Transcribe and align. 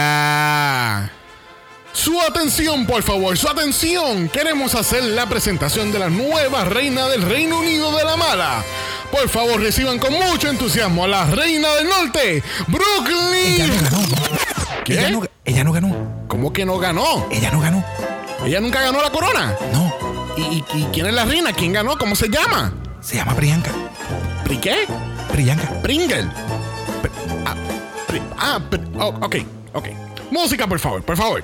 Su 1.93 2.21
atención, 2.21 2.85
por 2.87 3.05
favor, 3.05 3.39
su 3.39 3.49
atención. 3.49 4.29
Queremos 4.29 4.75
hacer 4.75 5.05
la 5.05 5.29
presentación 5.29 5.93
de 5.93 6.01
la 6.01 6.09
nueva 6.11 6.65
reina 6.65 7.07
del 7.07 7.23
Reino 7.23 7.61
Unido 7.61 7.97
de 7.97 8.03
la 8.05 8.17
Mala. 8.17 8.65
Por 9.13 9.29
favor, 9.29 9.61
reciban 9.61 10.01
con 10.01 10.13
mucho 10.13 10.49
entusiasmo 10.49 11.05
a 11.05 11.09
la 11.09 11.25
reina 11.27 11.73
del 11.77 11.89
norte, 11.89 12.43
Brooklyn. 12.67 13.61
Ella 13.63 13.67
no 13.69 14.01
ganó. 14.01 14.09
¿Qué? 14.85 14.95
Ella 14.95 15.11
no, 15.11 15.23
ella 15.45 15.63
no 15.63 15.71
ganó. 15.73 16.25
¿Cómo 16.27 16.53
que 16.53 16.65
no 16.67 16.79
ganó? 16.79 17.29
Ella 17.31 17.53
no 17.53 17.61
ganó. 17.61 17.85
Ella 18.45 18.59
nunca 18.61 18.81
ganó 18.81 19.01
la 19.01 19.11
corona. 19.11 19.55
No. 19.73 19.95
¿Y, 20.37 20.43
y- 20.43 20.65
y 20.75 20.85
quién 20.93 21.07
es 21.07 21.15
la 21.15 21.25
reina? 21.25 21.53
¿Quién 21.53 21.73
ganó? 21.75 21.97
¿Cómo 21.97 22.17
se 22.17 22.29
llama? 22.29 22.73
Se 23.01 23.15
llama 23.15 23.37
Priyanka. 23.37 23.71
¿Pri 24.47 24.59
qué? 24.59 24.87
Priyanka. 25.33 25.69
Pringle. 25.83 26.23
Pr- 27.03 27.11
ah, 27.45 27.55
pri- 28.07 28.23
ah, 28.39 28.61
pr- 28.71 28.89
oh, 29.01 29.09
ok, 29.27 29.37
ok. 29.75 29.87
Música, 30.31 30.69
por 30.69 30.79
favor, 30.79 31.03
por 31.03 31.17
favor. 31.17 31.43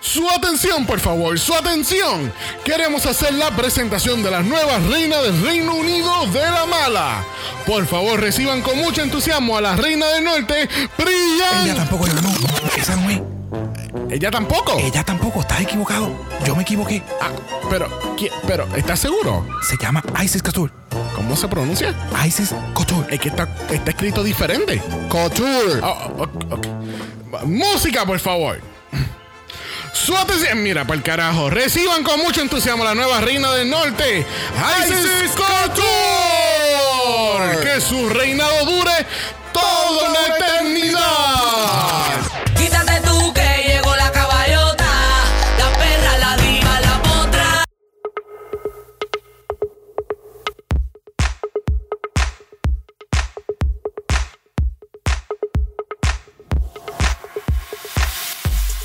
Su 0.00 0.26
atención, 0.30 0.86
por 0.86 1.00
favor, 1.00 1.38
su 1.38 1.54
atención. 1.54 2.32
Queremos 2.64 3.04
hacer 3.06 3.34
la 3.34 3.50
presentación 3.56 4.22
de 4.22 4.30
la 4.30 4.42
nueva 4.42 4.78
reina 4.90 5.18
del 5.22 5.40
Reino 5.42 5.74
Unido 5.74 6.26
de 6.26 6.40
la 6.40 6.64
Mala. 6.66 7.24
Por 7.66 7.86
favor, 7.86 8.18
reciban 8.20 8.62
con 8.62 8.78
mucho 8.78 9.02
entusiasmo 9.02 9.56
a 9.58 9.60
la 9.60 9.76
reina 9.76 10.06
del 10.08 10.24
norte, 10.24 10.68
Priyan. 10.96 11.64
Ella 11.64 11.74
tampoco. 11.76 12.06
Esa 12.76 12.96
no 12.96 13.10
es. 13.10 13.20
Ella 14.10 14.30
tampoco. 14.30 14.78
Ella 14.78 15.02
tampoco. 15.04 15.40
Estás 15.40 15.60
equivocado. 15.60 16.10
Yo 16.46 16.54
me 16.56 16.62
equivoqué. 16.62 17.02
Ah, 17.20 17.30
pero, 17.70 17.88
¿qui- 18.16 18.30
pero, 18.46 18.66
¿estás 18.76 19.00
seguro? 19.00 19.46
Se 19.62 19.76
llama 19.76 20.02
Isis 20.22 20.42
Couture. 20.42 20.72
¿Cómo 21.14 21.36
se 21.36 21.48
pronuncia? 21.48 21.94
Isis 22.26 22.54
Couture. 22.74 23.06
Es 23.14 23.20
que 23.20 23.28
está, 23.28 23.48
está 23.70 23.90
escrito 23.90 24.22
diferente. 24.22 24.82
Couture. 25.08 25.80
Música, 27.44 28.04
por 28.04 28.18
favor. 28.18 28.60
Su 29.92 30.16
atención, 30.16 30.60
mira, 30.62 30.82
para 30.84 30.96
el 30.96 31.02
carajo. 31.04 31.48
Reciban 31.50 32.02
con 32.02 32.18
mucho 32.20 32.40
entusiasmo 32.40 32.82
la 32.84 32.94
nueva 32.96 33.20
reina 33.20 33.52
del 33.52 33.70
norte, 33.70 34.26
Isis 34.80 35.30
Couture. 35.36 35.84
Que 37.62 37.80
su 37.80 38.08
reinado 38.08 38.64
dure 38.66 39.06
toda 39.52 40.10
una 40.10 40.36
eternidad. 40.36 41.00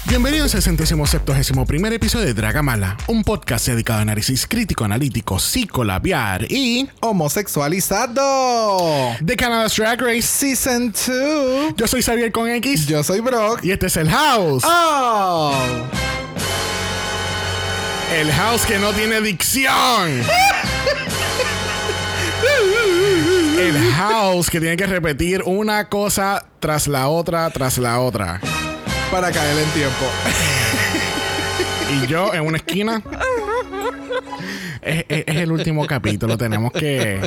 Bienvenidos 0.09 0.55
al 0.55 0.63
centésimo 0.63 1.05
septuagésimo 1.05 1.67
primer 1.67 1.93
episodio 1.93 2.25
de 2.25 2.33
Dragamala, 2.33 2.97
un 3.05 3.23
podcast 3.23 3.67
dedicado 3.67 3.99
a 3.99 4.01
análisis 4.01 4.47
crítico, 4.47 4.83
analítico, 4.83 5.37
psicolabiar 5.37 6.51
y 6.51 6.89
Homosexualizado. 7.01 9.15
de 9.19 9.35
Canada's 9.35 9.75
Drag 9.75 10.01
Race. 10.01 10.23
Season 10.23 10.91
2. 10.91 11.75
Yo 11.77 11.87
soy 11.87 12.01
Xavier 12.01 12.31
con 12.31 12.49
X 12.49 12.87
Yo 12.87 13.03
soy 13.03 13.19
Brock. 13.19 13.63
y 13.63 13.69
este 13.71 13.85
es 13.85 13.97
el 13.97 14.09
House. 14.09 14.63
Oh. 14.65 15.53
El 18.11 18.31
House 18.31 18.65
que 18.65 18.79
no 18.79 18.91
tiene 18.93 19.21
dicción. 19.21 19.73
El 23.59 23.91
House 23.93 24.49
que 24.49 24.59
tiene 24.59 24.75
que 24.75 24.87
repetir 24.87 25.43
una 25.45 25.87
cosa 25.89 26.47
tras 26.59 26.87
la 26.87 27.09
otra, 27.09 27.51
tras 27.51 27.77
la 27.77 27.99
otra. 27.99 28.41
Para 29.11 29.31
caer 29.31 29.57
en 29.57 29.69
tiempo. 29.71 30.05
Y 31.91 32.05
yo 32.05 32.31
en 32.35 32.45
una 32.45 32.57
esquina. 32.57 33.01
Es, 34.79 35.05
es- 35.09 35.23
el 35.37 35.51
último 35.51 35.87
capítulo. 35.87 36.37
Tenemos 36.37 36.71
que. 36.71 37.19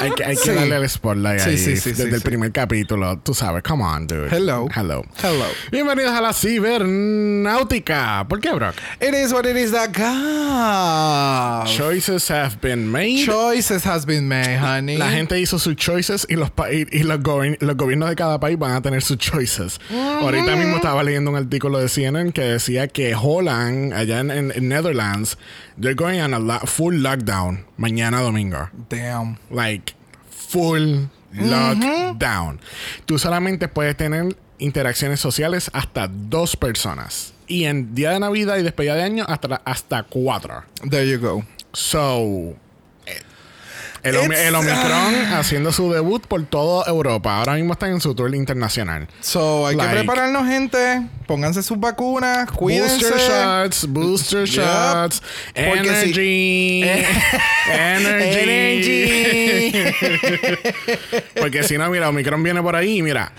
Hay 0.00 0.10
que, 0.12 0.24
hay 0.24 0.36
que 0.36 0.42
Sí. 0.42 0.50
darle 0.50 0.76
el 0.76 0.88
spotlight 0.88 1.40
Sí, 1.40 1.50
ahí. 1.50 1.58
sí, 1.58 1.76
sí, 1.76 1.90
desde 1.92 2.14
el 2.16 2.20
primer 2.22 2.52
capítulo. 2.52 3.18
Tú 3.18 3.34
sabes. 3.34 3.62
Come 3.62 3.82
on, 3.84 4.06
dude. 4.06 4.28
Hello. 4.30 4.68
Hello. 4.74 5.02
Hello. 5.22 5.44
Bienvenidos 5.72 6.12
a 6.12 6.20
la 6.20 6.32
cibernáutica. 6.32 8.26
¿Por 8.28 8.40
qué, 8.40 8.52
Brock? 8.52 8.74
It 9.00 9.14
is 9.14 9.32
what 9.32 9.44
it 9.46 9.56
is 9.56 9.72
that 9.72 9.90
God. 9.96 11.66
Choices 11.66 12.28
have 12.30 12.56
been 12.60 12.90
made. 12.90 13.24
Choices 13.24 13.84
has 13.86 14.04
been 14.06 14.28
made, 14.28 14.58
honey. 14.58 14.96
La 14.98 15.10
gente 15.10 15.38
hizo 15.40 15.58
sus 15.58 15.76
choices 15.76 16.26
y 16.28 16.36
los, 16.36 16.50
y, 16.70 16.86
y 16.96 17.02
los, 17.02 17.20
gobi- 17.20 17.56
los 17.60 17.76
gobiernos 17.76 18.08
de 18.10 18.16
cada 18.16 18.38
país 18.38 18.58
van 18.58 18.72
a 18.72 18.82
tener 18.82 19.02
sus 19.02 19.18
choices. 19.18 19.80
Ahorita 19.90 20.56
mismo 20.56 20.76
estaba 20.76 21.02
leyendo 21.02 21.30
un 21.30 21.36
artículo 21.36 21.78
de 21.78 21.88
CNN 21.88 22.32
que 22.32 22.42
decía 22.42 22.88
que 22.88 23.14
Holland, 23.14 23.92
allá 23.94 24.20
en, 24.20 24.30
en- 24.30 24.52
en 24.54 24.68
Netherlands, 24.68 25.38
they're 25.80 25.94
going 25.94 26.20
on 26.20 26.34
a 26.34 26.38
lo- 26.38 26.60
full 26.66 26.94
lockdown 26.96 27.64
mañana 27.76 28.20
domingo. 28.20 28.68
Damn. 28.88 29.38
Like, 29.50 29.85
full 30.56 31.06
lockdown. 31.32 32.60
Tú 33.04 33.18
solamente 33.18 33.68
puedes 33.68 33.96
tener 33.96 34.36
interacciones 34.58 35.20
sociales 35.20 35.70
hasta 35.72 36.08
dos 36.08 36.56
personas. 36.56 37.34
Y 37.46 37.64
en 37.64 37.94
día 37.94 38.10
de 38.10 38.20
Navidad 38.20 38.56
y 38.56 38.62
despedida 38.62 38.94
de 38.94 39.02
año 39.02 39.24
hasta, 39.28 39.60
hasta 39.64 40.02
cuatro. 40.02 40.64
There 40.88 41.08
you 41.08 41.18
go. 41.18 41.44
So, 41.72 42.56
el, 44.08 44.16
Omi- 44.16 44.34
It's- 44.34 44.46
el 44.48 44.54
Omicron 44.54 45.14
ah. 45.32 45.38
haciendo 45.40 45.72
su 45.72 45.92
debut 45.92 46.26
por 46.26 46.44
toda 46.46 46.84
Europa. 46.90 47.38
Ahora 47.38 47.54
mismo 47.54 47.72
están 47.72 47.90
en 47.92 48.00
su 48.00 48.14
tour 48.14 48.34
internacional. 48.34 49.08
So, 49.20 49.66
hay 49.66 49.76
Like- 49.76 49.90
que 49.90 49.96
prepararnos, 50.00 50.46
gente. 50.46 51.02
Pónganse 51.26 51.62
sus 51.62 51.78
vacunas. 51.80 52.50
Cuídense. 52.52 53.10
Booster 53.10 53.18
shots, 53.18 53.86
booster 53.88 54.44
Yep. 54.46 54.64
shots, 54.64 55.22
Porque 55.54 55.88
energy, 55.88 56.82
energy, 57.72 59.72
Porque 61.40 61.62
si 61.64 61.76
no, 61.78 61.90
mira, 61.90 62.08
Omicron 62.08 62.42
viene 62.42 62.62
por 62.62 62.76
ahí, 62.76 62.98
y 62.98 63.02
mira, 63.02 63.32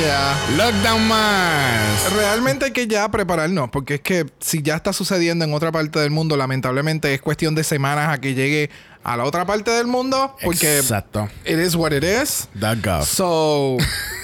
Yeah. 0.00 0.34
lockdown 0.56 1.06
más. 1.06 2.10
Realmente 2.14 2.64
hay 2.64 2.70
que 2.72 2.86
ya 2.86 3.06
prepararnos, 3.10 3.68
porque 3.70 3.94
es 3.96 4.00
que 4.00 4.24
si 4.40 4.62
ya 4.62 4.76
está 4.76 4.94
sucediendo 4.94 5.44
en 5.44 5.52
otra 5.52 5.70
parte 5.72 5.98
del 6.00 6.10
mundo, 6.10 6.38
lamentablemente 6.38 7.12
es 7.12 7.20
cuestión 7.20 7.54
de 7.54 7.64
semanas 7.64 8.08
a 8.08 8.18
que 8.18 8.32
llegue 8.34 8.70
a 9.04 9.16
la 9.16 9.24
otra 9.24 9.44
parte 9.44 9.70
del 9.70 9.86
mundo, 9.86 10.34
porque 10.42 10.78
Exacto. 10.78 11.28
it 11.44 11.58
is 11.58 11.76
what 11.76 11.92
it 11.92 12.02
is. 12.02 12.48
The 12.58 12.74
gov. 12.80 13.04
So, 13.04 13.76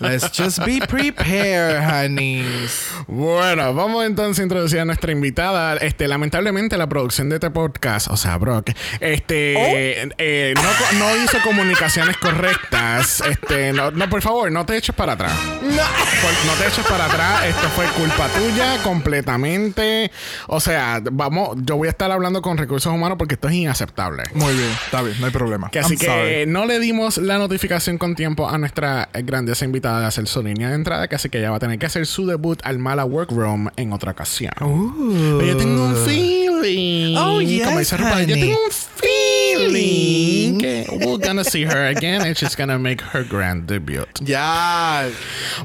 let's 0.00 0.30
just 0.32 0.64
be 0.64 0.80
prepared, 0.86 1.80
honeys. 1.82 2.86
Bueno, 3.06 3.74
vamos 3.74 4.04
entonces 4.04 4.40
a 4.40 4.42
introducir 4.42 4.80
a 4.80 4.84
nuestra 4.84 5.12
invitada. 5.12 5.76
Este, 5.76 6.08
lamentablemente 6.08 6.76
la 6.76 6.88
producción 6.88 7.28
de 7.28 7.36
este 7.36 7.50
podcast, 7.50 8.08
o 8.08 8.16
sea, 8.16 8.36
Brock, 8.38 8.70
este, 9.00 10.02
eh, 10.18 10.54
no, 10.98 11.16
hizo 11.24 11.38
comunicaciones 11.42 12.16
correctas. 12.16 13.22
Este, 13.28 13.72
no, 13.72 13.90
no, 13.90 14.08
por 14.08 14.22
favor, 14.22 14.50
no 14.50 14.64
te 14.66 14.76
eches 14.76 14.94
para 14.94 15.12
atrás. 15.12 15.32
No. 15.62 15.70
Por- 15.70 16.46
no 16.46 16.52
te 16.58 16.68
eches 16.68 16.84
para 16.86 17.06
atrás. 17.06 17.44
Esto 17.46 17.68
fue 17.70 17.86
culpa 17.88 18.28
tuya 18.28 18.78
completamente. 18.82 20.10
O 20.46 20.60
sea, 20.60 21.00
vamos, 21.12 21.56
yo 21.62 21.76
voy 21.76 21.88
a 21.88 21.90
estar 21.90 22.10
hablando 22.10 22.42
con 22.42 22.56
recursos 22.58 22.92
humanos 22.92 23.16
porque 23.18 23.34
esto 23.34 23.48
es 23.48 23.54
inaceptable. 23.54 24.24
Muy 24.34 24.54
bien, 24.54 24.70
está 24.84 25.02
bien, 25.02 25.16
no 25.20 25.26
hay 25.26 25.32
problema. 25.32 25.70
Que 25.70 25.78
así 25.80 25.94
I'm 25.94 25.98
que 25.98 26.06
sorry. 26.06 26.46
no 26.46 26.66
le 26.66 26.78
dimos 26.78 27.18
la 27.18 27.38
notificación 27.38 27.98
con 27.98 28.14
tiempo 28.14 28.48
a 28.48 28.58
nuestra 28.58 29.08
grandiosa 29.26 29.64
invitada 29.64 30.00
de 30.00 30.06
hacer 30.06 30.26
su 30.26 30.42
línea 30.42 30.70
de 30.70 30.76
entrada, 30.76 31.08
que 31.08 31.16
así 31.16 31.28
que 31.28 31.38
ella 31.38 31.50
va 31.50 31.56
a 31.56 31.60
tener 31.60 31.78
que 31.78 31.86
hacer 31.86 32.06
su 32.06 32.26
debut 32.26 32.58
al 32.62 32.78
Mala 32.78 33.04
Workroom 33.04 33.68
en 33.76 33.92
otra 33.92 34.12
ocasión. 34.12 34.52
Pero 34.58 35.44
yo 35.46 35.56
tengo 35.56 35.84
un 35.84 35.96
feeling. 36.06 37.16
Oh, 37.16 37.40
yes, 37.40 37.66
Como 37.66 37.78
dice 37.78 37.96
RuPaul, 37.96 38.26
yo 38.26 38.34
tengo 38.34 38.56
un 38.64 38.70
feeling 38.70 40.58
que 40.58 40.86
we're 41.04 41.18
gonna 41.18 41.44
see 41.44 41.64
her 41.64 41.94
again 41.96 42.22
and 42.22 42.36
she's 42.36 42.56
gonna 42.56 42.78
make 42.78 43.02
her 43.12 43.24
grand 43.24 43.66
debut. 43.66 44.06
Ya. 44.20 45.08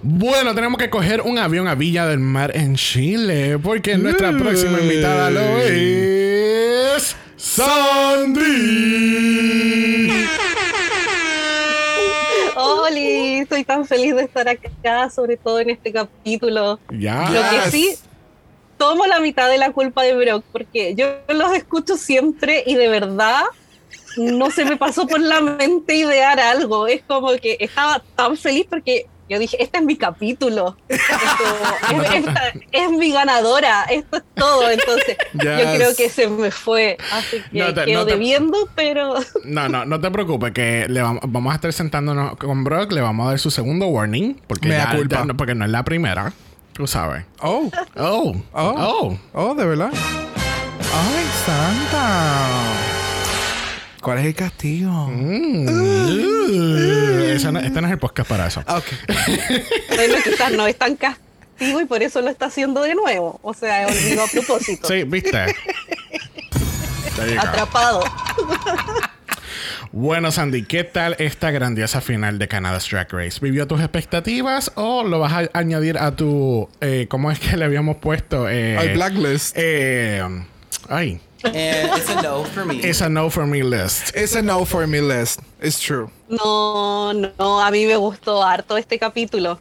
Bueno, 0.01 0.53
tenemos 0.55 0.77
que 0.77 0.89
coger 0.89 1.21
un 1.21 1.37
avión 1.37 1.67
a 1.67 1.75
Villa 1.75 2.05
del 2.07 2.19
Mar 2.19 2.51
en 2.55 2.75
Chile 2.75 3.57
porque 3.61 3.97
nuestra 3.97 4.31
próxima 4.37 4.79
invitada 4.79 5.29
lo 5.31 5.39
es 5.59 7.15
Sandy. 7.37 8.41
Oli, 12.79 13.39
estoy 13.39 13.63
tan 13.63 13.85
feliz 13.85 14.15
de 14.15 14.23
estar 14.23 14.47
acá, 14.47 15.09
sobre 15.09 15.37
todo 15.37 15.59
en 15.59 15.69
este 15.69 15.91
capítulo. 15.91 16.79
Ya. 16.89 17.29
Lo 17.29 17.41
que 17.41 17.71
sí, 17.71 17.95
tomo 18.77 19.05
la 19.05 19.19
mitad 19.19 19.49
de 19.49 19.57
la 19.57 19.71
culpa 19.71 20.03
de 20.03 20.15
Brock, 20.15 20.43
porque 20.51 20.95
yo 20.95 21.07
los 21.27 21.53
escucho 21.53 21.97
siempre 21.97 22.63
y 22.65 22.75
de 22.75 22.87
verdad 22.87 23.43
no 24.17 24.49
se 24.51 24.65
me 24.65 24.77
pasó 24.77 25.07
por 25.07 25.19
la 25.19 25.41
mente 25.41 25.95
idear 25.95 26.39
algo. 26.39 26.87
Es 26.87 27.03
como 27.03 27.31
que 27.33 27.57
estaba 27.59 28.01
tan 28.15 28.37
feliz 28.37 28.65
porque 28.69 29.07
Yo 29.29 29.39
dije, 29.39 29.63
este 29.63 29.77
es 29.77 29.83
mi 29.85 29.95
capítulo. 29.95 30.75
Esto- 30.89 32.03
es, 32.03 32.13
esta- 32.15 32.53
es 32.71 32.89
mi 32.91 33.11
ganadora. 33.11 33.83
Esto 33.85 34.17
es 34.17 34.23
todo. 34.35 34.69
Entonces, 34.69 35.15
yo 35.33 35.41
creo 35.75 35.95
que 35.95 36.09
se 36.09 36.27
me 36.27 36.51
fue. 36.51 36.97
Así 37.13 37.41
que 37.51 37.59
No 37.59 37.73
te- 37.73 37.85
quedo 37.85 37.99
no 38.01 38.05
te- 38.05 38.11
debiendo, 38.11 38.57
pero 38.75 39.15
No, 39.45 39.69
no, 39.69 39.85
no 39.85 40.01
te 40.01 40.11
preocupes, 40.11 40.51
que 40.51 40.85
le 40.89 41.01
vamos, 41.01 41.21
vamos 41.27 41.51
a 41.53 41.55
estar 41.55 41.71
sentándonos 41.71 42.35
con 42.37 42.63
Brock, 42.65 42.91
le 42.91 43.01
vamos 43.01 43.25
a 43.27 43.29
dar 43.29 43.39
su 43.39 43.51
segundo 43.51 43.87
warning, 43.87 44.41
porque, 44.47 44.67
Mea 44.67 44.89
ya- 44.91 44.97
culpa. 44.97 45.23
ya 45.27 45.33
porque 45.33 45.55
no 45.55 45.63
es 45.65 45.71
la 45.71 45.83
primera, 45.83 46.33
tú 46.73 46.85
sabes. 46.87 47.23
Oh, 47.41 47.69
Oh, 47.95 48.35
Oh. 48.53 48.75
oh. 48.77 49.17
oh, 49.33 49.55
de 49.55 49.65
verdad. 49.65 49.91
Ay, 49.93 51.25
Santa. 51.45 52.90
¿Cuál 54.01 54.17
es 54.19 54.25
el 54.25 54.35
castigo? 54.35 54.91
Mm. 55.11 55.67
Uh, 55.67 57.23
esa 57.35 57.51
no- 57.51 57.59
este 57.59 57.79
no 57.81 57.87
es 57.87 57.93
el 57.93 57.99
podcast 57.99 58.27
para 58.29 58.47
eso. 58.47 58.61
Ok. 58.67 58.85
bueno, 59.95 60.15
quizás 60.23 60.51
no 60.53 60.65
es 60.67 60.75
tan 60.77 60.95
castigo 60.95 61.79
y 61.81 61.85
por 61.85 62.01
eso 62.01 62.21
lo 62.21 62.29
está 62.29 62.47
haciendo 62.47 62.81
de 62.81 62.95
nuevo. 62.95 63.39
O 63.43 63.53
sea, 63.53 63.87
olvidó 63.87 64.23
a 64.23 64.27
propósito. 64.27 64.87
Sí, 64.87 65.03
viste. 65.03 65.37
Atrapado. 67.39 68.03
Bueno, 69.91 70.31
Sandy, 70.31 70.63
¿qué 70.63 70.83
tal 70.85 71.15
esta 71.19 71.51
grandiosa 71.51 71.99
final 72.01 72.39
de 72.39 72.47
Canada's 72.47 72.89
Drag 72.89 73.11
Race? 73.11 73.39
¿Vivió 73.41 73.67
tus 73.67 73.81
expectativas 73.81 74.71
o 74.75 75.03
lo 75.03 75.19
vas 75.19 75.33
a 75.33 75.49
añadir 75.53 75.97
a 75.97 76.15
tu. 76.15 76.69
eh, 76.79 77.07
¿Cómo 77.09 77.29
es 77.29 77.39
que 77.39 77.57
le 77.57 77.65
habíamos 77.65 77.97
puesto? 77.97 78.49
Eh, 78.49 78.77
Al 78.77 78.93
blacklist. 78.93 79.53
eh, 79.59 80.23
ay, 80.89 81.19
And 81.43 81.97
it's 81.97 82.09
a 82.09 82.21
no 82.21 82.43
for 82.43 82.65
me. 82.65 82.77
it's 82.77 83.01
a 83.01 83.09
no 83.09 83.29
for 83.29 83.45
me 83.45 83.63
list. 83.63 84.15
It's 84.15 84.35
a 84.35 84.41
no 84.41 84.65
for 84.65 84.85
me 84.87 85.01
list. 85.01 85.39
It's 85.61 85.79
true. 85.79 86.09
No, 86.29 87.13
no, 87.13 87.61
a 87.61 87.71
mí 87.71 87.85
me 87.85 87.95
gustó 87.95 88.43
harto 88.43 88.77
este 88.77 88.99
capítulo. 88.99 89.59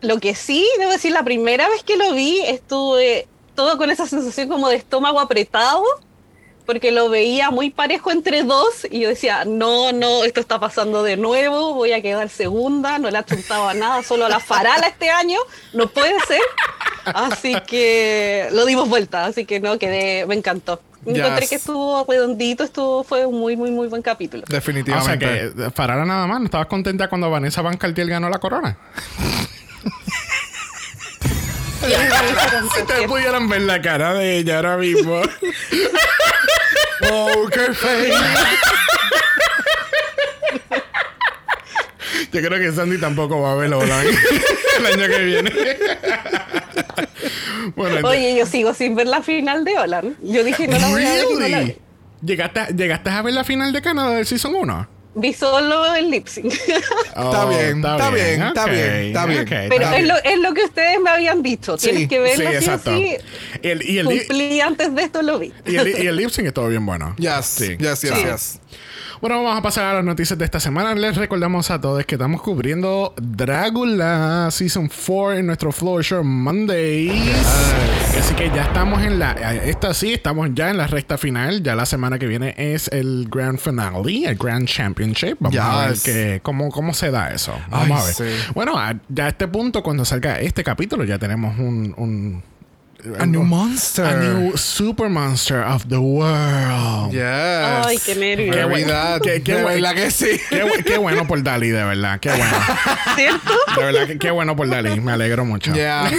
Lo 0.00 0.18
que 0.20 0.34
sí, 0.34 0.66
debo 0.78 0.92
decir, 0.92 1.12
la 1.12 1.24
primera 1.24 1.68
vez 1.68 1.82
que 1.82 1.96
lo 1.96 2.12
vi 2.12 2.40
estuve 2.42 3.26
todo 3.54 3.78
con 3.78 3.90
esa 3.90 4.06
sensación 4.06 4.48
como 4.48 4.68
de 4.68 4.76
estómago 4.76 5.20
apretado, 5.20 5.82
porque 6.66 6.92
lo 6.92 7.08
veía 7.08 7.50
muy 7.50 7.70
parejo 7.70 8.10
entre 8.10 8.42
dos 8.42 8.86
y 8.90 9.00
yo 9.00 9.08
decía, 9.08 9.44
no, 9.44 9.92
no, 9.92 10.24
esto 10.24 10.40
está 10.40 10.58
pasando 10.58 11.02
de 11.02 11.16
nuevo, 11.16 11.74
voy 11.74 11.92
a 11.92 12.02
quedar 12.02 12.28
segunda, 12.28 12.98
no 12.98 13.10
le 13.10 13.18
ha 13.18 13.24
chuntado 13.24 13.68
a 13.68 13.74
nada, 13.74 14.02
solo 14.02 14.26
a 14.26 14.28
la 14.28 14.40
farala 14.40 14.86
este 14.86 15.10
año, 15.10 15.38
no 15.72 15.88
puede 15.88 16.18
ser. 16.26 16.40
Así 17.04 17.54
que 17.66 18.48
lo 18.52 18.64
dimos 18.64 18.88
vuelta, 18.88 19.26
así 19.26 19.44
que 19.44 19.60
no, 19.60 19.78
quedé, 19.78 20.26
me 20.26 20.34
encantó. 20.34 20.80
Yes. 21.06 21.18
Encontré 21.18 21.48
que 21.48 21.54
estuvo 21.56 22.06
redondito, 22.08 22.64
estuvo, 22.64 23.04
fue 23.04 23.26
un 23.26 23.38
muy, 23.38 23.56
muy, 23.56 23.70
muy 23.70 23.88
buen 23.88 24.02
capítulo. 24.02 24.44
O 24.44 24.46
sea 24.46 24.56
Definitivamente. 24.56 25.52
que, 25.54 25.70
Farala 25.70 26.04
nada 26.04 26.26
más, 26.26 26.40
¿no 26.40 26.46
estabas 26.46 26.66
contenta 26.66 27.08
cuando 27.08 27.30
Vanessa 27.30 27.62
Van 27.62 27.76
Cartier 27.76 28.06
ganó 28.08 28.28
la 28.30 28.38
corona? 28.38 28.76
Si 32.74 32.80
ustedes 32.80 33.06
pudieran 33.06 33.48
ver 33.48 33.62
la 33.62 33.80
cara 33.82 34.14
de 34.14 34.38
ella 34.38 34.56
ahora 34.56 34.76
mismo. 34.78 35.20
Poker 37.00 37.74
face. 37.74 38.12
Yo 42.32 42.40
creo 42.42 42.58
que 42.58 42.72
Sandy 42.72 42.98
tampoco 42.98 43.40
va 43.40 43.52
a 43.52 43.54
verlo 43.54 43.78
¿verdad? 43.78 44.02
el 44.78 44.86
año 44.86 45.08
que 45.16 45.24
viene. 45.24 45.52
bueno, 47.76 47.96
entonces- 47.96 48.20
Oye, 48.20 48.36
yo 48.36 48.46
sigo 48.46 48.74
sin 48.74 48.94
ver 48.94 49.06
la 49.06 49.22
final 49.22 49.64
de 49.64 49.78
Olan. 49.78 50.16
Yo 50.22 50.44
dije, 50.44 50.66
no 50.68 50.78
la 50.78 50.88
voy 50.88 51.02
a 51.04 51.12
ver 51.12 51.24
no 51.32 51.48
la? 51.48 51.72
¿Llegaste, 52.22 52.60
a- 52.60 52.68
¿Llegaste 52.68 53.10
a 53.10 53.22
ver 53.22 53.34
la 53.34 53.44
final 53.44 53.72
de 53.72 53.82
Canadá 53.82 54.10
del 54.16 54.26
Season 54.26 54.54
1? 54.54 54.88
Vi 55.16 55.32
solo 55.32 55.94
el 55.94 56.10
lip 56.10 56.26
sync. 56.26 56.46
Está 57.14 57.46
bien, 57.46 57.78
está 57.78 58.10
bien, 58.10 58.42
está 58.42 58.66
bien, 58.66 58.90
está 59.06 59.26
bien. 59.26 59.44
Pero 59.46 59.74
Está 59.84 59.96
es 59.98 60.06
lo, 60.08 60.16
es 60.24 60.38
lo 60.40 60.52
que 60.54 60.64
ustedes 60.64 60.98
me 61.00 61.08
habían 61.10 61.40
dicho. 61.40 61.78
Sí, 61.78 61.90
Tienes 61.90 62.08
que 62.08 62.18
verlo 62.18 62.34
Sí, 62.36 62.50
sí, 62.50 62.54
o 62.56 62.58
exacto. 62.58 62.96
sí. 62.96 63.16
Y 63.62 63.68
el, 63.68 63.88
y 63.88 63.98
el, 63.98 64.06
li- 64.08 64.18
Cumplí 64.26 64.60
antes 64.60 64.92
de 64.92 65.02
esto, 65.04 65.22
lo 65.22 65.38
vi. 65.38 65.52
y 65.66 65.76
el, 65.76 65.88
y 66.02 66.06
el 66.08 66.16
lip 66.16 66.30
sync 66.30 66.48
estuvo 66.48 66.66
bien 66.66 66.84
bueno. 66.84 67.14
Yes, 67.16 67.44
Sí. 67.46 67.76
yes, 67.78 68.00
yes, 68.02 68.12
Sí. 68.12 68.24
yes. 68.24 68.60
Bueno, 69.24 69.42
vamos 69.42 69.58
a 69.58 69.62
pasar 69.62 69.86
a 69.86 69.94
las 69.94 70.04
noticias 70.04 70.38
de 70.38 70.44
esta 70.44 70.60
semana. 70.60 70.94
Les 70.94 71.16
recordamos 71.16 71.70
a 71.70 71.80
todos 71.80 72.04
que 72.04 72.16
estamos 72.16 72.42
cubriendo 72.42 73.14
Drácula 73.16 74.50
Season 74.50 74.86
4 74.86 75.38
en 75.38 75.46
nuestro 75.46 75.72
Floor 75.72 76.04
Show 76.04 76.22
Mondays. 76.22 77.34
Así 78.18 78.34
que 78.34 78.50
ya 78.54 78.64
estamos 78.64 79.02
en 79.02 79.18
la. 79.18 79.32
Esta 79.64 79.94
sí, 79.94 80.12
estamos 80.12 80.50
ya 80.52 80.68
en 80.68 80.76
la 80.76 80.88
recta 80.88 81.16
final. 81.16 81.62
Ya 81.62 81.74
la 81.74 81.86
semana 81.86 82.18
que 82.18 82.26
viene 82.26 82.54
es 82.58 82.88
el 82.88 83.26
Grand 83.30 83.58
Finale, 83.58 84.26
el 84.26 84.36
Grand 84.36 84.68
Championship. 84.68 85.38
Vamos 85.40 85.58
a 85.58 85.86
ver 85.86 85.98
que, 86.04 86.40
cómo, 86.42 86.70
cómo 86.70 86.92
se 86.92 87.10
da 87.10 87.32
eso. 87.32 87.54
Vamos 87.70 87.98
Ay, 87.98 88.02
a 88.02 88.04
ver. 88.04 88.14
sí. 88.14 88.52
Bueno, 88.54 88.74
ya 89.08 89.24
a 89.24 89.28
este 89.28 89.48
punto, 89.48 89.82
cuando 89.82 90.04
salga 90.04 90.38
este 90.38 90.62
capítulo, 90.62 91.02
ya 91.02 91.18
tenemos 91.18 91.58
un. 91.58 91.94
un 91.96 92.42
A 93.18 93.26
new 93.26 93.42
monster. 93.42 94.04
a 94.04 94.16
new 94.16 94.56
super 94.56 95.08
monster 95.10 95.62
of 95.62 95.86
the 95.88 95.98
world. 95.98 97.12
Yes. 97.12 97.86
Ay, 97.86 97.98
qué 98.04 98.14
nervios. 98.14 98.54
Qué 98.56 98.62
Navidad. 98.62 99.20
qué- 99.22 99.42
qué 99.42 99.54
de 99.56 99.64
verdad 99.64 99.94
que 99.94 100.10
sí. 100.10 100.40
Qué, 100.48 100.64
bu- 100.64 100.84
qué 100.84 100.96
bueno 100.98 101.26
por 101.26 101.42
Dali, 101.42 101.68
de 101.68 101.84
verdad. 101.84 102.18
Qué 102.20 102.30
bueno. 102.30 102.56
¿Cierto? 103.14 103.52
De 103.76 103.84
verdad, 103.84 104.06
que- 104.06 104.18
qué 104.18 104.30
bueno 104.30 104.56
por 104.56 104.68
Dali. 104.68 105.00
Me 105.00 105.12
alegro 105.12 105.44
mucho. 105.44 105.72
Yeah. 105.74 106.10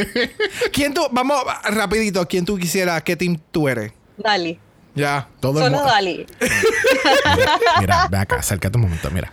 ¿Quién 0.72 0.94
tú, 0.94 1.06
vamos 1.10 1.42
rapidito, 1.64 2.26
quién 2.26 2.44
tú 2.44 2.56
quisieras, 2.56 3.02
qué 3.02 3.16
team 3.16 3.38
tú 3.52 3.68
eres? 3.68 3.92
Dali. 4.16 4.58
Ya. 4.94 5.28
Todo 5.40 5.58
el 5.58 5.64
Solo 5.64 5.76
mundo. 5.78 5.90
Dali. 5.92 6.26
Mira, 6.40 7.58
mira, 7.80 8.08
ve 8.10 8.16
acá, 8.18 8.36
acércate 8.36 8.76
un 8.78 8.82
momento. 8.84 9.10
Mira. 9.10 9.32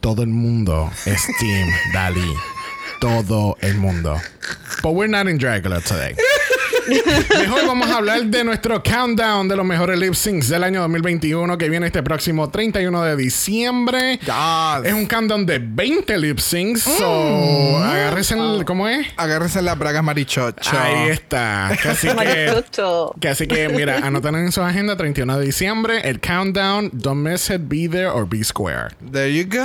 Todo 0.00 0.22
el 0.22 0.28
mundo 0.28 0.90
es 1.04 1.26
Team 1.40 1.68
Dali. 1.92 2.32
Todo 3.00 3.56
el 3.60 3.74
mundo. 3.74 4.16
But 4.82 4.92
we're 4.92 5.06
not 5.06 5.26
in 5.26 5.38
Dracula 5.38 5.80
today. 5.80 6.14
Mejor 7.38 7.66
vamos 7.66 7.90
a 7.90 7.96
hablar 7.96 8.24
de 8.24 8.44
nuestro 8.44 8.82
countdown 8.82 9.48
de 9.48 9.56
los 9.56 9.64
mejores 9.64 9.98
lip 9.98 10.14
syncs 10.14 10.48
del 10.48 10.64
año 10.64 10.80
2021 10.82 11.58
que 11.58 11.68
viene 11.68 11.86
este 11.86 12.02
próximo 12.02 12.48
31 12.48 13.02
de 13.02 13.16
diciembre. 13.16 14.20
Ya. 14.24 14.80
Es 14.84 14.92
un 14.92 15.06
countdown 15.06 15.46
de 15.46 15.58
20 15.58 16.18
lip 16.18 16.38
syncs. 16.38 16.82
So, 16.82 17.78
agárrense 17.78 18.34
el. 18.34 18.64
¿Cómo 18.64 18.88
es? 18.88 19.06
Agárrense 19.16 19.62
las 19.62 19.78
bragas 19.78 20.04
marichocho. 20.04 20.78
Ahí 20.78 21.08
está. 21.08 21.68
Así 21.68 22.08
que. 22.08 23.28
Así 23.28 23.46
que, 23.46 23.68
mira, 23.68 23.98
anoten 23.98 24.34
en 24.36 24.52
su 24.52 24.62
agenda 24.62 24.96
31 24.96 25.38
de 25.38 25.46
diciembre 25.46 26.00
el 26.08 26.20
countdown. 26.20 26.90
Don't 26.92 27.26
miss 27.26 27.50
it, 27.50 27.62
be 27.68 27.88
there 27.88 28.08
or 28.08 28.26
be 28.28 28.44
square. 28.44 28.88
There 29.10 29.32
you 29.32 29.48
go. 29.48 29.64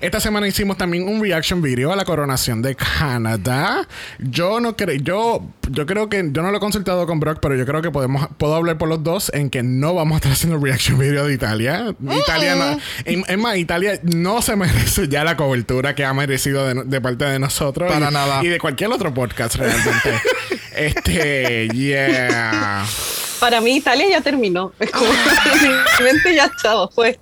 Esta 0.00 0.20
semana 0.20 0.46
hicimos 0.48 0.76
también 0.76 1.08
un 1.08 1.20
reaction 1.20 1.62
video 1.62 1.92
a 1.92 1.96
la 1.96 2.04
coronación 2.04 2.62
de 2.62 2.74
Canadá. 2.74 3.86
Yo 4.18 4.60
no 4.60 4.76
creo, 4.76 4.96
yo, 4.96 5.42
yo 5.70 5.86
creo 5.86 6.08
que 6.08 6.28
yo 6.32 6.42
no 6.42 6.50
lo 6.50 6.56
he 6.56 6.60
consultado 6.60 7.06
con 7.06 7.20
Brock, 7.20 7.38
pero 7.40 7.54
yo 7.56 7.66
creo 7.66 7.82
que 7.82 7.90
podemos, 7.90 8.28
puedo 8.38 8.54
hablar 8.54 8.78
por 8.78 8.88
los 8.88 9.02
dos 9.02 9.30
en 9.34 9.50
que 9.50 9.62
no 9.62 9.94
vamos 9.94 10.14
a 10.14 10.16
estar 10.16 10.32
haciendo 10.32 10.58
reaction 10.58 10.98
video 10.98 11.26
de 11.26 11.34
Italia. 11.34 11.94
Italia 12.00 12.54
no, 12.54 12.78
es 13.04 13.38
más, 13.38 13.56
Italia 13.56 14.00
no 14.02 14.42
se 14.42 14.56
merece 14.56 15.08
ya 15.08 15.24
la 15.24 15.36
cobertura 15.36 15.94
que 15.94 16.04
ha 16.04 16.12
merecido 16.14 16.66
de, 16.66 16.84
de 16.84 17.00
parte 17.00 17.24
de 17.24 17.38
nosotros 17.38 17.90
Para 17.90 18.10
y, 18.10 18.12
nada. 18.12 18.44
y 18.44 18.48
de 18.48 18.58
cualquier 18.58 18.90
otro 18.92 19.12
podcast 19.12 19.56
realmente. 19.56 20.20
este, 20.76 21.68
yeah. 21.68 22.84
Para 23.40 23.60
mí, 23.60 23.76
Italia 23.76 24.06
ya 24.10 24.20
terminó. 24.20 24.72
Es 24.78 24.90
como, 24.90 25.06
mi 25.62 26.04
mente 26.04 26.34
ya 26.34 26.50
chao, 26.62 26.90
fue. 26.94 27.18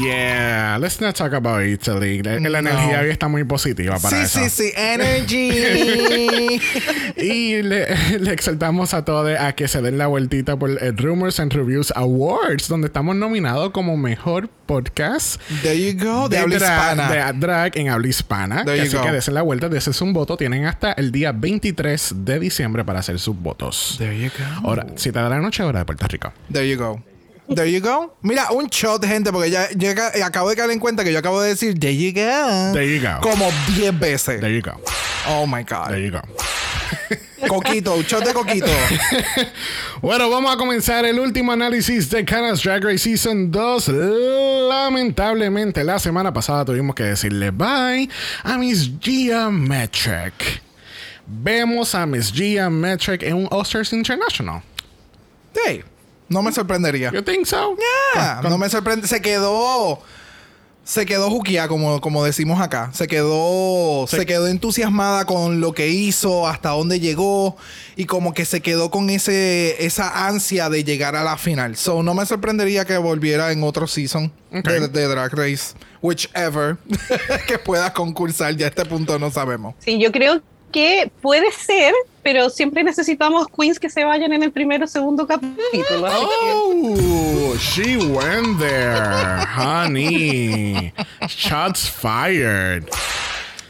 Yeah, 0.00 0.78
let's 0.80 1.00
not 1.00 1.16
talk 1.16 1.32
about 1.32 1.62
Italy. 1.64 2.22
La, 2.22 2.38
la 2.38 2.58
energía 2.60 3.00
hoy 3.00 3.10
está 3.10 3.26
muy 3.28 3.42
positiva 3.44 3.98
para 3.98 4.16
Sí, 4.16 4.22
eso. 4.24 4.38
sí, 4.48 4.48
sí. 4.68 4.72
Energy. 4.76 6.60
Y 7.16 7.62
le, 7.62 8.18
le 8.18 8.32
exaltamos 8.32 8.94
a 8.94 9.04
todos 9.04 9.38
a 9.38 9.52
que 9.54 9.68
se 9.68 9.80
den 9.82 9.98
la 9.98 10.06
vueltita 10.06 10.56
por 10.58 10.70
el 10.82 10.96
Rumors 10.96 11.38
and 11.40 11.52
Reviews 11.52 11.92
Awards, 11.94 12.68
donde 12.68 12.86
estamos 12.86 13.14
nominados 13.16 13.70
como 13.70 13.96
mejor 13.96 14.48
podcast 14.66 15.40
There 15.62 15.78
you 15.78 15.98
go. 16.02 16.28
De 16.28 16.38
habla 16.38 16.56
dra- 16.56 16.92
hispana. 16.92 17.10
de 17.32 17.38
drag 17.38 17.76
en 17.78 17.88
habla 17.90 18.08
hispana. 18.08 18.64
There 18.64 18.76
you 18.78 18.84
Así 18.84 18.96
go. 18.96 19.02
que 19.02 19.12
desen 19.12 19.34
la 19.34 19.42
vuelta, 19.42 19.68
desen 19.68 19.92
un 20.00 20.12
voto. 20.14 20.36
Tienen 20.36 20.64
hasta 20.64 20.92
el 20.92 21.12
día 21.12 21.32
23 21.32 22.14
de 22.24 22.38
diciembre 22.40 22.84
para 22.84 23.00
hacer 23.00 23.18
sus 23.18 23.36
votos. 23.36 23.96
There 23.98 24.18
you 24.18 24.30
go. 24.36 24.68
Ahora, 24.68 24.86
7 24.96 25.18
de 25.18 25.28
la 25.28 25.38
noche, 25.40 25.62
hora 25.62 25.80
de 25.80 25.84
Puerto 25.84 26.06
Rico. 26.08 26.32
There 26.50 26.68
you 26.68 26.76
go. 26.78 27.02
There 27.54 27.70
you 27.70 27.80
go. 27.80 28.16
Mira, 28.22 28.50
un 28.52 28.68
shot, 28.68 29.04
gente, 29.04 29.30
porque 29.32 29.50
ya, 29.50 29.68
ca- 29.94 30.12
acabo 30.24 30.48
de 30.50 30.56
caer 30.56 30.70
en 30.70 30.78
cuenta 30.80 31.04
que 31.04 31.12
yo 31.12 31.18
acabo 31.18 31.40
de 31.40 31.50
decir 31.50 31.78
There 31.78 31.94
you 31.96 32.12
go. 32.12 32.72
There 32.72 32.86
you 32.86 33.00
go. 33.00 33.20
Como 33.20 33.50
10 33.76 33.98
veces. 33.98 34.40
There 34.40 34.54
you 34.54 34.62
go. 34.62 34.80
Oh 35.28 35.46
my 35.46 35.62
God. 35.64 35.88
There 35.88 36.02
you 36.04 36.10
go. 36.10 36.20
Coquito, 37.48 37.94
un 37.96 38.02
shot 38.04 38.24
de 38.24 38.32
coquito. 38.32 38.66
Bueno, 40.00 40.28
vamos 40.30 40.52
a 40.52 40.56
comenzar 40.56 41.04
el 41.04 41.18
último 41.20 41.52
análisis 41.52 42.10
de 42.10 42.24
Canada's 42.24 42.62
Drag 42.62 42.82
Race 42.84 42.98
Season 42.98 43.50
2. 43.52 43.88
Lamentablemente, 44.68 45.84
la 45.84 45.98
semana 45.98 46.32
pasada 46.32 46.64
tuvimos 46.64 46.94
que 46.96 47.04
decirle 47.04 47.50
bye 47.52 48.08
a 48.42 48.58
Miss 48.58 48.90
Gia 49.00 49.48
Metric. 49.50 50.60
Vemos 51.26 51.94
a 51.94 52.04
Miss 52.06 52.32
Gia 52.32 52.68
Metric 52.68 53.22
en 53.22 53.34
un 53.34 53.48
Oscars 53.50 53.92
International. 53.92 54.62
Hey, 55.54 55.84
no 56.32 56.42
me 56.42 56.52
sorprendería. 56.52 57.12
You 57.12 57.22
think 57.22 57.46
so? 57.46 57.76
Ah, 58.16 58.40
no 58.42 58.58
me 58.58 58.68
sorprende. 58.68 59.06
Se 59.06 59.20
quedó 59.20 60.02
se 60.84 61.06
quedó 61.06 61.30
juquía, 61.30 61.68
como, 61.68 62.00
como 62.00 62.24
decimos 62.24 62.60
acá. 62.60 62.90
Se 62.92 63.06
quedó, 63.06 64.06
se, 64.08 64.26
quedó 64.26 64.48
entusiasmada 64.48 65.24
con 65.24 65.60
lo 65.60 65.72
que 65.74 65.88
hizo, 65.88 66.48
hasta 66.48 66.70
dónde 66.70 66.98
llegó, 66.98 67.56
y 67.96 68.06
como 68.06 68.34
que 68.34 68.44
se 68.44 68.60
quedó 68.60 68.90
con 68.90 69.08
ese, 69.10 69.84
esa 69.84 70.26
ansia 70.26 70.68
de 70.68 70.84
llegar 70.84 71.14
a 71.14 71.22
la 71.22 71.36
final. 71.36 71.76
So, 71.76 72.02
no 72.02 72.14
me 72.14 72.26
sorprendería 72.26 72.84
que 72.84 72.96
volviera 72.98 73.52
en 73.52 73.62
otro 73.62 73.86
season 73.86 74.32
de 74.50 75.08
Drag 75.08 75.32
Race, 75.32 75.74
whichever, 76.00 76.76
que 77.46 77.58
pueda 77.58 77.92
concursar. 77.92 78.56
Ya 78.56 78.66
a 78.66 78.68
este 78.70 78.84
punto 78.84 79.18
no 79.18 79.30
sabemos. 79.30 79.74
Sí, 79.78 80.00
yo 80.00 80.10
creo 80.10 80.42
que 80.72 81.10
puede 81.20 81.52
ser, 81.52 81.94
pero 82.22 82.50
siempre 82.50 82.82
necesitamos 82.82 83.46
queens 83.48 83.78
que 83.78 83.88
se 83.90 84.04
vayan 84.04 84.32
en 84.32 84.42
el 84.42 84.50
primero 84.50 84.84
o 84.84 84.88
segundo 84.88 85.26
capítulo. 85.26 86.08
Oh, 87.54 87.54
she 87.58 87.96
went 87.98 88.58
there, 88.58 89.44
honey. 89.56 90.92
Shots 91.28 91.88
fired. 91.90 92.84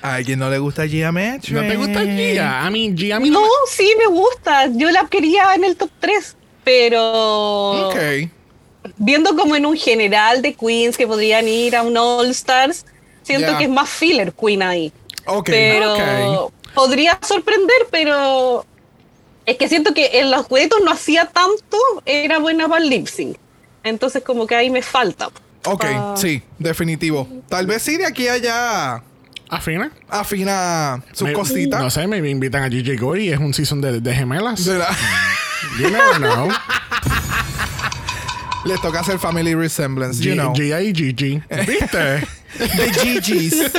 A 0.01 0.15
alguien 0.17 0.39
no 0.39 0.49
le 0.51 0.59
gusta 0.59 0.87
Gia 0.87 1.11
Metro. 1.13 1.61
¿No 1.61 1.69
te 1.69 1.77
gusta 1.77 2.01
Gia? 2.05 2.65
I 2.67 2.71
mean, 2.71 2.97
Gia 2.97 3.17
a 3.17 3.21
mí 3.21 3.29
no, 3.31 3.41
No, 3.41 3.47
me- 3.47 3.49
sí, 3.71 3.93
me 3.99 4.07
gusta. 4.07 4.67
Yo 4.73 4.91
la 4.91 5.07
quería 5.09 5.55
en 5.55 5.65
el 5.65 5.77
top 5.77 5.91
3, 6.01 6.37
pero 6.65 7.89
Ok. 7.89 7.97
viendo 8.97 9.37
como 9.37 9.57
en 9.57 9.67
un 9.67 9.77
general 9.77 10.43
de 10.43 10.55
queens 10.55 10.97
que 10.97 11.07
podrían 11.07 11.47
ir 11.49 11.75
a 11.77 11.83
un 11.83 11.97
All 11.97 12.31
Stars, 12.31 12.85
siento 13.23 13.51
Ya. 13.53 13.59
que 13.59 13.65
es 13.65 13.71
más 13.71 13.89
filler 13.91 14.33
queen 14.33 14.63
ahí. 14.63 14.93
Ok. 15.27 15.47
pero 15.51 15.95
ok. 15.95 16.53
Podría 16.75 17.19
sorprender, 17.23 17.77
pero 17.91 18.65
es 19.47 19.57
que 19.57 19.69
siento 19.69 19.93
que 19.95 20.21
en 20.21 20.31
los 20.31 20.47
jueguitos 20.47 20.81
no 20.85 20.93
hacía 20.93 21.27
tanto, 21.27 21.77
era 22.07 22.39
buena 22.39 22.69
para 22.69 22.83
el 22.83 22.91
lip 22.91 23.07
sync. 23.07 23.37
Entonces 23.85 24.23
como 24.23 24.47
que 24.47 24.55
ahí 24.55 24.71
me 24.71 24.83
falta. 24.83 25.29
Ok, 25.65 25.85
Ah. 25.89 26.15
sí, 26.17 26.43
definitivo. 26.59 27.29
Tal 27.49 27.67
vez 27.67 27.83
sí 27.83 27.97
de 27.97 28.07
aquí 28.07 28.27
a 28.29 28.33
allá 28.35 29.03
¿Afina? 29.49 29.93
afina 30.09 31.03
sus 31.13 31.29
Me- 31.29 31.33
cositas. 31.35 31.81
No 31.81 31.91
sé, 31.91 32.07
me 32.07 32.17
invitan 32.29 32.63
a 32.63 32.69
GJ 32.69 32.97
Gory. 32.99 33.31
Es 33.33 33.39
un 33.39 33.53
season 33.55 33.81
de, 33.81 34.01
de 34.01 34.15
gemelas. 34.15 34.65
De 34.65 34.79
la- 34.79 34.89
You 35.79 35.91
never 35.91 36.17
know. 36.17 36.49
Les 38.65 38.81
toca 38.81 39.01
hacer 39.01 39.19
family 39.19 39.55
resemblance, 39.55 40.21
you 40.21 40.35
G- 40.35 40.37
know. 40.37 40.53
Gia 40.55 40.81
y 40.81 40.93
Gigi. 40.95 41.43
¿Viste? 41.67 42.27
The 42.53 42.91
GGs. 42.93 43.73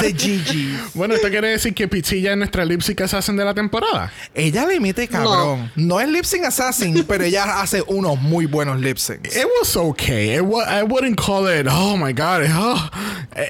The 0.00 0.12
GGs. 0.14 0.94
bueno, 0.94 1.14
esto 1.14 1.28
quiere 1.28 1.48
decir 1.48 1.74
que 1.74 1.86
Pichilla 1.86 2.32
es 2.32 2.38
nuestra 2.38 2.64
lip 2.64 2.80
sync 2.80 3.02
assassin 3.02 3.36
de 3.36 3.44
la 3.44 3.52
temporada. 3.52 4.10
Ella 4.34 4.64
le 4.66 4.80
mete 4.80 5.06
cabrón. 5.06 5.70
No, 5.76 6.00
es 6.00 6.08
lip 6.08 6.24
sync 6.24 6.44
assassin, 6.46 7.04
pero 7.08 7.24
ella 7.24 7.60
hace 7.60 7.82
unos 7.86 8.18
muy 8.20 8.46
buenos 8.46 8.80
lip 8.80 8.96
syncs. 8.96 9.36
It 9.36 9.46
was 9.60 9.76
okay. 9.76 10.34
It 10.36 10.42
wa- 10.42 10.64
I 10.64 10.82
wouldn't 10.82 11.16
call 11.20 11.46
it, 11.46 11.66
oh 11.70 11.96
my 11.98 12.12
god. 12.14 12.46
oh. 12.50 12.90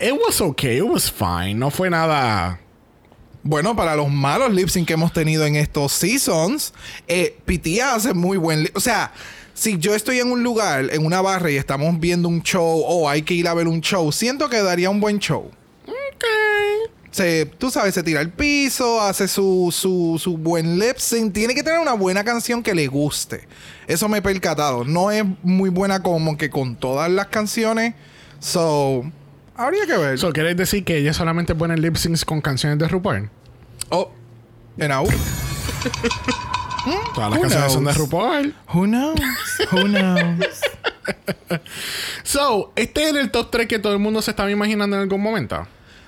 It 0.03 0.13
was 0.27 0.41
okay. 0.41 0.79
It 0.79 0.87
was 0.87 1.09
fine. 1.09 1.55
No 1.61 1.71
fue 1.71 1.89
nada. 1.89 2.59
Bueno, 3.45 3.77
para 3.77 3.95
los 3.95 4.11
malos 4.11 4.53
lip 4.53 4.69
sync 4.69 4.89
que 4.89 4.95
hemos 4.95 5.13
tenido 5.13 5.47
en 5.47 5.55
estos 5.55 5.93
seasons, 5.93 6.75
eh, 7.07 7.39
Pitia 7.47 7.95
hace 7.95 8.15
muy 8.15 8.37
buen 8.37 8.65
lip 8.65 8.77
O 8.77 8.81
sea, 8.81 9.13
si 9.55 9.79
yo 9.79 9.95
estoy 9.95 10.19
en 10.19 10.31
un 10.31 10.43
lugar, 10.43 10.89
en 10.93 11.07
una 11.07 11.23
barra 11.23 11.51
y 11.51 11.57
estamos 11.57 11.99
viendo 12.01 12.29
un 12.29 12.43
show 12.43 12.83
o 12.85 13.09
hay 13.09 13.23
que 13.23 13.35
ir 13.35 13.49
a 13.49 13.55
ver 13.55 13.69
un 13.69 13.81
show, 13.81 14.11
siento 14.13 14.51
que 14.51 14.61
daría 14.61 14.91
un 14.91 15.01
buen 15.01 15.21
show. 15.21 15.51
Okay. 15.85 16.93
Se, 17.13 17.47
tú 17.47 17.71
sabes, 17.71 17.95
se 17.95 18.03
tira 18.03 18.19
al 18.19 18.33
piso, 18.33 19.01
hace 19.01 19.29
su, 19.29 19.73
su, 19.73 20.19
su 20.21 20.37
buen 20.37 20.81
lip 20.81 20.97
sync. 20.99 21.33
Tiene 21.33 21.55
que 21.55 21.63
tener 21.63 21.79
una 21.79 21.93
buena 21.93 22.25
canción 22.25 22.63
que 22.63 22.75
le 22.75 22.89
guste. 22.89 23.47
Eso 23.87 24.09
me 24.09 24.19
he 24.19 24.23
percatado. 24.23 24.85
No 24.85 25.13
es 25.13 25.25
muy 25.45 25.71
buena 25.71 26.03
como 26.03 26.37
que 26.37 26.51
con 26.51 26.75
todas 26.75 27.09
las 27.09 27.29
canciones. 27.29 27.95
So, 28.41 29.05
habría 29.55 29.87
que 29.87 29.97
ver. 29.97 30.19
So, 30.19 30.33
¿quieres 30.33 30.57
decir 30.57 30.85
que 30.85 30.99
ella 30.99 31.13
solamente 31.13 31.55
pone 31.55 31.77
lip 31.77 31.95
syncs 31.95 32.25
con 32.25 32.41
canciones 32.41 32.79
de 32.81 32.89
RuPaul? 32.89 33.31
oh, 33.91 34.11
en 34.77 34.91
au. 34.91 35.07
Todas 37.15 37.31
las 37.31 37.39
Who 37.39 37.43
canciones 37.43 37.73
son 37.73 37.85
de? 37.85 37.93
RuPaul. 37.93 38.55
Who 38.75 38.85
knows? 38.87 39.21
Who 39.73 39.85
knows? 39.85 40.47
So, 42.23 42.73
este 42.77 43.09
era 43.09 43.21
el 43.21 43.31
top 43.31 43.51
3 43.51 43.67
que 43.69 43.79
todo 43.79 43.93
el 43.93 43.99
mundo 43.99 44.23
se 44.23 44.31
estaba 44.31 44.51
imaginando 44.51 44.97
en 44.97 45.03
algún 45.03 45.23
momento. 45.23 45.67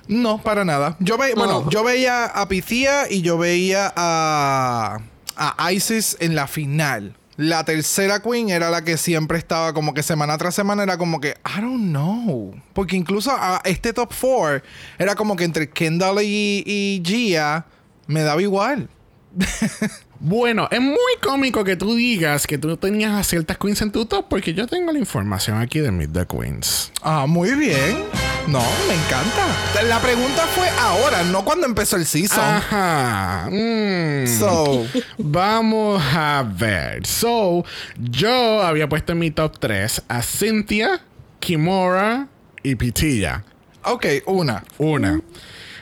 No, 0.09 0.39
para 0.43 0.65
nada. 0.65 0.97
Yo 1.01 1.19
ve, 1.19 1.35
bueno, 1.35 1.63
No. 1.65 1.71
yo 1.71 1.85
veía 1.85 2.25
a 2.27 2.49
Pythia 2.49 3.11
y 3.11 3.23
yo 3.23 3.39
veía 3.39 3.93
a, 3.95 4.99
a 5.37 5.73
Isis 5.73 6.17
en 6.21 6.35
la 6.35 6.47
final. 6.47 7.17
La 7.37 7.65
tercera 7.65 8.21
queen 8.21 8.49
era 8.49 8.71
la 8.71 8.83
que 8.83 8.97
siempre 8.97 9.37
estaba 9.37 9.75
como 9.75 9.93
que 9.93 10.03
semana 10.03 10.39
tras 10.39 10.55
semana 10.55 10.83
era 10.85 10.97
como 10.97 11.21
que 11.21 11.37
I 11.45 11.61
don't 11.61 11.91
know. 11.91 12.55
Porque 12.73 12.97
incluso 12.97 13.31
a 13.33 13.61
este 13.65 13.93
top 13.93 14.13
4 14.19 14.63
era 14.99 15.15
como 15.15 15.37
que 15.37 15.45
entre 15.45 15.69
Kendall 15.69 16.23
y, 16.23 16.63
y 16.67 17.03
Gia 17.05 17.67
me 18.07 18.23
daba 18.23 18.41
igual. 18.41 18.89
Bueno, 20.19 20.67
es 20.71 20.81
muy 20.81 20.97
cómico 21.23 21.63
que 21.63 21.77
tú 21.77 21.95
digas 21.95 22.47
que 22.47 22.57
tú 22.59 22.77
tenías 22.77 23.13
a 23.13 23.23
ciertas 23.23 23.59
queens 23.59 23.83
en 23.83 23.93
tu 23.93 24.07
top 24.07 24.27
porque 24.29 24.55
yo 24.55 24.67
tengo 24.67 24.91
la 24.93 24.99
información 24.99 25.61
aquí 25.61 25.79
de 25.81 25.91
Meet 25.91 26.13
the 26.13 26.27
Queens. 26.27 26.91
Ah, 27.03 27.27
muy 27.27 27.53
bien. 27.55 28.05
No, 28.47 28.63
me 28.89 28.95
encanta. 28.95 29.83
La 29.89 30.01
pregunta 30.01 30.47
fue 30.55 30.69
ahora, 30.81 31.23
no 31.25 31.45
cuando 31.45 31.67
empezó 31.67 31.97
el 31.97 32.07
season. 32.07 32.39
Ajá. 32.43 33.49
Mm. 33.51 34.27
So, 34.39 34.87
Vamos 35.19 36.03
a 36.03 36.45
ver. 36.57 37.05
So, 37.07 37.65
yo 37.99 38.63
había 38.63 38.89
puesto 38.89 39.13
en 39.13 39.19
mi 39.19 39.31
top 39.31 39.59
3 39.59 40.03
a 40.09 40.23
Cynthia, 40.23 41.01
Kimora 41.41 42.29
y 42.63 42.75
Pitilla. 42.77 43.45
ok, 43.85 44.07
una. 44.27 44.65
Una. 44.79 45.21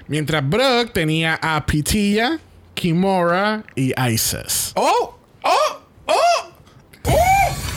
Mientras 0.08 0.46
Brooke 0.48 0.90
tenía 0.92 1.38
a 1.40 1.64
Pitilla, 1.64 2.38
Kimora 2.88 3.64
y 3.74 3.94
Isis. 4.12 4.72
¡Oh! 4.74 5.16
¡Oh! 5.42 5.80
¡Oh! 6.04 6.12
¡Oh! 7.08 7.16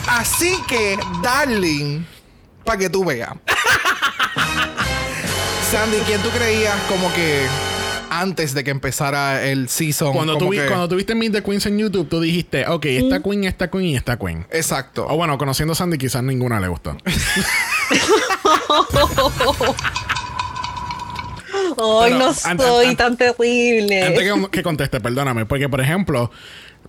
Así 0.09 0.57
que, 0.67 0.99
darling, 1.23 2.03
para 2.65 2.77
que 2.79 2.89
tú 2.89 3.05
veas. 3.05 3.29
Sandy, 5.71 5.95
¿quién 6.05 6.21
tú 6.21 6.29
creías 6.31 6.75
como 6.89 7.09
que 7.13 7.47
antes 8.09 8.53
de 8.53 8.65
que 8.65 8.71
empezara 8.71 9.45
el 9.45 9.69
season? 9.69 10.11
Cuando, 10.11 10.33
como 10.33 10.47
tú 10.47 10.51
vi- 10.51 10.57
que- 10.57 10.65
cuando 10.67 10.89
tuviste 10.89 11.15
Meet 11.15 11.31
the 11.31 11.41
Queens 11.41 11.65
en 11.67 11.77
YouTube, 11.77 12.09
tú 12.09 12.19
dijiste, 12.19 12.67
ok, 12.67 12.85
esta 12.87 13.23
queen, 13.23 13.45
esta 13.45 13.71
queen 13.71 13.85
y 13.85 13.95
esta 13.95 14.19
queen. 14.19 14.45
Exacto. 14.51 15.07
O 15.07 15.15
bueno, 15.15 15.37
conociendo 15.37 15.71
a 15.71 15.75
Sandy, 15.77 15.97
quizás 15.97 16.21
ninguna 16.21 16.59
le 16.59 16.67
gustó. 16.67 16.97
Hoy 21.77 22.11
no 22.13 22.33
soy 22.33 22.87
an- 22.87 22.97
tan 22.97 23.17
terrible. 23.17 24.03
Antes 24.03 24.23
que, 24.33 24.49
que 24.51 24.63
conteste, 24.63 24.99
perdóname, 24.99 25.45
porque 25.45 25.67
por 25.69 25.81
ejemplo, 25.81 26.31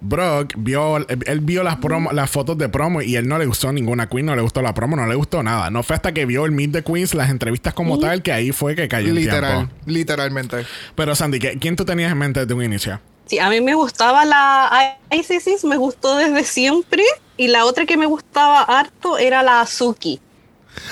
Brock 0.01 0.55
vio, 0.57 0.97
él 0.99 1.41
vio 1.41 1.63
las 1.65 1.77
promo, 1.77 2.13
las 2.13 2.31
fotos 2.31 2.57
de 2.57 2.69
promo 2.69 3.03
y 3.03 3.17
él 3.17 3.27
no 3.27 3.37
le 3.39 3.47
gustó 3.47 3.73
ninguna 3.73 4.09
queen, 4.09 4.27
no 4.27 4.37
le 4.37 4.43
gustó 4.43 4.63
la 4.63 4.73
promo, 4.73 4.95
no 4.95 5.07
le 5.07 5.15
gustó 5.17 5.43
nada. 5.43 5.71
No 5.71 5.83
fue 5.83 5.97
hasta 5.97 6.13
que 6.13 6.25
vio 6.25 6.45
el 6.45 6.53
Meet 6.53 6.73
the 6.73 6.83
Queens, 6.85 7.15
las 7.15 7.31
entrevistas 7.31 7.75
como 7.75 7.99
tal, 7.99 8.23
que 8.23 8.31
ahí 8.33 8.53
fue 8.53 8.77
que 8.77 8.87
cayó 8.87 9.09
el 9.09 9.17
Literal, 9.17 9.57
tiempo. 9.67 9.75
literalmente. 9.87 10.65
Pero 10.95 11.15
Sandy, 11.17 11.39
¿qué- 11.41 11.59
¿quién 11.59 11.75
tú 11.75 11.85
tenías 11.85 12.13
en 12.13 12.19
mente 12.19 12.41
desde 12.41 12.55
un 12.55 12.63
inicio? 12.63 13.01
Sí, 13.27 13.39
a 13.41 13.51
mí 13.51 13.61
me 13.61 13.75
gustaba 13.75 14.25
la 14.25 14.97
ICC, 15.11 15.65
me 15.65 15.77
gustó 15.77 16.17
desde 16.17 16.45
siempre. 16.45 17.03
Y 17.37 17.49
la 17.49 17.65
otra 17.67 17.85
que 17.85 17.97
me 17.97 18.07
gustaba 18.07 18.63
harto 18.63 19.19
era 19.19 19.43
la 19.43 19.61
Azuki. 19.61 20.21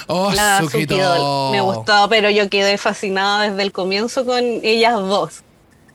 Oh, 0.07 0.31
La 0.35 0.59
Suki 0.61 0.69
Azuki 0.83 0.87
Doll. 0.87 1.19
doll. 1.19 1.53
Me 1.53 1.61
gustó, 1.61 2.09
pero 2.09 2.31
yo 2.31 2.49
quedé 2.49 2.79
fascinada 2.79 3.51
desde 3.51 3.63
el 3.63 3.73
comienzo 3.73 4.25
con 4.25 4.43
ellas 4.63 4.95
dos. 4.95 5.43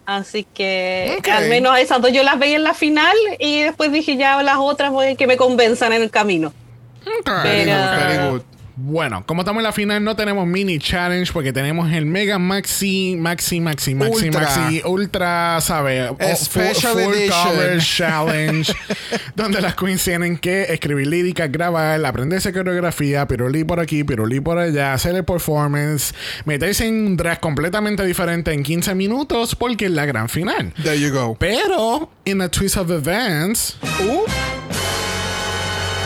Así 0.05 0.43
que 0.43 1.19
al 1.31 1.47
menos 1.47 1.73
a 1.73 1.79
esas 1.79 2.01
dos 2.01 2.11
yo 2.11 2.23
las 2.23 2.37
veía 2.39 2.55
en 2.57 2.63
la 2.63 2.73
final 2.73 3.15
y 3.39 3.61
después 3.61 3.91
dije 3.91 4.17
ya 4.17 4.41
las 4.43 4.57
otras 4.57 4.91
voy 4.91 5.15
que 5.15 5.27
me 5.27 5.37
convenzan 5.37 5.93
en 5.93 6.01
el 6.01 6.09
camino. 6.11 6.51
Pero- 7.25 7.71
good, 7.73 7.99
very 7.99 8.29
good. 8.29 8.41
Bueno, 8.75 9.23
como 9.25 9.41
estamos 9.41 9.59
en 9.59 9.63
la 9.63 9.71
final, 9.71 10.03
no 10.03 10.15
tenemos 10.15 10.47
mini 10.47 10.79
challenge 10.79 11.31
porque 11.33 11.51
tenemos 11.53 11.91
el 11.91 12.05
mega 12.05 12.39
maxi, 12.39 13.15
maxi, 13.19 13.59
maxi, 13.59 13.93
maxi, 13.95 14.25
Ultra. 14.27 14.41
maxi, 14.41 14.81
ultra, 14.85 15.61
¿sabes? 15.61 16.09
O- 16.11 16.15
fu- 16.17 16.45
Special 16.45 16.93
full 16.93 17.13
coverage 17.29 17.95
challenge, 17.97 18.73
donde 19.35 19.61
las 19.61 19.75
queens 19.75 20.03
tienen 20.03 20.37
que 20.37 20.63
escribir 20.73 21.07
líricas, 21.07 21.51
grabar, 21.51 22.03
aprenderse 22.05 22.51
coreografía, 22.53 23.27
pirulí 23.27 23.63
por 23.63 23.79
aquí, 23.79 24.03
pirulí 24.03 24.39
por 24.39 24.57
allá, 24.57 24.93
hacer 24.93 25.15
el 25.15 25.25
performance, 25.25 26.13
meterse 26.45 26.87
en 26.87 27.05
un 27.07 27.17
drag 27.17 27.39
completamente 27.39 28.05
diferente 28.05 28.51
en 28.53 28.63
15 28.63 28.95
minutos 28.95 29.55
porque 29.55 29.85
es 29.85 29.91
la 29.91 30.05
gran 30.05 30.29
final. 30.29 30.73
There 30.83 30.99
you 30.99 31.11
go. 31.11 31.35
Pero, 31.39 32.09
in 32.25 32.41
a 32.41 32.49
twist 32.49 32.77
of 32.77 32.89
events, 32.89 33.77
Uh. 33.99 34.25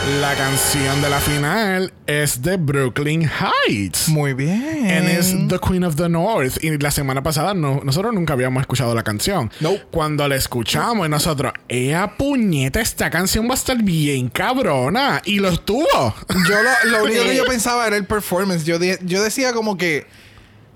La 0.06 0.36
canción 0.36 1.02
de 1.02 1.10
la 1.10 1.18
final 1.18 1.92
es 2.06 2.40
de 2.40 2.56
Brooklyn 2.58 3.28
Heights. 3.28 4.08
Muy 4.08 4.34
bien. 4.34 4.88
And 4.88 5.08
es 5.08 5.34
The 5.48 5.58
Queen 5.58 5.82
of 5.82 5.96
the 5.96 6.08
North. 6.08 6.62
Y 6.62 6.78
la 6.78 6.92
semana 6.92 7.24
pasada 7.24 7.54
no- 7.54 7.80
nosotros 7.82 8.14
nunca 8.14 8.34
habíamos 8.34 8.60
escuchado 8.60 8.94
la 8.94 9.02
canción. 9.02 9.50
Nope. 9.58 9.82
Cuando 9.90 10.28
la 10.28 10.36
escuchamos 10.36 11.08
y 11.08 11.10
nosotros, 11.10 11.52
¡ea 11.68 12.16
puñeta! 12.16 12.80
Esta 12.80 13.10
canción 13.10 13.48
va 13.48 13.52
a 13.52 13.54
estar 13.56 13.82
bien 13.82 14.28
cabrona. 14.28 15.22
Y 15.24 15.40
lo 15.40 15.48
estuvo. 15.48 16.14
Yo 16.48 16.54
lo, 16.62 16.90
lo 16.98 17.04
único 17.04 17.24
que 17.24 17.34
yo 17.36 17.44
pensaba 17.48 17.84
era 17.88 17.96
el 17.96 18.04
performance. 18.04 18.64
Yo, 18.64 18.78
de- 18.78 19.00
yo 19.02 19.20
decía 19.24 19.52
como 19.52 19.76
que 19.76 20.06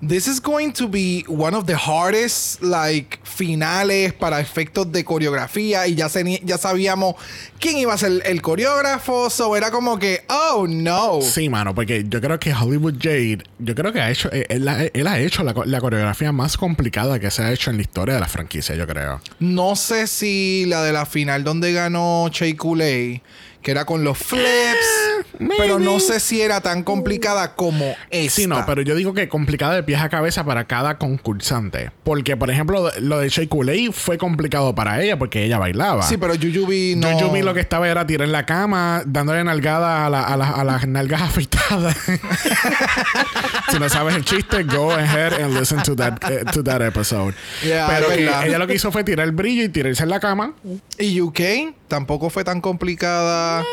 this 0.07 0.27
is 0.27 0.41
going 0.41 0.71
to 0.71 0.87
be 0.87 1.23
one 1.27 1.55
of 1.55 1.65
the 1.65 1.75
hardest 1.75 2.61
like 2.63 3.19
finales 3.23 4.13
para 4.13 4.39
efectos 4.39 4.91
de 4.91 5.03
coreografía 5.03 5.87
y 5.87 5.95
ya 5.95 6.09
se- 6.09 6.41
ya 6.43 6.57
sabíamos 6.57 7.15
quién 7.59 7.77
iba 7.77 7.93
a 7.93 7.97
ser 7.97 8.23
el 8.25 8.41
coreógrafo, 8.41 9.29
so 9.29 9.55
era 9.55 9.69
como 9.71 9.99
que 9.99 10.21
oh 10.29 10.65
no. 10.67 11.21
Sí, 11.21 11.49
mano, 11.49 11.75
porque 11.75 12.03
yo 12.07 12.19
creo 12.21 12.39
que 12.39 12.53
Hollywood 12.53 12.95
Jade, 13.01 13.39
yo 13.59 13.75
creo 13.75 13.93
que 13.93 14.01
ha 14.01 14.09
hecho, 14.11 14.29
eh, 14.31 14.45
él, 14.49 14.67
ha- 14.67 14.85
él 14.85 15.07
ha 15.07 15.19
hecho 15.19 15.43
la, 15.43 15.53
la 15.65 15.79
coreografía 15.81 16.31
más 16.31 16.57
complicada 16.57 17.19
que 17.19 17.29
se 17.29 17.43
ha 17.43 17.51
hecho 17.51 17.69
en 17.69 17.77
la 17.77 17.83
historia 17.83 18.15
de 18.15 18.21
la 18.21 18.27
franquicia, 18.27 18.75
yo 18.75 18.87
creo. 18.87 19.21
No 19.39 19.75
sé 19.75 20.07
si 20.07 20.65
la 20.67 20.81
de 20.83 20.93
la 20.93 21.05
final 21.05 21.43
donde 21.43 21.73
ganó 21.73 22.27
Shea 22.31 22.55
Coulee, 22.57 23.21
que 23.61 23.71
era 23.71 23.85
con 23.85 24.03
los 24.03 24.17
flips, 24.17 24.87
pero 25.57 25.79
no 25.79 25.99
sé 25.99 26.19
si 26.19 26.41
era 26.41 26.61
tan 26.61 26.83
complicada 26.83 27.55
como 27.55 27.95
esta. 28.09 28.35
Sí, 28.41 28.47
no, 28.47 28.63
pero 28.65 28.81
yo 28.81 28.95
digo 28.95 29.13
que 29.13 29.27
complicada 29.29 29.75
de 29.75 29.83
pies 29.83 30.01
a 30.01 30.09
cabeza 30.09 30.43
para 30.43 30.65
cada 30.65 30.97
concursante. 30.97 31.91
Porque, 32.03 32.37
por 32.37 32.49
ejemplo, 32.51 32.89
lo 32.99 33.19
de 33.19 33.29
Shea 33.29 33.47
Coulee 33.47 33.91
fue 33.93 34.17
complicado 34.17 34.73
para 34.75 35.01
ella 35.01 35.17
porque 35.17 35.43
ella 35.43 35.57
bailaba. 35.59 36.03
Sí, 36.03 36.17
pero 36.17 36.35
Yuyubi 36.35 36.95
no. 36.95 37.31
Vi 37.31 37.41
lo 37.41 37.53
que 37.53 37.59
estaba 37.61 37.87
era 37.87 38.05
tirar 38.05 38.25
en 38.27 38.31
la 38.33 38.45
cama, 38.45 39.03
dándole 39.05 39.43
nalgada 39.43 40.05
a, 40.05 40.09
la- 40.09 40.23
a 40.23 40.35
la- 40.37 40.49
a 40.51 40.63
las 40.63 40.87
nalgas 40.87 41.21
afeitadas. 41.21 41.95
si 43.71 43.79
no 43.79 43.89
sabes 43.89 44.15
el 44.15 44.25
chiste, 44.25 44.63
go 44.63 44.91
ahead 44.91 45.33
and 45.41 45.57
listen 45.57 45.81
to 45.83 45.95
that, 45.95 46.13
eh, 46.29 46.43
to 46.51 46.63
that 46.63 46.81
episode. 46.81 47.33
Yeah, 47.63 47.87
Pero 47.87 48.09
que 48.09 48.23
ella 48.47 48.57
lo 48.57 48.67
que 48.67 48.75
hizo 48.75 48.91
fue 48.91 49.03
tirar 49.03 49.25
el 49.25 49.31
brillo 49.31 49.63
y 49.63 49.69
tirarse 49.69 50.03
en 50.03 50.09
la 50.09 50.19
cama. 50.19 50.53
Y 50.97 51.21
UK 51.21 51.39
tampoco 51.87 52.29
fue 52.29 52.43
tan 52.43 52.59
complicada. 52.61 53.63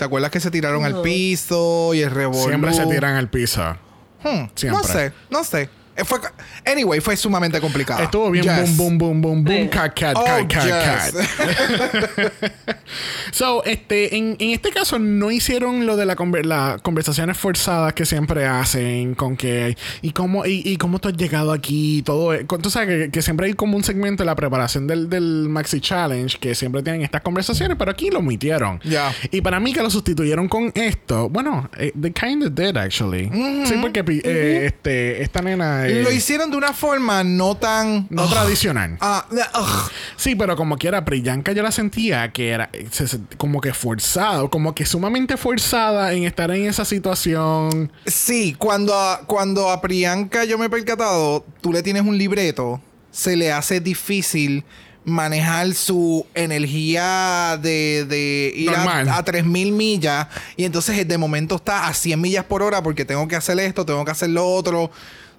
¿Te 0.00 0.06
acuerdas 0.06 0.30
que 0.30 0.40
se 0.40 0.50
tiraron 0.50 0.86
al 0.86 1.02
piso 1.02 1.92
y 1.92 2.00
el 2.00 2.10
revolú? 2.10 2.48
Siempre 2.48 2.72
se 2.72 2.86
tiran 2.86 3.16
al 3.16 3.28
piso. 3.28 3.62
Hmm, 4.24 4.46
siempre. 4.54 4.70
No 4.70 4.82
sé, 4.82 5.12
no 5.28 5.44
sé. 5.44 5.68
Eh, 6.00 6.04
Fue, 6.04 6.18
anyway, 6.66 7.00
fue 7.00 7.16
sumamente 7.16 7.60
complicado. 7.60 8.02
Estuvo 8.02 8.30
bien 8.30 8.44
Yes. 8.44 8.76
boom, 8.76 8.98
boom, 8.98 8.98
boom, 8.98 9.22
boom, 9.22 9.44
boom, 9.44 9.62
Sí. 9.64 9.68
cat, 9.68 9.98
cat, 9.98 10.16
Oh, 10.16 10.24
cat, 10.24 10.48
cat, 10.48 10.64
yes. 10.64 11.12
cat. 11.14 12.42
So, 13.32 13.64
este, 13.64 14.16
en, 14.16 14.36
en 14.40 14.50
este 14.50 14.70
caso 14.70 14.98
no 14.98 15.30
hicieron 15.30 15.86
lo 15.86 15.96
de 15.96 16.04
la 16.06 16.16
conver- 16.16 16.44
las 16.44 16.82
conversaciones 16.82 17.36
forzadas 17.36 17.92
que 17.92 18.04
siempre 18.04 18.44
hacen 18.46 19.14
con 19.14 19.36
que 19.36 19.76
y 20.02 20.10
cómo 20.10 20.44
y, 20.44 20.62
y 20.64 20.76
cómo 20.76 20.98
tú 20.98 21.08
has 21.08 21.16
llegado 21.16 21.52
aquí 21.52 22.02
todo 22.04 22.34
e- 22.34 22.44
tú 22.44 22.70
sabes 22.70 22.88
que, 23.06 23.10
que 23.10 23.22
siempre 23.22 23.46
hay 23.46 23.52
como 23.54 23.76
un 23.76 23.84
segmento 23.84 24.22
de 24.22 24.26
la 24.26 24.34
preparación 24.34 24.86
del, 24.88 25.08
del 25.08 25.48
Maxi 25.48 25.80
Challenge 25.80 26.36
que 26.38 26.54
siempre 26.56 26.82
tienen 26.82 27.02
estas 27.02 27.20
conversaciones 27.22 27.76
pero 27.78 27.92
aquí 27.92 28.10
lo 28.10 28.18
omitieron 28.18 28.80
Ya. 28.82 29.12
y 29.30 29.40
para 29.40 29.60
mí 29.60 29.72
que 29.72 29.82
lo 29.82 29.90
sustituyeron 29.90 30.48
con 30.48 30.72
esto 30.74 31.28
bueno 31.28 31.70
eh, 31.78 31.92
they 32.00 32.10
kind 32.10 32.42
of 32.44 32.52
did 32.54 32.76
actually 32.76 33.30
sí 33.64 33.74
porque 33.80 34.02
pi- 34.02 34.20
eh, 34.24 34.62
este 34.66 35.22
esta 35.22 35.40
nena 35.40 35.86
eh, 35.90 36.02
Lo 36.02 36.10
hicieron 36.12 36.50
de 36.50 36.56
una 36.56 36.72
forma 36.72 37.22
no 37.24 37.56
tan. 37.56 38.06
no 38.10 38.24
Ugh. 38.24 38.30
tradicional 38.30 38.98
ugh. 39.00 39.90
Sí, 40.16 40.34
pero 40.34 40.56
como 40.56 40.76
quiera, 40.78 41.04
Priyanka 41.04 41.52
yo 41.52 41.62
la 41.62 41.72
sentía 41.72 42.30
que 42.32 42.50
era 42.50 42.70
se- 42.90 43.08
se- 43.08 43.20
como 43.36 43.60
que 43.60 43.72
forzada, 43.74 44.46
como 44.48 44.74
que 44.74 44.84
sumamente 44.86 45.36
forzada 45.36 46.12
en 46.12 46.24
estar 46.24 46.50
en 46.50 46.66
esa 46.66 46.84
situación. 46.84 47.92
Sí, 48.06 48.54
cuando 48.58 48.94
a, 48.94 49.20
cuando 49.26 49.70
a 49.70 49.80
Priyanka 49.80 50.44
yo 50.44 50.58
me 50.58 50.66
he 50.66 50.70
percatado, 50.70 51.44
tú 51.60 51.72
le 51.72 51.82
tienes 51.82 52.02
un 52.02 52.16
libreto, 52.18 52.80
se 53.10 53.36
le 53.36 53.52
hace 53.52 53.80
difícil 53.80 54.64
manejar 55.04 55.72
su 55.74 56.26
energía 56.34 57.58
de, 57.60 58.04
de 58.06 58.52
ir 58.54 58.70
Normal. 58.70 59.08
a, 59.08 59.16
a 59.18 59.24
3000 59.24 59.72
millas 59.72 60.26
y 60.56 60.64
entonces 60.64 61.06
de 61.08 61.18
momento 61.18 61.56
está 61.56 61.86
a 61.88 61.94
100 61.94 62.20
millas 62.20 62.44
por 62.44 62.62
hora 62.62 62.82
porque 62.82 63.04
tengo 63.04 63.26
que 63.26 63.36
hacer 63.36 63.58
esto, 63.60 63.84
tengo 63.86 64.04
que 64.04 64.10
hacer 64.10 64.30
lo 64.30 64.46
otro. 64.46 64.90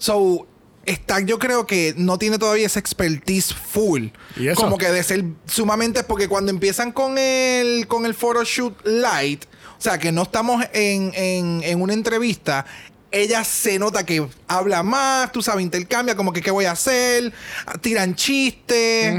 So, 0.02 0.48
está, 0.84 1.20
yo 1.20 1.38
creo 1.38 1.68
que 1.68 1.94
no 1.96 2.18
tiene 2.18 2.40
todavía 2.40 2.66
esa 2.66 2.80
expertise 2.80 3.54
full. 3.54 4.08
¿Y 4.36 4.48
eso? 4.48 4.60
Como 4.60 4.80
que 4.80 4.90
de 4.90 5.04
ser 5.04 5.24
sumamente, 5.46 6.04
porque 6.04 6.28
cuando 6.28 6.50
empiezan 6.50 6.92
con 6.92 7.20
el, 7.20 7.86
con 7.88 8.08
el 8.08 8.16
photoshoot 8.16 8.84
light, 8.84 9.46
o 9.78 9.82
sea, 9.82 10.00
que 10.00 10.12
no 10.12 10.24
estamos 10.24 10.66
en, 10.74 11.12
en, 11.14 11.62
en 11.64 11.82
una 11.84 11.94
entrevista, 11.94 12.66
ella 13.12 13.44
se 13.44 13.78
nota 13.78 14.04
que 14.04 14.28
habla 14.58 14.84
más, 14.84 15.32
tú 15.32 15.42
sabes, 15.42 15.64
intercambia, 15.64 16.16
como 16.16 16.32
que 16.34 16.42
qué 16.42 16.52
voy 16.52 16.66
a 16.66 16.72
hacer, 16.72 17.32
tiran 17.82 18.16
chistes. 18.16 19.14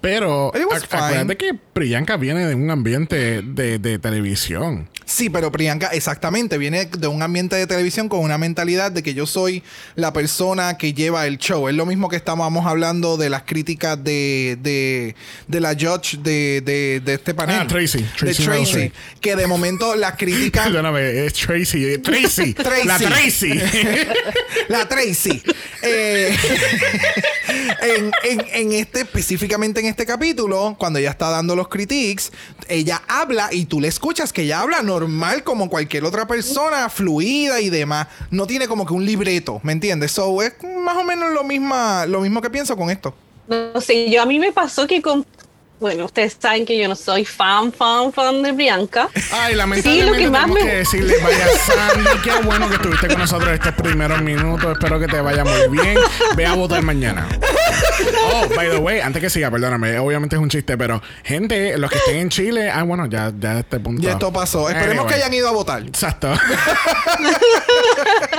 Pero 0.00 0.52
It 0.54 0.64
was 0.70 0.82
ac- 0.84 0.96
acuérdate 0.96 1.36
que 1.36 1.54
Priyanka 1.54 2.16
viene 2.16 2.46
de 2.46 2.54
un 2.54 2.70
ambiente 2.70 3.42
de, 3.42 3.78
de 3.78 3.98
televisión. 3.98 4.88
Sí, 5.04 5.30
pero 5.30 5.50
Priyanka 5.50 5.86
exactamente 5.88 6.58
viene 6.58 6.84
de 6.86 7.06
un 7.06 7.22
ambiente 7.22 7.56
de 7.56 7.66
televisión 7.66 8.08
con 8.10 8.20
una 8.20 8.36
mentalidad 8.36 8.92
de 8.92 9.02
que 9.02 9.14
yo 9.14 9.24
soy 9.26 9.62
la 9.94 10.12
persona 10.12 10.76
que 10.76 10.92
lleva 10.92 11.26
el 11.26 11.38
show. 11.38 11.68
Es 11.68 11.74
lo 11.74 11.86
mismo 11.86 12.10
que 12.10 12.16
estábamos 12.16 12.66
hablando 12.66 13.16
de 13.16 13.30
las 13.30 13.44
críticas 13.44 14.02
de, 14.04 14.58
de, 14.60 15.14
de 15.46 15.60
la 15.60 15.70
judge 15.74 16.18
de, 16.18 16.60
de, 16.62 17.00
de 17.02 17.14
este 17.14 17.32
panel. 17.32 17.60
Ah, 17.62 17.66
Tracy. 17.66 18.04
De 18.20 18.34
Tracy. 18.34 18.92
Que 19.20 19.34
de 19.34 19.46
momento 19.46 19.96
las 19.96 20.12
críticas... 20.18 20.64
Perdóname, 20.66 21.24
es 21.26 21.32
Tracy. 21.32 21.98
Tracy. 21.98 22.52
Tracy. 22.54 22.84
La 22.84 22.98
Tracy. 22.98 23.52
La 24.68 24.88
Tracy. 24.88 25.42
Eh, 25.82 26.36
en, 28.22 28.72
este, 28.72 29.00
específicamente 29.00 29.80
en 29.80 29.86
este 29.86 30.06
capítulo, 30.06 30.76
cuando 30.78 30.98
ella 30.98 31.10
está 31.10 31.30
dando 31.30 31.54
los 31.56 31.68
critiques, 31.68 32.32
ella 32.68 33.02
habla 33.08 33.48
y 33.52 33.66
tú 33.66 33.80
le 33.80 33.88
escuchas 33.88 34.32
que 34.32 34.42
ella 34.42 34.60
habla 34.60 34.82
normal 34.82 35.44
como 35.44 35.68
cualquier 35.68 36.04
otra 36.04 36.26
persona, 36.26 36.88
fluida 36.88 37.60
y 37.60 37.70
demás. 37.70 38.08
No 38.30 38.46
tiene 38.46 38.68
como 38.68 38.86
que 38.86 38.92
un 38.92 39.04
libreto, 39.04 39.60
¿me 39.62 39.72
entiendes? 39.72 40.12
So 40.12 40.42
es 40.42 40.54
más 40.82 40.96
o 40.96 41.04
menos 41.04 41.32
lo, 41.32 41.44
misma, 41.44 42.06
lo 42.06 42.20
mismo 42.20 42.40
que 42.40 42.50
pienso 42.50 42.76
con 42.76 42.90
esto. 42.90 43.14
No 43.48 43.80
sé, 43.80 44.10
yo 44.10 44.22
a 44.22 44.26
mí 44.26 44.38
me 44.38 44.52
pasó 44.52 44.86
que 44.86 45.00
con. 45.00 45.24
Bueno, 45.80 46.06
ustedes 46.06 46.36
saben 46.40 46.66
que 46.66 46.76
yo 46.76 46.88
no 46.88 46.96
soy 46.96 47.24
fan, 47.24 47.72
fan, 47.72 48.12
fan 48.12 48.42
de 48.42 48.50
Bianca. 48.50 49.08
Ay, 49.30 49.54
lamentablemente 49.54 49.88
Sí, 49.88 50.02
lo 50.02 50.12
que 50.12 50.28
más 50.30 50.42
tenemos 50.46 50.64
me- 50.64 50.70
que 50.70 50.76
decirle, 50.78 51.14
vaya 51.22 51.46
Sandy, 51.66 52.08
qué 52.24 52.32
bueno 52.44 52.68
que 52.68 52.74
estuviste 52.74 53.06
con 53.06 53.18
nosotros 53.18 53.50
estos 53.50 53.74
primeros 53.74 54.20
minutos. 54.20 54.72
Espero 54.72 54.98
que 54.98 55.06
te 55.06 55.20
vaya 55.20 55.44
muy 55.44 55.68
bien. 55.78 55.96
Ve 56.36 56.46
a 56.46 56.54
votar 56.54 56.82
mañana. 56.82 57.28
Oh, 58.32 58.48
by 58.56 58.70
the 58.70 58.78
way, 58.78 58.98
antes 59.00 59.22
que 59.22 59.30
siga, 59.30 59.50
perdóname, 59.52 59.98
obviamente 60.00 60.34
es 60.34 60.42
un 60.42 60.48
chiste, 60.48 60.76
pero 60.76 61.00
gente, 61.22 61.78
los 61.78 61.90
que 61.92 61.98
estén 61.98 62.16
en 62.16 62.28
Chile, 62.30 62.70
ah, 62.70 62.82
bueno, 62.82 63.06
ya, 63.06 63.32
ya 63.38 63.52
a 63.52 63.58
este 63.60 63.78
punto. 63.78 64.02
Y 64.02 64.10
esto 64.10 64.32
pasó. 64.32 64.68
Esperemos 64.68 65.04
Anyway. 65.04 65.08
que 65.08 65.14
hayan 65.14 65.34
ido 65.34 65.48
a 65.48 65.52
votar. 65.52 65.82
Exacto. 65.82 66.32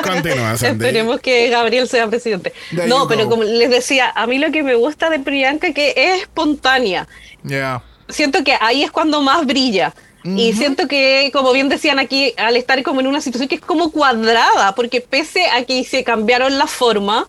Continúa, 0.04 0.58
Sandy. 0.58 0.86
Esperemos 0.86 1.20
que 1.22 1.50
Gabriel 1.50 1.88
sea 1.88 2.08
presidente. 2.08 2.54
There 2.72 2.88
No, 2.88 3.04
you 3.04 3.08
pero 3.08 3.24
go. 3.26 3.32
como 3.32 3.44
les 3.44 3.70
decía, 3.70 4.12
a 4.16 4.28
mí 4.28 4.40
lo 4.40 4.52
que 4.52 4.64
me 4.64 4.76
gusta 4.76 5.10
de 5.10 5.20
Priyanka 5.20 5.74
que 5.74 5.94
es 5.96 6.22
espontánea. 6.22 7.08
Yeah. 7.44 7.82
Siento 8.10 8.44
que 8.44 8.56
ahí 8.60 8.84
es 8.84 8.92
cuando 8.92 9.22
más 9.22 9.46
brilla. 9.46 9.94
Y 10.26 10.52
siento 10.54 10.88
que, 10.90 11.30
como 11.32 11.54
bien 11.54 11.70
decían 11.70 11.98
aquí, 11.98 12.34
al 12.38 12.58
estar 12.58 12.84
como 12.84 13.00
en 13.00 13.08
una 13.08 13.22
situación 13.22 13.48
que 13.48 13.56
es 13.56 13.62
como 13.62 13.90
cuadrada, 13.92 14.76
porque 14.76 15.00
pese 15.00 15.48
a 15.50 15.64
que 15.64 15.84
se 15.86 16.04
cambiaron 16.04 16.58
la 16.58 16.68
forma 16.68 17.26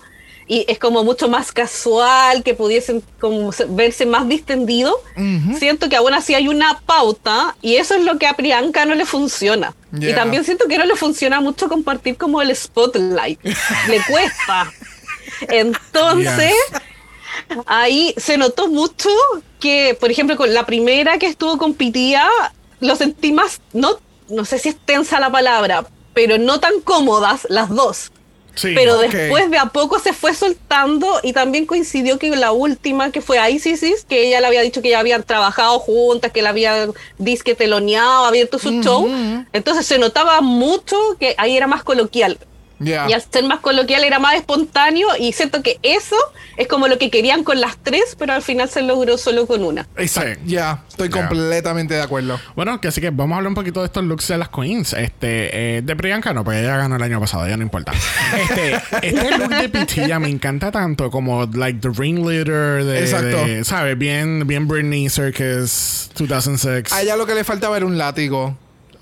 y 0.48 0.64
es 0.66 0.80
como 0.80 1.04
mucho 1.04 1.28
más 1.28 1.52
casual, 1.52 2.42
que 2.42 2.54
pudiesen 2.54 3.00
como 3.20 3.52
se- 3.52 3.66
verse 3.66 4.06
más 4.06 4.26
distendido, 4.26 5.00
siento 5.56 5.88
que 5.88 5.94
aún 5.94 6.12
así 6.14 6.34
hay 6.34 6.48
una 6.48 6.80
pauta 6.84 7.54
y 7.62 7.76
eso 7.76 7.94
es 7.94 8.04
lo 8.04 8.18
que 8.18 8.26
a 8.26 8.34
Priyanka 8.34 8.84
no 8.86 8.96
le 8.96 9.06
funciona. 9.06 9.72
Y 9.96 10.12
también 10.12 10.42
siento 10.44 10.66
que 10.66 10.76
no 10.76 10.84
le 10.84 10.96
funciona 10.96 11.40
mucho 11.40 11.68
compartir 11.68 12.16
como 12.16 12.42
el 12.42 12.54
spotlight. 12.56 13.38
le 13.88 14.00
cuesta. 14.02 14.72
Entonces, 15.48 16.52
ahí 17.66 18.14
se 18.16 18.36
notó 18.36 18.68
mucho 18.68 19.08
que, 19.58 19.96
por 19.98 20.10
ejemplo, 20.10 20.36
con 20.36 20.52
la 20.52 20.66
primera 20.66 21.18
que 21.18 21.26
estuvo 21.26 21.58
con 21.58 21.74
Pitía, 21.74 22.28
lo 22.80 22.96
sentí 22.96 23.32
más, 23.32 23.60
no, 23.72 23.98
no 24.28 24.44
sé 24.44 24.58
si 24.58 24.70
es 24.70 24.76
tensa 24.76 25.20
la 25.20 25.30
palabra, 25.30 25.86
pero 26.14 26.38
no 26.38 26.60
tan 26.60 26.80
cómodas 26.80 27.46
las 27.48 27.68
dos. 27.68 28.10
Sí. 28.54 28.72
Pero 28.74 28.98
después 28.98 29.50
de 29.50 29.58
a 29.58 29.66
poco 29.66 30.00
se 30.00 30.12
fue 30.12 30.34
soltando 30.34 31.20
y 31.22 31.32
también 31.32 31.66
coincidió 31.66 32.18
que 32.18 32.30
la 32.30 32.52
última 32.52 33.12
que 33.12 33.20
fue 33.20 33.38
ISIS, 33.50 34.04
que 34.08 34.26
ella 34.26 34.40
le 34.40 34.48
había 34.48 34.60
dicho 34.60 34.82
que 34.82 34.90
ya 34.90 34.98
habían 34.98 35.22
trabajado 35.22 35.78
juntas, 35.78 36.32
que 36.32 36.42
la 36.42 36.50
había 36.50 36.88
disque 37.16 37.54
teloneado, 37.54 38.26
abierto 38.26 38.58
su 38.58 38.82
show. 38.82 39.08
Entonces 39.52 39.86
se 39.86 39.98
notaba 39.98 40.40
mucho 40.40 40.96
que 41.18 41.34
ahí 41.38 41.56
era 41.56 41.68
más 41.68 41.84
coloquial. 41.84 42.38
Ya. 42.80 43.06
Y 43.08 43.12
al 43.12 43.22
ser 43.22 43.44
más 43.44 43.60
coloquial 43.60 44.02
era 44.04 44.18
más 44.18 44.34
espontáneo 44.34 45.06
y 45.18 45.32
siento 45.32 45.62
que 45.62 45.78
eso 45.82 46.16
es 46.56 46.66
como 46.66 46.88
lo 46.88 46.98
que 46.98 47.10
querían 47.10 47.44
con 47.44 47.60
las 47.60 47.76
tres, 47.82 48.16
pero 48.18 48.32
al 48.32 48.42
final 48.42 48.68
se 48.68 48.82
logró 48.82 49.18
solo 49.18 49.46
con 49.46 49.62
una. 49.62 49.86
Exacto. 49.96 50.40
Ya, 50.46 50.82
estoy 50.88 51.08
Ya. 51.10 51.28
completamente 51.28 51.94
de 51.94 52.02
acuerdo. 52.02 52.40
Bueno, 52.56 52.80
que 52.80 52.88
así 52.88 53.00
que 53.00 53.10
vamos 53.10 53.34
a 53.34 53.36
hablar 53.38 53.48
un 53.48 53.54
poquito 53.54 53.80
de 53.80 53.86
estos 53.86 54.02
looks 54.04 54.28
de 54.28 54.38
las 54.38 54.48
queens. 54.48 54.94
Este, 54.94 55.76
eh, 55.76 55.82
de 55.82 55.94
Priyanka 55.96 56.32
no, 56.32 56.42
pues 56.42 56.58
ella 56.62 56.76
ganó 56.78 56.96
el 56.96 57.02
año 57.02 57.20
pasado, 57.20 57.46
ya 57.46 57.56
no 57.56 57.62
importa. 57.62 57.92
Este, 58.40 58.74
este 59.02 59.38
look 59.38 59.48
de 59.50 59.68
Pitilla 59.68 60.18
me 60.18 60.28
encanta 60.28 60.70
tanto 60.72 61.10
como 61.10 61.46
like 61.46 61.80
the 61.80 61.90
ringleader 61.90 62.84
de, 62.84 63.00
Exacto. 63.00 63.44
de, 63.46 63.64
¿sabes? 63.64 63.96
Bien, 63.98 64.46
bien 64.46 64.66
Britney 64.66 65.08
Circus 65.10 66.10
2006. 66.16 66.92
A 66.92 67.02
ella 67.02 67.16
lo 67.16 67.26
que 67.26 67.34
le 67.34 67.44
faltaba 67.44 67.76
era 67.76 67.86
un 67.86 67.98
látigo. 67.98 68.56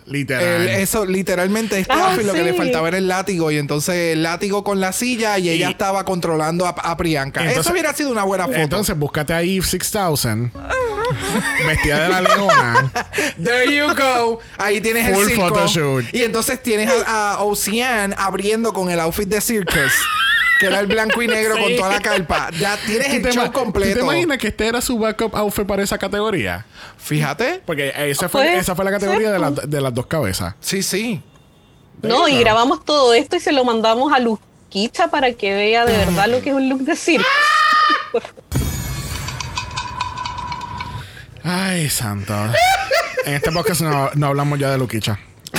Literal. 0.09 0.63
El- 0.63 0.69
eso, 0.69 1.05
literalmente, 1.07 1.79
este 1.79 1.93
Ah, 1.93 2.11
outfit 2.11 2.27
lo 2.27 2.33
que 2.33 2.43
le 2.43 2.53
sí. 2.53 2.57
faltaba 2.59 2.89
era 2.89 2.99
el 2.99 3.09
látigo. 3.09 3.51
Y 3.51 3.59
entonces 3.59 4.13
el 4.15 4.23
látigo 4.23 4.65
con 4.65 4.81
la 4.81 4.93
silla 4.93 5.39
y 5.39 5.49
ella 5.51 5.69
Y- 5.69 5.71
estaba 5.73 6.05
controlando 6.05 6.67
a, 6.67 6.71
a 6.71 6.97
Priyanka. 6.97 7.41
Entonces- 7.41 7.61
eso 7.65 7.73
hubiera 7.73 7.93
sido 7.95 8.11
una 8.11 8.25
buena 8.25 8.47
foto. 8.47 8.57
Entonces, 8.59 8.97
búscate 8.99 9.33
a 9.33 9.43
Eve 9.43 9.65
6000 9.67 10.51
vestida 11.67 12.03
de 12.05 12.09
la 12.09 12.21
leona. 12.21 12.93
There 13.43 13.75
you 13.75 13.87
go. 13.95 14.41
Ahí 14.59 14.81
tienes 14.81 15.13
Full 15.15 15.23
el 15.25 15.29
circo. 15.31 15.49
photoshoot. 15.49 16.05
Y 16.15 16.23
entonces 16.23 16.63
tienes 16.63 16.91
a, 17.07 17.33
a 17.35 17.43
Ocean 17.43 18.15
abriendo 18.19 18.73
con 18.73 18.91
el 18.91 19.01
outfit 19.01 19.29
de 19.29 19.41
Circus. 19.41 19.93
Que 20.61 20.67
era 20.67 20.81
el 20.81 20.87
blanco 20.87 21.23
y 21.23 21.27
negro 21.29 21.57
con 21.59 21.75
toda 21.77 21.91
la 21.95 22.01
carpa. 22.01 22.51
Ya 22.59 22.77
tienes 22.79 23.09
¿Tú 23.09 23.29
el 23.29 23.33
show 23.35 23.45
¿Tú 23.47 23.51
te 23.53 23.59
completo. 23.59 24.01
imaginas 24.01 24.39
que 24.39 24.49
este 24.49 24.67
era 24.67 24.81
su 24.81 24.99
backup 24.99 25.35
outfit 25.37 25.67
para 25.67 25.83
esa 25.83 25.99
categoría? 25.99 26.67
Fíjate. 26.99 27.63
Porque 27.65 27.93
esa 27.97 28.29
fue, 28.29 28.43
Pues, 28.45 28.61
esa 28.63 28.75
fue 28.75 28.85
la 28.85 28.91
categoría 28.91 29.31
de, 29.31 29.39
la- 29.39 29.51
de 29.51 29.81
las 29.81 29.95
dos 29.95 30.07
cabezas. 30.07 30.55
Sí, 30.61 30.83
sí. 30.83 31.23
No, 32.03 32.29
y 32.29 32.39
grabamos 32.39 32.85
todo 32.85 33.13
esto 33.15 33.37
y 33.37 33.41
se 33.41 33.51
lo 33.53 33.65
mandamos 33.65 34.13
a 34.13 34.21
Luquicha 34.21 35.09
para 35.09 35.33
que 35.33 35.53
vea 35.55 35.85
de 35.85 35.97
verdad 35.97 36.29
lo 36.29 36.41
que 36.43 36.51
es 36.51 36.55
un 36.57 36.69
look 36.69 36.81
de 36.83 36.95
circo. 36.97 37.27
Ay, 41.45 41.89
santo. 41.89 42.35
en 43.25 43.35
este 43.35 43.51
podcast 43.53 43.81
no, 43.81 44.11
no 44.15 44.27
hablamos 44.27 44.59
ya 44.59 44.71
de 44.71 44.79
Luquicha. 44.79 45.19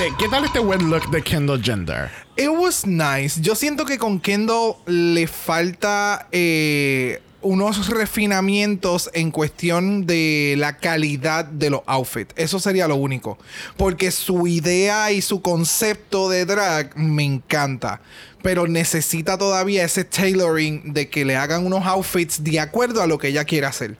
este, 0.00 0.16
¿qué 0.18 0.28
tal 0.28 0.44
este 0.44 0.60
wet 0.60 0.80
look 0.82 1.10
de 1.10 1.22
Kendall 1.22 1.62
Gender? 1.62 2.10
It 2.36 2.48
was 2.48 2.86
nice. 2.86 3.40
Yo 3.40 3.54
siento 3.54 3.84
que 3.84 3.98
con 3.98 4.18
Kendall 4.18 4.76
le 4.86 5.26
falta 5.26 6.26
eh, 6.32 7.20
unos 7.42 7.88
refinamientos 7.88 9.10
en 9.12 9.30
cuestión 9.30 10.06
de 10.06 10.54
la 10.56 10.78
calidad 10.78 11.44
de 11.44 11.70
los 11.70 11.82
outfits. 11.86 12.32
Eso 12.36 12.58
sería 12.60 12.88
lo 12.88 12.96
único. 12.96 13.38
Porque 13.76 14.10
su 14.10 14.46
idea 14.46 15.12
y 15.12 15.20
su 15.20 15.42
concepto 15.42 16.30
de 16.30 16.46
drag 16.46 16.96
me 16.96 17.24
encanta. 17.24 18.00
Pero 18.42 18.66
necesita 18.66 19.36
todavía 19.36 19.84
ese 19.84 20.04
tailoring 20.04 20.94
de 20.94 21.10
que 21.10 21.26
le 21.26 21.36
hagan 21.36 21.66
unos 21.66 21.84
outfits 21.84 22.42
de 22.42 22.58
acuerdo 22.58 23.02
a 23.02 23.06
lo 23.06 23.18
que 23.18 23.28
ella 23.28 23.44
quiere 23.44 23.66
hacer. 23.66 23.98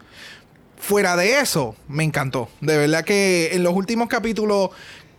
Fuera 0.81 1.15
de 1.15 1.41
eso, 1.41 1.77
me 1.89 2.05
encantó. 2.05 2.49
De 2.63 2.79
verdad 2.79 3.05
que 3.05 3.51
en 3.53 3.63
los 3.63 3.75
últimos 3.75 4.09
capítulos, 4.09 4.71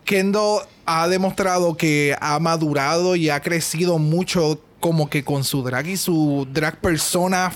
Kendall 0.06 0.62
ha 0.86 1.08
demostrado 1.08 1.78
que 1.78 2.16
ha 2.20 2.40
madurado 2.40 3.16
y 3.16 3.30
ha 3.30 3.40
crecido 3.42 3.98
mucho 3.98 4.60
como 4.80 5.10
que 5.10 5.24
con 5.24 5.44
su 5.44 5.64
drag 5.64 5.88
y 5.88 5.98
su 5.98 6.48
drag 6.52 6.80
persona 6.80 7.52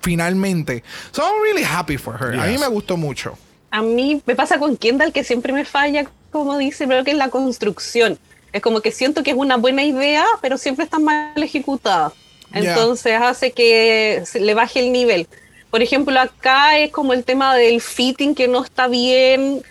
finalmente. 0.00 0.82
So 1.12 1.22
I'm 1.22 1.42
really 1.42 1.64
happy 1.64 1.96
for 1.96 2.16
her. 2.20 2.38
A 2.38 2.46
mí 2.46 2.58
me 2.58 2.68
gustó 2.68 2.96
mucho. 2.96 3.36
A 3.70 3.82
mí 3.82 4.20
me 4.26 4.34
pasa 4.34 4.58
con 4.58 4.76
Kendall 4.76 5.12
que 5.12 5.24
siempre 5.24 5.52
me 5.52 5.64
falla, 5.64 6.06
como 6.30 6.58
dice, 6.58 6.86
pero 6.86 7.04
que 7.04 7.12
es 7.12 7.16
la 7.16 7.30
construcción. 7.30 8.18
Es 8.52 8.60
como 8.60 8.82
que 8.82 8.92
siento 8.92 9.22
que 9.22 9.30
es 9.30 9.36
una 9.36 9.56
buena 9.56 9.82
idea, 9.82 10.26
pero 10.42 10.58
siempre 10.58 10.84
está 10.84 10.98
mal 10.98 11.42
ejecutada. 11.42 12.12
Entonces 12.52 13.18
hace 13.20 13.52
que 13.52 14.22
se 14.26 14.40
le 14.40 14.52
baje 14.52 14.80
el 14.80 14.92
nivel. 14.92 15.26
Por 15.70 15.80
ejemplo, 15.80 16.20
acá 16.20 16.78
es 16.78 16.90
como 16.90 17.14
el 17.14 17.24
tema 17.24 17.56
del 17.56 17.80
fitting 17.80 18.34
que 18.34 18.46
no 18.46 18.62
está 18.62 18.88
bien 18.88 19.62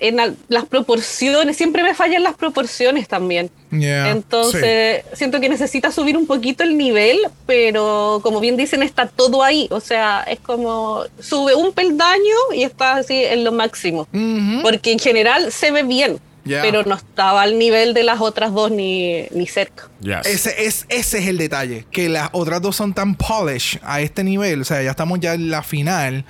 en 0.00 0.18
al- 0.18 0.36
las 0.48 0.64
proporciones. 0.66 1.56
Siempre 1.56 1.82
me 1.82 1.94
fallan 1.94 2.22
las 2.22 2.34
proporciones 2.34 3.06
también. 3.06 3.50
Yeah. 3.70 4.10
Entonces, 4.10 5.04
siento 5.12 5.40
que 5.40 5.48
necesita 5.48 5.92
subir 5.92 6.16
un 6.16 6.26
poquito 6.26 6.64
el 6.64 6.76
nivel, 6.76 7.18
pero 7.46 8.20
como 8.22 8.40
bien 8.40 8.56
dicen, 8.56 8.82
está 8.82 9.06
todo 9.06 9.42
ahí. 9.44 9.68
O 9.70 9.80
sea, 9.80 10.22
es 10.22 10.40
como 10.40 11.04
sube 11.20 11.54
un 11.54 11.72
peldaño 11.72 12.36
y 12.54 12.62
está 12.64 12.96
así 12.96 13.22
en 13.24 13.44
lo 13.44 13.52
máximo. 13.52 14.08
Ujú. 14.12 14.62
Porque 14.62 14.92
en 14.92 14.98
general 14.98 15.52
se 15.52 15.70
ve 15.70 15.82
bien, 15.82 16.18
Ya. 16.44 16.62
pero 16.62 16.82
no 16.84 16.94
estaba 16.96 17.42
al 17.42 17.58
nivel 17.58 17.92
de 17.94 18.02
las 18.02 18.20
otras 18.20 18.52
dos 18.54 18.70
ni, 18.70 19.24
ni 19.32 19.46
cerca. 19.46 19.88
Yes. 20.00 20.24
Ese 20.26 20.64
es, 20.66 20.86
ese 20.88 21.18
es 21.18 21.26
el 21.28 21.36
detalle, 21.38 21.84
que 21.90 22.08
las 22.08 22.30
otras 22.32 22.62
dos 22.62 22.74
son 22.74 22.94
tan 22.94 23.14
polish 23.14 23.78
a 23.82 24.00
este 24.00 24.24
nivel, 24.24 24.62
o 24.62 24.64
sea, 24.64 24.82
ya 24.82 24.90
estamos 24.90 25.20
ya 25.20 25.34
en 25.34 25.50
la 25.50 25.62
final, 25.62 26.24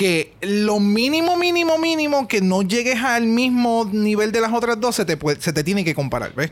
que 0.00 0.32
lo 0.40 0.80
mínimo, 0.80 1.36
mínimo, 1.36 1.76
mínimo 1.76 2.26
que 2.26 2.40
no 2.40 2.62
llegues 2.62 2.96
al 3.02 3.26
mismo 3.26 3.86
nivel 3.92 4.32
de 4.32 4.40
las 4.40 4.50
otras 4.50 4.80
dos 4.80 4.96
se 4.96 5.04
te, 5.04 5.18
puede- 5.18 5.42
se 5.42 5.52
te 5.52 5.62
tiene 5.62 5.84
que 5.84 5.94
comparar, 5.94 6.34
¿ves? 6.34 6.50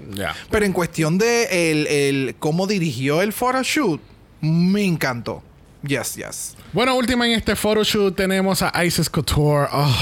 Pero 0.50 0.66
en 0.66 0.74
cuestión 0.74 1.16
de 1.16 1.70
el, 1.70 1.86
el 1.86 2.36
cómo 2.38 2.66
dirigió 2.66 3.22
el 3.22 3.32
photoshoot, 3.32 4.02
me 4.42 4.84
encantó. 4.84 5.42
Yes, 5.82 6.16
yes. 6.16 6.56
Bueno, 6.74 6.94
última 6.94 7.26
en 7.26 7.32
este 7.32 7.56
photoshoot 7.56 8.14
tenemos 8.14 8.60
a 8.60 8.84
Isis 8.84 9.08
Couture. 9.08 9.66
Oh, 9.72 9.96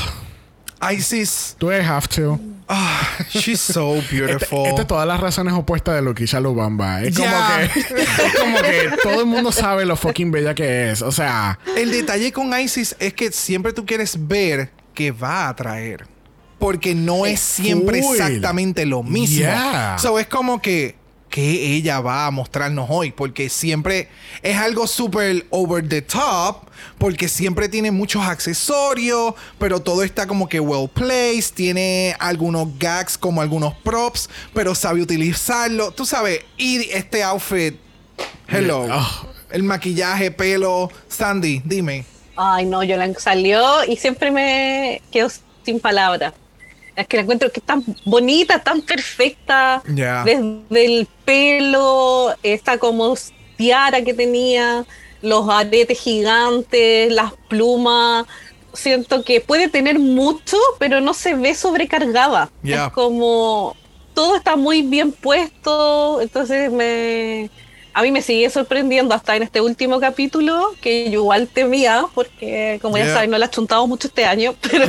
Isis, 0.92 1.54
do 1.60 1.70
I 1.72 1.76
have 1.80 2.08
to? 2.08 2.40
Ah, 2.68 3.08
she's 3.30 3.60
so 3.60 3.94
beautiful. 4.10 4.58
Este, 4.58 4.68
este 4.70 4.84
todas 4.84 5.06
las 5.06 5.20
razones 5.20 5.54
opuestas 5.54 5.94
de 5.94 6.02
Luquisha 6.02 6.40
Lubamba. 6.40 7.02
Es 7.02 7.16
como, 7.16 7.28
Ya. 7.28 7.70
que, 7.72 7.80
es 7.80 8.34
como 8.38 8.58
que 8.58 8.90
todo 9.02 9.20
el 9.20 9.26
mundo 9.26 9.52
sabe 9.52 9.84
lo 9.84 9.96
fucking 9.96 10.30
bella 10.30 10.54
que 10.54 10.90
es. 10.90 11.02
O 11.02 11.12
sea, 11.12 11.58
El 11.76 11.90
detalle 11.90 12.32
con 12.32 12.58
Isis 12.58 12.96
es 12.98 13.14
que 13.14 13.32
siempre 13.32 13.72
tú 13.72 13.86
quieres 13.86 14.16
ver 14.26 14.70
qué 14.94 15.12
va 15.12 15.48
a 15.48 15.56
traer. 15.56 16.06
Porque 16.58 16.94
no 16.94 17.26
es 17.26 17.40
siempre 17.40 17.98
exactamente 17.98 18.86
lo 18.86 19.02
mismo. 19.02 19.36
Yeah. 19.36 19.98
So 19.98 20.18
es 20.18 20.26
como 20.26 20.62
que, 20.62 20.96
¿qué 21.30 21.74
ella 21.74 22.00
va 22.00 22.26
a 22.26 22.30
mostrarnos 22.30 22.86
hoy? 22.90 23.12
Porque 23.12 23.48
siempre 23.48 24.08
es 24.42 24.56
algo 24.56 24.86
súper 24.86 25.46
over 25.50 25.88
the 25.88 26.02
top. 26.02 26.66
Porque 26.98 27.28
siempre 27.28 27.68
tiene 27.68 27.90
muchos 27.90 28.22
accesorios. 28.24 29.34
Pero 29.58 29.80
todo 29.80 30.02
está 30.02 30.26
como 30.26 30.48
que 30.48 30.60
well 30.60 30.88
placed. 30.88 31.54
Tiene 31.54 32.16
algunos 32.18 32.78
gags 32.78 33.18
como 33.18 33.40
algunos 33.40 33.74
props. 33.74 34.28
Pero 34.54 34.74
sabe 34.74 35.02
utilizarlo. 35.02 35.90
Tú 35.92 36.06
sabes. 36.06 36.40
Y 36.56 36.90
este 36.90 37.22
outfit. 37.22 37.76
Hello. 38.48 38.86
Oh. 38.90 39.26
El 39.50 39.62
maquillaje, 39.62 40.30
pelo. 40.30 40.90
Sandy, 41.08 41.62
dime. 41.64 42.04
Ay, 42.36 42.66
no, 42.66 42.82
Yolanda 42.82 43.18
salió 43.18 43.84
y 43.84 43.96
siempre 43.96 44.30
me 44.30 45.00
quedo 45.10 45.28
sin 45.64 45.80
palabras. 45.80 46.34
Es 46.96 47.06
que 47.06 47.18
la 47.18 47.22
encuentro 47.22 47.52
que 47.52 47.60
es 47.60 47.66
tan 47.66 47.84
bonita, 48.04 48.62
tan 48.62 48.80
perfecta. 48.80 49.82
Desde 49.86 50.64
el 50.72 51.06
pelo, 51.24 52.34
esta 52.42 52.78
como 52.78 53.14
tiara 53.56 54.02
que 54.02 54.14
tenía, 54.14 54.84
los 55.22 55.48
aretes 55.48 56.00
gigantes, 56.00 57.12
las 57.12 57.32
plumas. 57.48 58.26
Siento 58.72 59.22
que 59.22 59.40
puede 59.40 59.68
tener 59.68 59.98
mucho, 59.98 60.56
pero 60.78 61.00
no 61.00 61.14
se 61.14 61.34
ve 61.34 61.54
sobrecargada. 61.54 62.50
Es 62.64 62.80
como 62.92 63.76
todo 64.16 64.34
está 64.34 64.56
muy 64.56 64.80
bien 64.80 65.12
puesto, 65.12 66.22
entonces 66.22 66.72
me 66.72 67.50
a 67.98 68.02
mí 68.02 68.12
me 68.12 68.20
sigue 68.20 68.50
sorprendiendo 68.50 69.14
hasta 69.14 69.36
en 69.36 69.42
este 69.42 69.62
último 69.62 69.98
capítulo 70.00 70.74
que 70.82 71.06
yo 71.10 71.20
igual 71.20 71.48
temía 71.48 72.04
porque 72.14 72.78
como 72.82 72.98
Ya. 72.98 73.06
ya 73.06 73.14
saben 73.14 73.30
no 73.30 73.38
la 73.38 73.46
he 73.46 73.50
chuntado 73.50 73.86
mucho 73.86 74.08
este 74.08 74.26
año, 74.26 74.54
pero 74.70 74.86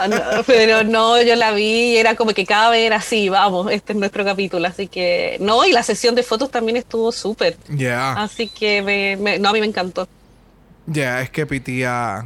Ah, 0.00 0.08
no, 0.08 0.42
pero 0.46 0.84
no, 0.84 1.20
yo 1.20 1.36
la 1.36 1.52
vi 1.52 1.92
y 1.92 1.96
era 1.98 2.14
como 2.16 2.32
que 2.32 2.46
cada 2.46 2.70
vez 2.70 2.86
era 2.86 2.96
así, 2.96 3.28
vamos, 3.28 3.70
este 3.70 3.92
es 3.92 3.98
nuestro 3.98 4.24
capítulo, 4.24 4.66
así 4.66 4.86
que 4.88 5.36
no, 5.40 5.64
y 5.66 5.72
la 5.72 5.82
sesión 5.82 6.14
de 6.14 6.22
fotos 6.22 6.50
también 6.50 6.78
estuvo 6.78 7.12
súper, 7.12 7.58
Ya. 7.68 8.12
así 8.14 8.48
que 8.48 8.80
me, 8.80 9.16
me- 9.16 9.38
no, 9.38 9.50
a 9.50 9.52
mí 9.52 9.60
me 9.60 9.66
encantó. 9.66 10.08
Ya, 10.86 11.20
es 11.20 11.28
que 11.30 11.44
pitía. 11.46 12.24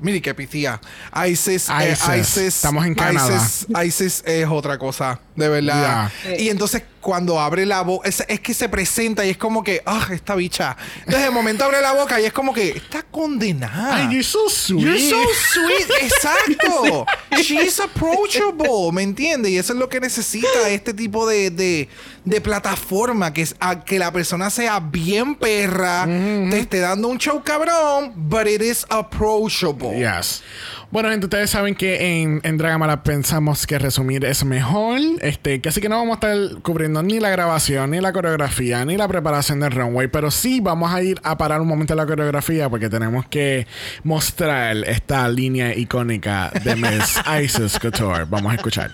Mire 0.00 0.22
que 0.22 0.32
pitía. 0.32 0.80
Isis, 1.28 1.68
eh, 1.68 1.90
Isis. 1.92 2.08
Isis. 2.20 2.38
Estamos 2.54 2.86
en 2.86 2.94
Canadá. 2.94 3.34
Isis, 3.34 3.66
Isis 3.84 4.22
es 4.24 4.46
otra 4.48 4.78
cosa. 4.78 5.20
De 5.38 5.48
verdad. 5.48 6.10
Yeah. 6.24 6.40
Y 6.40 6.48
entonces 6.48 6.82
cuando 7.00 7.40
abre 7.40 7.64
la 7.64 7.82
boca, 7.82 8.08
es, 8.08 8.24
es 8.28 8.40
que 8.40 8.52
se 8.52 8.68
presenta 8.68 9.24
y 9.24 9.30
es 9.30 9.38
como 9.38 9.62
que, 9.62 9.82
ah, 9.86 10.08
esta 10.12 10.34
bicha. 10.34 10.76
Entonces 10.98 11.22
de 11.22 11.30
momento 11.30 11.64
abre 11.64 11.80
la 11.80 11.92
boca 11.92 12.20
y 12.20 12.24
es 12.26 12.32
como 12.32 12.52
que, 12.52 12.70
está 12.70 13.02
condenada. 13.02 13.96
Ay, 13.96 14.08
you're 14.10 14.22
so 14.22 14.48
sweet. 14.48 14.82
You're 14.82 14.98
so 14.98 15.16
sweet, 15.52 15.90
exacto. 16.02 17.06
She's 17.40 17.80
approachable, 17.80 18.92
¿me 18.92 19.02
entiendes? 19.02 19.52
Y 19.52 19.58
eso 19.58 19.72
es 19.72 19.78
lo 19.78 19.88
que 19.88 20.00
necesita 20.00 20.68
este 20.68 20.92
tipo 20.92 21.26
de, 21.26 21.50
de, 21.50 21.88
de 22.24 22.40
plataforma, 22.40 23.32
que 23.32 23.42
es 23.42 23.54
a 23.60 23.84
que 23.84 23.98
la 23.98 24.12
persona 24.12 24.50
sea 24.50 24.80
bien 24.80 25.34
perra, 25.36 26.04
te 26.04 26.58
esté 26.58 26.80
dando 26.80 27.08
un 27.08 27.18
show 27.18 27.42
cabrón, 27.42 28.12
but 28.16 28.46
it 28.46 28.60
is 28.60 28.84
approachable. 28.90 29.96
Yes. 29.96 30.42
Bueno, 30.90 31.10
gente, 31.10 31.26
ustedes 31.26 31.50
saben 31.50 31.74
que 31.74 32.22
en, 32.22 32.40
en 32.44 32.56
Dragamala 32.56 33.02
pensamos 33.02 33.66
que 33.66 33.78
resumir 33.78 34.24
es 34.24 34.42
mejor. 34.42 34.98
Este, 35.20 35.60
que 35.60 35.68
así 35.68 35.82
que 35.82 35.88
no 35.90 35.96
vamos 35.98 36.12
a 36.22 36.32
estar 36.32 36.62
cubriendo 36.62 37.02
ni 37.02 37.20
la 37.20 37.28
grabación, 37.28 37.90
ni 37.90 38.00
la 38.00 38.10
coreografía, 38.10 38.86
ni 38.86 38.96
la 38.96 39.06
preparación 39.06 39.60
del 39.60 39.72
runway. 39.72 40.08
Pero 40.08 40.30
sí 40.30 40.60
vamos 40.60 40.90
a 40.90 41.02
ir 41.02 41.20
a 41.24 41.36
parar 41.36 41.60
un 41.60 41.68
momento 41.68 41.94
la 41.94 42.06
coreografía 42.06 42.70
porque 42.70 42.88
tenemos 42.88 43.26
que 43.26 43.66
mostrar 44.02 44.78
esta 44.86 45.28
línea 45.28 45.76
icónica 45.76 46.50
de 46.64 46.74
Miss 46.74 47.20
Isis 47.42 47.78
Couture. 47.78 48.24
Vamos 48.24 48.52
a 48.52 48.54
escuchar. 48.54 48.90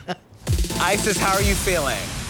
Isis, 0.92 1.16
how 1.16 1.36
are 1.36 1.48
you 1.48 1.54
feeling? 1.54 2.23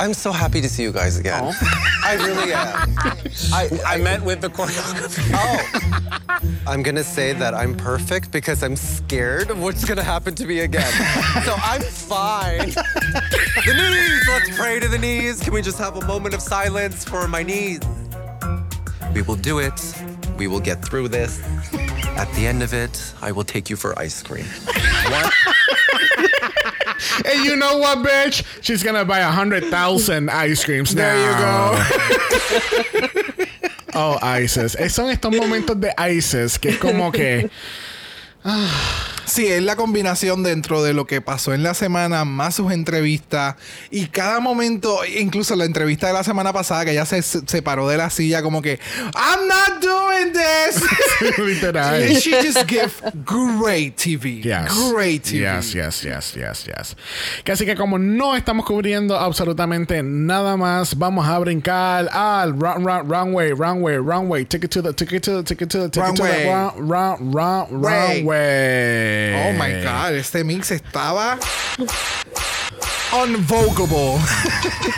I'm 0.00 0.14
so 0.14 0.32
happy 0.32 0.62
to 0.62 0.68
see 0.68 0.82
you 0.82 0.92
guys 0.92 1.18
again. 1.18 1.42
Oh. 1.44 2.00
I 2.04 2.14
really 2.14 2.54
am. 2.54 2.96
I, 3.52 3.68
I 3.86 3.98
meant 3.98 4.24
with 4.24 4.40
the 4.40 4.48
choreography. 4.48 5.30
oh, 5.34 6.50
I'm 6.66 6.82
gonna 6.82 7.04
say 7.04 7.34
that 7.34 7.52
I'm 7.52 7.76
perfect 7.76 8.30
because 8.30 8.62
I'm 8.62 8.76
scared 8.76 9.50
of 9.50 9.60
what's 9.60 9.84
gonna 9.84 10.02
happen 10.02 10.34
to 10.36 10.46
me 10.46 10.60
again. 10.60 10.90
so 11.44 11.54
I'm 11.58 11.82
fine. 11.82 12.70
the 12.70 13.74
knees. 13.76 14.26
Let's 14.26 14.58
pray 14.58 14.80
to 14.80 14.88
the 14.88 14.98
knees. 14.98 15.38
Can 15.40 15.52
we 15.52 15.60
just 15.60 15.78
have 15.78 15.98
a 15.98 16.06
moment 16.06 16.34
of 16.34 16.40
silence 16.40 17.04
for 17.04 17.28
my 17.28 17.42
knees? 17.42 17.80
We 19.12 19.20
will 19.20 19.36
do 19.36 19.58
it. 19.58 19.78
We 20.40 20.46
will 20.46 20.58
get 20.60 20.82
through 20.82 21.08
this. 21.08 21.38
At 22.16 22.32
the 22.32 22.46
end 22.46 22.62
of 22.62 22.72
it, 22.72 23.12
I 23.20 23.30
will 23.30 23.44
take 23.44 23.68
you 23.68 23.76
for 23.76 23.92
ice 23.98 24.22
cream. 24.22 24.46
One, 24.46 25.30
And 27.26 27.44
you 27.44 27.56
know 27.56 27.76
what, 27.76 27.98
bitch? 27.98 28.42
She's 28.62 28.82
gonna 28.82 29.04
buy 29.04 29.18
a 29.18 29.30
hundred 29.30 29.64
thousand 29.66 30.30
ice 30.30 30.64
creams 30.64 30.94
There 30.94 31.14
you 31.14 31.30
now. 31.44 31.76
oh, 33.94 34.18
Isis. 34.22 34.76
Eh, 34.76 34.88
Son 34.88 35.10
estos 35.14 35.30
momentos 35.36 35.78
de 35.78 35.92
Isis 35.98 36.56
que 36.56 36.70
es 36.70 36.78
como 36.78 37.12
que. 37.12 37.50
Sí, 39.30 39.46
es 39.46 39.62
la 39.62 39.76
combinación 39.76 40.42
dentro 40.42 40.82
de 40.82 40.92
lo 40.92 41.06
que 41.06 41.20
pasó 41.20 41.54
en 41.54 41.62
la 41.62 41.72
semana, 41.74 42.24
más 42.24 42.56
sus 42.56 42.72
entrevistas 42.72 43.54
y 43.88 44.06
cada 44.06 44.40
momento, 44.40 44.98
incluso 45.06 45.54
la 45.54 45.66
entrevista 45.66 46.08
de 46.08 46.12
la 46.14 46.24
semana 46.24 46.52
pasada, 46.52 46.84
que 46.84 46.90
ella 46.90 47.06
se 47.06 47.22
se 47.22 47.62
paró 47.62 47.88
de 47.88 47.96
la 47.96 48.10
silla 48.10 48.42
como 48.42 48.60
que, 48.60 48.80
I'm 49.14 49.46
not 49.46 49.80
doing 49.80 50.32
this. 50.32 51.38
Literal. 51.38 52.00
She 52.16 52.32
just 52.42 52.66
give 52.66 52.92
great 53.24 53.96
TV. 53.96 54.42
Yes. 54.42 54.92
Great 54.92 55.22
TV. 55.22 55.42
Yes, 55.42 55.74
yes, 55.74 56.02
yes, 56.02 56.34
yes, 56.34 56.64
yes. 56.64 56.96
Que 57.44 57.52
así 57.52 57.64
que 57.64 57.76
como 57.76 57.98
no 57.98 58.34
estamos 58.34 58.66
cubriendo 58.66 59.16
absolutamente 59.16 60.02
nada 60.02 60.56
más, 60.56 60.98
vamos 60.98 61.28
a 61.28 61.38
brincar 61.38 62.08
al 62.12 62.52
run, 62.58 62.84
runway, 63.08 63.52
runway, 63.52 63.96
runway, 63.96 64.44
take 64.44 64.64
it 64.64 64.72
to 64.72 64.82
the, 64.82 64.92
take 64.92 65.14
it 65.14 65.22
to 65.22 65.36
the, 65.36 65.44
take 65.44 65.62
it 65.62 65.70
to 65.70 65.78
the, 65.82 65.88
take 65.88 66.08
it 66.10 66.16
to 66.16 66.22
the 66.24 66.28
Runway. 66.28 66.80
run, 66.88 67.30
run, 67.32 67.80
run, 67.80 68.24
Way. 68.24 69.19
Oh 69.48 69.52
my 69.52 69.82
God, 69.82 70.14
este 70.14 70.44
mix 70.44 70.70
estaba 70.70 71.38
unvogable. 73.12 74.18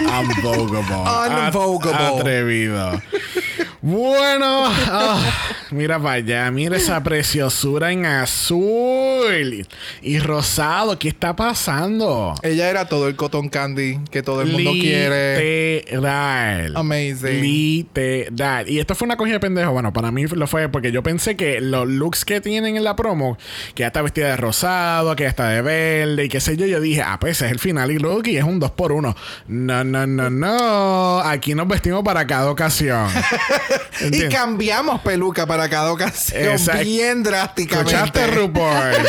Unvogable. 0.00 1.04
Unvogable. 1.46 1.94
At- 1.94 2.20
Atrevido. 2.20 3.02
Bueno, 3.84 4.62
ah, 4.68 5.20
mira 5.72 5.98
para 5.98 6.12
allá, 6.12 6.48
mira 6.52 6.76
esa 6.76 7.02
preciosura 7.02 7.90
en 7.90 8.06
azul 8.06 9.66
y 10.02 10.18
rosado. 10.20 10.96
¿Qué 11.00 11.08
está 11.08 11.34
pasando? 11.34 12.32
Ella 12.44 12.70
era 12.70 12.86
todo 12.86 13.08
el 13.08 13.16
cotton 13.16 13.48
candy 13.48 13.98
que 14.12 14.22
todo 14.22 14.42
el 14.42 14.52
mundo 14.52 14.70
quiere. 14.70 15.80
Literal. 15.80 16.76
Amazing. 16.76 17.40
Literal. 17.40 18.70
Y 18.70 18.78
esto 18.78 18.94
fue 18.94 19.06
una 19.06 19.16
cogida 19.16 19.34
de 19.34 19.40
pendejo. 19.40 19.72
Bueno, 19.72 19.92
para 19.92 20.12
mí 20.12 20.26
lo 20.26 20.46
fue 20.46 20.68
porque 20.68 20.92
yo 20.92 21.02
pensé 21.02 21.34
que 21.34 21.60
los 21.60 21.88
looks 21.88 22.24
que 22.24 22.40
tienen 22.40 22.76
en 22.76 22.84
la 22.84 22.94
promo, 22.94 23.36
que 23.74 23.82
ella 23.82 23.88
está 23.88 24.00
vestida 24.00 24.28
de 24.28 24.36
rosado, 24.36 25.16
que 25.16 25.24
ella 25.24 25.30
está 25.30 25.48
de 25.48 25.60
verde 25.60 26.26
y 26.26 26.28
qué 26.28 26.38
sé 26.38 26.56
yo, 26.56 26.66
yo 26.66 26.80
dije, 26.80 27.02
ah, 27.02 27.18
pues 27.18 27.38
ese 27.38 27.46
es 27.46 27.50
el 27.50 27.58
final 27.58 27.90
y 27.90 27.98
look 27.98 28.28
y 28.28 28.36
es 28.36 28.44
un 28.44 28.60
2 28.60 28.70
por 28.70 28.92
1 28.92 29.16
No, 29.48 29.82
no, 29.82 30.06
no, 30.06 30.30
no. 30.30 31.18
Aquí 31.18 31.56
nos 31.56 31.66
vestimos 31.66 32.04
para 32.04 32.24
cada 32.28 32.48
ocasión. 32.48 33.08
Y 34.10 34.28
cambiamos 34.28 35.00
peluca 35.02 35.46
para 35.46 35.68
cada 35.68 35.92
ocasión 35.92 36.42
Exacto. 36.52 36.82
bien 36.84 37.22
drásticamente. 37.22 37.92
¿Escuchaste, 37.92 38.26
RuPaul? 38.28 38.96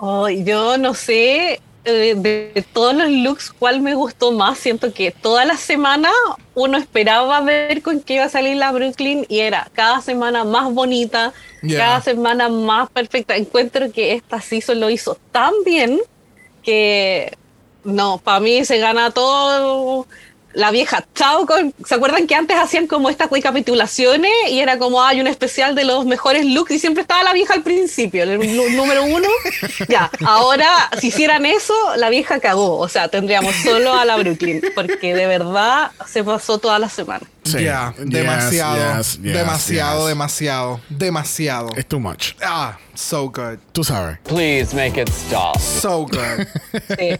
Oh, 0.00 0.28
yo 0.28 0.78
no 0.78 0.94
sé 0.94 1.60
eh, 1.84 2.14
de 2.16 2.64
todos 2.72 2.94
los 2.94 3.10
looks 3.10 3.50
cuál 3.58 3.80
me 3.80 3.94
gustó 3.94 4.30
más. 4.32 4.58
Siento 4.58 4.92
que 4.92 5.10
toda 5.10 5.44
la 5.44 5.56
semana 5.56 6.10
uno 6.54 6.78
esperaba 6.78 7.40
ver 7.40 7.82
con 7.82 8.00
qué 8.00 8.14
iba 8.14 8.24
a 8.24 8.28
salir 8.28 8.56
la 8.56 8.70
Brooklyn 8.72 9.26
y 9.28 9.40
era 9.40 9.68
cada 9.74 10.00
semana 10.00 10.44
más 10.44 10.72
bonita, 10.72 11.32
Yeah. 11.60 11.78
cada 11.78 12.00
semana 12.02 12.48
más 12.48 12.88
perfecta. 12.90 13.34
Encuentro 13.34 13.90
que 13.90 14.12
esta 14.12 14.40
season 14.40 14.78
lo 14.78 14.88
hizo 14.90 15.18
tan 15.32 15.52
bien 15.64 15.98
que 16.62 17.36
no, 17.82 18.18
para 18.18 18.38
mí 18.38 18.64
se 18.64 18.78
gana 18.78 19.10
todo. 19.10 20.06
La 20.54 20.70
vieja, 20.70 21.04
chao 21.14 21.46
con. 21.46 21.74
¿Se 21.84 21.94
acuerdan 21.94 22.26
que 22.26 22.34
antes 22.34 22.56
hacían 22.56 22.86
como 22.86 23.10
estas 23.10 23.30
recapitulaciones 23.30 24.32
y 24.50 24.60
era 24.60 24.78
como 24.78 25.02
hay 25.02 25.20
un 25.20 25.26
especial 25.26 25.74
de 25.74 25.84
los 25.84 26.06
mejores 26.06 26.44
looks 26.46 26.70
y 26.70 26.78
siempre 26.78 27.02
estaba 27.02 27.22
la 27.22 27.32
vieja 27.32 27.54
al 27.54 27.62
principio, 27.62 28.22
el 28.22 28.56
número 28.76 29.04
uno? 29.04 29.28
Ya, 29.88 30.10
ahora 30.24 30.68
si 31.00 31.08
hicieran 31.08 31.46
eso, 31.46 31.74
la 31.96 32.10
vieja 32.10 32.40
cagó. 32.40 32.78
O 32.78 32.88
sea, 32.88 33.08
tendríamos 33.08 33.54
solo 33.56 33.92
a 33.92 34.04
la 34.04 34.16
Brooklyn, 34.16 34.62
porque 34.74 35.14
de 35.14 35.26
verdad 35.26 35.90
se 36.06 36.24
pasó 36.24 36.58
toda 36.58 36.78
la 36.78 36.88
semana. 36.88 37.26
Sí. 37.52 37.64
Ya, 37.64 37.94
Yes, 37.98 38.10
demasiado, 38.10 38.76
yes, 38.98 39.18
yes, 39.22 39.22
demasiado, 39.34 40.00
yes. 40.00 40.08
demasiado, 40.08 40.80
demasiado. 40.88 41.68
Es 41.76 41.86
too 41.86 41.98
much. 42.00 42.34
Ah, 42.42 42.76
so 42.94 43.28
good, 43.30 43.58
Tú 43.72 43.82
sabes. 43.84 44.18
Please 44.24 44.74
make 44.74 45.00
it 45.00 45.08
stop. 45.08 45.58
so 45.58 46.06
good. 46.06 46.46
Sí. 46.98 47.18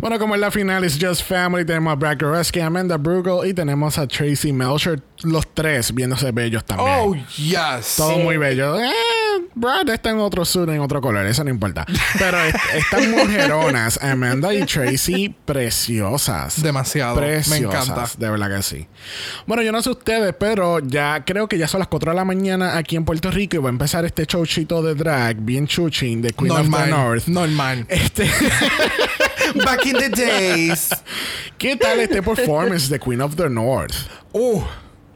Bueno, 0.00 0.18
como 0.18 0.34
en 0.34 0.40
la 0.40 0.50
final 0.50 0.82
es 0.84 0.98
Just 1.00 1.22
Family, 1.24 1.64
tenemos 1.64 1.92
a 1.92 1.96
Brad 1.96 2.18
Goreski, 2.18 2.60
Amanda 2.60 2.96
Brugel 2.96 3.48
y 3.48 3.54
tenemos 3.54 3.98
a 3.98 4.06
Tracy 4.06 4.52
Melcher, 4.52 5.02
los 5.22 5.46
tres 5.54 5.92
viéndose 5.94 6.30
bellos 6.32 6.64
también. 6.64 6.88
oh 6.90 7.14
yes. 7.36 7.96
Todo 7.96 8.18
muy 8.18 8.36
bello. 8.38 8.80
Eh, 8.80 8.90
Brad 9.54 9.88
está 9.90 10.10
en 10.10 10.18
otro 10.18 10.44
sur, 10.44 10.68
en 10.70 10.80
otro 10.80 11.00
color, 11.00 11.26
eso 11.26 11.44
no 11.44 11.50
importa. 11.50 11.84
Pero 12.18 12.40
est- 12.40 12.56
estas 12.74 13.06
mujeronas, 13.08 13.98
Amanda 14.02 14.52
y 14.54 14.64
Tracy, 14.64 15.34
preciosas. 15.44 16.62
Demasiado. 16.62 17.16
Me 17.16 17.20
Preciosas, 17.22 17.88
encanta. 17.88 18.10
De 18.18 18.30
verdad 18.30 18.56
que 18.56 18.62
sí. 18.62 18.86
Bueno, 19.46 19.62
yo 19.62 19.72
no 19.72 19.82
sé 19.82 19.90
ustedes, 19.90 20.34
pero 20.38 20.78
ya 20.80 21.24
creo 21.24 21.48
que 21.48 21.58
ya 21.58 21.68
son 21.68 21.78
las 21.80 21.88
4 21.88 22.10
de 22.12 22.16
la 22.16 22.24
mañana 22.24 22.76
aquí 22.76 22.96
en 22.96 23.04
Puerto 23.04 23.30
Rico 23.30 23.56
y 23.56 23.58
va 23.60 23.68
a 23.68 23.72
empezar 23.72 24.04
este 24.04 24.24
showchito 24.24 24.82
de 24.82 24.94
drag 24.94 25.36
bien 25.36 25.66
chuchín 25.66 26.22
de 26.22 26.32
Queen 26.32 26.50
of 26.52 26.70
the 26.70 26.86
North. 26.90 27.26
normal. 27.26 27.86
Este, 27.88 28.28
Back 29.64 29.86
in 29.86 29.96
the 29.98 30.08
days. 30.08 30.90
¿Qué 31.58 31.76
tal 31.76 32.00
este 32.00 32.22
performance 32.22 32.88
de 32.88 32.98
Queen 32.98 33.20
of 33.20 33.36
the 33.36 33.48
North? 33.48 33.94
Uh, 34.32 34.62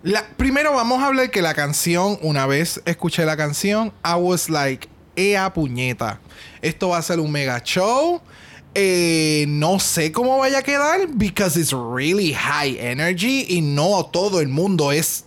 la, 0.03 0.27
primero 0.37 0.73
vamos 0.73 1.03
a 1.03 1.07
hablar 1.07 1.31
que 1.31 1.43
la 1.43 1.55
canción, 1.55 2.19
una 2.23 2.47
vez 2.47 2.81
escuché 2.85 3.25
la 3.25 3.37
canción, 3.37 3.93
I 4.05 4.15
was 4.15 4.49
like, 4.49 4.89
ea 5.17 5.53
puñeta. 5.53 6.21
Esto 6.63 6.91
va 6.91 6.99
a 6.99 7.03
ser 7.03 7.21
un 7.21 7.33
mega 7.33 7.61
show. 7.63 8.21
Eh, 8.75 9.47
no 9.49 9.79
sé 9.79 10.13
cómo 10.13 10.37
vaya 10.37 10.59
a 10.59 10.63
quedar, 10.63 11.09
because 11.15 11.59
it's 11.59 11.73
really 11.73 12.35
high 12.35 12.77
energy 12.79 13.47
y 13.49 13.63
no 13.63 14.05
todo 14.13 14.41
el 14.41 14.49
mundo 14.49 14.93
es 14.93 15.25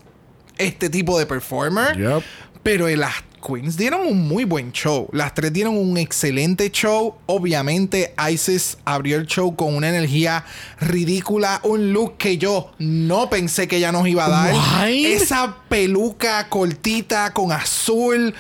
este 0.60 0.90
tipo 0.90 1.18
de 1.18 1.26
performer. 1.26 1.98
Yep. 1.98 2.24
Pero 2.62 2.88
las 2.90 3.16
Queens 3.40 3.78
dieron 3.78 4.02
un 4.06 4.28
muy 4.28 4.44
buen 4.44 4.72
show. 4.72 5.08
Las 5.12 5.34
tres 5.34 5.52
dieron 5.54 5.78
un 5.78 5.98
excelente 5.98 6.70
show. 6.72 7.16
Obviamente, 7.26 8.14
Isis 8.32 8.78
abrió 8.86 9.18
el 9.18 9.26
show 9.28 9.56
con 9.56 9.76
una 9.76 9.90
energía 9.90 10.46
ridícula. 10.80 11.60
Un 11.64 11.94
look 11.94 12.18
que 12.18 12.38
yo 12.38 12.72
no 12.80 13.30
pensé 13.30 13.68
que 13.68 13.78
ella 13.78 13.92
nos 13.92 14.08
iba 14.08 14.26
a 14.26 14.30
dar. 14.30 14.54
What? 14.54 14.88
Esa 14.90 15.56
peluca 15.70 16.48
cortita 16.50 17.34
con 17.34 17.52
azul. 17.52 18.34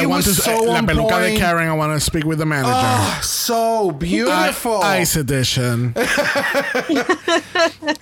I, 0.00 0.06
want 0.06 0.24
to, 0.24 0.34
so 0.34 0.72
la 0.72 0.82
peluca 0.82 1.18
de. 1.18 1.34
Karen, 1.38 1.68
I 1.68 1.72
want 1.72 1.92
to 1.92 2.00
speak 2.00 2.24
with 2.24 2.38
the 2.38 2.44
manager. 2.46 2.72
Oh, 2.74 3.18
so 3.22 3.90
beautiful. 3.92 4.80
I- 4.82 5.02
Ice 5.02 5.16
Edition. 5.18 5.94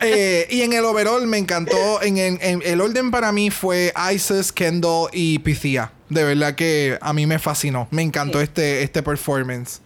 Eh, 0.00 0.46
y 0.50 0.62
en 0.62 0.72
el 0.72 0.84
overall 0.84 1.26
me 1.26 1.38
encantó. 1.38 2.02
En, 2.02 2.18
en- 2.18 2.38
en 2.40 2.62
el 2.64 2.80
orden 2.80 3.10
para 3.10 3.32
mí 3.32 3.50
fue 3.50 3.92
Isis, 4.12 4.52
Kendall 4.52 5.08
y 5.12 5.38
Pythia. 5.38 5.92
De 6.08 6.24
verdad 6.24 6.54
que 6.54 6.98
a 7.00 7.12
mí 7.12 7.26
me 7.26 7.38
fascinó. 7.38 7.88
Me 7.90 8.02
encantó 8.02 8.40
este, 8.40 8.82
este 8.82 9.02
performance. 9.02 9.80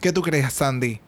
¿Qué 0.00 0.12
tú 0.12 0.22
crees, 0.22 0.52
Sandy? 0.52 1.00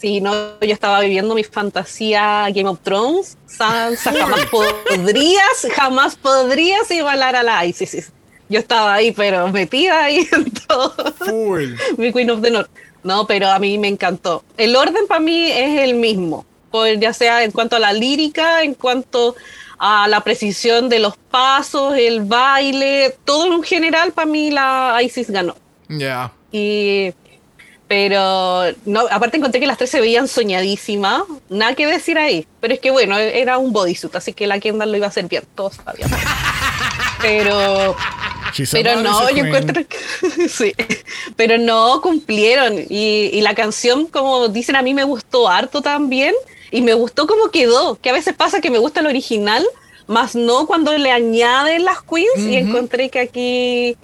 Sí, 0.00 0.20
no, 0.20 0.58
yo 0.60 0.72
estaba 0.72 1.00
viviendo 1.00 1.34
mi 1.34 1.44
fantasía 1.44 2.46
Game 2.54 2.68
of 2.68 2.80
Thrones. 2.82 3.36
Sansa, 3.46 4.12
jamás 4.12 4.46
podrías, 4.46 5.66
jamás 5.74 6.16
podrías 6.16 6.90
igualar 6.90 7.36
a 7.36 7.42
la 7.42 7.66
Isis. 7.66 8.10
Yo 8.48 8.58
estaba 8.58 8.94
ahí, 8.94 9.12
pero 9.12 9.48
metida 9.48 10.04
ahí 10.04 10.26
en 10.32 10.50
todo. 10.50 11.12
Full. 11.12 11.74
mi 11.98 12.12
Queen 12.12 12.30
of 12.30 12.40
the 12.40 12.50
North. 12.50 12.70
No, 13.02 13.26
pero 13.26 13.48
a 13.48 13.58
mí 13.58 13.78
me 13.78 13.88
encantó. 13.88 14.42
El 14.56 14.74
orden 14.74 15.06
para 15.06 15.20
mí 15.20 15.50
es 15.50 15.80
el 15.80 15.94
mismo, 15.94 16.44
por, 16.70 16.88
ya 16.98 17.12
sea 17.12 17.44
en 17.44 17.50
cuanto 17.50 17.76
a 17.76 17.78
la 17.78 17.92
lírica, 17.92 18.62
en 18.62 18.74
cuanto 18.74 19.36
a 19.82 20.06
la 20.08 20.20
precisión 20.20 20.90
de 20.90 20.98
los 20.98 21.16
pasos, 21.16 21.94
el 21.96 22.20
baile, 22.20 23.16
todo 23.24 23.46
en 23.54 23.62
general 23.62 24.12
para 24.12 24.26
mí 24.26 24.50
la 24.50 25.00
Isis 25.02 25.30
ganó. 25.30 25.56
Ya. 25.88 26.30
Y 26.52 27.14
pero 27.88 28.66
no, 28.84 29.00
aparte 29.10 29.38
encontré 29.38 29.58
que 29.58 29.66
las 29.66 29.78
tres 29.78 29.90
se 29.90 30.00
veían 30.00 30.28
soñadísimas, 30.28 31.22
nada 31.48 31.74
que 31.74 31.86
decir 31.86 32.18
ahí, 32.18 32.46
pero 32.60 32.74
es 32.74 32.80
que 32.80 32.90
bueno, 32.90 33.16
era 33.16 33.56
un 33.56 33.72
bodysuit, 33.72 34.14
así 34.14 34.34
que 34.34 34.46
la 34.46 34.60
Kendall 34.60 34.92
lo 34.92 34.98
iba 34.98 35.06
a 35.06 35.08
hacer 35.08 35.26
bien, 35.26 35.44
todos 35.56 35.76
sabían. 35.76 36.10
Pero 37.22 37.96
pero 38.72 39.02
no, 39.02 39.30
yo 39.30 39.44
encuentro 39.44 39.82
que 39.86 40.48
sí, 40.48 40.72
pero 41.36 41.58
no 41.58 42.00
cumplieron 42.00 42.78
y, 42.88 43.30
y 43.30 43.40
la 43.42 43.54
canción, 43.54 44.06
como 44.06 44.48
dicen, 44.48 44.74
a 44.74 44.80
mí 44.80 44.94
me 44.94 45.04
gustó 45.04 45.46
harto 45.46 45.82
también 45.82 46.34
y 46.70 46.82
me 46.82 46.94
gustó 46.94 47.26
como 47.26 47.50
quedó, 47.50 47.96
que 48.00 48.10
a 48.10 48.12
veces 48.12 48.34
pasa 48.34 48.60
que 48.60 48.70
me 48.70 48.78
gusta 48.78 49.00
el 49.00 49.06
original, 49.06 49.64
más 50.06 50.34
no 50.34 50.66
cuando 50.66 50.96
le 50.96 51.10
añaden 51.10 51.84
las 51.84 52.02
queens 52.02 52.38
y 52.48 52.56
encontré 52.56 53.08
que 53.10 53.20
aquí 53.20 53.96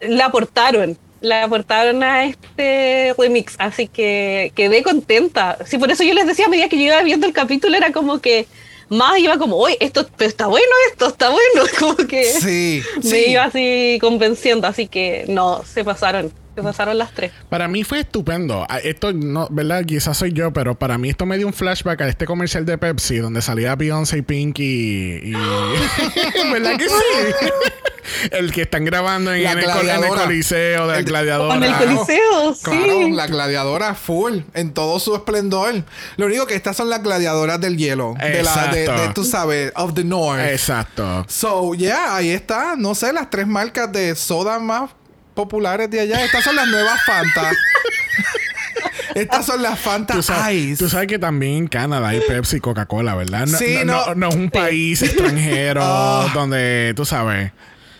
la 0.00 0.26
aportaron, 0.26 0.98
la 1.20 1.44
aportaron 1.44 2.02
a 2.02 2.24
este 2.24 3.14
remix, 3.18 3.54
así 3.58 3.86
que 3.86 4.52
quedé 4.54 4.82
contenta. 4.82 5.58
Sí, 5.66 5.78
por 5.78 5.90
eso 5.90 6.02
yo 6.04 6.14
les 6.14 6.26
decía 6.26 6.46
a 6.46 6.48
medida 6.48 6.68
que 6.68 6.76
yo 6.78 6.84
iba 6.84 7.02
viendo 7.02 7.26
el 7.26 7.32
capítulo 7.32 7.76
era 7.76 7.92
como 7.92 8.20
que 8.20 8.46
más 8.88 9.18
iba 9.18 9.38
como, 9.38 9.56
oye, 9.56 9.76
esto 9.80 10.06
pero 10.16 10.28
está 10.28 10.46
bueno, 10.48 10.66
esto 10.90 11.08
está 11.08 11.30
bueno, 11.30 11.70
como 11.78 11.96
que 11.96 12.24
Sí. 12.24 12.82
me 12.96 13.02
sí. 13.02 13.24
iba 13.28 13.44
así 13.44 13.98
convenciendo, 14.00 14.66
así 14.66 14.86
que 14.88 15.24
no, 15.28 15.62
se 15.64 15.84
pasaron, 15.84 16.32
se 16.54 16.62
pasaron 16.62 16.98
las 16.98 17.12
tres. 17.12 17.32
Para 17.48 17.66
mí 17.68 17.82
fue 17.84 18.00
estupendo. 18.00 18.66
Ah, 18.68 18.78
Esto, 18.78 19.12
no, 19.12 19.48
¿verdad? 19.50 19.84
Quizás 19.84 20.16
soy 20.18 20.32
yo, 20.32 20.52
pero 20.52 20.74
para 20.78 20.98
mí 20.98 21.08
esto 21.10 21.24
me 21.26 21.38
dio 21.38 21.46
un 21.46 21.52
flashback 21.54 22.00
a 22.02 22.08
este 22.08 22.26
comercial 22.26 22.66
de 22.66 22.76
Pepsi 22.78 23.16
donde 23.18 23.40
salía 23.42 23.74
Beyoncé 23.74 24.18
y 24.18 24.22
Pink 24.22 24.58
y. 24.58 25.30
y- 25.30 25.32
¿Verdad 26.52 26.76
que 26.76 26.88
sí? 26.88 26.94
el 28.32 28.52
que 28.52 28.62
están 28.62 28.84
grabando 28.84 29.32
en, 29.32 29.44
La 29.44 29.52
en 29.52 29.58
el, 29.60 29.64
en 29.88 30.04
el 30.04 30.10
coliseo 30.10 30.86
de 30.88 30.94
la 30.96 31.02
gladiadora. 31.02 31.54
Con 31.54 31.64
el 31.64 31.70
Claro. 31.74 31.86
coliseo, 31.96 32.54
sí. 32.54 32.62
Claro, 32.64 33.08
la 33.10 33.26
gladiadora 33.26 33.94
full, 33.94 34.40
en 34.54 34.74
todo 34.74 34.98
su 34.98 35.14
esplendor. 35.14 35.84
Lo 36.16 36.26
único 36.26 36.46
que 36.46 36.54
estas 36.54 36.76
son 36.76 36.90
las 36.90 37.02
gladiadoras 37.02 37.60
del 37.60 37.76
hielo. 37.78 38.14
De 38.18 38.42
la, 38.42 38.66
de, 38.68 38.82
Exacto. 38.84 39.02
de, 39.08 39.14
tú 39.14 39.24
sabes, 39.24 39.72
of 39.76 39.94
the 39.94 40.04
north. 40.04 40.40
Exacto. 40.44 41.24
So, 41.28 41.74
yeah, 41.74 42.14
ahí 42.16 42.30
está. 42.30 42.74
No 42.76 42.94
sé, 42.94 43.12
las 43.12 43.30
tres 43.30 43.46
marcas 43.46 43.90
de 43.92 44.14
soda 44.16 44.58
más 44.58 44.90
populares 45.34 45.90
de 45.90 46.00
allá. 46.00 46.24
Estas 46.24 46.44
son 46.44 46.56
las 46.56 46.68
nuevas 46.68 47.00
Fanta. 47.04 47.50
Estas 49.14 49.44
son 49.44 49.62
las 49.62 49.78
Fanta 49.78 50.14
Tú 50.14 50.22
sabes, 50.22 50.54
Ice. 50.54 50.84
tú 50.84 50.88
sabes 50.88 51.06
que 51.06 51.18
también 51.18 51.54
en 51.54 51.66
Canadá 51.68 52.08
hay 52.08 52.20
Pepsi 52.26 52.56
y 52.56 52.60
Coca-Cola, 52.60 53.14
¿verdad? 53.14 53.46
No, 53.46 53.58
Sí, 53.58 53.78
no, 53.84 54.14
no. 54.14 54.28
es 54.30 54.34
un 54.34 54.50
país 54.50 55.02
extranjero 55.02 55.84
donde, 56.32 56.94
tú 56.96 57.04
sabes. 57.04 57.52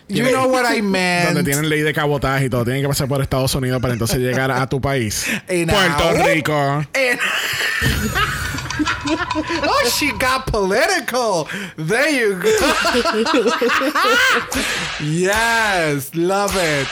You 0.09 0.25
know 0.29 0.47
what 0.51 0.65
I 0.75 0.81
meant. 0.83 1.27
Donde 1.27 1.43
tienen 1.43 1.69
ley 1.69 1.81
de 1.81 1.93
cabotaje 1.93 2.45
y 2.45 2.49
todo. 2.49 2.63
Tienen 2.63 2.81
que 2.81 2.87
pasar 2.87 3.07
por 3.07 3.21
Estados 3.21 3.53
Unidos 3.55 3.79
para 3.81 3.93
entonces 3.93 4.17
llegar 4.19 4.49
a 4.51 4.67
tu 4.67 4.81
país. 4.81 5.25
Puerto 5.47 6.13
Rico. 6.25 6.83
Oh, 9.65 9.89
she 9.99 10.11
got 10.13 10.45
political. 10.51 11.45
There 11.77 12.09
you 12.11 12.35
go. 12.41 12.49
yes, 14.99 16.13
love 16.15 16.55
it. 16.55 16.87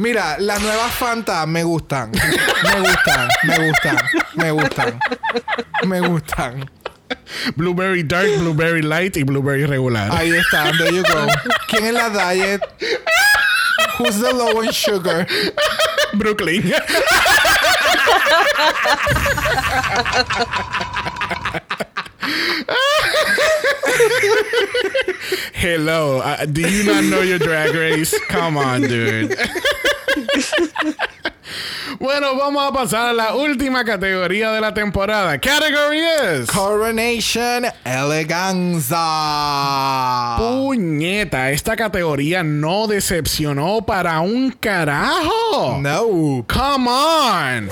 Mira, 0.00 0.36
las 0.38 0.62
nuevas 0.62 0.94
Fanta 0.94 1.44
me 1.44 1.62
gustan. 1.62 2.10
Me 2.10 2.80
gustan, 2.80 3.28
me 3.42 3.66
gustan, 3.66 3.98
me 4.34 4.50
gustan. 4.50 5.00
Me 5.84 6.00
gustan. 6.00 6.70
Blueberry 7.54 8.02
Dark, 8.02 8.30
Blueberry 8.38 8.80
Light 8.80 9.18
y 9.18 9.24
Blueberry 9.24 9.66
regular. 9.66 10.10
Ahí 10.10 10.30
está, 10.30 10.72
there 10.78 10.90
you 10.90 11.02
go. 11.02 11.26
¿Quién 11.68 11.84
es 11.84 11.92
la 11.92 12.08
diet? 12.08 12.62
Who's 13.98 14.18
the 14.18 14.32
low 14.32 14.62
in 14.62 14.72
sugar? 14.72 15.26
Brooklyn. 16.14 16.72
Hello. 25.54 26.22
do 26.46 26.62
you 26.62 26.84
not 26.84 27.04
know 27.04 27.20
your 27.20 27.38
drag 27.38 27.74
race? 27.74 28.18
Come 28.28 28.56
on, 28.56 28.82
dude. 28.82 29.36
bueno, 31.98 32.36
vamos 32.36 32.68
a 32.68 32.72
pasar 32.72 33.08
a 33.08 33.12
la 33.12 33.34
última 33.34 33.84
categoría 33.84 34.52
de 34.52 34.60
la 34.60 34.72
temporada. 34.74 35.38
Category 35.38 36.00
is. 36.00 36.50
Coronation 36.50 37.66
Eleganza. 37.84 38.96
Puñeta, 40.38 41.50
esta 41.50 41.76
categoría 41.76 42.42
no 42.42 42.86
decepcionó 42.86 43.82
para 43.84 44.20
un 44.20 44.50
carajo. 44.52 45.78
No. 45.80 46.44
Come 46.46 46.88
on. 46.88 47.68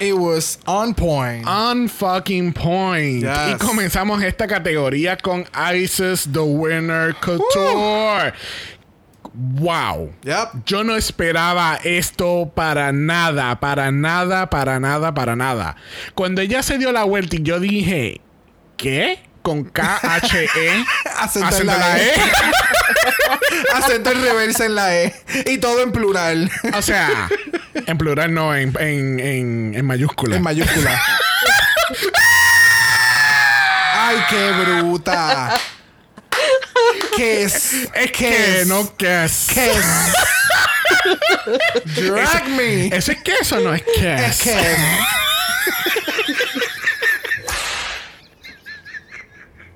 It 0.00 0.14
was 0.14 0.58
on 0.66 0.94
point. 0.94 1.46
On 1.46 1.88
fucking 1.88 2.52
point. 2.54 3.22
Yes. 3.22 3.52
Y 3.52 3.54
comenzamos 3.64 4.20
esta 4.22 4.48
categoría 4.48 5.16
con 5.16 5.46
Isis 5.72 6.26
The 6.32 6.40
Winner 6.40 7.14
Couture. 7.14 8.32
Wow. 9.34 10.12
Yep. 10.22 10.64
Yo 10.66 10.84
no 10.84 10.96
esperaba 10.96 11.78
esto 11.84 12.52
para 12.54 12.92
nada, 12.92 13.58
para 13.60 13.90
nada, 13.90 14.50
para 14.50 14.78
nada, 14.78 15.14
para 15.14 15.36
nada. 15.36 15.76
Cuando 16.14 16.40
ella 16.42 16.62
se 16.62 16.76
dio 16.78 16.92
la 16.92 17.04
vuelta 17.04 17.36
y 17.36 17.42
yo 17.42 17.58
dije, 17.58 18.20
¿qué? 18.76 19.22
Con 19.42 19.64
K-H-E. 19.64 20.84
Acento 21.18 21.56
en 21.56 21.66
la 21.66 21.98
E. 21.98 22.12
Acento 23.74 24.10
en 24.10 24.22
reversa 24.22 24.66
en 24.66 24.74
la 24.74 24.96
E. 24.96 25.14
Y 25.46 25.58
todo 25.58 25.82
en 25.82 25.92
plural. 25.92 26.50
O 26.74 26.82
sea, 26.82 27.28
en 27.74 27.98
plural 27.98 28.32
no, 28.34 28.54
en, 28.54 28.72
en, 28.78 29.18
en, 29.18 29.74
en 29.74 29.86
mayúscula. 29.86 30.36
en 30.36 30.42
mayúscula. 30.42 31.02
Ay, 33.94 34.16
qué 34.28 34.50
bruta. 34.52 35.54
¿Qué 37.16 37.42
es? 37.42 37.72
es 37.94 38.12
¿Qué 38.12 38.12
que 38.12 38.60
es? 38.60 38.66
no 38.66 38.96
que 38.96 39.24
es. 39.24 39.46
¿Qué 39.52 39.70
es? 39.70 39.86
Drag 41.96 42.48
me. 42.48 42.86
¿Eso 42.86 43.12
es 43.12 43.22
queso 43.22 43.56
o 43.56 43.60
no 43.60 43.74
es 43.74 43.82
queso? 43.82 44.24
Es 44.24 44.40
que 44.40 44.52
es. 44.52 44.78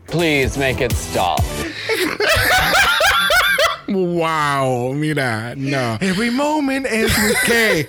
Please 0.07 0.57
make 0.57 0.81
it 0.81 0.93
stop. 0.93 1.41
Wow, 4.05 4.93
mira, 4.95 5.55
no. 5.57 5.97
Every 6.01 6.31
moment 6.31 6.87
is 6.87 7.13
K. 7.47 7.89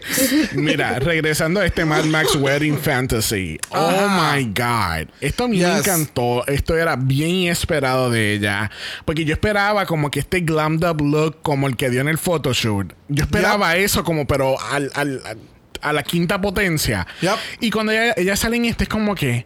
Mira, 0.53 0.99
regresando 0.99 1.59
a 1.59 1.65
este 1.65 1.83
Mad 1.85 2.05
Max 2.05 2.35
Wedding 2.35 2.77
Fantasy. 2.77 3.59
Oh 3.71 4.07
my 4.09 4.45
God. 4.45 5.09
Esto 5.21 5.43
a 5.45 5.47
mí 5.47 5.57
me 5.59 5.77
encantó. 5.77 6.45
Esto 6.47 6.77
era 6.77 6.95
bien 6.95 7.49
esperado 7.51 8.09
de 8.09 8.33
ella. 8.33 8.71
Porque 9.05 9.25
yo 9.25 9.33
esperaba 9.33 9.85
como 9.85 10.09
que 10.11 10.19
este 10.19 10.41
glammed 10.41 10.83
up 10.89 11.01
look 11.01 11.41
como 11.41 11.67
el 11.67 11.75
que 11.75 11.89
dio 11.89 12.01
en 12.01 12.07
el 12.07 12.17
photoshoot. 12.17 12.93
Yo 13.09 13.23
esperaba 13.25 13.75
eso 13.75 14.03
como, 14.03 14.25
pero 14.25 14.59
al, 14.59 14.89
al- 14.95 15.21
al- 15.25 15.37
a 15.81 15.93
la 15.93 16.03
quinta 16.03 16.41
potencia. 16.41 17.05
Yep. 17.21 17.35
Y 17.59 17.69
cuando 17.69 17.91
ella, 17.91 18.13
ella 18.17 18.35
sale 18.35 18.55
en 18.57 18.65
este 18.65 18.85
es 18.85 18.89
como 18.89 19.13
que. 19.13 19.45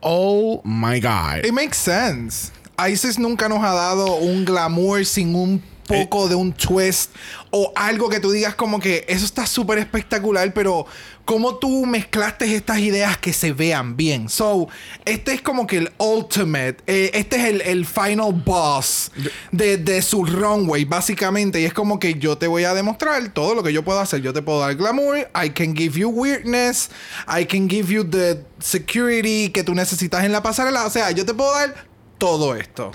Oh 0.00 0.60
my 0.64 1.00
God. 1.00 1.44
It 1.44 1.52
makes 1.52 1.76
sense. 1.78 2.52
Isis 2.88 3.18
nunca 3.18 3.48
nos 3.48 3.62
ha 3.64 3.72
dado 3.72 4.16
un 4.16 4.44
glamour 4.44 5.04
sin 5.04 5.34
un 5.34 5.62
poco 5.86 6.28
de 6.28 6.34
un 6.34 6.52
twist 6.52 7.12
o 7.50 7.72
algo 7.74 8.08
que 8.08 8.20
tú 8.20 8.30
digas 8.30 8.54
como 8.54 8.80
que 8.80 9.04
eso 9.08 9.24
está 9.24 9.46
súper 9.46 9.78
espectacular, 9.78 10.52
pero 10.52 10.86
cómo 11.24 11.56
tú 11.56 11.86
mezclaste 11.86 12.54
estas 12.54 12.78
ideas 12.78 13.16
que 13.18 13.32
se 13.32 13.52
vean 13.52 13.96
bien. 13.96 14.28
So, 14.28 14.68
este 15.04 15.32
es 15.32 15.42
como 15.42 15.66
que 15.66 15.78
el 15.78 15.92
ultimate, 15.98 16.76
eh, 16.86 17.10
este 17.14 17.36
es 17.36 17.44
el, 17.44 17.60
el 17.62 17.86
final 17.86 18.32
boss 18.32 19.10
de, 19.52 19.76
de 19.76 20.02
su 20.02 20.24
runway, 20.24 20.84
básicamente. 20.84 21.60
Y 21.60 21.64
es 21.64 21.72
como 21.72 21.98
que 21.98 22.14
yo 22.14 22.36
te 22.36 22.46
voy 22.46 22.64
a 22.64 22.74
demostrar 22.74 23.32
todo 23.32 23.54
lo 23.54 23.62
que 23.62 23.72
yo 23.72 23.84
puedo 23.84 24.00
hacer. 24.00 24.20
Yo 24.20 24.32
te 24.32 24.42
puedo 24.42 24.60
dar 24.60 24.74
glamour, 24.74 25.18
I 25.34 25.50
can 25.50 25.74
give 25.74 25.98
you 25.98 26.08
weirdness, 26.08 26.90
I 27.26 27.44
can 27.44 27.68
give 27.68 27.92
you 27.92 28.04
the 28.04 28.44
security 28.58 29.50
que 29.50 29.64
tú 29.64 29.74
necesitas 29.74 30.24
en 30.24 30.32
la 30.32 30.42
pasarela. 30.42 30.86
O 30.86 30.90
sea, 30.90 31.10
yo 31.10 31.24
te 31.24 31.34
puedo 31.34 31.52
dar 31.52 31.95
todo 32.18 32.54
esto. 32.54 32.92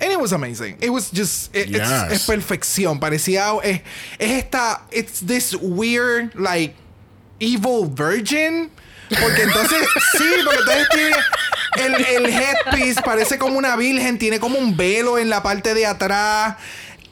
And 0.00 0.10
it 0.10 0.18
was 0.20 0.32
amazing. 0.32 0.76
It 0.80 0.90
was 0.90 1.10
just, 1.12 1.54
it- 1.54 1.70
it's- 1.70 1.88
Yes. 2.10 2.12
es 2.12 2.26
perfección. 2.26 2.98
Parecía, 2.98 3.52
es, 3.62 3.80
es 4.18 4.30
esta, 4.42 4.82
it's 4.90 5.20
this 5.20 5.54
weird, 5.60 6.34
like, 6.34 6.74
Evil 7.40 7.86
Virgin. 7.86 8.70
Porque 9.08 9.42
entonces, 9.42 9.86
sí, 10.18 10.24
porque 10.44 10.58
entonces 10.60 10.88
tiene 11.76 11.96
el, 12.16 12.24
el 12.26 12.26
headpiece, 12.26 13.02
parece 13.02 13.38
como 13.38 13.58
una 13.58 13.76
virgen, 13.76 14.18
tiene 14.18 14.40
como 14.40 14.58
un 14.58 14.76
velo 14.76 15.18
en 15.18 15.28
la 15.28 15.42
parte 15.42 15.74
de 15.74 15.86
atrás. 15.86 16.56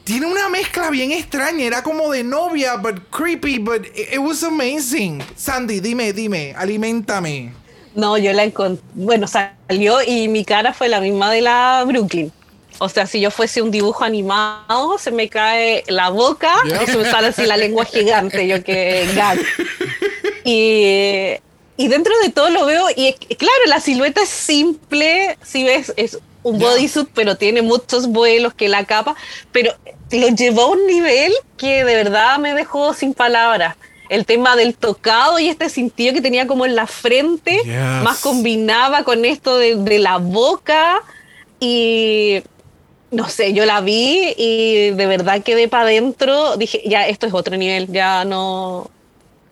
Tiene 0.05 0.27
una 0.27 0.49
mezcla 0.49 0.91
bien 0.91 1.13
extraña, 1.13 1.65
era 1.65 1.83
como 1.85 2.11
de 2.11 2.25
novia, 2.25 2.75
but 2.77 3.09
creepy, 3.11 3.59
but 3.59 3.87
it, 3.95 4.15
it 4.15 4.19
was 4.19 4.43
amazing. 4.43 5.23
Sandy, 5.37 5.79
dime, 5.81 6.13
dime, 6.13 6.55
alimentame. 6.57 7.53
No, 7.95 8.17
yo 8.19 8.33
la 8.33 8.45
encontré. 8.45 8.85
Bueno, 8.95 9.27
salió 9.27 10.03
y 10.03 10.29
mi 10.29 10.45
cara 10.45 10.73
fue 10.73 10.89
la 10.89 11.01
misma 11.01 11.31
de 11.31 11.43
la 11.43 11.85
Brooklyn. 11.87 12.33
O 12.79 12.89
sea, 12.89 13.07
si 13.07 13.21
yo 13.21 13.31
fuese 13.31 13.63
un 13.63 13.71
dibujo 13.71 14.03
animado, 14.03 14.99
se 14.99 15.11
me 15.11 15.29
cae 15.29 15.85
la 15.89 16.09
boca 16.09 16.53
Yeah. 16.67 16.83
y 16.83 16.87
se 16.87 16.97
me 16.97 17.05
sale 17.05 17.29
así 17.29 17.45
la 17.45 17.57
lengua 17.57 17.85
gigante, 17.85 18.47
yo 18.49 18.65
que 18.65 19.07
gag. 19.15 19.39
Y, 20.45 21.35
y 21.77 21.89
dentro 21.89 22.13
de 22.23 22.31
todo 22.31 22.51
lo 22.51 22.67
veo, 22.67 22.87
y 22.97 23.13
claro, 23.13 23.63
la 23.67 23.81
silueta 23.81 24.23
es 24.23 24.29
simple, 24.29 25.37
si 25.43 25.65
ves, 25.65 25.93
es 25.97 26.19
un 26.43 26.59
Yeah. 26.59 26.71
bodysuit, 26.71 27.09
pero 27.15 27.37
tiene 27.37 27.63
muchos 27.63 28.09
vuelos 28.09 28.55
que 28.55 28.69
la 28.69 28.85
capa, 28.85 29.15
pero 29.53 29.73
lo 30.11 30.29
llevó 30.29 30.63
a 30.63 30.67
un 30.71 30.87
nivel 30.87 31.33
que 31.57 31.85
de 31.85 31.95
verdad 31.95 32.39
me 32.39 32.55
dejó 32.55 32.95
sin 32.95 33.15
palabras. 33.15 33.77
El 34.13 34.27
tema 34.27 34.57
del 34.57 34.75
tocado 34.75 35.39
y 35.39 35.49
este 35.49 35.69
sentido 35.69 36.13
que 36.15 36.21
tenía 36.21 36.47
como 36.47 36.67
en 36.67 36.75
la 36.75 36.87
frente, 36.87 37.61
Yes. 37.65 38.03
más 38.05 38.19
combinaba 38.21 39.05
con 39.05 39.25
esto 39.25 39.57
de, 39.59 39.77
de 39.77 39.99
la 39.99 40.19
boca 40.19 41.01
y 41.61 42.43
no 43.11 43.29
sé, 43.29 43.53
yo 43.53 43.65
la 43.67 43.81
vi 43.81 44.35
y 44.37 44.91
de 44.91 45.07
verdad 45.07 45.43
quedé 45.43 45.69
para 45.69 45.85
adentro, 45.85 46.57
dije, 46.57 46.83
ya 46.87 47.07
esto 47.07 47.27
es 47.27 47.35
otro 47.35 47.57
nivel, 47.57 47.87
ya 47.93 48.25
no... 48.25 48.91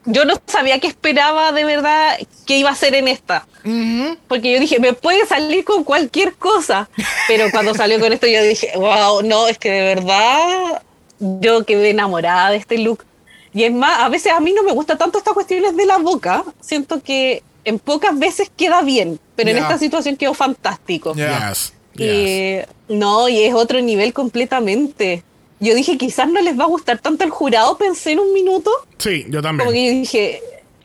Yo 0.07 0.25
no 0.25 0.35
sabía 0.47 0.79
qué 0.81 0.87
esperaba 0.87 1.53
de 1.53 1.63
verdad 1.65 2.19
que 2.47 2.57
iba 2.57 2.71
a 2.71 2.75
ser 2.75 2.95
en 2.95 3.07
esta. 3.07 3.47
Porque 4.29 4.51
yo 4.51 4.59
dije, 4.59 4.81
me 4.81 4.95
puede 4.95 5.27
salir 5.27 5.63
con 5.63 5.85
cualquier 5.85 6.35
cosa. 6.37 6.89
Pero 7.29 7.51
cuando 7.51 7.75
salió 7.75 8.01
con 8.01 8.11
esto, 8.11 8.27
yo 8.27 8.43
dije, 8.43 8.73
wow, 8.77 9.21
no, 9.23 9.47
es 9.47 9.59
que 9.59 9.71
de 9.71 9.83
verdad 9.83 10.83
yo 11.19 11.65
quedé 11.67 11.91
enamorada 11.91 12.51
de 12.51 12.57
este 12.57 12.79
look. 12.79 13.05
Y 13.53 13.65
es 13.65 13.73
más, 13.73 14.01
a 14.01 14.09
veces 14.09 14.33
a 14.33 14.41
mí 14.41 14.53
no 14.53 14.63
me 14.63 14.73
gusta 14.73 14.97
tanto 14.97 15.19
estas 15.19 15.35
cuestiones 15.35 15.77
de 15.77 15.87
la 15.87 15.99
boca. 15.99 16.45
Siento 16.61 17.03
que 17.03 17.43
en 17.65 17.79
pocas 17.79 18.19
veces 18.19 18.51
queda 18.57 18.83
bien, 18.83 19.19
pero 19.37 19.51
en 19.51 19.57
Ya. 19.57 19.63
esta 19.63 19.79
situación 19.79 20.17
quedó 20.17 20.35
fantástico. 20.35 21.15
Yes. 21.15 21.73
yes. 21.95 22.67
Y 22.89 22.95
no, 22.95 23.29
y 23.29 23.43
es 23.43 23.55
otro 23.55 23.81
nivel 23.81 24.13
completamente. 24.13 25.23
Yo 25.59 25.75
dije, 25.75 25.99
quizás 25.99 26.29
no 26.29 26.41
les 26.41 26.59
va 26.59 26.65
a 26.65 26.69
gustar 26.69 26.99
tanto 27.01 27.25
el 27.25 27.31
jurado, 27.31 27.77
pensé 27.77 28.13
en 28.13 28.21
un 28.21 28.33
minuto. 28.33 28.71
Sí, 28.99 29.25
yo 29.29 29.43
Como 29.43 29.59
también. 29.59 29.69
que 29.73 29.87
yo 29.87 30.01
dije, 30.01 30.43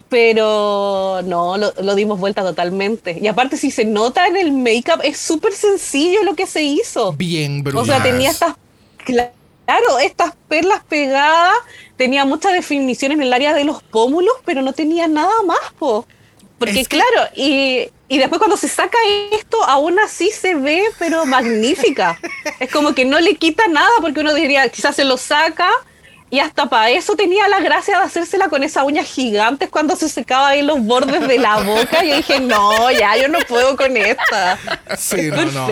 pero 0.10 1.22
no, 1.24 1.58
lo, 1.58 1.74
lo 1.82 1.96
dimos 1.96 2.20
vuelta 2.20 2.42
totalmente. 2.42 3.18
Y 3.22 3.28
aparte, 3.28 3.58
si 3.58 3.72
se 3.72 3.86
nota 3.86 4.28
en 4.28 4.36
el 4.38 4.52
make-up, 4.52 5.02
es 5.04 5.18
súper 5.18 5.54
sencillo 5.54 6.24
lo 6.24 6.36
que 6.36 6.46
se 6.48 6.64
hizo. 6.64 7.14
Bien 7.14 7.64
brutal. 7.64 7.82
O 7.84 7.86
sea, 7.86 8.04
tenía 8.04 8.32
estas, 8.32 8.56
claro, 9.66 10.00
estas 10.00 10.34
perlas 10.48 10.84
pegadas, 10.88 11.54
tenía 11.98 12.26
mucha 12.26 12.52
definición 12.52 13.12
en 13.12 13.22
el 13.22 13.34
área 13.34 13.54
de 13.54 13.64
los 13.64 13.82
pómulos, 13.84 14.34
pero 14.46 14.62
no 14.62 14.74
tenía 14.74 15.08
nada 15.08 15.42
más, 15.46 15.60
po. 15.80 16.06
Porque 16.58 16.80
Es 16.80 16.88
que- 16.88 16.98
claro, 16.98 17.30
y, 17.36 17.90
y 18.08 18.18
después 18.18 18.40
cuando 18.40 18.56
se 18.58 18.68
saca 18.70 18.98
esto, 19.32 19.62
aún 19.66 20.00
así 20.00 20.30
se 20.32 20.56
ve, 20.56 20.84
pero 21.00 21.26
magnífica. 21.26 22.18
es 22.60 22.72
como 22.72 22.94
que 22.96 23.06
no 23.06 23.20
le 23.20 23.36
quita 23.36 23.68
nada, 23.68 23.90
porque 24.02 24.22
uno 24.22 24.34
diría, 24.34 24.70
quizás 24.70 24.96
se 24.96 25.04
lo 25.04 25.18
saca, 25.18 25.70
y 26.32 26.40
hasta 26.40 26.68
para 26.68 26.90
eso 26.90 27.16
tenía 27.16 27.48
la 27.48 27.60
gracia 27.60 28.00
de 28.00 28.06
hacérsela 28.06 28.50
con 28.50 28.64
esas 28.64 28.84
uñas 28.84 29.06
gigantes 29.06 29.70
cuando 29.70 29.96
se 29.96 30.10
secaba 30.10 30.50
ahí 30.50 30.64
los 30.64 30.82
bordes 30.82 31.28
de 31.28 31.38
la 31.38 31.62
boca. 31.62 32.04
Y 32.04 32.10
yo 32.10 32.16
dije, 32.18 32.40
no, 32.40 32.92
ya, 32.92 33.16
yo 33.16 33.28
no 33.28 33.40
puedo 33.48 33.78
con 33.78 33.96
esta. 33.96 34.58
Sí, 34.98 35.30
no. 35.30 35.68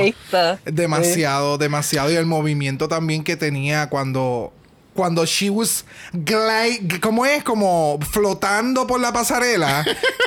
Demasiado, 0.66 1.58
demasiado. 1.58 2.12
Y 2.12 2.16
el 2.16 2.26
movimiento 2.26 2.88
también 2.88 3.24
que 3.24 3.36
tenía 3.36 3.90
cuando. 3.90 4.54
Cuando 4.94 5.26
she 5.26 5.50
was 5.50 5.86
glide, 6.12 7.00
¿cómo 7.02 7.26
es? 7.26 7.44
Como 7.44 7.98
flotando 8.12 8.86
por 8.86 9.00
la 9.00 9.12
pasarela. 9.12 9.84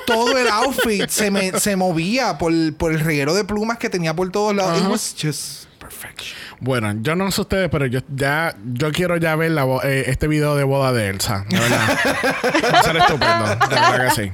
todo 0.06 0.36
el 0.36 0.48
outfit 0.48 1.08
se, 1.08 1.30
me, 1.30 1.52
se 1.60 1.76
movía 1.76 2.36
por, 2.36 2.52
por 2.74 2.90
el 2.90 2.98
reguero 2.98 3.32
de 3.32 3.44
plumas 3.44 3.78
que 3.78 3.88
tenía 3.88 4.16
por 4.16 4.28
todos 4.32 4.56
lados. 4.56 4.82
It 4.82 4.88
was 4.88 5.14
just 5.16 5.65
perfection. 5.88 6.36
Bueno, 6.60 6.94
yo 7.02 7.14
no 7.16 7.30
sé 7.30 7.40
ustedes, 7.42 7.68
pero 7.70 7.86
yo 7.86 8.00
ya 8.14 8.54
yo 8.64 8.90
quiero 8.92 9.16
ya 9.16 9.36
ver 9.36 9.52
la 9.52 9.64
eh, 9.84 10.04
este 10.08 10.26
video 10.28 10.56
de 10.56 10.64
boda 10.64 10.92
de 10.92 11.08
Elsa. 11.08 11.44
De 11.48 11.58
verdad. 11.58 11.88
Va 12.74 12.78
a 12.78 12.82
ser 12.82 12.96
estupendo. 12.96 13.46
De 13.46 13.74
verdad 13.74 14.08
que 14.14 14.22
sí. 14.24 14.32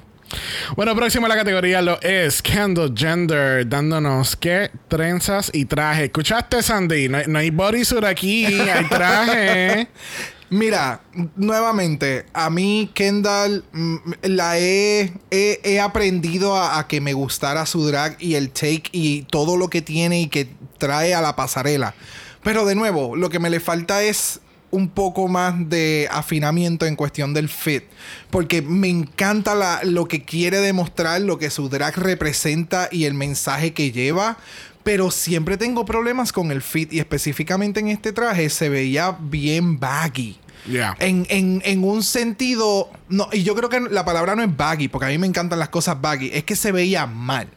Bueno, 0.76 0.96
próximo 0.96 1.26
a 1.26 1.28
la 1.28 1.34
categoría 1.36 1.82
lo 1.82 2.00
es 2.00 2.40
Kendall 2.40 2.94
Gender, 2.96 3.68
dándonos 3.68 4.34
qué 4.36 4.70
trenzas 4.88 5.50
y 5.53 5.66
traje. 5.66 6.05
¿Escuchaste, 6.05 6.62
Sandy? 6.62 7.09
No, 7.11 7.18
hay- 7.18 7.24
no 7.28 7.38
hay 7.38 7.50
bodysuit 7.50 8.05
aquí, 8.05 8.46
hay 8.46 8.84
traje. 8.88 9.88
Mira, 10.53 11.00
nuevamente, 11.34 12.26
a 12.34 12.50
mí 12.50 12.90
Kendall 12.92 13.64
mm, 13.72 13.96
la 14.24 14.59
he, 14.59 15.14
he, 15.30 15.61
he 15.64 15.80
aprendido 15.80 16.59
a, 16.62 16.86
que 16.88 17.00
me 17.00 17.14
gustara 17.14 17.64
su 17.64 17.86
drag 17.86 18.18
y 18.20 18.34
el 18.34 18.50
take 18.50 18.90
y 18.92 19.22
todo 19.22 19.57
lo 19.57 19.68
que 19.68 19.80
tiene 19.80 20.20
y 20.20 20.26
que 20.26 20.50
trae 20.76 21.14
a 21.14 21.22
la 21.22 21.36
pasarela. 21.36 21.94
Pero 22.42 22.66
de 22.66 22.74
nuevo, 22.74 23.16
lo 23.16 23.30
que 23.30 23.38
me 23.38 23.48
le 23.48 23.61
falta 23.61 24.03
es 24.03 24.40
un 24.70 24.90
poco 24.90 25.26
más 25.26 25.55
de 25.70 26.07
afinamiento 26.11 26.84
en 26.84 26.96
cuestión 26.96 27.32
del 27.32 27.48
fit. 27.48 27.84
Porque 28.28 28.61
me 28.61 28.88
encanta 28.88 29.82
lo 29.84 30.07
que 30.07 30.22
quiere 30.22 30.59
demostrar, 30.59 31.22
lo 31.22 31.38
que 31.38 31.48
su 31.48 31.70
drag 31.70 31.96
representa 31.96 32.90
y 32.92 33.07
el 33.07 33.14
mensaje 33.14 33.72
que 33.72 33.90
lleva. 33.90 34.36
Pero 34.82 35.11
siempre 35.11 35.57
tengo 35.57 35.86
problemas 35.86 36.30
con 36.30 36.50
el 36.50 36.61
fit 36.61 36.92
y 36.92 36.98
específicamente 36.98 37.80
en 37.80 37.88
este 37.88 38.12
traje 38.12 38.50
se 38.50 38.68
veía 38.68 39.16
bien 39.18 39.78
baggy. 39.80 40.41
En, 41.00 41.26
en- 41.28 41.62
en 41.64 41.84
un 41.84 42.02
sentido, 42.02 42.90
no, 43.08 43.28
y 43.32 43.42
yo 43.42 43.54
creo 43.54 43.68
que 43.68 43.80
la 43.80 44.04
palabra 44.04 44.34
no 44.36 44.42
es 44.42 44.56
baggy, 44.56 44.88
porque 44.88 45.06
a 45.06 45.08
mí 45.08 45.18
me 45.18 45.26
encantan 45.26 45.58
las 45.58 45.68
cosas 45.70 46.00
baggy, 46.00 46.30
es 46.32 46.44
que 46.44 46.56
se 46.56 46.72
veía 46.72 47.06
mal. 47.06 47.48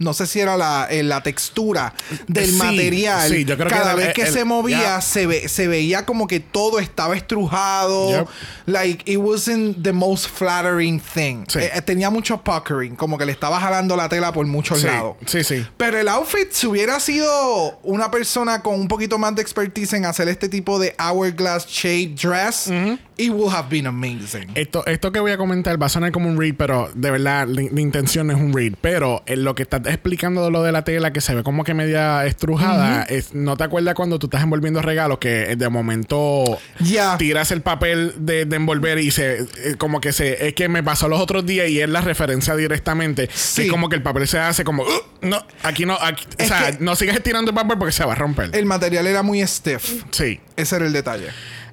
No 0.00 0.12
sé 0.14 0.26
si 0.26 0.40
era 0.40 0.56
la, 0.56 0.88
eh, 0.90 1.02
la 1.04 1.22
textura 1.22 1.94
del 2.26 2.46
Sí, 2.50 2.56
material. 2.56 3.30
sí, 3.30 3.44
yo 3.44 3.56
creo 3.56 3.68
que 3.68 3.74
Cada 3.74 3.94
vez 3.94 4.08
el- 4.08 4.12
que 4.14 4.22
el- 4.22 4.32
se 4.32 4.44
movía, 4.44 4.78
yeah. 4.80 5.00
se, 5.00 5.26
ve- 5.26 5.46
se 5.48 5.68
veía 5.68 6.04
como 6.06 6.26
que 6.26 6.40
todo 6.40 6.80
estaba 6.80 7.14
estrujado. 7.16 8.08
Yep. 8.10 8.28
Like, 8.66 9.10
it 9.12 9.18
wasn't 9.18 9.82
the 9.82 9.92
most 9.92 10.26
flattering 10.28 11.00
thing. 11.00 11.44
Sí. 11.48 11.58
Eh, 11.60 11.70
eh, 11.74 11.82
tenía 11.82 12.10
mucho 12.10 12.42
puckering, 12.42 12.96
como 12.96 13.18
que 13.18 13.26
le 13.26 13.32
estaba 13.32 13.60
jalando 13.60 13.96
la 13.96 14.08
tela 14.08 14.32
por 14.32 14.46
muchos 14.46 14.82
lados. 14.82 15.16
sí, 15.26 15.44
sí. 15.44 15.66
Pero 15.76 15.98
el 15.98 16.08
outfit, 16.08 16.50
si 16.50 16.66
hubiera 16.66 16.98
sido 17.00 17.78
una 17.82 18.10
persona 18.10 18.62
con 18.62 18.80
un 18.80 18.88
poquito 18.88 19.18
más 19.18 19.34
de 19.34 19.42
expertise 19.42 19.92
en 19.94 20.04
hacer 20.06 20.28
este 20.28 20.48
tipo 20.48 20.78
de 20.78 20.94
hourglass 20.98 21.66
shade 21.66 22.14
dress, 22.20 22.68
it 23.16 23.30
would 23.30 23.52
have 23.52 23.68
been 23.68 23.86
amazing. 23.86 24.50
Esto, 24.54 24.84
esto 24.86 25.12
que 25.12 25.20
voy 25.20 25.32
a 25.32 25.36
comentar 25.36 25.80
va 25.80 25.86
a 25.86 25.90
sonar 25.90 26.10
como 26.12 26.28
un 26.28 26.38
read, 26.38 26.54
pero 26.56 26.90
de 26.94 27.10
verdad 27.10 27.46
la, 27.46 27.64
la 27.70 27.80
intención 27.80 28.30
es 28.30 28.36
un 28.36 28.52
read. 28.54 28.72
Pero 28.80 29.22
en 29.26 29.44
lo 29.44 29.54
que 29.54 29.62
estás 29.90 29.94
explicando 29.96 30.44
de 30.44 30.50
lo 30.50 30.62
de 30.62 30.72
la 30.72 30.84
tela 30.84 31.12
que 31.12 31.20
se 31.20 31.34
ve 31.34 31.42
como 31.42 31.64
que 31.64 31.74
media 31.74 32.24
estrujada, 32.26 33.02
es, 33.04 33.34
¿no 33.34 33.56
te 33.56 33.64
acuerdas 33.64 33.94
cuando 33.94 34.18
tú 34.18 34.26
estás 34.28 34.42
envolviendo 34.42 34.80
regalos 34.82 35.18
que 35.18 35.56
de 35.56 35.68
momento 35.68 36.58
Ya. 36.80 37.16
tiras 37.18 37.50
el 37.50 37.60
papel 37.62 38.14
de, 38.18 38.44
de 38.44 38.56
envolver 38.56 38.98
y 38.98 39.10
se 39.10 39.40
eh, 39.40 39.46
como 39.78 40.00
que 40.00 40.12
se 40.12 40.46
es 40.48 40.54
que 40.54 40.68
me 40.68 40.82
pasó 40.82 41.08
los 41.08 41.20
otros 41.20 41.44
días 41.44 41.68
y 41.68 41.80
es 41.80 41.88
la 41.88 42.00
referencia 42.00 42.54
directamente. 42.56 43.28
Sí. 43.32 43.62
Es 43.62 43.70
como 43.70 43.88
que 43.88 43.96
el 43.96 44.02
papel 44.02 44.28
se 44.28 44.38
hace 44.38 44.64
como 44.64 44.82
"Uh, 44.84 45.26
no, 45.26 45.44
aquí 45.62 45.84
no, 45.86 45.98
aquí- 46.00 46.24
o 46.40 46.44
sea, 46.44 46.76
no 46.80 46.94
sigas 46.96 47.16
estirando 47.16 47.50
el 47.50 47.54
papel 47.54 47.76
porque 47.78 47.92
se 47.92 48.04
va 48.04 48.12
a 48.12 48.16
romper. 48.16 48.50
El 48.52 48.66
material 48.66 49.06
era 49.06 49.22
muy 49.22 49.44
stiff. 49.46 50.04
sí. 50.10 50.40
Ese 50.56 50.76
era 50.76 50.86
el 50.86 50.92
detalle. 50.92 51.28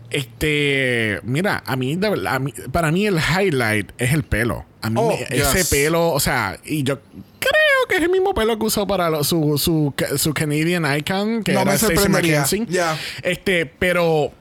Este, 0.09 1.19
mira, 1.23 1.63
a 1.65 1.75
mí, 1.75 1.95
de 1.95 2.09
verdad, 2.09 2.35
a 2.35 2.39
mí- 2.39 2.53
para 2.71 2.91
mí 2.91 3.05
el 3.07 3.17
highlight 3.17 3.91
es 3.97 4.13
el 4.13 4.23
pelo. 4.23 4.65
A 4.81 4.89
mí 4.89 4.95
Oh, 4.99 5.09
me- 5.09 5.27
ese 5.37 5.65
pelo, 5.65 6.11
o 6.11 6.19
sea, 6.19 6.57
y 6.65 6.83
yo 6.83 6.99
creo 7.39 7.87
que 7.89 7.97
es 7.97 8.01
el 8.03 8.09
mismo 8.09 8.33
pelo 8.33 8.57
que 8.57 8.65
usó 8.65 8.87
para 8.87 9.09
lo- 9.09 9.23
su, 9.23 9.57
su, 9.57 9.93
su 10.17 10.33
Canadian 10.33 10.85
Icon, 10.97 11.43
que 11.43 11.53
No 11.53 11.61
era 11.61 11.71
me 11.71 11.77
Stacey 11.77 11.95
sorprendería. 11.97 12.41
McKenzie. 12.41 12.65
Ya. 12.69 12.97
Este, 13.21 13.65
pero 13.65 14.31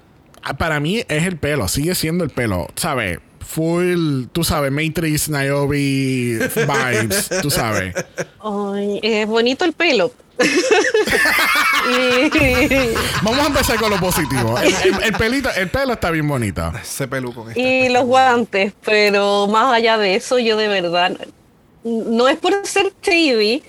ah, 0.42 0.56
para 0.56 0.78
mí 0.80 0.98
es 1.08 1.24
el 1.26 1.36
pelo, 1.36 1.66
sigue 1.68 1.94
siendo 1.94 2.22
el 2.24 2.30
pelo, 2.30 2.68
¿sabes? 2.76 3.18
Full, 3.40 4.26
tú 4.32 4.42
sabes, 4.44 4.72
Matrix, 4.72 5.28
Niobe 5.28 5.76
vibes, 5.78 7.28
tú 7.42 7.50
sabes. 7.50 7.94
Ay, 8.42 8.98
es 9.02 9.26
bonito 9.26 9.64
el 9.64 9.72
pelo. 9.72 10.12
Y, 11.90 12.94
Vamos 13.22 13.40
a 13.44 13.46
empezar 13.46 13.76
con 13.78 13.90
lo 13.90 13.98
positivo. 13.98 14.58
El, 14.58 14.74
el- 14.74 15.02
el 15.04 15.12
pelito, 15.14 15.48
el 15.54 15.68
pelo 15.68 15.94
está 15.94 16.10
bien 16.10 16.26
bonito. 16.28 16.72
Ese 16.82 17.08
peluco. 17.08 17.42
con 17.42 17.50
este. 17.50 17.60
y 17.60 17.88
los 17.88 18.04
guantes, 18.04 18.72
pero 18.84 19.46
más 19.46 19.72
allá 19.72 19.98
de 19.98 20.14
eso, 20.14 20.38
yo 20.38 20.56
de 20.56 20.68
verdad, 20.68 21.12
no 21.84 22.28
es 22.28 22.36
por 22.36 22.54
ser 22.66 22.92
shady, 23.02 23.62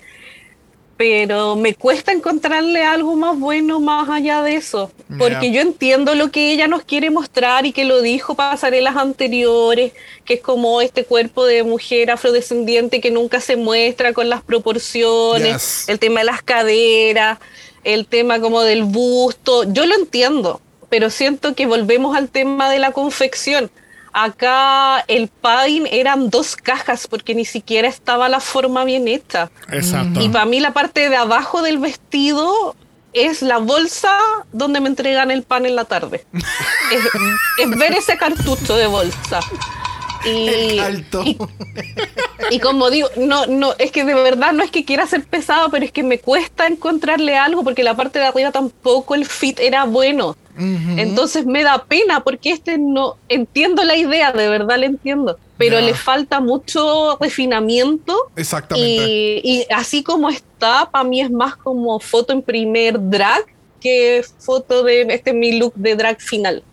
pero 0.97 1.55
me 1.55 1.75
cuesta 1.75 2.11
encontrarle 2.11 2.83
algo 2.83 3.15
más 3.15 3.37
bueno 3.39 3.79
más 3.79 4.09
allá 4.09 4.41
de 4.41 4.55
eso, 4.55 4.91
porque 5.19 5.51
yo 5.51 5.61
entiendo 5.61 6.15
lo 6.15 6.31
que 6.31 6.51
ella 6.51 6.67
nos 6.67 6.83
quiere 6.83 7.11
mostrar 7.11 7.65
y 7.67 7.71
que 7.71 7.85
lo 7.85 8.01
dijo 8.01 8.33
pasarelas 8.35 8.95
anteriores, 8.97 9.93
que 10.25 10.33
es 10.35 10.41
como 10.41 10.81
este 10.81 11.05
cuerpo 11.05 11.45
de 11.45 11.63
mujer 11.63 12.09
afrodescendiente 12.09 12.99
que 12.99 13.11
nunca 13.11 13.39
se 13.39 13.55
muestra 13.55 14.11
con 14.13 14.27
las 14.27 14.41
proporciones, 14.41 15.53
Yes. 15.53 15.89
el 15.89 15.99
tema 15.99 16.21
de 16.21 16.25
las 16.25 16.41
caderas, 16.41 17.37
el 17.83 18.07
tema 18.07 18.39
como 18.39 18.61
del 18.63 18.83
busto, 18.83 19.71
yo 19.71 19.85
lo 19.85 19.95
entiendo, 19.95 20.61
pero 20.89 21.09
siento 21.11 21.53
que 21.53 21.67
volvemos 21.67 22.15
al 22.17 22.29
tema 22.29 22.71
de 22.71 22.79
la 22.79 22.91
confección. 22.91 23.69
Acá 24.19 25.05
el 25.07 25.27
padding 25.27 25.87
eran 25.91 26.31
dos 26.31 26.55
cajas 26.55 27.05
porque 27.05 27.35
ni 27.35 27.45
siquiera 27.45 27.87
estaba 27.87 28.27
la 28.29 28.39
forma 28.39 28.83
bien 28.83 29.07
hecha. 29.07 29.51
Exacto. 29.71 30.21
Y 30.21 30.29
para 30.29 30.45
mí 30.45 30.59
la 30.59 30.73
parte 30.73 31.07
de 31.07 31.15
abajo 31.15 31.61
del 31.61 31.77
vestido 31.77 32.75
es 33.13 33.43
la 33.43 33.59
bolsa 33.59 34.17
donde 34.51 34.79
me 34.79 34.89
entregan 34.89 35.29
el 35.29 35.43
pan 35.43 35.67
en 35.67 35.75
la 35.75 35.85
tarde. 35.85 36.25
es, 36.33 37.05
es 37.59 37.77
ver 37.77 37.93
ese 37.93 38.17
cartucho 38.17 38.75
de 38.75 38.87
bolsa. 38.87 39.39
Y, 40.25 40.79
Alto. 40.79 41.23
y, 41.23 41.37
y 42.51 42.59
como 42.59 42.89
digo, 42.89 43.07
no, 43.17 43.45
no, 43.47 43.73
es 43.77 43.91
que 43.91 44.03
de 44.03 44.13
verdad 44.13 44.53
no 44.53 44.63
es 44.63 44.71
que 44.71 44.85
quiera 44.85 45.05
ser 45.07 45.23
pesado, 45.25 45.69
pero 45.69 45.85
es 45.85 45.91
que 45.91 46.03
me 46.03 46.19
cuesta 46.19 46.67
encontrarle 46.67 47.35
algo 47.37 47.63
porque 47.63 47.83
la 47.83 47.95
parte 47.95 48.19
de 48.19 48.25
arriba 48.25 48.51
tampoco 48.51 49.15
el 49.15 49.25
fit 49.25 49.59
era 49.59 49.85
bueno. 49.85 50.35
Entonces 50.59 51.45
me 51.45 51.61
da 51.63 51.83
pena 51.85 52.23
porque 52.23 52.49
este 52.51 52.79
no 52.79 53.17
entiendo 53.29 53.83
la 53.83 53.95
idea, 53.95 54.31
de 54.31 54.49
verdad 54.49 54.79
la 54.79 54.87
entiendo, 54.87 55.37
pero 55.55 55.79
Ya. 55.79 55.85
le 55.85 55.93
falta 55.93 56.39
mucho 56.39 57.15
refinamiento 57.21 58.15
Exactamente. 58.35 59.07
y, 59.07 59.41
y 59.43 59.65
así 59.71 60.01
como 60.01 60.29
está, 60.29 60.89
para 60.89 61.03
mí 61.03 61.21
es 61.21 61.29
más 61.29 61.55
como 61.57 61.99
foto 61.99 62.33
en 62.33 62.41
primer 62.41 62.95
drag 62.99 63.45
que 63.79 64.25
foto 64.39 64.81
de 64.81 65.01
este 65.01 65.29
es 65.29 65.35
mi 65.35 65.59
look 65.59 65.73
de 65.75 65.95
drag 65.95 66.19
final. 66.19 66.63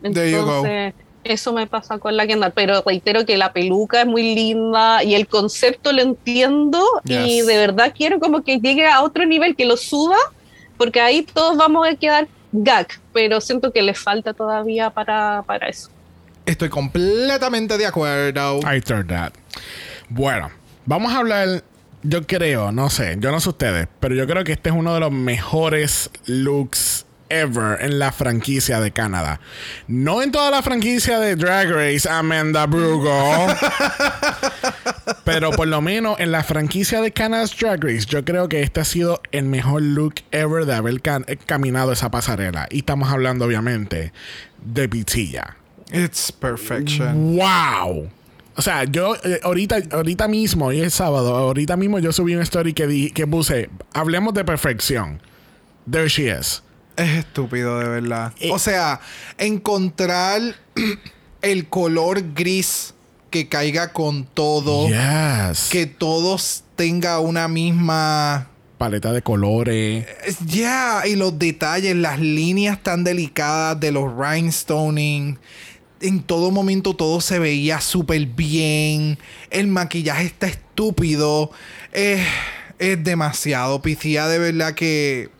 There 0.00 0.30
you 0.30 0.38
go. 0.42 0.64
Entonces, 0.64 0.94
eso 1.24 1.52
me 1.52 1.66
pasa 1.66 1.98
con 1.98 2.16
la 2.16 2.26
Kendall, 2.26 2.52
pero 2.52 2.82
reitero 2.86 3.24
que 3.26 3.36
la 3.36 3.52
peluca 3.52 4.02
es 4.02 4.06
muy 4.06 4.34
linda 4.34 5.02
y 5.02 5.14
el 5.14 5.26
concepto 5.26 5.92
lo 5.92 6.02
entiendo 6.02 6.82
y 7.04 7.40
de 7.40 7.56
verdad 7.56 7.92
quiero 7.96 8.20
como 8.20 8.44
que 8.44 8.58
llegue 8.58 8.86
a 8.86 9.02
otro 9.02 9.26
nivel, 9.26 9.56
que 9.56 9.64
lo 9.64 9.76
suba, 9.76 10.16
porque 10.76 11.00
ahí 11.00 11.22
todos 11.22 11.56
vamos 11.56 11.88
a 11.88 11.94
quedar 11.96 12.28
gag, 12.52 12.88
pero 13.12 13.40
siento 13.40 13.72
que 13.72 13.82
le 13.82 13.94
falta 13.94 14.34
todavía 14.34 14.90
para, 14.90 15.42
para 15.46 15.68
eso. 15.68 15.90
Estoy 16.46 16.68
completamente 16.68 17.78
de 17.78 17.86
acuerdo. 17.86 18.60
I 18.60 18.82
heard 18.86 19.08
that. 19.08 19.32
Bueno, 20.08 20.50
vamos 20.84 21.12
a 21.12 21.18
hablar. 21.18 21.64
Yo 22.02 22.26
creo, 22.26 22.70
no 22.70 22.90
sé, 22.90 23.16
yo 23.18 23.30
no 23.30 23.40
sé 23.40 23.48
ustedes, 23.48 23.88
pero 23.98 24.14
yo 24.14 24.26
creo 24.26 24.44
que 24.44 24.52
este 24.52 24.68
es 24.68 24.74
uno 24.74 24.92
de 24.92 25.00
los 25.00 25.10
mejores 25.10 26.10
looks 26.26 27.06
ever 27.28 27.78
en 27.80 27.98
la 27.98 28.12
franquicia 28.12 28.80
de 28.80 28.90
Canadá. 28.90 29.40
No 29.88 30.22
en 30.22 30.32
toda 30.32 30.50
la 30.50 30.62
franquicia 30.62 31.18
de 31.18 31.36
Drag 31.36 31.70
Race, 31.70 32.08
Amanda 32.08 32.66
Brugo. 32.66 33.46
pero 35.24 35.50
por 35.52 35.68
lo 35.68 35.80
menos 35.80 36.18
en 36.20 36.32
la 36.32 36.42
franquicia 36.42 37.00
de 37.00 37.12
Canada's 37.12 37.56
Drag 37.58 37.82
Race, 37.82 38.06
yo 38.06 38.24
creo 38.24 38.48
que 38.48 38.62
este 38.62 38.80
ha 38.80 38.84
sido 38.84 39.20
el 39.32 39.44
mejor 39.44 39.82
look 39.82 40.14
ever 40.30 40.66
de 40.66 40.74
haber 40.74 41.00
eh, 41.26 41.36
caminado 41.46 41.92
esa 41.92 42.10
pasarela. 42.10 42.68
Y 42.70 42.78
estamos 42.78 43.10
hablando, 43.10 43.44
obviamente, 43.44 44.12
de 44.62 44.88
Pitilla. 44.88 45.56
It's 45.92 46.32
perfection. 46.32 47.36
¡Wow! 47.36 48.10
O 48.56 48.62
sea, 48.62 48.84
yo 48.84 49.16
eh, 49.24 49.40
ahorita, 49.42 49.78
ahorita 49.90 50.28
mismo, 50.28 50.66
hoy 50.66 50.80
es 50.80 50.94
sábado, 50.94 51.34
ahorita 51.34 51.76
mismo 51.76 51.98
yo 51.98 52.12
subí 52.12 52.34
una 52.34 52.44
story 52.44 52.72
que, 52.72 52.86
di, 52.86 53.10
que 53.10 53.26
puse, 53.26 53.68
hablemos 53.92 54.34
de 54.34 54.44
perfección. 54.44 55.20
There 55.90 56.08
she 56.08 56.28
is. 56.28 56.62
Es 56.96 57.10
estúpido, 57.18 57.78
de 57.80 57.88
verdad. 57.88 58.32
Eh. 58.40 58.50
O 58.52 58.58
sea, 58.58 59.00
encontrar 59.38 60.40
el 61.42 61.68
color 61.68 62.34
gris 62.34 62.94
que 63.30 63.48
caiga 63.48 63.92
con 63.92 64.24
todo. 64.26 64.86
Yes. 64.88 65.68
Que 65.70 65.86
todos 65.86 66.64
tenga 66.76 67.18
una 67.20 67.48
misma. 67.48 68.48
Paleta 68.78 69.12
de 69.12 69.22
colores. 69.22 70.06
Es- 70.24 70.38
Ya, 70.46 71.02
y 71.06 71.16
los 71.16 71.38
detalles, 71.38 71.96
las 71.96 72.20
líneas 72.20 72.82
tan 72.82 73.02
delicadas 73.04 73.78
de 73.80 73.90
los 73.92 74.12
rhinestoning. 74.16 75.38
En 76.00 76.22
todo 76.22 76.50
momento 76.50 76.94
todo 76.94 77.20
se 77.20 77.38
veía 77.38 77.80
súper 77.80 78.26
bien. 78.26 79.18
El 79.50 79.68
maquillaje 79.68 80.26
está 80.26 80.46
estúpido. 80.48 81.50
Eh, 81.92 82.24
es 82.78 83.02
demasiado. 83.02 83.80
Picia 83.82 84.26
de 84.28 84.38
verdad 84.38 84.74
que. 84.74 85.30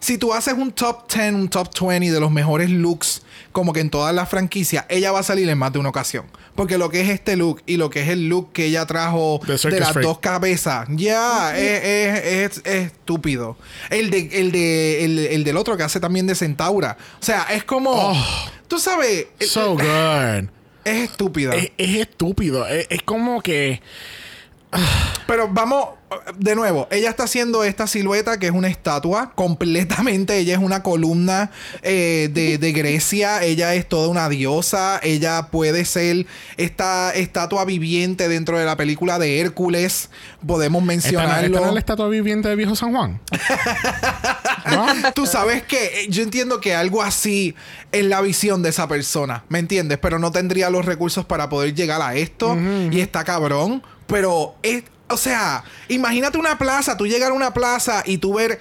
Si 0.00 0.16
tú 0.18 0.32
haces 0.32 0.54
un 0.54 0.72
top 0.72 1.12
10, 1.12 1.34
un 1.34 1.48
top 1.48 1.68
20 1.78 2.10
de 2.10 2.20
los 2.20 2.30
mejores 2.30 2.70
looks, 2.70 3.22
como 3.52 3.72
que 3.74 3.80
en 3.80 3.90
todas 3.90 4.14
las 4.14 4.28
franquicias, 4.28 4.86
ella 4.88 5.12
va 5.12 5.20
a 5.20 5.22
salir 5.22 5.48
en 5.48 5.58
más 5.58 5.72
de 5.72 5.78
una 5.78 5.90
ocasión. 5.90 6.24
Porque 6.54 6.78
lo 6.78 6.88
que 6.88 7.02
es 7.02 7.08
este 7.10 7.36
look 7.36 7.62
y 7.66 7.76
lo 7.76 7.90
que 7.90 8.00
es 8.02 8.08
el 8.08 8.28
look 8.28 8.52
que 8.52 8.64
ella 8.66 8.86
trajo 8.86 9.40
De 9.44 9.78
las 9.80 9.92
Freak. 9.92 10.06
dos 10.06 10.18
cabezas, 10.18 10.86
ya 10.90 11.56
es, 11.56 11.84
es- 11.84 12.24
es- 12.24 12.62
es 12.64 12.86
estúpido. 12.86 13.56
El, 13.90 14.10
de, 14.10 14.28
el, 14.32 14.52
de, 14.52 15.04
el, 15.04 15.18
el 15.18 15.44
del 15.44 15.56
otro 15.56 15.76
que 15.76 15.82
hace 15.82 16.00
también 16.00 16.26
de 16.26 16.34
Centaura. 16.34 16.96
O 17.20 17.24
sea, 17.24 17.44
es 17.50 17.64
como. 17.64 17.90
Oh. 17.92 18.24
tú 18.68 18.78
sabes. 18.78 19.26
es- 19.38 19.50
So 19.50 19.72
good. 19.74 20.48
es 20.84 21.10
estúpida. 21.10 21.54
Es, 21.54 21.72
es 21.76 21.96
estúpido. 21.96 22.66
Es, 22.66 22.86
es 22.90 23.02
como 23.02 23.40
que. 23.42 23.80
Pero 25.26 25.48
vamos, 25.48 25.88
de 26.38 26.54
nuevo, 26.54 26.88
ella 26.90 27.10
está 27.10 27.24
haciendo 27.24 27.64
esta 27.64 27.86
silueta 27.86 28.38
que 28.38 28.46
es 28.46 28.52
una 28.52 28.68
estatua 28.68 29.32
completamente. 29.34 30.38
Ella 30.38 30.54
es 30.54 30.60
una 30.60 30.82
columna 30.82 31.50
eh, 31.82 32.28
de, 32.32 32.58
de 32.58 32.72
Grecia. 32.72 33.42
Ella 33.42 33.74
es 33.74 33.88
toda 33.88 34.08
una 34.08 34.28
diosa. 34.28 35.00
Ella 35.02 35.48
puede 35.50 35.84
ser 35.84 36.26
esta 36.56 37.12
estatua 37.12 37.64
viviente 37.64 38.28
dentro 38.28 38.58
de 38.58 38.64
la 38.64 38.76
película 38.76 39.18
de 39.18 39.40
Hércules. 39.40 40.10
Podemos 40.46 40.80
¿Esta 40.80 40.86
no, 40.86 40.86
mencionarlo. 40.86 41.46
esta 41.46 41.60
no 41.60 41.66
es 41.66 41.74
la 41.74 41.80
estatua 41.80 42.08
viviente 42.08 42.48
de 42.48 42.56
Viejo 42.56 42.74
San 42.74 42.92
Juan? 42.92 43.20
¿No? 44.70 45.12
Tú 45.14 45.26
sabes 45.26 45.62
que 45.62 46.02
eh, 46.02 46.06
yo 46.08 46.22
entiendo 46.22 46.60
que 46.60 46.74
algo 46.74 47.02
así 47.02 47.54
es 47.92 48.04
la 48.04 48.20
visión 48.20 48.62
de 48.62 48.70
esa 48.70 48.88
persona, 48.88 49.44
¿me 49.48 49.58
entiendes? 49.58 49.98
Pero 49.98 50.18
no 50.18 50.30
tendría 50.32 50.70
los 50.70 50.84
recursos 50.84 51.24
para 51.24 51.48
poder 51.48 51.74
llegar 51.74 52.02
a 52.02 52.14
esto 52.14 52.56
y 52.90 53.00
está 53.00 53.24
cabrón. 53.24 53.82
Pero 54.06 54.56
es, 54.62 54.82
o 55.10 55.16
sea, 55.16 55.64
imagínate 55.88 56.38
una 56.38 56.58
plaza, 56.58 56.96
tú 56.96 57.06
llegar 57.06 57.30
a 57.30 57.34
una 57.34 57.52
plaza 57.52 58.02
y 58.06 58.18
tú 58.18 58.34
ver 58.34 58.60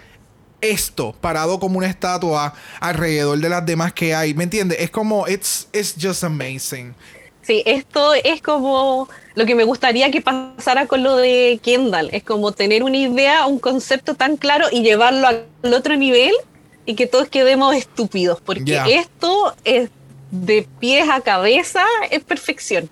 esto 0.62 1.16
parado 1.22 1.60
como 1.60 1.78
una 1.78 1.88
estatua 1.88 2.54
alrededor 2.80 3.38
de 3.39 3.50
las 3.50 3.66
demás 3.66 3.93
que 3.93 4.14
hay, 4.14 4.34
¿me 4.34 4.43
entiendes? 4.43 4.80
Es 4.80 4.89
como, 4.89 5.28
it's, 5.28 5.68
it's 5.74 5.95
just 6.00 6.24
amazing. 6.24 6.93
Sí, 7.41 7.64
esto 7.66 8.14
es 8.14 8.41
como 8.41 9.10
lo 9.34 9.45
que 9.45 9.56
me 9.56 9.64
gustaría 9.64 10.12
que 10.12 10.22
pasara 10.22 10.86
con 10.86 11.02
lo 11.02 11.16
de 11.16 11.60
Kendall. 11.64 12.10
Es 12.12 12.24
como 12.24 12.52
tener 12.52 12.84
una 12.84 12.97
idea, 12.97 13.47
un 13.47 13.58
concepto 13.58 14.14
tan 14.14 14.38
claro 14.38 14.68
y 14.72 14.84
llevarlo 14.84 15.28
al 15.28 15.45
otro 15.74 15.95
nivel 15.95 16.34
y 16.86 16.95
que 16.95 17.08
todos 17.08 17.28
quedemos 17.28 17.74
estúpidos. 17.76 18.39
Porque 18.41 18.80
esto 18.88 19.56
es 19.64 19.89
de 20.30 20.68
pies 20.80 21.10
a 21.10 21.22
cabeza, 21.22 21.84
es 22.12 22.24
perfección. 22.24 22.89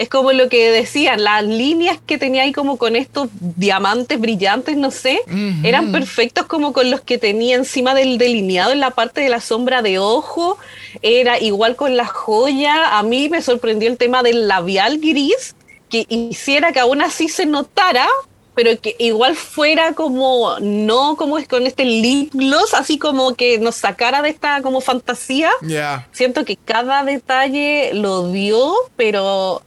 Es 0.00 0.08
como 0.08 0.32
lo 0.32 0.48
que 0.48 0.70
decían, 0.70 1.22
las 1.22 1.44
líneas 1.44 1.98
que 2.06 2.16
tenía 2.16 2.44
ahí 2.44 2.52
como 2.52 2.78
con 2.78 2.96
estos 2.96 3.28
diamantes 3.38 4.18
brillantes, 4.18 4.74
no 4.78 4.90
sé, 4.90 5.20
eran 5.62 5.92
perfectos 5.92 6.46
como 6.46 6.72
con 6.72 6.90
los 6.90 7.02
que 7.02 7.18
tenía 7.18 7.54
encima 7.54 7.94
del 7.94 8.16
delineado 8.16 8.72
en 8.72 8.80
la 8.80 8.92
parte 8.92 9.20
de 9.20 9.28
la 9.28 9.42
sombra 9.42 9.82
de 9.82 9.98
ojo. 9.98 10.56
Era 11.02 11.38
igual 11.38 11.76
con 11.76 11.98
la 11.98 12.06
joya. 12.06 12.98
A 12.98 13.02
mí 13.02 13.28
me 13.28 13.42
sorprendió 13.42 13.90
el 13.90 13.98
tema 13.98 14.22
del 14.22 14.48
labial 14.48 15.00
gris, 15.00 15.54
que 15.90 16.06
hiciera 16.08 16.72
que 16.72 16.80
aún 16.80 17.02
así 17.02 17.28
se 17.28 17.44
notara, 17.44 18.08
pero 18.54 18.80
que 18.80 18.96
igual 18.98 19.36
fuera 19.36 19.92
como, 19.92 20.58
no 20.60 21.16
como 21.16 21.36
es 21.36 21.46
con 21.46 21.66
este 21.66 21.84
lip 21.84 22.32
gloss, 22.32 22.72
así 22.72 22.96
como 22.98 23.34
que 23.34 23.58
nos 23.58 23.74
sacara 23.74 24.22
de 24.22 24.30
esta 24.30 24.62
como 24.62 24.80
fantasía 24.80 25.50
Ya. 25.60 26.08
siento 26.12 26.46
que 26.46 26.56
cada 26.56 27.04
detalle 27.04 27.90
lo 27.92 28.32
dio, 28.32 28.72
pero 28.96 29.62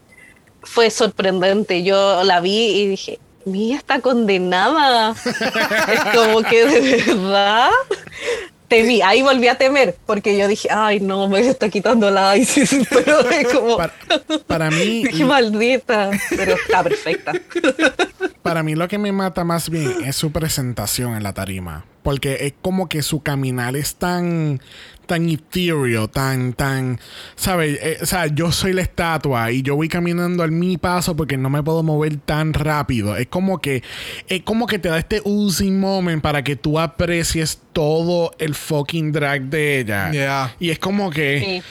fue 0.63 0.89
sorprendente. 0.89 1.83
Yo 1.83 2.23
la 2.23 2.39
vi 2.39 2.81
y 2.81 2.87
dije, 2.87 3.19
mía 3.45 3.77
está 3.77 3.99
condenada. 3.99 5.11
es 5.11 6.15
como 6.15 6.41
que 6.43 6.65
de 6.65 7.03
verdad 7.03 7.69
temí. 8.67 9.01
Ahí 9.01 9.21
volví 9.21 9.47
a 9.47 9.55
temer, 9.55 9.95
porque 10.05 10.37
yo 10.37 10.47
dije, 10.47 10.69
ay, 10.71 10.99
no, 10.99 11.27
me 11.27 11.39
está 11.47 11.69
quitando 11.69 12.09
la 12.09 12.37
ISIS. 12.37 12.75
Pero 12.89 13.29
es 13.29 13.47
como, 13.47 13.77
Para, 13.77 13.93
para 14.47 14.71
mí, 14.71 15.03
dije, 15.07 15.25
maldita. 15.25 16.11
Pero 16.29 16.55
está 16.55 16.83
perfecta. 16.83 17.33
para 18.41 18.63
mí 18.63 18.75
lo 18.75 18.87
que 18.87 18.97
me 18.97 19.11
mata 19.11 19.43
más 19.43 19.69
bien 19.69 20.03
es 20.05 20.15
su 20.15 20.31
presentación 20.31 21.15
en 21.15 21.23
la 21.23 21.33
tarima. 21.33 21.85
Porque 22.01 22.47
es 22.47 22.53
como 22.61 22.89
que 22.89 23.01
su 23.01 23.21
caminar 23.21 23.77
es 23.77 23.95
tan, 23.95 24.61
tan 25.05 25.29
ethereal, 25.29 26.09
tan, 26.09 26.53
tan, 26.53 26.99
¿sabes? 27.35 27.79
Eh, 27.81 27.97
o 28.01 28.05
sea, 28.05 28.27
yo 28.27 28.51
soy 28.51 28.73
la 28.73 28.81
estatua 28.81 29.51
y 29.51 29.61
yo 29.61 29.75
voy 29.75 29.89
caminando 29.89 30.43
al 30.43 30.51
mi 30.51 30.77
paso 30.77 31.15
porque 31.15 31.37
no 31.37 31.49
me 31.49 31.61
puedo 31.63 31.83
mover 31.83 32.17
tan 32.17 32.53
rápido. 32.53 33.15
Es 33.15 33.27
como 33.27 33.59
que, 33.59 33.83
es 34.27 34.41
como 34.43 34.67
que 34.67 34.79
te 34.79 34.89
da 34.89 34.97
este 34.97 35.21
oozing 35.23 35.79
moment 35.79 36.21
para 36.21 36.43
que 36.43 36.55
tú 36.55 36.79
aprecies 36.79 37.59
todo 37.73 38.31
el 38.39 38.55
fucking 38.55 39.11
drag 39.11 39.43
de 39.43 39.79
ella. 39.79 40.11
Yeah. 40.11 40.55
Y 40.59 40.69
es 40.69 40.79
como 40.79 41.09
que, 41.09 41.39
Sí. 41.43 41.63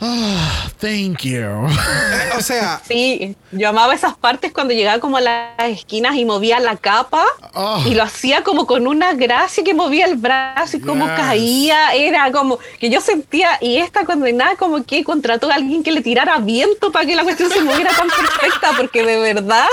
Ah, 0.00 0.68
thank 0.80 1.20
you. 1.24 1.46
O 2.36 2.42
sea, 2.42 2.80
Sí, 2.86 3.36
yo 3.52 3.68
amaba 3.68 3.94
esas 3.94 4.16
partes 4.16 4.52
cuando 4.52 4.72
llegaba 4.72 4.98
como 5.00 5.18
a 5.18 5.20
las 5.20 5.50
esquinas 5.68 6.16
y 6.16 6.24
movía 6.24 6.58
la 6.60 6.76
capa 6.76 7.24
Oh. 7.52 7.82
y 7.86 7.94
lo 7.94 8.02
hacía 8.04 8.42
como 8.44 8.66
con 8.66 8.86
una 8.86 9.12
gracia 9.14 9.64
que 9.64 9.74
movía 9.74 10.06
el 10.06 10.16
brazo 10.16 10.76
y 10.76 10.80
como 10.80 11.04
Yes. 11.06 11.16
caía, 11.16 11.92
era 11.94 12.30
como 12.32 12.58
que 12.78 12.88
yo 12.90 13.00
sentía 13.00 13.58
y 13.60 13.78
esta 13.78 14.04
condenada 14.04 14.56
como 14.56 14.84
que 14.84 15.02
contrató 15.04 15.50
a 15.50 15.54
alguien 15.54 15.82
que 15.82 15.90
le 15.92 16.00
tirara 16.00 16.38
viento 16.38 16.92
para 16.92 17.04
que 17.06 17.16
la 17.16 17.24
cuestión 17.24 17.50
se 17.50 17.60
moviera 17.60 17.90
tan 17.90 18.08
perfecta 18.08 18.72
porque 18.76 19.04
de 19.04 19.18
verdad 19.18 19.66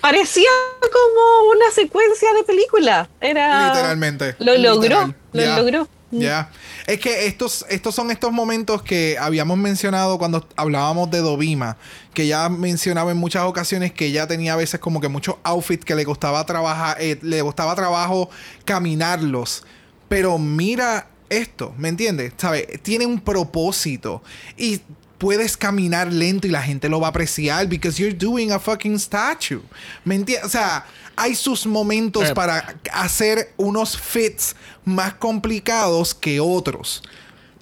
parecía 0.00 0.48
como 0.80 1.50
una 1.50 1.70
secuencia 1.74 2.32
de 2.34 2.44
película, 2.44 3.08
era 3.20 3.68
Literalmente. 3.74 4.36
Lo 4.38 4.56
logró, 4.56 5.12
Literal. 5.32 5.56
lo 5.56 5.56
logró. 5.56 5.88
Ya. 6.10 6.50
Es 6.86 7.00
que 7.00 7.26
estos, 7.26 7.64
estos 7.68 7.94
son 7.94 8.10
estos 8.10 8.32
momentos 8.32 8.82
que 8.82 9.16
habíamos 9.18 9.58
mencionado 9.58 10.18
cuando 10.18 10.46
hablábamos 10.56 11.10
de 11.10 11.18
Dovima, 11.18 11.76
que 12.12 12.26
ya 12.26 12.48
mencionaba 12.48 13.10
en 13.10 13.16
muchas 13.16 13.42
ocasiones 13.44 13.92
que 13.92 14.06
ella 14.06 14.26
tenía 14.26 14.52
a 14.52 14.56
veces 14.56 14.80
como 14.80 15.00
que 15.00 15.08
muchos 15.08 15.36
outfits 15.42 15.84
que 15.84 15.94
le 15.94 16.04
costaba 16.04 16.44
trabajar, 16.46 16.96
eh, 17.00 17.18
le 17.22 17.40
costaba 17.40 17.74
trabajo 17.74 18.30
caminarlos. 18.64 19.64
Pero 20.08 20.38
mira 20.38 21.08
esto, 21.28 21.74
¿me 21.78 21.88
entiendes? 21.88 22.32
¿Sabes? 22.36 22.66
Tiene 22.82 23.06
un 23.06 23.20
propósito. 23.20 24.22
Y 24.56 24.80
puedes 25.24 25.56
caminar 25.56 26.12
lento 26.12 26.46
y 26.46 26.50
la 26.50 26.60
gente 26.62 26.86
lo 26.86 27.00
va 27.00 27.06
a 27.06 27.10
apreciar 27.10 27.66
because 27.66 27.98
you're 27.98 28.14
doing 28.14 28.52
a 28.52 28.58
fucking 28.58 28.98
statue. 28.98 29.62
¿Me 30.04 30.16
entiendes? 30.16 30.44
O 30.44 30.50
sea, 30.50 30.84
hay 31.16 31.34
sus 31.34 31.64
momentos 31.64 32.28
Eh. 32.28 32.34
para 32.34 32.76
hacer 32.92 33.54
unos 33.56 33.96
fits 33.96 34.54
más 34.84 35.14
complicados 35.14 36.14
que 36.14 36.40
otros. 36.40 37.02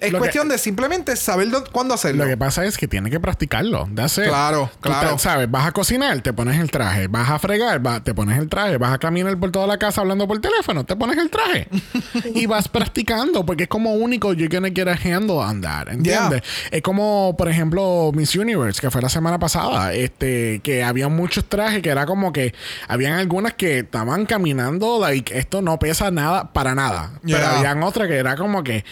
Es 0.03 0.11
Lo 0.11 0.17
que- 0.17 0.23
cuestión 0.23 0.49
de 0.49 0.57
simplemente 0.57 1.15
saber 1.15 1.47
cuándo 1.71 1.93
hacerlo. 1.93 2.23
Lo 2.25 2.29
que 2.29 2.37
pasa 2.37 2.65
es 2.65 2.77
que 2.77 2.87
tiene 2.87 3.09
que 3.09 3.19
practicarlo. 3.19 3.87
Claro, 4.25 4.69
claro. 4.81 5.13
te- 5.15 5.19
¿Sabes? 5.19 5.49
Vas 5.49 5.67
a 5.67 5.71
cocinar, 5.71 6.19
te 6.21 6.33
pones 6.33 6.59
el 6.59 6.69
traje. 6.71 7.07
Vas 7.07 7.29
a 7.29 7.39
fregar, 7.39 7.85
va- 7.85 8.03
te 8.03 8.13
pones 8.13 8.37
el 8.39 8.49
traje. 8.49 8.77
Vas 8.77 8.93
a 8.93 8.97
caminar 8.97 9.37
por 9.37 9.51
toda 9.51 9.67
la 9.67 9.77
casa 9.77 10.01
hablando 10.01 10.27
por 10.27 10.39
teléfono, 10.41 10.83
te 10.85 10.95
pones 10.95 11.17
el 11.17 11.29
traje. 11.29 11.67
y 12.35 12.45
vas 12.45 12.67
practicando 12.67 13.45
porque 13.45 13.63
es 13.63 13.69
como 13.69 13.93
único. 13.93 14.33
You're 14.33 14.53
gonna 14.53 14.69
get 14.73 14.87
a 14.87 14.93
handle 14.93 15.37
on 15.37 15.61
that. 15.61 15.87
¿Entiendes? 15.89 16.41
Es 16.71 16.81
como, 16.81 17.35
por 17.37 17.47
ejemplo, 17.49 18.11
Miss 18.13 18.35
Universe, 18.35 18.81
que 18.81 18.91
fue 18.91 19.01
la 19.01 19.09
semana 19.09 19.39
pasada. 19.39 19.93
Este, 19.93 20.59
que 20.63 20.83
había 20.83 21.07
muchos 21.07 21.45
trajes 21.45 21.81
que 21.81 21.89
era 21.89 22.05
como 22.05 22.33
que 22.33 22.53
habían 22.87 23.13
algunas 23.13 23.53
que 23.53 23.79
estaban 23.79 24.25
caminando, 24.25 24.99
like, 24.99 25.37
esto 25.37 25.61
no 25.61 25.79
pesa 25.79 26.11
nada 26.11 26.51
para 26.51 26.75
nada. 26.75 27.11
Pero 27.25 27.45
habían 27.45 27.81
otras 27.83 28.07
que 28.07 28.17
era 28.17 28.35
como 28.35 28.63
que. 28.63 28.83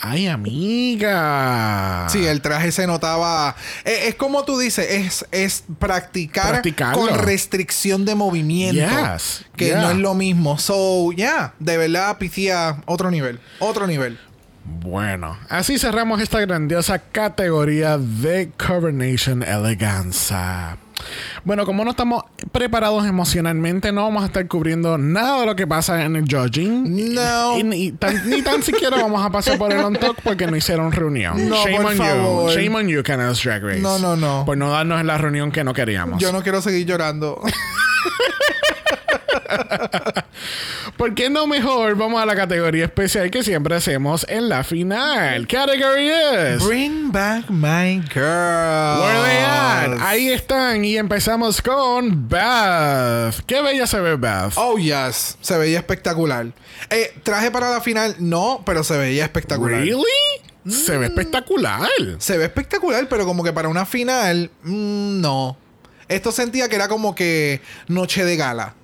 Ay, 0.00 0.28
amiga. 0.28 2.06
Sí, 2.08 2.24
el 2.26 2.40
traje 2.40 2.72
se 2.72 2.86
notaba. 2.86 3.54
eh, 3.84 4.04
Es, 4.08 4.14
como 4.14 4.44
tú 4.44 4.58
dices, 4.58 4.86
es, 4.90 5.26
es 5.32 5.64
practicar 5.78 6.62
con 6.92 7.08
restricción 7.18 8.04
de 8.04 8.14
movimiento. 8.14 8.80
Yes, 8.80 9.44
Que 9.56 9.66
yeah. 9.66 9.82
no 9.82 9.90
es 9.90 9.96
lo 9.96 10.14
mismo. 10.14 10.58
So, 10.58 11.12
yeah, 11.12 11.54
de 11.58 11.76
verdad, 11.76 12.16
Picia, 12.18 12.82
otro 12.86 13.10
nivel. 13.10 13.40
Otro 13.58 13.86
nivel. 13.86 14.18
Bueno, 14.64 15.38
así 15.48 15.78
cerramos 15.78 16.20
esta 16.20 16.40
grandiosa 16.40 16.98
categoría 16.98 17.96
de 17.96 18.50
Coronation 18.58 19.42
Eleganza. 19.42 20.76
Bueno, 21.44 21.64
como 21.64 21.84
no 21.84 21.90
estamos 21.90 22.24
preparados 22.52 23.06
emocionalmente, 23.06 23.92
no 23.92 24.02
vamos 24.04 24.22
a 24.22 24.26
estar 24.26 24.46
cubriendo 24.48 24.98
nada 24.98 25.40
de 25.40 25.46
lo 25.46 25.56
que 25.56 25.66
pasa 25.66 26.04
en 26.04 26.16
el 26.16 26.24
judging. 26.24 27.14
No. 27.14 27.58
Y, 27.58 27.62
ni, 27.62 27.92
tan, 27.92 28.28
ni 28.28 28.42
tan 28.42 28.62
siquiera 28.62 28.96
vamos 28.96 29.24
a 29.24 29.30
pasar 29.30 29.58
por 29.58 29.72
el 29.72 29.78
on 29.80 29.94
talk 29.94 30.20
porque 30.22 30.46
no 30.46 30.56
hicieron 30.56 30.92
reunión. 30.92 31.48
No, 31.48 31.56
Shame 31.64 31.76
por 31.76 31.86
on 31.86 31.96
favor. 31.96 32.52
you. 32.52 32.60
Shame 32.60 32.76
on 32.76 32.88
you, 32.88 33.02
Canada's 33.02 33.42
Drag 33.42 33.62
Race. 33.62 33.80
No, 33.80 33.98
no, 33.98 34.16
no. 34.16 34.44
Por 34.44 34.56
no 34.56 34.70
darnos 34.70 35.04
la 35.04 35.18
reunión 35.18 35.52
que 35.52 35.64
no 35.64 35.72
queríamos. 35.72 36.20
Yo 36.20 36.32
no 36.32 36.42
quiero 36.42 36.60
seguir 36.60 36.86
llorando. 36.86 37.40
¿Por 40.96 41.14
qué 41.14 41.30
no 41.30 41.46
mejor 41.46 41.96
vamos 41.96 42.20
a 42.20 42.26
la 42.26 42.34
categoría 42.34 42.84
especial 42.86 43.30
que 43.30 43.42
siempre 43.42 43.74
hacemos 43.76 44.26
en 44.28 44.48
la 44.48 44.64
final? 44.64 45.46
Category 45.46 46.08
is... 46.08 46.64
Bring 46.64 47.12
back 47.12 47.48
my 47.50 48.02
girl. 48.12 49.02
Where 49.02 49.22
they 49.22 49.38
at? 49.38 50.00
Ahí 50.00 50.28
están 50.28 50.84
y 50.84 50.96
empezamos 50.96 51.62
con 51.62 52.28
Beth. 52.28 53.44
Qué 53.46 53.62
bella 53.62 53.86
se 53.86 54.00
ve 54.00 54.16
Beth. 54.16 54.54
Oh, 54.56 54.76
yes. 54.78 55.36
Se 55.40 55.56
veía 55.58 55.78
espectacular. 55.78 56.46
Eh, 56.90 57.12
traje 57.22 57.50
para 57.50 57.70
la 57.70 57.80
final, 57.80 58.16
no, 58.18 58.62
pero 58.64 58.82
se 58.82 58.96
veía 58.96 59.24
espectacular. 59.24 59.80
really? 59.80 60.04
Se 60.68 60.98
ve 60.98 61.06
espectacular. 61.06 61.88
Se 62.18 62.36
ve 62.36 62.44
espectacular, 62.44 63.08
pero 63.08 63.24
como 63.24 63.42
que 63.42 63.52
para 63.52 63.68
una 63.68 63.86
final, 63.86 64.50
mm, 64.62 65.20
no. 65.20 65.56
Esto 66.08 66.32
sentía 66.32 66.68
que 66.68 66.76
era 66.76 66.88
como 66.88 67.14
que 67.14 67.60
noche 67.86 68.24
de 68.24 68.36
gala. 68.36 68.74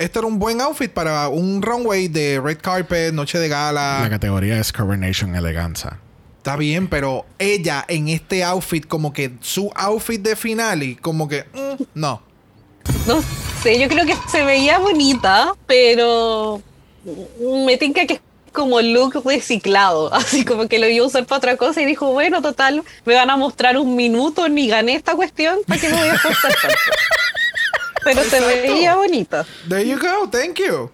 Esto 0.00 0.20
era 0.20 0.28
un 0.28 0.38
buen 0.38 0.62
outfit 0.62 0.90
para 0.90 1.28
un 1.28 1.60
runway 1.60 2.08
de 2.08 2.40
red 2.40 2.56
carpet, 2.56 3.12
noche 3.12 3.38
de 3.38 3.50
La 3.50 3.70
gala. 3.70 4.06
categoría 4.08 4.58
es 4.58 4.72
Coronation 4.72 5.36
Eleganza. 5.36 5.98
Está 6.38 6.56
bien, 6.56 6.88
pero 6.88 7.26
ella 7.38 7.84
en 7.86 8.08
este 8.08 8.42
outfit, 8.42 8.86
como 8.86 9.12
que 9.12 9.32
su 9.42 9.70
outfit 9.74 10.22
de 10.22 10.36
finale, 10.36 10.96
como 11.02 11.28
que 11.28 11.44
mm, 11.52 11.82
no. 11.92 12.22
No 13.06 13.22
sé, 13.62 13.78
yo 13.78 13.88
creo 13.88 14.06
que 14.06 14.16
se 14.32 14.42
veía 14.42 14.78
bonita, 14.78 15.52
pero 15.66 16.62
me 17.66 17.76
tinca 17.76 18.06
que 18.06 18.14
es 18.14 18.20
como 18.54 18.80
look 18.80 19.22
reciclado, 19.22 20.14
así 20.14 20.46
como 20.46 20.66
que 20.66 20.78
lo 20.78 20.88
iba 20.88 21.04
a 21.04 21.08
usar 21.08 21.26
para 21.26 21.36
otra 21.36 21.56
cosa 21.58 21.82
y 21.82 21.84
dijo, 21.84 22.10
bueno, 22.10 22.40
total, 22.40 22.82
me 23.04 23.14
van 23.16 23.28
a 23.28 23.36
mostrar 23.36 23.76
un 23.76 23.96
minuto 23.96 24.48
ni 24.48 24.66
gané 24.66 24.94
esta 24.94 25.14
cuestión, 25.14 25.58
¿para 25.66 25.78
qué 25.78 25.90
me 25.90 25.96
voy 25.96 26.08
a 26.08 26.14
esforzar 26.14 26.52
tanto? 26.52 26.76
Pero 28.04 28.22
se 28.24 28.40
veía 28.40 28.96
bonita. 28.96 29.46
There 29.68 29.86
you 29.86 29.98
go, 29.98 30.28
thank 30.30 30.58
you. 30.58 30.90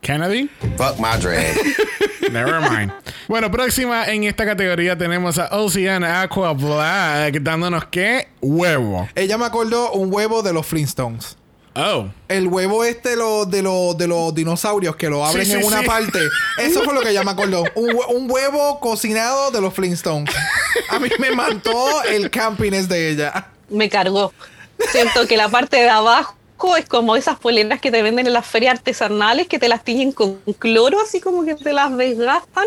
Kennedy? 0.00 0.48
Fuck 0.76 0.98
my 0.98 1.16
drag. 1.18 1.56
Never 2.30 2.60
mind. 2.60 2.92
bueno, 3.28 3.50
próxima 3.50 4.04
en 4.06 4.24
esta 4.24 4.44
categoría 4.44 4.96
tenemos 4.96 5.38
a 5.38 5.48
Ocean 5.56 6.04
Aqua 6.04 6.52
Black 6.52 7.40
dándonos 7.40 7.86
qué? 7.86 8.28
Huevo. 8.40 9.08
Ella 9.14 9.38
me 9.38 9.46
acordó 9.46 9.92
un 9.92 10.12
huevo 10.12 10.42
de 10.42 10.52
los 10.52 10.66
Flintstones. 10.66 11.36
Oh. 11.76 12.06
El 12.28 12.46
huevo 12.46 12.84
este 12.84 13.10
de 13.10 13.16
los, 13.16 13.50
de 13.50 13.60
los, 13.62 13.98
de 13.98 14.06
los 14.06 14.32
dinosaurios 14.34 14.94
que 14.96 15.08
lo 15.08 15.24
abren 15.24 15.44
Sí, 15.44 15.52
sí, 15.52 15.58
en 15.58 15.64
una 15.64 15.80
sí. 15.80 15.86
parte. 15.86 16.20
Eso 16.58 16.82
fue 16.84 16.94
lo 16.94 17.00
que 17.00 17.10
ella 17.10 17.24
me 17.24 17.32
acordó. 17.32 17.64
Un, 17.74 17.90
hue- 17.90 18.06
un 18.14 18.30
huevo 18.30 18.78
cocinado 18.80 19.50
de 19.50 19.60
los 19.60 19.74
Flintstones. 19.74 20.32
A 20.88 20.98
mí 21.00 21.08
me 21.18 21.32
mató 21.32 22.02
el 22.04 22.30
campiness 22.30 22.88
de 22.88 23.10
ella. 23.10 23.48
Me 23.70 23.88
cargó. 23.88 24.32
Siento 24.92 25.26
que 25.26 25.36
la 25.36 25.48
parte 25.48 25.78
de 25.78 25.88
abajo 25.88 26.36
es 26.78 26.86
como 26.88 27.16
esas 27.16 27.38
poleras 27.38 27.80
que 27.80 27.90
te 27.90 28.02
venden 28.02 28.26
en 28.28 28.32
las 28.32 28.46
ferias 28.46 28.74
artesanales 28.78 29.48
que 29.48 29.58
te 29.58 29.68
las 29.68 29.82
tiñen 29.84 30.12
con 30.12 30.36
cloro, 30.58 30.98
así 31.00 31.20
como 31.20 31.44
que 31.44 31.56
te 31.56 31.72
las 31.72 31.96
desgastan. 31.96 32.66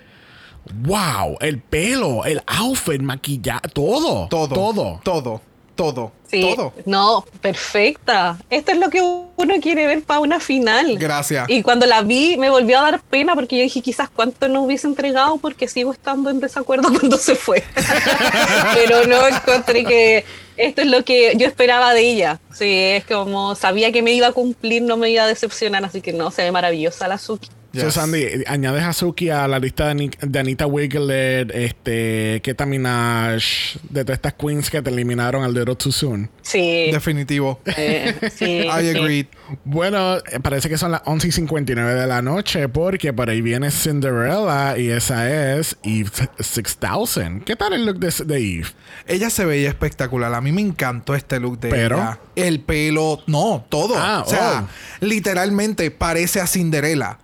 Wow, 0.82 1.36
el 1.42 1.58
pelo, 1.58 2.24
el 2.24 2.40
outfit, 2.46 3.00
maquillaje, 3.02 3.68
todo. 3.74 4.28
Todo. 4.28 4.54
Todo. 4.54 5.00
Todo. 5.04 5.40
Todo. 5.74 6.12
Sí, 6.30 6.40
Todo. 6.54 6.72
no, 6.84 7.24
perfecta. 7.40 8.38
Esto 8.48 8.72
es 8.72 8.78
lo 8.78 8.90
que 8.90 9.00
uno 9.00 9.54
quiere 9.60 9.86
ver 9.86 10.02
para 10.02 10.20
una 10.20 10.40
final. 10.40 10.96
Gracias. 10.98 11.48
Y 11.48 11.62
cuando 11.62 11.86
la 11.86 12.02
vi 12.02 12.36
me 12.36 12.50
volvió 12.50 12.78
a 12.78 12.82
dar 12.82 13.00
pena 13.00 13.34
porque 13.34 13.56
yo 13.56 13.62
dije 13.62 13.82
quizás 13.82 14.08
cuánto 14.08 14.48
no 14.48 14.62
hubiese 14.62 14.86
entregado 14.86 15.36
porque 15.38 15.68
sigo 15.68 15.92
estando 15.92 16.30
en 16.30 16.40
desacuerdo 16.40 16.88
cuando 16.98 17.16
se 17.16 17.34
fue. 17.34 17.62
Pero 18.74 19.06
no 19.06 19.26
encontré 19.26 19.84
que 19.84 20.24
esto 20.56 20.82
es 20.82 20.88
lo 20.88 21.04
que 21.04 21.34
yo 21.36 21.46
esperaba 21.46 21.92
de 21.92 22.00
ella. 22.00 22.40
Sí, 22.52 22.70
es 22.70 23.04
como 23.04 23.54
sabía 23.54 23.90
que 23.90 24.02
me 24.02 24.12
iba 24.12 24.28
a 24.28 24.32
cumplir, 24.32 24.82
no 24.82 24.96
me 24.96 25.10
iba 25.10 25.24
a 25.24 25.26
decepcionar, 25.26 25.84
así 25.84 26.00
que 26.00 26.12
no, 26.12 26.30
se 26.30 26.42
ve 26.42 26.52
maravillosa 26.52 27.08
la 27.08 27.18
Suki. 27.18 27.48
So, 27.74 27.86
Yes. 27.86 27.94
Sandy, 27.94 28.26
añades 28.46 28.84
a 28.84 28.92
Suki 28.92 29.30
a 29.30 29.48
la 29.48 29.58
lista 29.58 29.88
de, 29.88 29.94
Ni- 29.96 30.10
de 30.20 30.38
Anita 30.38 30.66
Wiglet, 30.66 31.50
este, 31.54 32.40
Keta 32.42 32.66
Minaj, 32.66 33.42
de 33.90 34.04
todas 34.04 34.16
estas 34.18 34.34
queens 34.34 34.70
que 34.70 34.80
te 34.80 34.90
eliminaron 34.90 35.42
al 35.42 35.52
Little 35.52 35.74
Too 35.74 35.90
Soon. 35.90 36.30
Sí. 36.42 36.90
Definitivo. 36.92 37.60
eh, 37.64 38.14
sí, 38.34 38.44
I 38.60 38.62
sí. 38.62 38.88
agree. 38.96 39.28
Bueno, 39.64 40.16
eh, 40.18 40.40
parece 40.40 40.68
que 40.68 40.78
son 40.78 40.92
las 40.92 41.02
11 41.04 41.28
y 41.28 41.32
59 41.32 41.94
de 41.94 42.06
la 42.06 42.22
noche 42.22 42.68
porque 42.68 43.12
por 43.12 43.28
ahí 43.28 43.42
viene 43.42 43.70
Cinderella 43.70 44.78
y 44.78 44.88
esa 44.90 45.56
es 45.58 45.76
Eve 45.82 46.10
6000. 46.38 47.42
¿Qué 47.44 47.56
tal 47.56 47.72
el 47.72 47.84
look 47.86 47.98
de, 47.98 48.12
de 48.24 48.36
Eve? 48.38 48.68
Ella 49.06 49.30
se 49.30 49.44
veía 49.44 49.68
espectacular. 49.68 50.32
A 50.32 50.40
mí 50.40 50.52
me 50.52 50.60
encantó 50.60 51.14
este 51.14 51.40
look 51.40 51.58
de 51.60 51.70
Pero- 51.70 51.96
ella. 51.96 52.20
El 52.36 52.60
pelo, 52.60 53.20
no, 53.26 53.64
todo. 53.68 53.94
Ah, 53.96 54.22
o 54.26 54.28
sea, 54.30 54.64
oh. 54.66 55.04
literalmente 55.04 55.90
parece 55.90 56.40
a 56.40 56.46
Cinderella. 56.46 57.18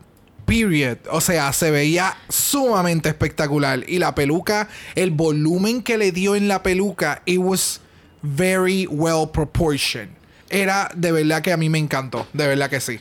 Period. 0.51 0.99
O 1.11 1.21
sea, 1.21 1.53
se 1.53 1.71
veía 1.71 2.17
sumamente 2.29 3.09
espectacular. 3.09 3.85
Y 3.89 3.99
la 4.01 4.15
peluca, 4.17 4.69
el 4.97 5.13
volumen 5.13 5.81
que 5.83 5.97
le 5.97 6.11
dio 6.11 6.35
en 6.35 6.49
la 6.49 6.63
peluca, 6.63 7.23
it 7.25 7.39
was 7.39 7.81
very 8.23 8.87
well 8.91 9.29
proportioned. 9.33 10.11
Era 10.49 10.91
de 10.97 11.13
verdad 11.13 11.41
que 11.43 11.53
a 11.53 11.57
mí 11.57 11.69
me 11.69 11.79
encantó. 11.79 12.27
De 12.33 12.49
verdad 12.49 12.69
que 12.69 12.81
sí. 12.81 12.99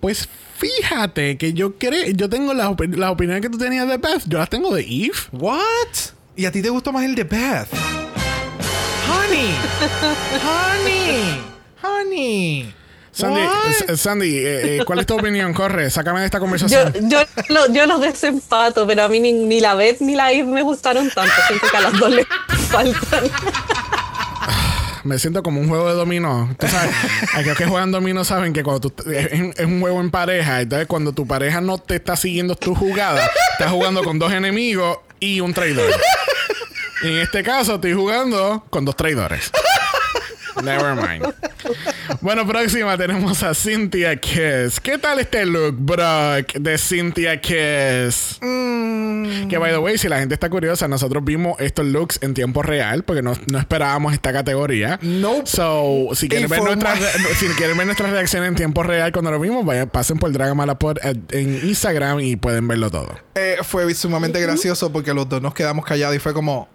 Pues 0.00 0.28
fíjate 0.56 1.36
que 1.38 1.52
yo 1.52 1.76
creo, 1.76 2.10
yo 2.12 2.28
tengo 2.28 2.54
las 2.54 2.68
opi- 2.68 2.94
las 2.96 3.10
opiniones 3.10 3.42
que 3.42 3.48
tú 3.50 3.58
tenías 3.58 3.88
de 3.88 3.96
Beth, 3.96 4.22
yo 4.26 4.38
las 4.38 4.48
tengo 4.48 4.72
de 4.74 4.82
Eve. 4.82 5.12
What? 5.32 5.60
¿Y 6.36 6.44
a 6.44 6.52
ti 6.52 6.62
te 6.62 6.68
gustó 6.70 6.92
más 6.92 7.04
el 7.04 7.14
de 7.16 7.24
Beth? 7.24 7.68
Honey. 9.08 9.54
honey. 10.46 11.40
Honey. 11.82 12.74
Sandy, 13.12 13.40
Sandy 13.96 14.38
eh, 14.38 14.76
eh, 14.78 14.84
¿cuál 14.86 15.00
es 15.00 15.06
tu 15.06 15.14
opinión? 15.14 15.52
Corre, 15.52 15.90
sácame 15.90 16.20
de 16.20 16.26
esta 16.26 16.40
conversación. 16.40 16.92
Yo, 16.94 17.08
yo, 17.08 17.24
lo- 17.48 17.72
yo 17.72 17.86
los 17.86 18.00
desempato, 18.00 18.86
pero 18.86 19.04
a 19.04 19.08
mí 19.08 19.20
ni, 19.20 19.32
ni 19.32 19.60
la 19.60 19.74
Beth 19.74 20.00
ni 20.00 20.14
la 20.14 20.32
Eve 20.32 20.44
me 20.48 20.62
gustaron 20.62 21.10
tanto. 21.10 21.32
Siento 21.46 21.66
que 21.70 21.76
a 21.76 21.80
las 21.82 21.98
dos 21.98 22.10
les 22.10 22.26
faltan. 22.70 23.24
Me 25.04 25.18
siento 25.18 25.42
como 25.42 25.60
un 25.60 25.68
juego 25.68 25.88
de 25.88 25.94
dominó. 25.94 26.54
Tú 26.58 26.68
sabes, 26.68 26.94
aquellos 27.34 27.58
que 27.58 27.66
juegan 27.66 27.90
dominó 27.90 28.24
saben 28.24 28.52
que 28.52 28.62
cuando 28.62 28.88
tú, 28.88 29.10
es, 29.10 29.32
es 29.58 29.66
un 29.66 29.80
juego 29.80 30.00
en 30.00 30.10
pareja. 30.12 30.60
Entonces, 30.60 30.86
cuando 30.86 31.12
tu 31.12 31.26
pareja 31.26 31.60
no 31.60 31.78
te 31.78 31.96
está 31.96 32.14
siguiendo 32.16 32.54
tu 32.54 32.74
jugada, 32.74 33.28
estás 33.52 33.70
jugando 33.72 34.04
con 34.04 34.18
dos 34.20 34.32
enemigos 34.32 34.98
y 35.18 35.40
un 35.40 35.52
traidor. 35.54 35.92
Y 37.02 37.08
en 37.08 37.18
este 37.18 37.42
caso, 37.42 37.74
estoy 37.74 37.94
jugando 37.94 38.64
con 38.70 38.84
dos 38.84 38.94
traidores. 38.96 39.50
Never 40.62 40.94
mind. 40.94 41.32
Bueno, 42.20 42.46
próxima 42.46 42.96
tenemos 42.98 43.42
a 43.42 43.54
Cynthia 43.54 44.16
Kiss. 44.16 44.80
¿Qué 44.80 44.98
tal 44.98 45.18
este 45.20 45.46
look, 45.46 45.76
Brock, 45.78 46.52
de 46.54 46.76
Cynthia 46.78 47.40
Kiss? 47.40 48.38
Que, 48.40 49.56
by 49.58 49.70
the 49.72 49.78
way, 49.78 49.96
si 49.98 50.08
la 50.08 50.18
gente 50.18 50.34
está 50.34 50.50
curiosa, 50.50 50.88
nosotros 50.88 51.24
vimos 51.24 51.58
estos 51.60 51.86
looks 51.86 52.18
en 52.22 52.34
tiempo 52.34 52.62
real 52.62 53.02
porque 53.04 53.22
no, 53.22 53.34
no 53.50 53.58
esperábamos 53.58 54.12
esta 54.12 54.32
categoría. 54.32 54.98
Nope. 55.02 55.42
So, 55.46 56.08
si 56.14 56.28
quieren, 56.28 56.48
ver 56.48 56.62
nuestra, 56.62 56.94
re- 56.94 57.34
si 57.38 57.46
quieren 57.48 57.76
ver 57.76 57.86
nuestra 57.86 58.10
reacción 58.10 58.44
en 58.44 58.54
tiempo 58.54 58.82
real 58.82 59.12
cuando 59.12 59.30
lo 59.30 59.40
vimos, 59.40 59.64
vayan, 59.64 59.88
pasen 59.88 60.18
por 60.18 60.32
Dragamalapod 60.32 60.98
eh, 61.02 61.14
en 61.30 61.66
Instagram 61.68 62.20
y 62.20 62.36
pueden 62.36 62.68
verlo 62.68 62.90
todo. 62.90 63.16
Eh, 63.34 63.56
fue 63.62 63.92
sumamente 63.94 64.40
gracioso 64.40 64.92
porque 64.92 65.14
los 65.14 65.28
dos 65.28 65.40
nos 65.40 65.54
quedamos 65.54 65.84
callados 65.84 66.16
y 66.16 66.18
fue 66.18 66.32
como. 66.34 66.68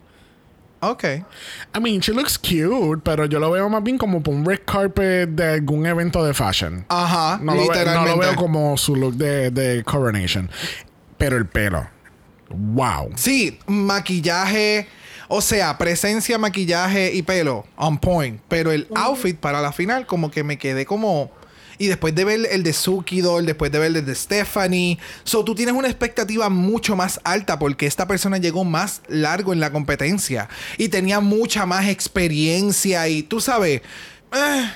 Ok. 0.80 1.04
I 1.04 1.80
mean, 1.82 2.02
she 2.02 2.12
looks 2.14 2.38
cute, 2.38 3.02
pero 3.04 3.26
yo 3.26 3.40
lo 3.40 3.50
veo 3.52 3.68
más 3.70 3.82
bien 3.84 3.98
como 3.98 4.22
por 4.22 4.34
un 4.36 4.46
red 4.46 4.60
carpet 4.66 5.30
de 5.30 5.54
algún 5.56 5.86
evento 5.86 6.24
de 6.24 6.34
fashion. 6.34 6.86
Ajá, 6.90 7.40
No 7.42 7.56
lo, 7.56 7.62
ve- 7.62 7.68
no 7.68 7.74
literalmente. 7.74 8.12
lo 8.12 8.18
veo 8.20 8.36
como 8.36 8.78
su 8.78 8.96
look 8.96 9.16
de, 9.16 9.50
de 9.52 9.84
Coronation. 9.84 10.50
Pero 11.18 11.36
el 11.38 11.48
pelo. 11.48 11.88
Wow. 12.50 13.12
Sí, 13.16 13.60
maquillaje. 13.68 14.88
O 15.30 15.42
sea, 15.42 15.78
presencia, 15.78 16.38
maquillaje 16.38 17.12
y 17.14 17.22
pelo. 17.22 17.66
On 17.76 17.98
point. 17.98 18.40
Pero 18.48 18.72
el 18.72 18.88
outfit 18.96 19.38
para 19.38 19.62
la 19.62 19.72
final, 19.74 20.06
como 20.06 20.32
que 20.32 20.44
me 20.44 20.58
quedé 20.58 20.86
como. 20.86 21.32
Y 21.78 21.88
después 21.88 22.16
de 22.16 22.26
ver 22.26 22.48
el 22.52 22.64
de 22.64 22.74
Suki 22.74 23.22
Doll, 23.22 23.46
después 23.46 23.72
de 23.72 23.80
ver 23.80 23.96
el 23.96 24.06
de 24.06 24.16
Stephanie. 24.16 24.98
So, 25.24 25.44
tú 25.44 25.54
tienes 25.54 25.76
una 25.76 25.88
expectativa 25.88 26.50
mucho 26.50 26.96
más 26.96 27.20
alta 27.24 27.60
porque 27.60 27.86
esta 27.86 28.08
persona 28.08 28.38
llegó 28.38 28.64
más 28.64 29.02
largo 29.08 29.54
en 29.54 29.60
la 29.60 29.72
competencia. 29.72 30.50
Y 30.78 30.90
tenía 30.90 31.20
mucha 31.20 31.66
más 31.66 31.88
experiencia. 31.88 33.08
Y 33.08 33.24
tú 33.24 33.40
sabes. 33.40 33.82
Eh, 34.34 34.72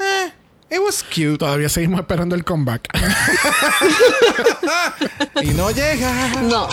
eh, 0.00 0.32
it 0.70 0.80
was 0.84 1.02
cute. 1.02 1.38
Todavía 1.38 1.68
seguimos 1.68 2.00
esperando 2.00 2.34
el 2.34 2.44
comeback. 2.44 2.88
y 5.42 5.48
no 5.48 5.70
llega. 5.70 6.28
No, 6.42 6.68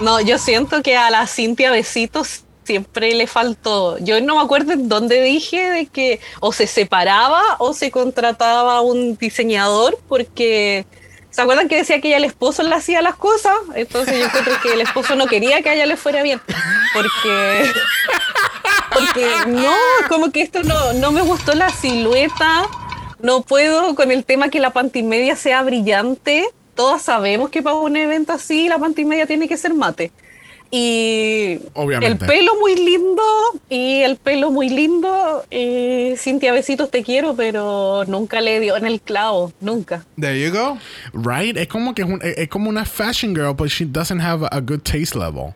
no, 0.00 0.20
yo 0.20 0.38
siento 0.38 0.82
que 0.82 0.96
a 0.96 1.10
la 1.10 1.26
Cintia 1.26 1.70
Besitos 1.70 2.44
siempre 2.68 3.14
le 3.14 3.26
faltó. 3.26 3.96
Yo 3.98 4.20
no 4.20 4.36
me 4.36 4.42
acuerdo 4.42 4.72
en 4.72 4.90
dónde 4.90 5.22
dije 5.22 5.70
de 5.70 5.86
que 5.86 6.20
o 6.40 6.52
se 6.52 6.66
separaba 6.66 7.42
o 7.58 7.72
se 7.72 7.90
contrataba 7.90 8.82
un 8.82 9.16
diseñador 9.16 9.98
porque. 10.06 10.86
¿Se 11.30 11.42
acuerdan 11.42 11.68
que 11.68 11.76
decía 11.76 12.00
que 12.00 12.08
ella 12.08 12.16
el 12.16 12.24
esposo 12.24 12.62
le 12.62 12.74
hacía 12.74 13.00
las 13.00 13.14
cosas? 13.14 13.54
Entonces 13.74 14.18
yo 14.18 14.28
creo 14.30 14.60
que 14.60 14.72
el 14.72 14.80
esposo 14.80 15.14
no 15.14 15.26
quería 15.26 15.62
que 15.62 15.68
a 15.68 15.74
ella 15.74 15.86
le 15.86 15.96
fuera 15.96 16.22
bien. 16.22 16.40
Porque. 16.92 17.70
Porque 18.92 19.26
no, 19.46 19.74
como 20.08 20.32
que 20.32 20.42
esto 20.42 20.62
no, 20.62 20.94
no 20.94 21.12
me 21.12 21.22
gustó 21.22 21.54
la 21.54 21.70
silueta. 21.70 22.64
No 23.20 23.42
puedo 23.42 23.94
con 23.94 24.10
el 24.10 24.24
tema 24.24 24.48
que 24.48 24.58
la 24.58 24.70
pantimedia 24.70 25.36
sea 25.36 25.62
brillante. 25.62 26.48
Todas 26.74 27.02
sabemos 27.02 27.50
que 27.50 27.62
para 27.62 27.76
un 27.76 27.96
evento 27.96 28.32
así 28.32 28.68
la 28.68 28.78
pantimedia 28.78 29.26
tiene 29.26 29.48
que 29.48 29.56
ser 29.56 29.74
mate. 29.74 30.10
Y 30.70 31.60
Obviamente. 31.74 32.24
el 32.24 32.30
pelo 32.30 32.52
muy 32.60 32.74
lindo 32.76 33.22
y 33.70 34.00
el 34.02 34.16
pelo 34.16 34.50
muy 34.50 34.68
lindo. 34.68 35.44
Y 35.50 36.14
Cintia, 36.18 36.52
besitos, 36.52 36.90
te 36.90 37.02
quiero, 37.02 37.34
pero 37.34 38.04
nunca 38.06 38.40
le 38.40 38.60
dio 38.60 38.76
en 38.76 38.86
el 38.86 39.00
clavo, 39.00 39.52
nunca. 39.60 40.04
There 40.20 40.38
you 40.38 40.52
go. 40.52 40.78
right? 41.14 41.56
Es 41.56 41.68
como 41.68 41.94
que 41.94 42.02
es, 42.02 42.08
un- 42.08 42.20
es 42.22 42.48
como 42.48 42.68
una 42.68 42.84
fashion 42.84 43.34
girl, 43.34 43.54
but 43.54 43.68
she 43.68 43.84
doesn't 43.86 44.20
have 44.20 44.46
a 44.50 44.60
good 44.60 44.80
taste 44.80 45.14
level. 45.18 45.54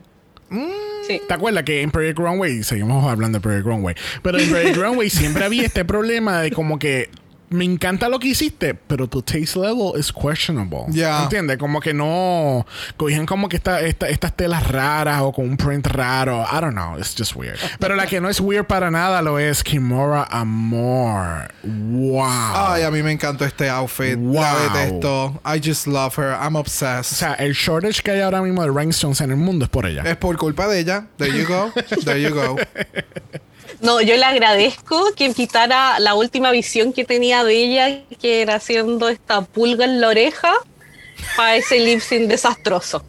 Sí. 1.06 1.20
¿Te 1.26 1.34
acuerdas 1.34 1.64
que 1.64 1.82
en 1.82 1.90
Project 1.90 2.18
Runway, 2.18 2.62
seguimos 2.62 3.04
hablando 3.10 3.38
de 3.38 3.42
Project 3.42 3.66
Runway, 3.66 3.94
pero 4.22 4.38
en 4.38 4.48
Project 4.50 4.76
Runway 4.82 5.10
siempre 5.10 5.44
había 5.44 5.64
este 5.64 5.84
problema 5.84 6.40
de 6.40 6.52
como 6.52 6.78
que 6.78 7.08
me 7.52 7.64
encanta 7.64 8.08
lo 8.08 8.18
que 8.18 8.28
hiciste, 8.28 8.74
pero 8.74 9.08
tu 9.08 9.22
taste 9.22 9.58
level 9.58 9.92
is 9.98 10.12
questionable. 10.12 10.84
Ya. 10.88 11.22
¿Entiendes? 11.24 11.58
Como 11.58 11.80
que 11.80 11.92
no 11.94 12.66
cogían 12.96 13.26
como 13.26 13.48
que 13.48 13.56
esta, 13.56 13.80
esta- 13.80 14.08
estas 14.08 14.34
telas 14.36 14.66
raras 14.66 15.20
o 15.22 15.32
con 15.32 15.48
un 15.48 15.56
print 15.56 15.86
raro. 15.86 16.44
I 16.50 16.60
don't 16.60 16.72
know, 16.74 16.98
it's 16.98 17.14
just 17.16 17.34
weird. 17.36 17.58
Pero 17.78 17.94
la 17.96 18.06
que 18.06 18.20
no 18.20 18.28
es 18.28 18.40
weird 18.40 18.66
para 18.66 18.90
nada 18.90 19.22
lo 19.22 19.38
es 19.38 19.62
Kimora 19.62 20.24
Amor. 20.30 21.52
Wow. 21.62 22.22
Ay, 22.54 22.82
a 22.82 22.90
mí 22.90 23.02
me 23.02 23.12
encantó 23.12 23.44
este 23.44 23.68
outfit. 23.68 24.16
Wow. 24.16 24.34
La 24.42 24.54
detesto. 24.74 25.40
I 25.44 25.60
just 25.62 25.86
love 25.86 26.16
her. 26.18 26.32
I'm 26.40 26.56
o 26.56 26.60
obsessed. 26.60 27.16
sea, 27.16 27.34
el 27.34 27.52
shortage 27.54 28.02
que 28.02 28.10
hay 28.12 28.20
ahora 28.20 28.40
mismo 28.42 28.62
de 28.62 28.70
rhinestones 28.70 29.20
en 29.20 29.30
el 29.30 29.36
mundo 29.36 29.64
es 29.64 29.70
por 29.70 29.86
ella. 29.86 30.02
es 30.04 30.16
por 30.16 30.36
culpa 30.36 30.66
de 30.68 30.80
ella. 30.80 31.06
There 31.18 31.32
you 31.36 31.46
go. 31.46 31.72
There 32.04 32.20
you 32.20 32.34
go. 32.34 32.56
No, 33.82 34.00
yo 34.00 34.16
le 34.16 34.24
agradezco 34.24 35.12
que 35.16 35.34
quitara 35.34 35.98
la 35.98 36.14
última 36.14 36.52
visión 36.52 36.92
que 36.92 37.04
tenía 37.04 37.42
de 37.42 37.54
ella, 37.54 38.02
que 38.20 38.40
era 38.40 38.54
haciendo 38.54 39.08
esta 39.08 39.40
pulga 39.42 39.84
en 39.84 40.00
la 40.00 40.06
oreja 40.08 40.52
para 41.36 41.56
ese 41.56 41.80
lip 41.80 42.00
sync 42.00 42.28
desastroso. 42.28 43.04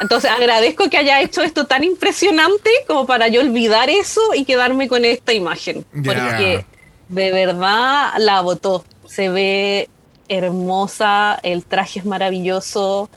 Entonces 0.00 0.30
agradezco 0.30 0.88
que 0.88 0.96
haya 0.96 1.20
hecho 1.20 1.42
esto 1.42 1.66
tan 1.66 1.84
impresionante 1.84 2.70
como 2.86 3.06
para 3.06 3.28
yo 3.28 3.42
olvidar 3.42 3.90
eso 3.90 4.20
y 4.34 4.46
quedarme 4.46 4.88
con 4.88 5.04
esta 5.04 5.34
imagen. 5.34 5.84
Porque 5.92 6.64
de 7.08 7.32
verdad 7.32 8.14
la 8.16 8.40
votó. 8.40 8.84
Se 9.06 9.28
ve 9.28 9.90
hermosa, 10.28 11.38
el 11.42 11.64
traje 11.64 11.98
es 11.98 12.06
maravilloso. 12.06 13.10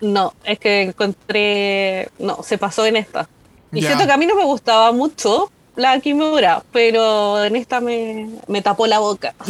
No, 0.00 0.34
es 0.42 0.58
que 0.58 0.82
encontré. 0.82 2.08
No, 2.18 2.42
se 2.42 2.58
pasó 2.58 2.84
en 2.84 2.96
esta. 2.96 3.28
Y 3.72 3.80
Ya. 3.80 3.88
siento 3.88 4.06
que 4.06 4.12
a 4.12 4.16
mí 4.16 4.26
no 4.26 4.34
me 4.34 4.44
gustaba 4.44 4.90
mucho 4.90 5.50
la 5.76 6.00
Kimura, 6.00 6.62
pero 6.72 7.44
en 7.44 7.56
esta 7.56 7.80
me, 7.80 8.28
me 8.48 8.62
tapó 8.62 8.86
la 8.86 8.98
boca. 8.98 9.34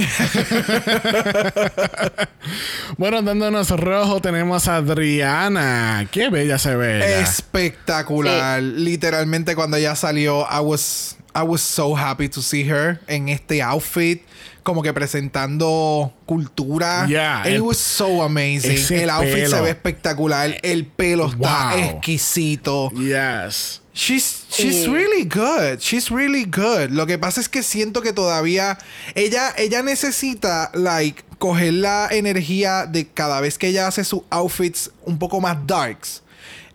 Bueno, 2.99 3.21
dándonos 3.23 3.71
rojo 3.71 4.21
tenemos 4.21 4.69
a 4.69 4.77
Adriana. 4.77 6.07
Qué 6.11 6.29
bella 6.31 6.59
se 6.59 6.77
ve. 6.77 6.99
ella. 6.99 7.21
Espectacular. 7.21 8.63
Literalmente 8.63 9.55
cuando 9.55 9.77
ella 9.77 9.95
salió, 9.97 10.47
I 10.51 10.61
was, 10.61 11.17
I 11.35 11.43
was 11.43 11.61
so 11.61 11.95
happy 11.97 12.29
to 12.29 12.41
see 12.41 12.63
her 12.71 13.01
en 13.09 13.29
este 13.29 13.61
outfit. 13.63 14.23
Como 14.67 14.83
que 14.83 14.93
presentando 14.93 16.13
cultura. 16.27 17.07
Yeah, 17.07 17.43
It 17.47 17.55
el- 17.55 17.63
was 17.63 17.77
so 17.79 18.21
amazing. 18.21 18.77
El 19.01 19.11
outfit 19.11 19.33
pelo. 19.45 19.57
se 19.57 19.61
ve 19.63 19.71
espectacular. 19.71 20.57
El 20.61 20.87
pelo 20.87 21.27
está 21.29 21.71
Wow. 21.77 21.79
exquisito. 21.85 22.91
Yes. 22.91 23.81
She's, 23.95 24.45
she's 24.51 24.89
really 24.89 25.23
good. 25.25 25.79
She's 25.79 26.11
really 26.11 26.45
good. 26.45 26.91
Lo 26.91 27.07
que 27.07 27.17
pasa 27.17 27.41
es 27.41 27.49
que 27.49 27.63
siento 27.63 28.03
que 28.03 28.13
todavía 28.13 28.77
ella, 29.15 29.55
ella 29.57 29.83
necesita, 29.83 30.73
like, 30.75 31.23
coger 31.39 31.73
la 31.75 32.09
energía 32.11 32.87
de 32.87 33.07
cada 33.07 33.41
vez 33.41 33.59
que 33.59 33.69
ella 33.69 33.87
hace 33.87 34.03
sus 34.03 34.23
outfits 34.31 34.91
un 35.05 35.17
poco 35.19 35.41
más 35.41 35.65
darks. 35.65 36.23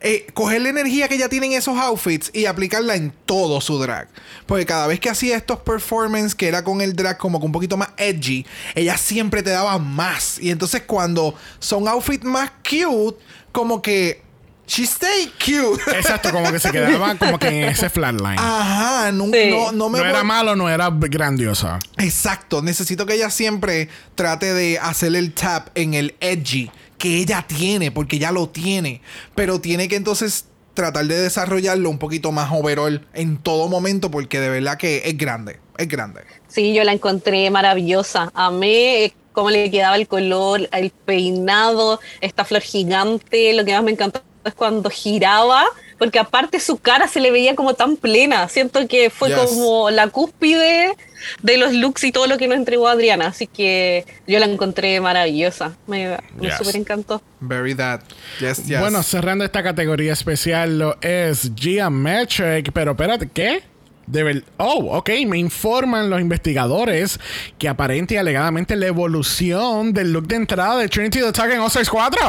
Eh, 0.03 0.25
coger 0.33 0.61
la 0.63 0.69
energía 0.69 1.07
que 1.07 1.15
ella 1.15 1.29
tiene 1.29 1.45
en 1.47 1.53
esos 1.53 1.77
outfits 1.77 2.31
y 2.33 2.45
aplicarla 2.47 2.95
en 2.95 3.13
todo 3.25 3.61
su 3.61 3.77
drag. 3.79 4.07
Porque 4.47 4.65
cada 4.65 4.87
vez 4.87 4.99
que 4.99 5.09
hacía 5.09 5.37
estos 5.37 5.59
performances 5.59 6.33
que 6.33 6.47
era 6.47 6.63
con 6.63 6.81
el 6.81 6.95
drag 6.95 7.17
como 7.19 7.39
que 7.39 7.45
un 7.45 7.51
poquito 7.51 7.77
más 7.77 7.89
edgy, 7.97 8.45
ella 8.73 8.97
siempre 8.97 9.43
te 9.43 9.51
daba 9.51 9.77
más. 9.77 10.39
Y 10.39 10.49
entonces 10.49 10.81
cuando 10.87 11.35
son 11.59 11.87
outfits 11.87 12.23
más 12.25 12.51
cute, 12.67 13.17
como 13.51 13.81
que 13.81 14.23
she 14.67 14.83
stay 14.83 15.31
cute. 15.37 15.81
Exacto, 15.97 16.31
como 16.31 16.51
que 16.51 16.59
se 16.59 16.71
quedaba 16.71 17.13
como 17.19 17.37
que 17.37 17.47
en 17.49 17.63
ese 17.65 17.89
flatline. 17.89 18.39
Ajá, 18.39 19.11
no, 19.11 19.25
Sí. 19.25 19.49
no, 19.51 19.71
no 19.71 19.89
me 19.89 19.99
no 19.99 20.05
era 20.05 20.23
malo, 20.23 20.55
no 20.55 20.67
era 20.69 20.89
grandiosa. 20.91 21.77
Exacto, 21.97 22.61
necesito 22.61 23.05
que 23.05 23.13
ella 23.13 23.29
siempre 23.29 23.89
trate 24.15 24.53
de 24.53 24.79
hacer 24.79 25.15
el 25.15 25.33
tap 25.33 25.67
en 25.75 25.93
el 25.93 26.15
edgy 26.21 26.71
que 27.01 27.17
ella 27.17 27.43
tiene, 27.47 27.89
porque 27.91 28.19
ya 28.19 28.31
lo 28.31 28.47
tiene, 28.47 29.01
pero 29.33 29.59
tiene 29.59 29.87
que 29.87 29.95
entonces 29.95 30.45
tratar 30.75 31.05
de 31.05 31.19
desarrollarlo 31.19 31.89
un 31.89 31.97
poquito 31.97 32.31
más 32.31 32.51
overall 32.53 33.05
en 33.13 33.37
todo 33.37 33.67
momento, 33.67 34.11
porque 34.11 34.39
de 34.39 34.49
verdad 34.49 34.77
que 34.77 35.01
es 35.05 35.17
grande, 35.17 35.59
es 35.79 35.87
grande. 35.87 36.21
Sí, 36.47 36.75
yo 36.75 36.83
la 36.83 36.93
encontré 36.93 37.49
maravillosa. 37.49 38.31
Amé 38.35 39.05
eh, 39.05 39.13
cómo 39.33 39.49
le 39.49 39.71
quedaba 39.71 39.95
el 39.95 40.07
color, 40.07 40.69
el 40.71 40.91
peinado, 40.91 41.99
esta 42.21 42.45
flor 42.45 42.61
gigante. 42.61 43.53
Lo 43.53 43.65
que 43.65 43.73
más 43.73 43.83
me 43.83 43.91
encantó 43.91 44.21
es 44.45 44.53
cuando 44.53 44.91
giraba, 44.91 45.63
porque 45.97 46.19
aparte 46.19 46.59
su 46.59 46.77
cara 46.77 47.07
se 47.07 47.19
le 47.19 47.31
veía 47.31 47.55
como 47.55 47.73
tan 47.73 47.97
plena. 47.97 48.47
Siento 48.47 48.87
que 48.87 49.09
fue 49.09 49.29
Yes. 49.29 49.37
como 49.39 49.89
la 49.89 50.07
cúspide 50.09 50.95
de 51.41 51.57
los 51.57 51.73
looks 51.73 52.03
y 52.03 52.11
todo 52.11 52.27
lo 52.27 52.37
que 52.37 52.47
nos 52.47 52.57
entregó 52.57 52.87
Adriana. 52.87 53.27
Así 53.27 53.47
que 53.47 54.05
yo 54.27 54.39
la 54.39 54.45
encontré 54.45 54.99
maravillosa. 55.01 55.75
Me, 55.87 56.17
me 56.37 56.47
Yes. 56.47 56.57
súper 56.57 56.75
encantó. 56.77 57.21
Very 57.39 57.75
that. 57.75 58.01
Yes, 58.39 58.65
yes. 58.67 58.79
Bueno, 58.79 59.03
cerrando 59.03 59.43
esta 59.45 59.63
categoría 59.63 60.13
especial 60.13 60.79
lo 60.79 60.97
es 61.01 61.51
Geometric, 61.55 62.71
pero 62.73 62.91
espérate, 62.91 63.29
¿qué? 63.33 63.63
De 64.11 64.23
ver- 64.23 64.43
oh, 64.57 64.97
ok, 64.97 65.09
me 65.25 65.37
informan 65.37 66.09
los 66.09 66.19
investigadores 66.19 67.17
que 67.57 67.69
aparente 67.69 68.15
y 68.15 68.17
alegadamente 68.17 68.75
la 68.75 68.87
evolución 68.87 69.93
del 69.93 70.11
look 70.11 70.27
de 70.27 70.35
entrada 70.35 70.77
de 70.77 70.89
Trinity 70.89 71.19
the 71.21 71.31
Talk 71.31 71.49
en 71.51 71.61
All 71.61 71.67
Stars 71.67 71.89
4. 71.89 72.19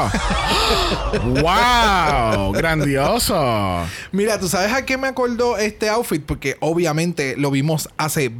¡Wow! 1.43 2.53
¡Grandioso! 2.53 3.85
Mira, 4.13 4.39
¿tú 4.39 4.49
sabes 4.49 4.73
a 4.73 4.85
qué 4.85 4.97
me 4.97 5.09
acordó 5.09 5.57
este 5.59 5.89
outfit? 5.89 6.23
Porque 6.25 6.57
obviamente 6.61 7.35
lo 7.37 7.51
vimos 7.51 7.89
hace 7.97 8.31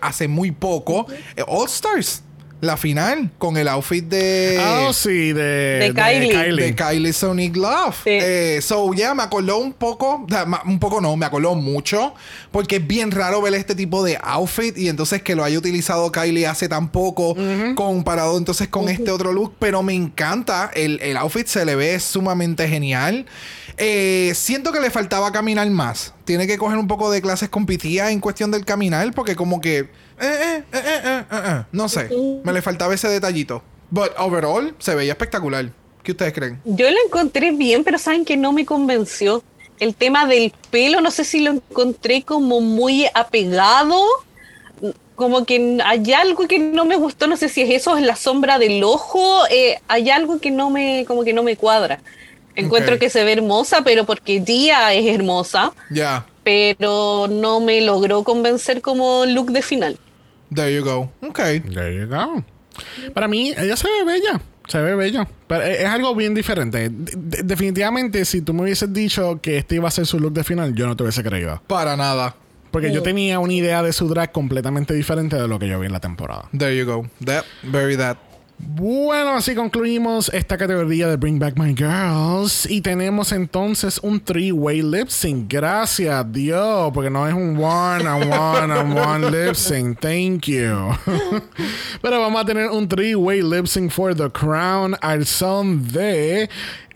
hace 0.00 0.28
muy 0.28 0.50
poco. 0.50 1.06
Eh, 1.36 1.44
All 1.46 1.66
Stars, 1.66 2.22
la 2.60 2.76
final, 2.76 3.30
con 3.38 3.56
el 3.56 3.68
outfit 3.68 4.04
de... 4.04 4.60
Oh, 4.62 4.92
sí, 4.92 5.32
de, 5.32 5.78
De 5.78 5.94
Kylie. 5.94 6.62
de 6.62 6.74
Kylie 6.74 7.12
Sonic 7.12 7.56
Love. 7.56 7.96
Sí. 8.04 8.10
Eh, 8.10 8.60
so, 8.62 8.92
ya 8.92 9.14
me 9.14 9.22
acordó 9.22 9.58
un 9.58 9.72
poco, 9.72 10.26
un 10.66 10.78
poco 10.78 11.00
no, 11.00 11.16
me 11.16 11.26
acordó 11.26 11.54
mucho, 11.54 12.14
porque 12.52 12.76
es 12.76 12.86
bien 12.86 13.10
raro 13.10 13.40
ver 13.40 13.54
este 13.54 13.74
tipo 13.74 14.04
de 14.04 14.18
outfit 14.22 14.76
y 14.76 14.88
entonces 14.88 15.22
que 15.22 15.34
lo 15.34 15.44
haya 15.44 15.58
utilizado 15.58 16.12
Kylie 16.12 16.46
hace 16.46 16.68
tan 16.68 16.90
poco 16.90 17.34
comparado 17.74 18.36
entonces 18.36 18.68
con 18.68 18.88
este 18.88 19.10
otro 19.10 19.32
look, 19.32 19.54
pero 19.58 19.82
me 19.82 19.94
encanta, 19.94 20.70
el, 20.74 21.00
el 21.02 21.16
outfit 21.16 21.46
se 21.46 21.64
le 21.64 21.76
ve 21.76 21.98
sumamente 22.00 22.68
genial. 22.68 23.26
Eh, 23.82 24.32
siento 24.34 24.72
que 24.72 24.80
le 24.80 24.90
faltaba 24.90 25.32
caminar 25.32 25.68
más. 25.70 26.12
Tiene 26.26 26.46
que 26.46 26.58
coger 26.58 26.76
un 26.76 26.86
poco 26.86 27.10
de 27.10 27.22
clases 27.22 27.48
con 27.48 27.64
Pitía 27.64 28.10
en 28.10 28.20
cuestión 28.20 28.50
del 28.50 28.66
caminar, 28.66 29.10
porque 29.14 29.34
como 29.36 29.60
que... 29.62 29.88
eh, 30.20 30.26
eh, 30.26 30.64
eh, 30.72 31.00
eh, 31.04 31.24
eh, 31.30 31.40
eh, 31.46 31.62
no 31.72 31.88
sé, 31.88 32.08
me 32.44 32.52
le 32.52 32.62
faltaba 32.62 32.94
ese 32.94 33.08
detallito. 33.08 33.62
But 33.90 34.12
overall, 34.18 34.74
se 34.78 34.94
veía 34.94 35.12
espectacular. 35.12 35.70
¿Qué 36.02 36.12
ustedes 36.12 36.32
creen? 36.32 36.60
Yo 36.64 36.90
lo 36.90 36.96
encontré 37.06 37.50
bien, 37.52 37.84
pero 37.84 37.98
saben 37.98 38.24
que 38.24 38.36
no 38.36 38.52
me 38.52 38.64
convenció. 38.64 39.42
El 39.78 39.94
tema 39.94 40.26
del 40.26 40.52
pelo, 40.70 41.00
no 41.00 41.10
sé 41.10 41.24
si 41.24 41.40
lo 41.40 41.50
encontré 41.52 42.22
como 42.22 42.60
muy 42.60 43.06
apegado. 43.14 44.02
Como 45.14 45.44
que 45.44 45.78
hay 45.84 46.12
algo 46.12 46.46
que 46.46 46.58
no 46.58 46.84
me 46.86 46.96
gustó, 46.96 47.26
no 47.26 47.36
sé 47.36 47.48
si 47.48 47.60
es 47.62 47.70
eso, 47.70 47.96
es 47.96 48.04
la 48.04 48.16
sombra 48.16 48.58
del 48.58 48.82
ojo. 48.84 49.42
hay 49.88 50.10
algo 50.10 50.40
que 50.40 50.50
no 50.50 50.70
me, 50.70 51.04
como 51.06 51.24
que 51.24 51.32
no 51.32 51.42
me 51.42 51.56
cuadra. 51.56 52.00
Encuentro 52.56 52.98
que 52.98 53.10
se 53.10 53.24
ve 53.24 53.32
hermosa, 53.32 53.82
pero 53.84 54.04
porque 54.04 54.40
Dia 54.40 54.92
es 54.92 55.06
hermosa, 55.06 55.72
Ya, 55.90 56.26
pero 56.42 57.26
no 57.28 57.60
me 57.60 57.80
logró 57.80 58.24
convencer 58.24 58.82
como 58.82 59.24
look 59.26 59.50
de 59.52 59.62
final. 59.62 59.98
There 60.54 60.74
you 60.74 60.84
go. 60.84 61.10
Ok. 61.22 61.38
There 61.72 61.94
you 62.00 62.06
go. 62.06 62.44
Para 63.14 63.28
mí, 63.28 63.52
ella 63.56 63.76
se 63.76 63.88
ve 63.88 64.04
bella. 64.04 64.40
Se 64.68 64.80
ve 64.80 64.94
bella. 64.94 65.26
Pero 65.46 65.62
es 65.62 65.80
es 65.80 65.86
algo 65.86 66.14
bien 66.14 66.34
diferente. 66.34 66.88
De- 66.88 67.12
de- 67.16 67.42
definitivamente, 67.42 68.24
si 68.24 68.40
tú 68.42 68.54
me 68.54 68.62
hubieses 68.62 68.92
dicho 68.92 69.40
que 69.42 69.58
este 69.58 69.74
iba 69.76 69.88
a 69.88 69.90
ser 69.90 70.06
su 70.06 70.18
look 70.20 70.32
de 70.32 70.44
final, 70.44 70.74
yo 70.74 70.86
no 70.86 70.96
te 70.96 71.02
hubiese 71.02 71.22
creído. 71.22 71.60
Para 71.66 71.96
nada. 71.96 72.36
Porque 72.70 72.92
yo 72.92 73.02
tenía 73.02 73.40
una 73.40 73.52
idea 73.52 73.82
de 73.82 73.92
su 73.92 74.06
drag 74.08 74.30
completamente 74.30 74.94
diferente 74.94 75.34
de 75.34 75.48
lo 75.48 75.58
que 75.58 75.66
yo 75.66 75.80
vi 75.80 75.86
en 75.86 75.92
la 75.92 75.98
temporada. 75.98 76.48
There 76.56 76.76
you 76.76 76.84
go. 76.86 77.08
That, 77.24 77.44
very 77.64 77.96
that. 77.96 78.16
Bueno, 78.62 79.36
así 79.36 79.54
concluimos 79.54 80.30
esta 80.34 80.58
categoría 80.58 81.08
de 81.08 81.16
Bring 81.16 81.38
Back 81.38 81.58
My 81.58 81.74
Girls. 81.74 82.68
Y 82.70 82.82
tenemos 82.82 83.32
entonces 83.32 83.98
un 84.02 84.20
three-way 84.20 84.82
lip 84.82 85.08
sync. 85.08 85.50
Gracias 85.50 86.14
a 86.14 86.24
Dios, 86.24 86.90
porque 86.92 87.08
no 87.08 87.26
es 87.26 87.32
un 87.32 87.56
one 87.56 88.06
and 88.06 88.32
one 88.32 88.72
and 88.72 88.98
one 88.98 89.30
lip 89.30 89.54
sync. 89.54 89.98
Thank 90.00 90.46
you. 90.46 90.94
Pero 92.02 92.20
vamos 92.20 92.42
a 92.42 92.44
tener 92.44 92.68
un 92.68 92.86
three-way 92.86 93.42
lip 93.42 93.66
sync 93.66 93.90
for 93.90 94.14
the 94.14 94.30
crown 94.30 94.94
al 95.00 95.24
son 95.24 95.88
de 95.88 96.48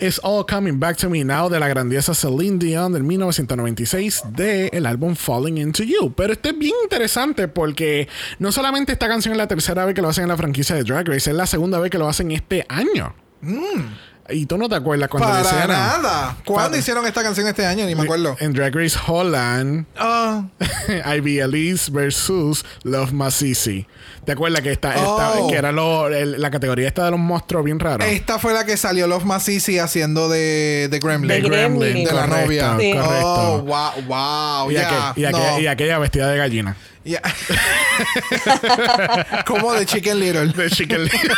It's 0.05 0.21
All 0.23 0.45
Coming 0.45 0.79
Back 0.79 0.99
to 0.99 1.09
Me 1.09 1.25
Now 1.25 1.49
de 1.49 1.59
la 1.59 1.67
grandiosa 1.67 2.13
Celine 2.13 2.59
Dion 2.59 2.93
del 2.93 3.05
1996 3.05 4.23
de 4.37 4.67
el 4.69 4.85
álbum 4.85 5.17
Falling 5.17 5.57
Into 5.57 5.83
You. 5.83 6.13
Pero 6.15 6.35
este 6.35 6.51
es 6.51 6.59
bien 6.59 6.75
interesante 6.83 7.49
porque 7.49 8.07
no 8.39 8.53
solamente 8.53 8.93
esta 8.93 9.09
canción 9.09 9.33
es 9.33 9.39
la 9.39 9.49
tercera 9.49 9.87
vez 9.87 9.95
que 9.95 10.03
lo 10.03 10.11
hacen 10.11 10.25
en 10.25 10.29
la 10.29 10.37
franquicia 10.37 10.77
de 10.77 10.85
Drag 10.85 11.09
Race, 11.09 11.31
es 11.31 11.37
la 11.37 11.47
segunda 11.47 11.79
vez 11.79 11.91
que 11.91 11.97
lo 11.97 12.07
hacen 12.07 12.33
este 12.33 12.67
año. 12.69 13.15
Y 14.31 14.47
tú 14.47 14.57
no 14.57 14.69
te 14.71 14.75
acuerdas 14.77 15.09
cuando 15.11 15.29
Para 15.29 15.43
hicieron. 15.43 15.69
nada. 15.69 16.37
¿Cuándo 16.47 16.71
Para- 16.71 16.79
hicieron 16.79 17.07
esta 17.07 17.23
canción 17.23 17.47
este 17.47 17.67
año? 17.67 17.85
Ni 17.85 17.95
me 17.95 18.05
acuerdo. 18.05 18.37
En 18.41 18.55
Drag 18.55 18.75
Race 18.75 18.99
Holland, 19.07 19.85
Ah, 19.99 20.45
Ivy 21.17 21.41
Elise 21.41 21.91
versus 21.91 22.65
Love 22.85 23.13
Masisi. 23.13 23.87
¿Te 24.25 24.33
acuerdas 24.33 24.63
que 24.63 24.73
esta, 24.73 24.95
esta- 24.95 25.33
Oh. 25.39 25.49
que 25.51 25.57
era 25.57 25.73
lo- 25.73 26.09
el- 26.09 26.41
la 26.41 26.51
categoría 26.51 26.89
esta 26.89 27.05
de 27.05 27.11
los 27.11 27.21
monstruos 27.21 27.65
bien 27.67 27.79
raros? 27.79 28.09
esta 28.09 28.39
fue 28.39 28.55
la 28.55 28.65
que 28.65 28.79
salió 28.79 29.07
Love 29.07 29.25
Masisi 29.27 29.79
haciendo 29.79 30.31
de, 30.31 30.89
de 30.91 30.99
Gremlin. 30.99 31.29
De 31.29 31.41
Gremlin. 31.43 32.05
De 32.05 32.13
la 32.13 32.23
correcto, 32.27 32.41
novia. 32.47 32.77
Sí. 32.81 32.93
correcto. 32.95 33.55
Oh, 33.55 33.59
wow, 33.63 34.03
wow. 34.07 34.71
y, 34.71 35.23
no. 35.31 35.61
y 35.61 35.67
aquella 35.67 35.99
vestida 35.99 36.31
de 36.31 36.39
gallina. 36.39 36.77
Ya. 37.05 37.21
Como 39.47 39.73
de 39.75 39.87
Chicken 39.87 40.19
Little. 40.19 40.47
de 40.49 40.71
Chicken 40.71 41.05
Little. 41.05 41.21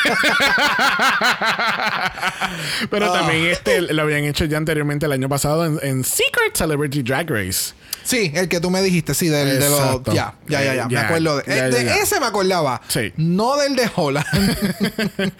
Pero 2.90 3.12
Ah. 3.12 3.18
también 3.20 3.46
este 3.46 3.80
lo 3.82 4.02
habían 4.02 4.24
hecho 4.24 4.44
ya 4.44 4.56
anteriormente 4.58 5.06
el 5.06 5.12
año 5.12 5.28
pasado 5.28 5.64
en, 5.66 5.78
en 5.82 6.04
Secret 6.04 6.56
Celebrity 6.56 7.02
Drag 7.02 7.28
Race. 7.30 7.74
Sí, 8.04 8.30
el 8.34 8.48
que 8.48 8.60
tú 8.60 8.70
me 8.70 8.80
dijiste, 8.82 9.14
sí, 9.14 9.28
del, 9.28 9.58
de 9.58 9.68
los. 9.68 10.02
Ya, 10.14 10.34
ya, 10.46 10.62
ya, 10.62 10.74
ya. 10.74 10.86
Me 10.88 10.98
acuerdo 10.98 11.38
de, 11.38 11.70
de 11.70 11.94
ese 12.00 12.20
me 12.20 12.26
acordaba. 12.26 12.80
Sí. 12.88 13.12
No 13.16 13.56
del 13.56 13.74
de 13.76 13.90
Holland. 13.94 14.26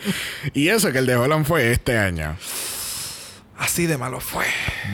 Y 0.54 0.68
eso 0.68 0.92
que 0.92 0.98
el 0.98 1.06
de 1.06 1.16
Holland 1.16 1.46
fue 1.46 1.72
este 1.72 1.98
año. 1.98 2.36
Así 3.58 3.86
de 3.86 3.96
malo 3.96 4.20
fue. 4.20 4.44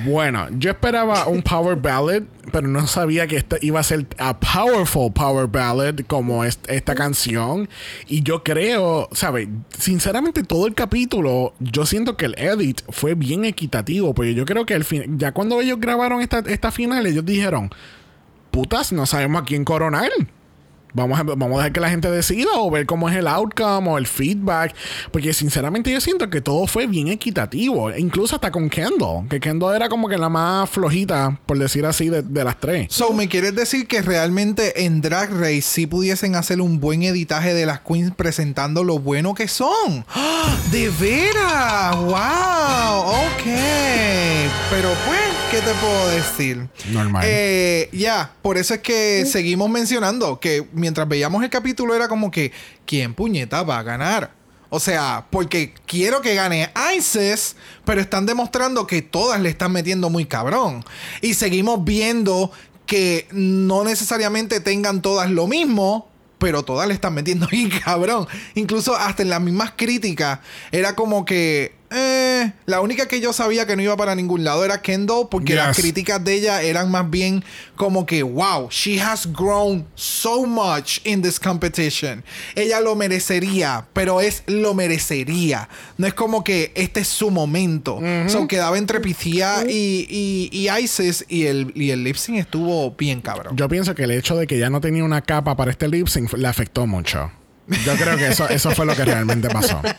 Bueno, 0.04 0.46
yo 0.52 0.70
esperaba 0.70 1.26
un 1.26 1.42
power 1.42 1.74
ballad, 1.76 2.22
pero 2.52 2.68
no 2.68 2.86
sabía 2.86 3.26
que 3.26 3.36
esta 3.36 3.56
iba 3.60 3.80
a 3.80 3.82
ser 3.82 4.06
a 4.18 4.38
powerful 4.38 5.12
power 5.12 5.48
ballad 5.48 5.96
como 6.06 6.44
est- 6.44 6.68
esta 6.70 6.94
canción. 6.94 7.68
Y 8.06 8.22
yo 8.22 8.44
creo, 8.44 9.08
¿sabes? 9.10 9.48
Sinceramente, 9.76 10.44
todo 10.44 10.68
el 10.68 10.74
capítulo, 10.74 11.54
yo 11.58 11.86
siento 11.86 12.16
que 12.16 12.26
el 12.26 12.38
edit 12.38 12.82
fue 12.90 13.14
bien 13.14 13.44
equitativo, 13.44 14.14
porque 14.14 14.34
yo 14.34 14.44
creo 14.44 14.64
que 14.64 14.74
el 14.74 14.84
fin, 14.84 15.18
ya 15.18 15.32
cuando 15.32 15.60
ellos 15.60 15.80
grabaron 15.80 16.20
esta, 16.20 16.38
esta 16.46 16.70
final, 16.70 17.04
ellos 17.06 17.24
dijeron, 17.24 17.68
putas, 18.52 18.92
no 18.92 19.06
sabemos 19.06 19.42
a 19.42 19.44
quién 19.44 19.64
coronar. 19.64 20.10
Vamos 20.94 21.18
a, 21.18 21.22
vamos 21.22 21.52
a 21.54 21.56
dejar 21.56 21.72
que 21.72 21.80
la 21.80 21.90
gente 21.90 22.10
decida 22.10 22.50
o 22.56 22.70
ver 22.70 22.86
cómo 22.86 23.08
es 23.08 23.16
el 23.16 23.26
outcome 23.26 23.90
o 23.90 23.98
el 23.98 24.06
feedback. 24.06 24.74
Porque 25.10 25.32
sinceramente 25.32 25.90
yo 25.90 26.00
siento 26.00 26.28
que 26.30 26.40
todo 26.40 26.66
fue 26.66 26.86
bien 26.86 27.08
equitativo. 27.08 27.90
Incluso 27.96 28.36
hasta 28.36 28.50
con 28.50 28.68
Kendall. 28.68 29.28
Que 29.28 29.40
Kendall 29.40 29.76
era 29.76 29.88
como 29.88 30.08
que 30.08 30.18
la 30.18 30.28
más 30.28 30.68
flojita, 30.68 31.38
por 31.46 31.58
decir 31.58 31.86
así, 31.86 32.08
de, 32.08 32.22
de 32.22 32.44
las 32.44 32.58
tres. 32.60 32.86
So, 32.90 33.12
¿me 33.12 33.28
quieres 33.28 33.54
decir 33.54 33.86
que 33.86 34.02
realmente 34.02 34.84
en 34.84 35.00
Drag 35.00 35.30
Race 35.32 35.62
sí 35.62 35.86
pudiesen 35.86 36.34
hacer 36.34 36.60
un 36.60 36.80
buen 36.80 37.02
editaje 37.02 37.54
de 37.54 37.66
las 37.66 37.80
queens 37.80 38.14
presentando 38.14 38.84
lo 38.84 38.98
bueno 38.98 39.34
que 39.34 39.48
son? 39.48 40.04
¡Ah! 40.14 40.56
¡De 40.70 40.88
veras! 40.90 41.96
¡Wow! 41.96 43.10
Ok. 43.10 43.44
Pero 44.70 44.88
pues, 45.06 45.20
¿qué 45.50 45.58
te 45.58 45.74
puedo 45.80 46.08
decir? 46.08 46.68
Normal. 46.90 47.22
Eh, 47.26 47.88
ya, 47.92 48.32
por 48.42 48.56
eso 48.58 48.74
es 48.74 48.80
que 48.80 49.26
seguimos 49.26 49.68
mencionando 49.70 50.40
que 50.40 50.66
mientras 50.82 51.08
veíamos 51.08 51.42
el 51.42 51.48
capítulo 51.48 51.94
era 51.94 52.08
como 52.08 52.30
que, 52.30 52.52
¿quién 52.84 53.14
puñeta 53.14 53.62
va 53.62 53.78
a 53.78 53.82
ganar? 53.82 54.32
O 54.68 54.80
sea, 54.80 55.26
porque 55.30 55.74
quiero 55.86 56.22
que 56.22 56.34
gane 56.34 56.70
Isis, 56.96 57.56
pero 57.84 58.00
están 58.00 58.26
demostrando 58.26 58.86
que 58.86 59.00
todas 59.00 59.40
le 59.40 59.48
están 59.48 59.70
metiendo 59.70 60.10
muy 60.10 60.24
cabrón. 60.24 60.84
Y 61.20 61.34
seguimos 61.34 61.84
viendo 61.84 62.50
que 62.86 63.28
no 63.30 63.84
necesariamente 63.84 64.60
tengan 64.60 65.00
todas 65.02 65.30
lo 65.30 65.46
mismo, 65.46 66.08
pero 66.38 66.64
todas 66.64 66.88
le 66.88 66.94
están 66.94 67.14
metiendo 67.14 67.46
bien 67.50 67.70
cabrón. 67.70 68.26
Incluso 68.54 68.96
hasta 68.96 69.22
en 69.22 69.30
las 69.30 69.40
mismas 69.40 69.72
críticas 69.76 70.40
era 70.72 70.96
como 70.96 71.24
que... 71.24 71.74
eh, 71.94 72.52
la 72.66 72.80
única 72.80 73.06
que 73.06 73.20
yo 73.20 73.32
sabía 73.32 73.66
que 73.66 73.76
no 73.76 73.82
iba 73.82 73.96
para 73.96 74.14
ningún 74.14 74.44
lado 74.44 74.64
era 74.64 74.80
Kendall, 74.82 75.28
porque 75.30 75.54
las 75.54 75.76
críticas 75.76 76.22
de 76.24 76.34
ella 76.34 76.62
eran 76.62 76.90
más 76.90 77.08
bien 77.10 77.44
como 77.76 78.06
que, 78.06 78.22
wow, 78.22 78.68
she 78.70 79.00
has 79.00 79.26
grown 79.32 79.86
so 79.94 80.46
much 80.46 80.98
in 81.04 81.22
this 81.22 81.38
competition. 81.38 82.24
Ella 82.54 82.80
lo 82.80 82.94
merecería, 82.94 83.86
pero 83.92 84.20
es 84.20 84.42
lo 84.46 84.74
merecería. 84.74 85.68
No 85.98 86.06
es 86.06 86.14
como 86.14 86.44
que 86.44 86.72
este 86.74 87.00
es 87.00 87.08
su 87.08 87.30
momento. 87.30 88.00
So, 88.28 88.46
quedaba 88.48 88.78
entre 88.78 89.00
y, 89.68 90.48
y 90.50 90.68
Isis 90.82 91.24
y 91.28 91.46
el, 91.46 91.72
y 91.74 91.90
el 91.90 92.04
lip 92.04 92.16
sync 92.16 92.38
estuvo 92.38 92.92
bien 92.92 93.20
cabrón. 93.20 93.56
Yo 93.56 93.68
pienso 93.68 93.94
que 93.94 94.04
el 94.04 94.10
hecho 94.10 94.36
de 94.36 94.46
que 94.46 94.58
ya 94.58 94.70
no 94.70 94.80
tenía 94.80 95.04
una 95.04 95.22
capa 95.22 95.56
para 95.56 95.70
este 95.70 95.88
lip 95.88 96.08
sync 96.08 96.32
le 96.32 96.48
afectó 96.48 96.86
mucho. 96.86 97.30
Yo 97.68 97.94
creo 97.94 98.16
que 98.16 98.28
eso, 98.28 98.48
eso 98.48 98.70
fue 98.72 98.86
lo 98.86 98.94
que 98.94 99.04
realmente 99.04 99.48
pasó. 99.48 99.80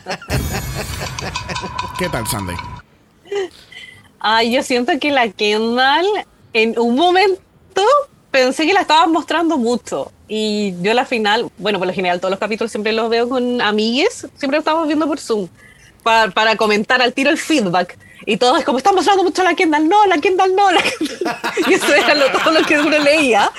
¿Qué 1.98 2.08
tal, 2.08 2.26
Sandy? 2.26 2.54
Ay, 4.20 4.52
yo 4.52 4.62
siento 4.62 4.92
que 4.98 5.10
la 5.10 5.28
Kendall 5.30 6.06
en 6.52 6.78
un 6.78 6.94
momento 6.96 7.40
pensé 8.30 8.66
que 8.66 8.72
la 8.72 8.80
estaban 8.80 9.12
mostrando 9.12 9.58
mucho. 9.58 10.10
Y 10.26 10.74
yo 10.80 10.94
la 10.94 11.04
final, 11.04 11.50
bueno, 11.58 11.78
por 11.78 11.86
lo 11.86 11.92
general 11.94 12.18
todos 12.20 12.30
los 12.30 12.40
capítulos 12.40 12.70
siempre 12.70 12.92
los 12.92 13.10
veo 13.10 13.28
con 13.28 13.60
amigues, 13.60 14.26
siempre 14.36 14.56
los 14.56 14.60
estamos 14.60 14.86
viendo 14.86 15.06
por 15.06 15.20
Zoom, 15.20 15.48
para, 16.02 16.56
comentar 16.56 17.02
al 17.02 17.12
tiro 17.12 17.30
el 17.30 17.38
feedback. 17.38 17.98
Y 18.26 18.38
todo 18.38 18.56
es 18.56 18.64
como, 18.64 18.78
están 18.78 18.94
mostrando 18.94 19.22
mucho 19.22 19.42
la 19.42 19.54
Kendall, 19.54 19.86
no, 19.88 20.06
la 20.06 20.16
Kendall 20.18 20.54
no, 20.56 20.70
la 20.72 20.82
Kendall. 20.82 21.36
Y 21.68 21.74
eso 21.74 21.92
era 21.94 22.14
lo- 22.14 22.30
todo 22.32 22.52
lo 22.58 22.66
que 22.66 22.78
uno 22.78 22.98
leía. 22.98 23.50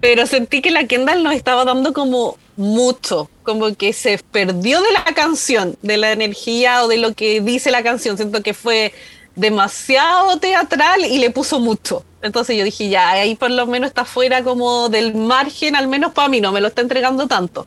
Pero 0.00 0.26
sentí 0.26 0.60
que 0.60 0.70
la 0.70 0.86
Kendall 0.86 1.22
nos 1.22 1.32
estaba 1.34 1.64
dando 1.64 1.92
como 1.94 2.36
mucho, 2.56 3.30
como 3.42 3.74
que 3.74 3.92
se 3.92 4.18
perdió 4.18 4.80
de 4.80 4.92
la 4.92 5.04
canción, 5.14 5.76
de 5.82 5.96
la 5.96 6.12
energía 6.12 6.84
o 6.84 6.88
de 6.88 6.98
lo 6.98 7.14
que 7.14 7.40
dice 7.40 7.70
la 7.70 7.82
canción. 7.82 8.16
Siento 8.16 8.42
que 8.42 8.54
fue 8.54 8.92
demasiado 9.34 10.38
teatral 10.38 11.04
y 11.04 11.18
le 11.18 11.30
puso 11.30 11.60
mucho. 11.60 12.04
Entonces 12.22 12.56
yo 12.56 12.64
dije, 12.64 12.88
ya, 12.88 13.10
ahí 13.10 13.36
por 13.36 13.50
lo 13.50 13.66
menos 13.66 13.88
está 13.88 14.04
fuera 14.04 14.42
como 14.42 14.88
del 14.88 15.14
margen, 15.14 15.76
al 15.76 15.86
menos 15.86 16.12
para 16.12 16.28
mí, 16.28 16.40
no 16.40 16.50
me 16.50 16.60
lo 16.60 16.68
está 16.68 16.82
entregando 16.82 17.28
tanto. 17.28 17.66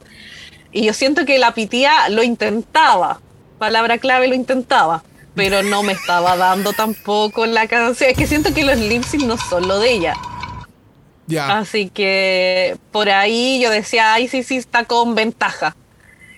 Y 0.72 0.84
yo 0.86 0.94
siento 0.94 1.26
que 1.26 1.40
la 1.40 1.54
pitía 1.54 2.10
lo 2.10 2.24
intentaba, 2.24 3.22
palabra 3.58 3.98
clave 3.98 4.28
lo 4.28 4.36
intentaba, 4.36 5.04
pero 5.36 5.64
no 5.64 5.84
me 5.84 5.94
estaba 5.94 6.36
dando 6.36 6.74
tampoco 6.74 7.46
la 7.46 7.68
canción. 7.68 8.10
Es 8.10 8.18
que 8.18 8.28
siento 8.28 8.54
que 8.54 8.64
los 8.64 8.78
lip 8.78 9.04
no 9.26 9.38
son 9.38 9.68
lo 9.68 9.80
de 9.80 9.92
ella. 9.94 10.16
Ya. 11.30 11.60
Así 11.60 11.90
que 11.90 12.76
por 12.92 13.08
ahí 13.10 13.62
yo 13.62 13.70
decía, 13.70 14.14
ay, 14.16 14.28
sí, 14.28 14.42
sí, 14.42 14.58
está 14.58 14.84
con 14.86 15.14
ventaja. 15.14 15.76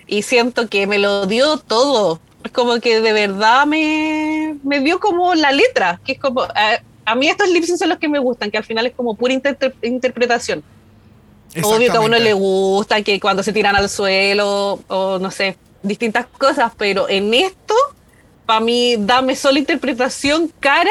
Y 0.06 0.22
siento 0.22 0.68
que 0.68 0.86
me 0.86 0.98
lo 0.98 1.26
dio 1.26 1.56
todo. 1.56 2.20
Es 2.44 2.52
como 2.52 2.78
que 2.78 3.00
de 3.00 3.12
verdad 3.12 3.64
me, 3.66 4.56
me 4.62 4.80
dio 4.80 5.00
como 5.00 5.34
la 5.34 5.50
letra, 5.50 5.98
que 6.04 6.12
es 6.12 6.18
como... 6.18 6.42
A, 6.42 6.82
a 7.04 7.14
mí 7.14 7.26
estos 7.28 7.48
lip 7.48 7.64
son 7.64 7.88
los 7.88 7.98
que 7.98 8.08
me 8.08 8.18
gustan, 8.18 8.50
que 8.50 8.58
al 8.58 8.64
final 8.64 8.86
es 8.86 8.92
como 8.94 9.14
pura 9.14 9.32
inter- 9.32 9.74
interpretación. 9.82 10.62
Obvio 11.62 11.90
que 11.90 11.96
a 11.96 12.00
uno 12.00 12.18
le 12.18 12.32
gusta 12.34 13.02
que 13.02 13.18
cuando 13.18 13.42
se 13.42 13.52
tiran 13.52 13.74
al 13.74 13.88
suelo 13.88 14.80
o 14.88 15.18
no 15.18 15.30
sé, 15.30 15.56
distintas 15.82 16.26
cosas, 16.26 16.72
pero 16.76 17.08
en 17.08 17.32
esto, 17.34 17.74
para 18.46 18.60
mí, 18.60 18.96
dame 18.98 19.36
solo 19.36 19.58
interpretación, 19.58 20.52
cara 20.60 20.90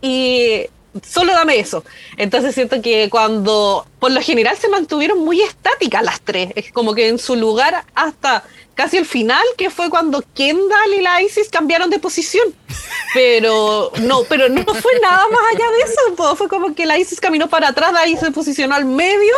y 0.00 0.66
solo 1.00 1.32
dame 1.32 1.58
eso. 1.58 1.84
Entonces 2.16 2.54
siento 2.54 2.80
que 2.82 3.08
cuando, 3.10 3.86
por 3.98 4.10
lo 4.10 4.20
general, 4.20 4.56
se 4.56 4.68
mantuvieron 4.68 5.18
muy 5.20 5.40
estáticas 5.40 6.02
las 6.02 6.20
tres, 6.20 6.52
es 6.56 6.72
como 6.72 6.94
que 6.94 7.08
en 7.08 7.18
su 7.18 7.36
lugar 7.36 7.84
hasta 7.94 8.44
casi 8.74 8.96
el 8.96 9.06
final, 9.06 9.42
que 9.58 9.70
fue 9.70 9.90
cuando 9.90 10.24
Kendall 10.34 10.94
y 10.98 11.02
la 11.02 11.22
Isis 11.22 11.48
cambiaron 11.48 11.90
de 11.90 11.98
posición. 11.98 12.54
Pero 13.14 13.92
no, 14.00 14.22
pero 14.24 14.48
no 14.48 14.64
fue 14.64 14.92
nada 15.00 15.24
más 15.30 15.40
allá 15.54 15.70
de 15.70 15.92
eso, 15.92 16.36
fue 16.36 16.48
como 16.48 16.74
que 16.74 16.86
la 16.86 16.98
Isis 16.98 17.20
caminó 17.20 17.48
para 17.48 17.68
atrás, 17.68 17.92
ahí 17.96 18.16
se 18.16 18.30
posicionó 18.30 18.74
al 18.74 18.84
medio 18.84 19.34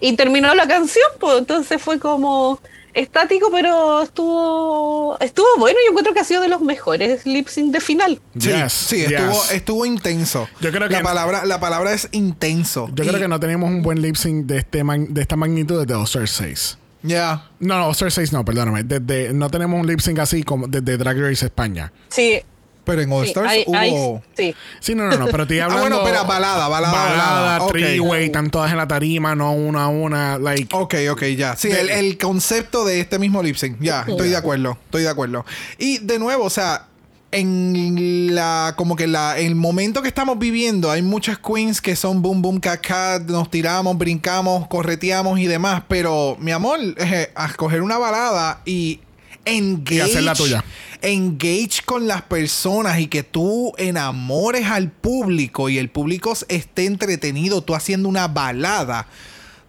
y 0.00 0.14
terminó 0.14 0.54
la 0.54 0.68
canción, 0.68 1.06
pues 1.18 1.38
entonces 1.38 1.80
fue 1.82 1.98
como 1.98 2.60
estático, 2.96 3.48
pero 3.52 4.02
estuvo 4.02 5.16
estuvo 5.20 5.46
bueno. 5.58 5.78
Yo 5.84 5.90
encuentro 5.90 6.12
que 6.14 6.20
ha 6.20 6.24
sido 6.24 6.40
de 6.42 6.48
los 6.48 6.60
mejores 6.60 7.24
lip 7.26 7.48
sync 7.48 7.72
de 7.72 7.80
final. 7.80 8.20
Sí, 8.38 8.48
Yes, 8.48 8.72
sí, 8.72 9.02
estuvo, 9.04 9.32
yes. 9.32 9.52
estuvo 9.52 9.86
intenso. 9.86 10.48
Yo 10.60 10.70
creo 10.72 10.88
que- 10.88 10.94
la 10.94 11.02
palabra, 11.02 11.44
la 11.44 11.60
palabra 11.60 11.92
es 11.92 12.08
intenso. 12.12 12.88
Yo 12.94 13.04
creo 13.06 13.20
que 13.20 13.28
no 13.28 13.38
teníamos 13.38 13.70
un 13.70 13.82
buen 13.82 14.00
lip 14.02 14.16
sync 14.16 14.46
de, 14.46 14.58
este 14.58 14.82
man- 14.84 15.12
de 15.12 15.20
esta 15.22 15.36
magnitud 15.36 15.80
desde 15.80 15.94
All 15.94 16.04
Star 16.04 16.26
6. 16.28 16.78
Ya. 17.02 17.50
No, 17.60 17.78
no, 17.78 17.86
All 17.86 17.92
Star 17.92 18.10
6 18.10 18.32
no, 18.32 18.44
perdóname. 18.44 18.82
Desde, 18.82 19.32
no 19.32 19.48
tenemos 19.50 19.78
un 19.80 19.86
lip 19.86 20.00
sync 20.00 20.18
así 20.18 20.42
como 20.42 20.66
desde 20.66 20.96
Drag 20.96 21.16
Race 21.20 21.44
España. 21.44 21.92
Sí, 22.08 22.40
Pero 22.86 23.02
en 23.02 23.12
All 23.12 23.24
sí, 23.24 23.30
Stars 23.32 23.50
hay- 23.50 23.64
hubo. 23.66 23.76
hay- 23.76 24.22
sí. 24.36 24.54
Sí, 24.80 24.94
no, 24.94 25.04
no, 25.08 25.16
no, 25.18 25.26
pero 25.26 25.42
estoy 25.42 25.58
Ah, 25.60 25.64
hablando... 25.66 25.82
bueno, 25.98 26.00
pero 26.04 26.24
balada, 26.24 26.68
balada, 26.68 26.92
balada. 26.94 27.62
Ok. 27.62 27.72
three-way, 27.72 28.24
están 28.26 28.48
todas 28.50 28.70
en 28.70 28.78
la 28.78 28.88
tarima, 28.88 29.34
no 29.34 29.52
una 29.52 29.84
a 29.84 29.88
una, 29.88 30.38
like... 30.38 30.74
Ok, 30.74 30.94
ok, 31.10 31.22
ya. 31.36 31.54
Sí, 31.56 31.68
el, 31.70 31.90
el 31.90 32.16
concepto 32.16 32.84
de 32.86 33.00
este 33.00 33.18
mismo 33.18 33.42
lip 33.42 33.56
sync. 33.56 33.76
Ya, 33.80 34.04
estoy 34.08 34.30
de 34.30 34.36
acuerdo. 34.36 34.78
Estoy 34.86 35.02
de 35.02 35.08
acuerdo. 35.10 35.44
Y 35.78 35.98
de 35.98 36.18
nuevo, 36.18 36.44
o 36.44 36.50
sea, 36.50 36.86
en 37.32 38.34
la. 38.34 38.74
Como 38.76 38.96
que 38.96 39.06
la, 39.06 39.36
el 39.38 39.54
momento 39.56 40.00
que 40.00 40.08
estamos 40.08 40.38
viviendo, 40.38 40.90
hay 40.90 41.02
muchas 41.02 41.38
queens 41.38 41.80
que 41.80 41.96
son 41.96 42.22
boom, 42.22 42.40
boom, 42.40 42.60
caca, 42.60 43.18
nos 43.26 43.50
tiramos, 43.50 43.98
brincamos, 43.98 44.66
correteamos 44.68 45.38
y 45.38 45.46
demás. 45.46 45.82
Pero, 45.88 46.36
mi 46.40 46.52
amor, 46.52 46.78
eh, 46.96 47.30
a 47.34 47.46
escoger 47.46 47.82
una 47.82 47.98
balada 47.98 48.60
y 48.64 49.00
engage. 49.46 50.60
Engage 51.02 51.82
con 51.84 52.06
las 52.06 52.22
personas 52.22 52.98
y 52.98 53.06
que 53.06 53.22
tú 53.22 53.72
enamores 53.78 54.66
al 54.66 54.90
público 54.90 55.68
y 55.68 55.78
el 55.78 55.88
público 55.88 56.34
esté 56.48 56.86
entretenido 56.86 57.62
tú 57.62 57.74
haciendo 57.74 58.08
una 58.08 58.28
balada. 58.28 59.06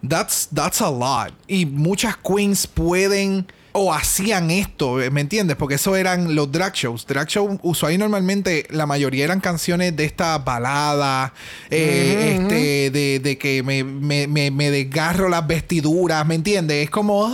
That's, 0.06 0.48
that's 0.54 0.80
a 0.80 0.90
lot. 0.90 1.32
Y 1.46 1.66
muchas 1.66 2.16
queens 2.16 2.66
pueden 2.66 3.46
o 3.80 3.92
hacían 3.92 4.50
esto, 4.50 4.98
¿me 5.12 5.20
entiendes? 5.20 5.56
Porque 5.56 5.76
eso 5.76 5.94
eran 5.94 6.34
los 6.34 6.50
drag 6.50 6.74
shows. 6.74 7.06
Drag 7.06 7.28
show 7.28 7.58
usual 7.62 7.92
y 7.92 7.98
normalmente 7.98 8.66
la 8.70 8.86
mayoría 8.86 9.24
eran 9.24 9.40
canciones 9.40 9.94
de 9.96 10.04
esta 10.04 10.38
balada, 10.38 11.32
eh, 11.70 12.38
este, 12.40 12.90
de, 12.90 13.20
de 13.20 13.38
que 13.38 13.62
me, 13.62 13.84
me, 13.84 14.26
me, 14.26 14.50
me 14.50 14.70
desgarro 14.70 15.28
las 15.28 15.46
vestiduras, 15.46 16.26
¿me 16.26 16.34
entiendes? 16.34 16.84
Es 16.84 16.90
como, 16.90 17.26
¡ay, 17.26 17.32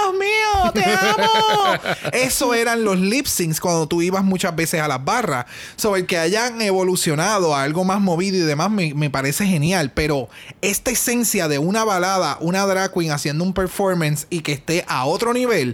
Dios 0.00 0.18
mío, 0.18 0.72
te 0.72 0.84
amo! 0.84 1.80
eso 2.12 2.54
eran 2.54 2.84
los 2.84 2.98
lip 2.98 3.26
syncs 3.26 3.60
cuando 3.60 3.86
tú 3.86 4.02
ibas 4.02 4.24
muchas 4.24 4.54
veces 4.54 4.80
a 4.80 4.88
las 4.88 5.04
barras. 5.04 5.46
Sobre 5.76 6.00
el 6.00 6.06
que 6.06 6.18
hayan 6.18 6.60
evolucionado 6.62 7.54
a 7.54 7.62
algo 7.62 7.84
más 7.84 8.00
movido 8.00 8.36
y 8.36 8.40
demás 8.40 8.70
me, 8.70 8.94
me 8.94 9.10
parece 9.10 9.46
genial, 9.46 9.92
pero 9.94 10.28
esta 10.60 10.90
esencia 10.90 11.48
de 11.48 11.58
una 11.58 11.84
balada, 11.84 12.36
una 12.40 12.66
drag 12.66 12.92
queen 12.92 13.12
haciendo 13.12 13.44
un 13.44 13.52
performance 13.52 14.26
y 14.30 14.40
que 14.40 14.52
esté 14.52 14.84
a 14.88 15.04
otro 15.04 15.32
nivel, 15.32 15.69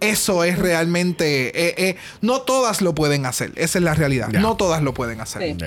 eso 0.00 0.44
es 0.44 0.58
realmente. 0.58 1.48
eh, 1.68 1.74
eh, 1.78 1.96
no 2.20 2.40
todas 2.42 2.80
lo 2.82 2.94
pueden 2.94 3.24
hacer. 3.26 3.52
Esa 3.56 3.78
es 3.78 3.84
la 3.84 3.94
realidad. 3.94 4.28
No 4.30 4.56
todas 4.56 4.82
lo 4.82 4.92
pueden 4.94 5.20
hacer. 5.20 5.42
Sí. 5.42 5.64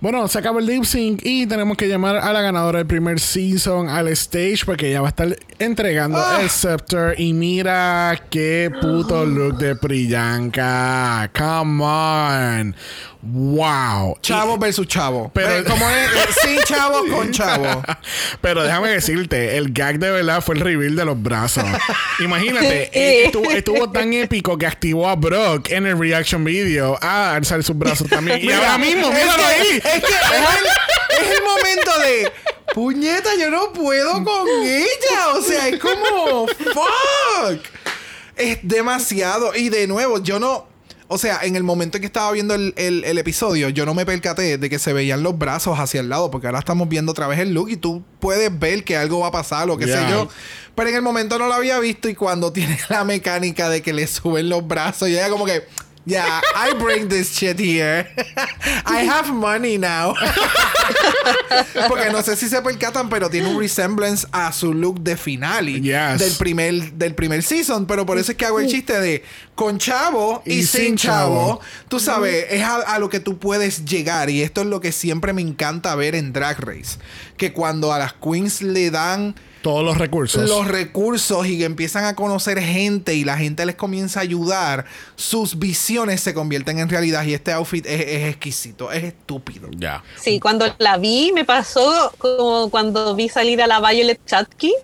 Bueno, 0.00 0.28
se 0.28 0.38
acaba 0.38 0.60
el 0.60 0.66
lip 0.66 0.84
sync 0.84 1.22
y 1.24 1.46
tenemos 1.46 1.76
que 1.76 1.88
llamar 1.88 2.16
a 2.18 2.32
la 2.32 2.40
ganadora 2.42 2.78
del 2.78 2.86
primer 2.86 3.18
season 3.18 3.88
al 3.88 4.06
stage 4.08 4.60
porque 4.66 4.90
ella 4.90 5.00
va 5.00 5.08
a 5.08 5.10
estar 5.10 5.36
entregando 5.58 6.18
Ah. 6.18 6.38
el 6.42 6.50
scepter. 6.50 7.18
Y 7.18 7.32
mira 7.32 8.14
qué 8.30 8.70
puto 8.80 9.24
look 9.24 9.56
de 9.56 9.74
Priyanka. 9.74 11.30
Come 11.36 11.82
on. 11.82 12.76
Wow. 13.20 14.16
Chavo 14.22 14.56
versus 14.58 14.86
chavo. 14.86 15.30
Pero- 15.34 15.64
como 15.68 15.88
es, 15.90 16.08
sin 16.40 16.58
chavo 16.64 17.04
con 17.08 17.32
chavo. 17.32 17.82
Pero 18.40 18.62
déjame 18.62 18.90
decirte, 18.90 19.56
el 19.56 19.72
gag 19.72 19.98
de 19.98 20.10
verdad 20.10 20.40
fue 20.40 20.54
el 20.54 20.60
reveal 20.60 20.94
de 20.94 21.04
los 21.04 21.20
brazos. 21.20 21.64
Imagínate, 22.20 22.90
eh, 22.92 23.24
estuvo, 23.24 23.50
estuvo 23.50 23.90
tan 23.90 24.12
épico 24.12 24.56
que 24.56 24.66
activó 24.66 25.08
a 25.08 25.16
Brock 25.16 25.70
en 25.70 25.86
el 25.86 25.98
reaction 25.98 26.44
video 26.44 26.96
a 27.02 27.34
alzar 27.34 27.62
sus 27.64 27.76
brazos 27.76 28.08
también. 28.08 28.38
Y 28.38 28.46
Mira, 28.46 28.58
ahora 28.58 28.78
mismo, 28.78 29.08
es 29.08 29.14
míralo 29.14 29.36
que- 29.36 29.44
ahí. 29.44 29.66
Es 29.76 29.80
que 29.82 30.14
es 30.14 31.20
el, 31.20 31.26
es 31.26 31.36
el 31.36 31.42
momento 31.42 31.90
de. 32.00 32.32
Puñeta, 32.74 33.30
yo 33.36 33.50
no 33.50 33.72
puedo 33.72 34.22
con 34.22 34.46
ella. 34.62 35.28
O 35.34 35.42
sea, 35.42 35.66
es 35.68 35.80
como. 35.80 36.46
¡Fuck! 36.46 37.64
Es 38.36 38.58
demasiado. 38.62 39.56
Y 39.56 39.70
de 39.70 39.88
nuevo, 39.88 40.22
yo 40.22 40.38
no. 40.38 40.67
O 41.10 41.16
sea, 41.16 41.40
en 41.42 41.56
el 41.56 41.62
momento 41.62 41.96
en 41.96 42.02
que 42.02 42.06
estaba 42.06 42.30
viendo 42.32 42.54
el, 42.54 42.74
el- 42.76 43.02
el 43.04 43.16
episodio, 43.18 43.70
yo 43.70 43.86
no 43.86 43.94
me 43.94 44.04
percaté 44.04 44.58
de 44.58 44.68
que 44.70 44.78
se 44.78 44.92
veían 44.92 45.22
los 45.22 45.38
brazos 45.38 45.78
hacia 45.78 46.00
el 46.00 46.08
lado, 46.10 46.30
porque 46.30 46.46
ahora 46.48 46.58
estamos 46.58 46.86
viendo 46.88 47.12
otra 47.12 47.26
vez 47.26 47.38
el 47.38 47.54
look 47.54 47.70
y 47.70 47.76
tú 47.78 48.02
puedes 48.20 48.56
ver 48.58 48.84
que 48.84 48.96
algo 48.96 49.20
va 49.20 49.28
a 49.28 49.32
pasar, 49.32 49.66
lo 49.66 49.78
que 49.78 49.86
Yeah. 49.86 50.04
sé 50.06 50.10
yo. 50.10 50.28
Pero 50.74 50.90
en 50.90 50.96
el 50.96 51.02
momento 51.02 51.38
no 51.38 51.46
lo 51.48 51.54
había 51.54 51.78
visto 51.80 52.08
y 52.10 52.14
cuando 52.14 52.52
tiene 52.52 52.78
la 52.90 53.04
mecánica 53.04 53.70
de 53.70 53.80
que 53.80 53.92
le 53.94 54.06
suben 54.06 54.48
los 54.50 54.66
brazos, 54.68 55.08
y 55.08 55.12
ella 55.14 55.30
como 55.30 55.46
que, 55.46 55.62
yeah, 56.08 56.40
I 56.56 56.72
bring 56.74 57.08
this 57.08 57.36
shit 57.36 57.58
here. 57.58 58.08
I 58.86 59.04
have 59.08 59.32
money 59.32 59.78
now. 59.78 60.14
Porque 61.88 62.10
no 62.10 62.22
sé 62.22 62.36
si 62.36 62.48
se 62.48 62.60
percatan, 62.62 63.08
pero 63.08 63.28
tiene 63.28 63.48
un 63.48 63.58
resemblance 63.58 64.26
a 64.32 64.52
su 64.52 64.72
look 64.72 65.00
de 65.00 65.16
finale 65.16 65.80
Yes. 65.80 66.18
del 66.18 66.32
primer 66.38 66.92
del 66.92 67.14
primer 67.14 67.42
season, 67.42 67.86
pero 67.86 68.06
por 68.06 68.18
eso 68.18 68.32
es 68.32 68.38
que 68.38 68.44
hago 68.46 68.60
el 68.60 68.68
chiste 68.68 68.98
de 69.00 69.22
con 69.54 69.78
chavo 69.78 70.42
y, 70.44 70.54
Y 70.54 70.62
sin 70.64 70.80
sin 70.86 70.96
chavo. 70.96 71.34
chavo. 71.58 71.60
Tú 71.88 72.00
sabes, 72.00 72.46
es 72.50 72.62
a, 72.62 72.76
a 72.76 72.98
lo 72.98 73.08
que 73.10 73.20
tú 73.20 73.38
puedes 73.38 73.84
llegar 73.84 74.30
y 74.30 74.42
esto 74.42 74.60
es 74.62 74.66
lo 74.68 74.80
que 74.80 74.92
siempre 74.92 75.32
me 75.32 75.42
encanta 75.42 75.94
ver 75.94 76.14
en 76.14 76.32
Drag 76.32 76.58
Race, 76.60 76.98
que 77.38 77.52
cuando 77.54 77.92
a 77.92 77.98
las 77.98 78.12
queens 78.12 78.60
le 78.60 78.90
dan 78.90 79.34
Todos 79.62 79.82
los 79.84 79.96
recursos. 79.96 80.48
los 80.48 80.66
recursos 80.68 81.46
y 81.46 81.56
que 81.58 81.64
empiezan 81.64 82.04
a 82.04 82.14
conocer 82.14 82.60
gente 82.60 83.14
y 83.14 83.24
la 83.24 83.38
gente 83.38 83.64
les 83.64 83.76
comienza 83.76 84.20
a 84.20 84.22
ayudar, 84.24 84.84
sus 85.16 85.58
visiones 85.58 86.20
se 86.20 86.34
convierten 86.34 86.78
en 86.78 86.88
realidad 86.90 87.22
y 87.24 87.32
este 87.34 87.52
outfit 87.52 87.86
es, 87.86 88.00
es 88.00 88.28
exquisito, 88.28 88.92
es 88.92 89.04
estúpido. 89.04 89.68
Ya. 89.76 90.02
Sí, 90.20 90.38
cuando 90.40 90.66
la 90.78 90.98
vi 90.98 91.32
me 91.32 91.44
pasó 91.46 92.12
como 92.18 92.68
cuando 92.70 93.14
vi 93.14 93.28
salir 93.30 93.62
a 93.62 93.66
la 93.66 93.80
Violet 93.80 94.20
Chachki 94.26 94.74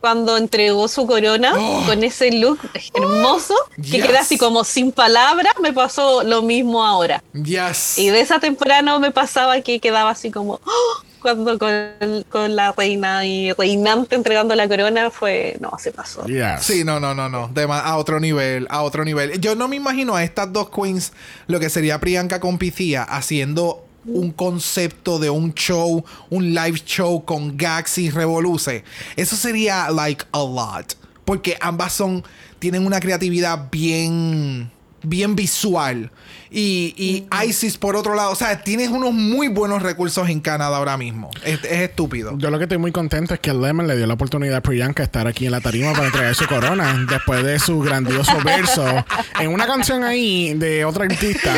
cuando 0.00 0.38
entregó 0.38 0.88
su 0.88 1.06
corona 1.06 1.52
Oh. 1.56 1.82
con 1.86 2.02
ese 2.02 2.32
look 2.32 2.58
hermoso 2.94 3.54
que 3.76 3.82
Yes. 3.98 4.06
queda 4.06 4.20
así 4.20 4.38
como 4.38 4.64
sin 4.64 4.92
palabras, 4.92 5.52
me 5.62 5.74
pasó 5.74 6.22
lo 6.22 6.40
mismo 6.40 6.82
ahora. 6.86 7.22
Yes. 7.34 7.98
Y 7.98 8.08
de 8.08 8.20
esa 8.22 8.40
temporada 8.40 8.80
no 8.80 8.98
me 8.98 9.10
pasaba 9.10 9.60
que 9.60 9.78
quedaba 9.78 10.08
así 10.10 10.30
como 10.30 10.54
¡oh! 10.64 11.02
Cuando 11.20 11.58
con, 11.58 12.24
con 12.28 12.56
la 12.56 12.72
reina 12.72 13.24
y 13.24 13.52
reinante 13.52 14.16
entregando 14.16 14.54
la 14.54 14.68
corona 14.68 15.10
fue 15.10 15.56
no, 15.60 15.72
se 15.78 15.92
pasó. 15.92 16.26
Yes. 16.26 16.62
Sí, 16.62 16.84
no, 16.84 16.98
no, 16.98 17.14
no, 17.14 17.28
no. 17.28 17.48
De 17.48 17.66
ma- 17.66 17.80
a 17.80 17.96
otro 17.96 18.18
nivel, 18.18 18.66
a 18.70 18.82
otro 18.82 19.04
nivel. 19.04 19.40
Yo 19.40 19.54
no 19.54 19.68
me 19.68 19.76
imagino 19.76 20.16
a 20.16 20.24
estas 20.24 20.52
dos 20.52 20.70
queens, 20.70 21.12
lo 21.46 21.60
que 21.60 21.70
sería 21.70 22.00
Priyanka 22.00 22.40
con 22.40 22.58
Pythia, 22.58 23.02
haciendo 23.02 23.86
un 24.06 24.32
concepto 24.32 25.18
de 25.18 25.28
un 25.30 25.52
show, 25.54 26.04
un 26.30 26.54
live 26.54 26.80
show 26.84 27.24
con 27.24 27.56
gags 27.56 27.98
y 27.98 28.10
revoluce. 28.10 28.82
Eso 29.16 29.36
sería 29.36 29.90
like 29.90 30.24
a 30.32 30.38
lot. 30.38 30.96
Porque 31.24 31.56
ambas 31.60 31.92
son, 31.92 32.24
tienen 32.58 32.86
una 32.86 32.98
creatividad 32.98 33.68
bien, 33.70 34.70
bien 35.02 35.36
visual. 35.36 36.10
Y, 36.50 36.94
y 36.96 37.46
Isis, 37.46 37.78
por 37.78 37.94
otro 37.96 38.14
lado, 38.14 38.32
o 38.32 38.34
sea, 38.34 38.62
tienes 38.62 38.88
unos 38.88 39.12
muy 39.12 39.48
buenos 39.48 39.82
recursos 39.82 40.28
en 40.28 40.40
Canadá 40.40 40.76
ahora 40.76 40.96
mismo. 40.96 41.30
Es, 41.44 41.62
es 41.64 41.80
estúpido. 41.80 42.36
Yo 42.38 42.50
lo 42.50 42.58
que 42.58 42.64
estoy 42.64 42.78
muy 42.78 42.92
contento 42.92 43.34
es 43.34 43.40
que 43.40 43.54
Lemon 43.54 43.86
le 43.86 43.96
dio 43.96 44.06
la 44.06 44.14
oportunidad 44.14 44.56
a 44.56 44.60
Priyanka 44.60 45.02
de 45.02 45.04
estar 45.04 45.26
aquí 45.26 45.46
en 45.46 45.52
la 45.52 45.60
tarima 45.60 45.92
para 45.92 46.06
entregar 46.06 46.34
su 46.34 46.46
corona 46.46 47.06
después 47.10 47.44
de 47.44 47.58
su 47.58 47.78
grandioso 47.80 48.36
verso 48.44 49.04
en 49.38 49.52
una 49.52 49.66
canción 49.66 50.02
ahí 50.02 50.54
de 50.54 50.84
otra 50.84 51.04
artista. 51.04 51.54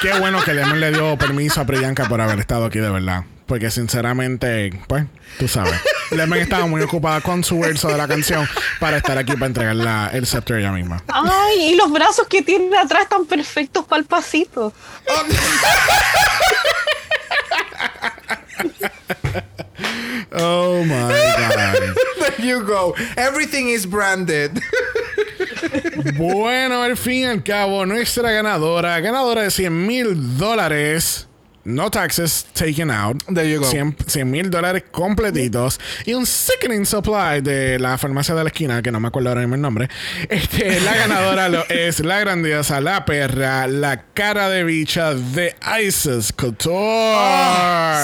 Qué 0.00 0.18
bueno 0.18 0.42
que 0.42 0.54
Lemon 0.54 0.80
le 0.80 0.92
dio 0.92 1.16
permiso 1.18 1.60
a 1.60 1.64
Priyanka 1.66 2.08
por 2.08 2.20
haber 2.20 2.38
estado 2.38 2.64
aquí 2.64 2.78
de 2.78 2.90
verdad. 2.90 3.24
Porque 3.50 3.68
sinceramente, 3.68 4.70
pues, 4.86 5.06
tú 5.36 5.48
sabes. 5.48 5.74
Lemon 6.12 6.38
estaba 6.38 6.66
muy 6.68 6.82
ocupada 6.82 7.20
con 7.20 7.42
su 7.42 7.58
verso 7.58 7.88
de 7.88 7.96
la 7.98 8.06
canción 8.06 8.48
para 8.78 8.98
estar 8.98 9.18
aquí 9.18 9.32
para 9.32 9.46
entregar 9.46 9.74
la- 9.74 10.08
el 10.12 10.24
scepter 10.24 10.58
ella 10.60 10.70
misma. 10.70 11.02
Ay, 11.08 11.72
y 11.72 11.74
los 11.74 11.90
brazos 11.90 12.28
que 12.28 12.42
tiene 12.42 12.78
atrás 12.78 13.08
tan 13.08 13.26
perfectos 13.26 13.84
para 13.86 13.98
el 14.02 14.06
pasito. 14.06 14.72
Oh 20.32 20.84
my 20.84 21.08
God. 21.08 21.94
There 22.18 22.46
you 22.46 22.60
go. 22.64 22.94
Everything 23.16 23.68
is 23.70 23.84
branded. 23.86 24.60
Bueno, 26.16 26.82
al 26.82 26.96
fin 26.96 27.14
y 27.22 27.24
al 27.24 27.42
cabo, 27.42 27.84
nuestra 27.86 28.30
ganadora, 28.30 29.00
ganadora 29.00 29.42
de 29.42 29.50
100 29.50 29.86
mil 29.86 30.38
dólares. 30.38 31.26
No 31.64 31.90
taxes 31.90 32.46
taken 32.54 32.90
out. 32.90 33.22
There 33.26 33.44
you 33.44 33.60
go. 33.60 33.66
100 33.66 34.24
mil 34.24 34.50
dólares 34.50 34.84
completitos. 34.90 35.78
Y 36.06 36.14
un 36.14 36.24
sickening 36.24 36.86
supply 36.86 37.42
de 37.42 37.78
la 37.78 37.98
farmacia 37.98 38.34
de 38.34 38.44
la 38.44 38.48
esquina, 38.48 38.80
que 38.80 38.90
no 38.90 38.98
me 38.98 39.08
acuerdo 39.08 39.28
ahora 39.28 39.42
mismo 39.42 39.56
el 39.56 39.60
nombre. 39.60 39.90
Este, 40.30 40.80
la 40.80 40.96
ganadora 40.96 41.48
lo 41.50 41.64
es 41.68 42.00
la 42.00 42.18
grandiosa, 42.20 42.80
la 42.80 43.04
perra, 43.04 43.66
la 43.66 44.04
cara 44.14 44.48
de 44.48 44.64
bicha 44.64 45.12
de 45.14 45.54
Isis 45.86 46.32
Couture. 46.32 46.70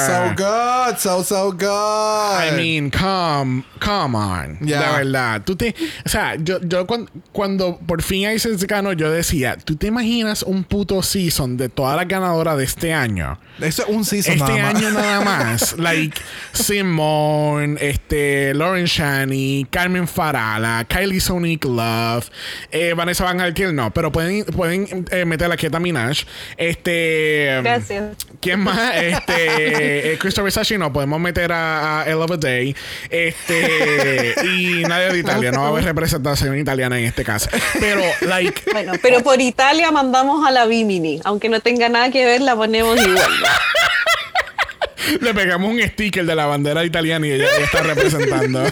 so 0.06 0.34
good, 0.36 0.98
so 0.98 1.24
so 1.24 1.50
good. 1.50 1.66
I 1.66 2.50
mean, 2.56 2.90
come, 2.90 3.64
come 3.80 4.16
on. 4.16 4.58
Ya. 4.60 4.80
La 4.80 4.98
verdad. 4.98 5.42
Tú 5.44 5.56
te, 5.56 5.74
o 6.04 6.08
sea, 6.08 6.36
yo, 6.36 6.60
yo 6.60 6.86
cuando, 6.86 7.10
cuando 7.32 7.78
por 7.78 8.02
fin 8.02 8.30
Isis 8.30 8.66
ganó, 8.66 8.92
yo 8.92 9.10
decía, 9.10 9.56
¿tú 9.56 9.76
te 9.76 9.86
imaginas 9.86 10.42
un 10.42 10.62
puto 10.64 11.02
season 11.02 11.56
de 11.56 11.70
todas 11.70 11.96
las 11.96 12.06
ganadoras 12.06 12.58
de 12.58 12.64
este 12.64 12.92
año? 12.92 13.38
Eso 13.60 13.82
es 13.82 13.88
un 13.88 14.04
season 14.04 14.34
Este 14.34 14.44
nada 14.52 14.72
más. 14.72 14.74
año 14.74 14.90
nada 14.90 15.20
más. 15.20 15.72
like 15.78 16.20
Simone, 16.52 17.76
este, 17.80 18.52
Lauren 18.54 18.84
Shani, 18.84 19.66
Carmen 19.70 20.06
Farala, 20.06 20.84
Kylie 20.88 21.20
Sonic 21.20 21.64
Love, 21.64 22.28
eh, 22.70 22.92
Vanessa 22.96 23.24
Van 23.24 23.40
Altiel 23.40 23.74
no, 23.74 23.92
pero 23.92 24.12
pueden, 24.12 24.44
pueden 24.44 25.06
eh, 25.10 25.24
meter 25.24 25.50
a 25.50 25.56
Kieta 25.56 25.78
Minaj. 25.80 26.24
Este. 26.56 27.60
Gracias. 27.62 28.16
¿Quién 28.40 28.60
más? 28.60 28.94
Este. 28.96 30.12
eh, 30.12 30.18
Christopher 30.18 30.52
Sashi 30.52 30.78
no, 30.78 30.92
podemos 30.92 31.20
meter 31.20 31.52
a, 31.52 32.02
a 32.02 32.04
El 32.04 32.16
of 32.16 32.30
a 32.30 32.36
Day. 32.36 32.74
Este. 33.10 34.34
y 34.44 34.82
nadie 34.82 35.12
de 35.12 35.18
Italia. 35.18 35.50
No 35.50 35.60
va 35.60 35.66
a 35.66 35.70
haber 35.70 35.84
representación 35.84 36.58
italiana 36.58 36.98
en 36.98 37.04
este 37.06 37.24
caso. 37.24 37.48
Pero, 37.80 38.02
like. 38.22 38.62
Bueno, 38.72 38.92
pero 39.02 39.22
por 39.22 39.40
Italia 39.40 39.90
mandamos 39.90 40.46
a 40.46 40.50
la 40.50 40.66
Bimini. 40.66 41.20
Aunque 41.24 41.48
no 41.48 41.60
tenga 41.60 41.88
nada 41.88 42.10
que 42.10 42.24
ver, 42.24 42.40
la 42.40 42.54
ponemos 42.56 42.98
igual. 43.00 43.30
Le 45.20 45.34
pegamos 45.34 45.70
un 45.70 45.80
sticker 45.80 46.26
de 46.26 46.34
la 46.34 46.46
bandera 46.46 46.84
italiana 46.84 47.26
y 47.26 47.32
ella, 47.32 47.46
ella 47.56 47.64
está 47.64 47.82
representando. 47.82 48.64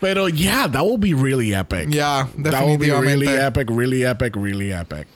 Pero 0.00 0.28
yeah, 0.28 0.68
that 0.68 0.84
will 0.84 0.98
be 0.98 1.14
really 1.14 1.54
epic. 1.54 1.88
Yeah, 1.90 2.26
That 2.38 2.64
will 2.64 2.78
be 2.78 2.90
really 2.90 3.28
epic, 3.28 3.68
really 3.70 4.04
epic, 4.04 4.34
really 4.36 4.72
epic. 4.72 5.06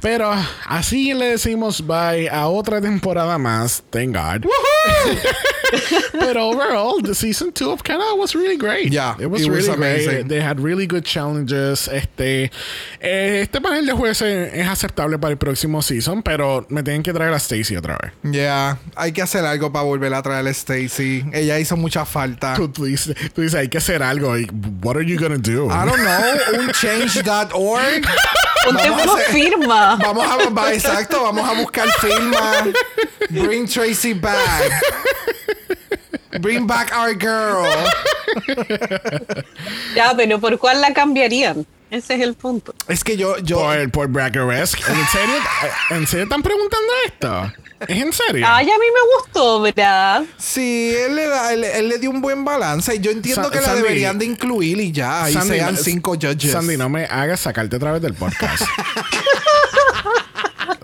Pero 0.00 0.34
así 0.66 1.14
le 1.14 1.26
decimos 1.26 1.86
bye 1.86 2.28
a 2.28 2.48
otra 2.48 2.80
temporada 2.80 3.38
más. 3.38 3.82
Thank 3.90 4.14
God. 4.14 4.44
but 6.12 6.36
overall, 6.36 7.00
the 7.00 7.14
season 7.14 7.52
two 7.52 7.70
of 7.70 7.82
Canada 7.84 8.14
was 8.16 8.34
really 8.34 8.56
great. 8.56 8.92
Yeah, 8.92 9.14
it 9.20 9.26
was 9.26 9.42
it 9.42 9.48
was 9.48 9.68
really 9.68 9.78
great. 9.78 10.06
amazing. 10.06 10.28
They 10.28 10.40
had 10.40 10.60
really 10.60 10.86
good 10.86 11.04
challenges. 11.04 11.88
Este, 11.88 12.50
este 13.00 13.60
panel 13.60 13.86
de 13.86 13.92
jueces 13.92 14.52
es 14.52 14.66
aceptable 14.66 15.18
para 15.18 15.32
el 15.32 15.38
próximo 15.38 15.82
season, 15.82 16.22
pero 16.22 16.66
me 16.68 16.82
tienen 16.82 17.02
que 17.02 17.12
traer 17.12 17.32
a 17.32 17.38
Stacy 17.38 17.76
otra 17.76 17.96
vez. 18.02 18.12
Yeah, 18.24 18.78
hay 18.96 19.12
que 19.12 19.22
hacer 19.22 19.44
algo 19.44 19.72
para 19.72 19.84
volver 19.84 20.12
a 20.14 20.22
traer 20.22 20.46
a 20.46 20.50
Stacy. 20.50 21.24
Ella 21.32 21.58
hizo 21.60 21.76
mucha 21.76 22.04
falta. 22.04 22.54
Tú, 22.54 22.68
tú 22.68 22.84
dices, 22.86 23.14
tú 23.32 23.42
dices, 23.42 23.58
hay 23.58 23.68
que 23.68 23.78
hacer 23.78 24.02
algo. 24.02 24.34
What 24.82 24.96
are 24.96 25.06
you 25.06 25.18
gonna 25.18 25.38
do? 25.38 25.68
I 25.70 25.86
don't 25.86 26.02
know, 26.02 26.60
un 26.60 26.72
change.org. 28.62 28.78
Juntemos 28.78 28.98
Vamos 29.06 29.14
a 29.16 29.22
hacer- 29.22 29.32
firma. 29.34 29.96
Vamos 30.02 30.26
a, 30.26 30.50
va- 30.50 30.72
exacto, 30.72 31.22
vamos 31.22 31.48
a 31.48 31.52
buscar 31.54 31.88
firma. 32.00 32.64
Bring 33.30 33.66
Tracy 33.68 34.14
back. 34.14 34.72
Bring 36.40 36.66
back 36.66 36.92
our 36.96 37.14
girl. 37.14 37.66
Ya, 39.94 40.14
pero 40.16 40.38
¿por 40.40 40.58
cuál 40.58 40.80
la 40.80 40.92
cambiarían? 40.92 41.66
Ese 41.92 42.14
es 42.14 42.20
el 42.22 42.32
punto. 42.32 42.74
Es 42.88 43.04
que 43.04 43.18
yo, 43.18 43.36
yo, 43.40 43.58
Por, 43.58 43.90
por 43.90 44.08
Braggeresque. 44.08 44.82
¿En 44.82 45.06
serio? 45.08 45.34
¿En 45.90 46.06
serio 46.06 46.24
están 46.24 46.42
preguntando 46.42 46.86
esto? 47.06 47.52
¿Es 47.86 48.02
en 48.02 48.12
serio? 48.14 48.46
Ay, 48.48 48.64
a 48.70 48.78
mí 48.78 48.86
me 48.94 49.16
gustó, 49.20 49.60
¿verdad? 49.60 50.22
sí, 50.38 50.94
él 50.96 51.16
le, 51.16 51.26
da, 51.26 51.52
él, 51.52 51.64
él 51.64 51.88
le 51.90 51.98
dio 51.98 52.08
un 52.08 52.22
buen 52.22 52.46
balance. 52.46 52.94
Y 52.94 53.00
yo 53.00 53.10
entiendo 53.10 53.44
Sa- 53.44 53.50
que 53.50 53.60
la 53.60 53.74
deberían 53.74 54.18
de 54.18 54.24
incluir 54.24 54.80
y 54.80 54.90
ya. 54.90 55.28
Y 55.28 55.34
Sandy, 55.34 55.56
sean 55.58 55.76
cinco 55.76 56.14
judges. 56.14 56.52
Sandy, 56.52 56.78
no 56.78 56.88
me 56.88 57.04
hagas 57.04 57.40
sacarte 57.40 57.76
otra 57.76 57.92
vez 57.92 58.00
del 58.00 58.14
podcast. 58.14 58.62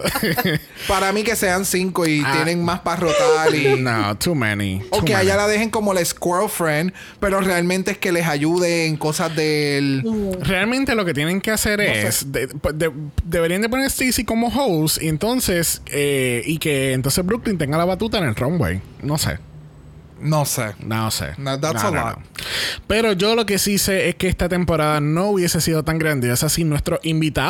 Para 0.88 1.12
mí 1.12 1.22
que 1.24 1.36
sean 1.36 1.64
cinco 1.64 2.06
y 2.06 2.22
Ah. 2.24 2.32
tienen 2.32 2.64
más 2.64 2.80
para 2.80 3.00
rotar 3.00 3.54
y... 3.54 3.80
no, 3.80 4.16
too 4.18 4.34
many. 4.34 4.82
O 4.90 5.02
que 5.04 5.14
a 5.14 5.22
ella 5.22 5.34
many. 5.36 5.46
la 5.46 5.48
dejen 5.48 5.70
como 5.70 5.94
la 5.94 6.04
squirrel 6.04 6.48
friend, 6.48 6.92
pero 7.20 7.40
realmente 7.40 7.90
es 7.92 7.98
que 7.98 8.12
les 8.12 8.26
ayude 8.26 8.86
en 8.86 8.96
cosas 8.96 9.34
del... 9.34 10.02
Realmente 10.40 10.94
lo 10.94 11.04
que 11.04 11.14
tienen 11.14 11.40
que 11.40 11.50
hacer 11.50 11.80
es 11.80 12.32
de- 12.32 12.46
de- 12.48 12.92
deberían 13.24 13.62
de 13.62 13.68
poner 13.68 13.86
Stacy 13.86 14.24
como 14.24 14.48
host 14.48 15.02
y 15.02 15.08
entonces 15.08 15.82
eh, 15.86 16.42
y 16.46 16.58
que 16.58 16.92
entonces 16.92 17.24
Brooklyn 17.24 17.58
tenga 17.58 17.76
la 17.78 17.84
batuta 17.84 18.18
en 18.18 18.24
el 18.24 18.34
runway. 18.34 18.80
No 19.02 19.18
sé. 19.18 19.38
No 20.20 20.44
sé. 20.44 20.74
No 20.80 21.10
sé. 21.10 21.34
No, 21.38 21.58
that's 21.58 21.82
No, 21.82 21.88
a 21.88 21.90
no, 21.90 22.10
lot. 22.10 22.18
Pero 22.86 23.12
yo 23.12 23.34
lo 23.34 23.46
que 23.46 23.58
sí 23.58 23.78
sé 23.78 24.08
es 24.08 24.14
que 24.14 24.28
esta 24.28 24.48
temporada 24.48 25.00
no 25.00 25.26
hubiese 25.26 25.60
sido 25.60 25.82
tan 25.84 25.98
grandiosa 25.98 26.48
sin 26.48 26.68
nuestros 26.68 27.00
invitados 27.02 27.48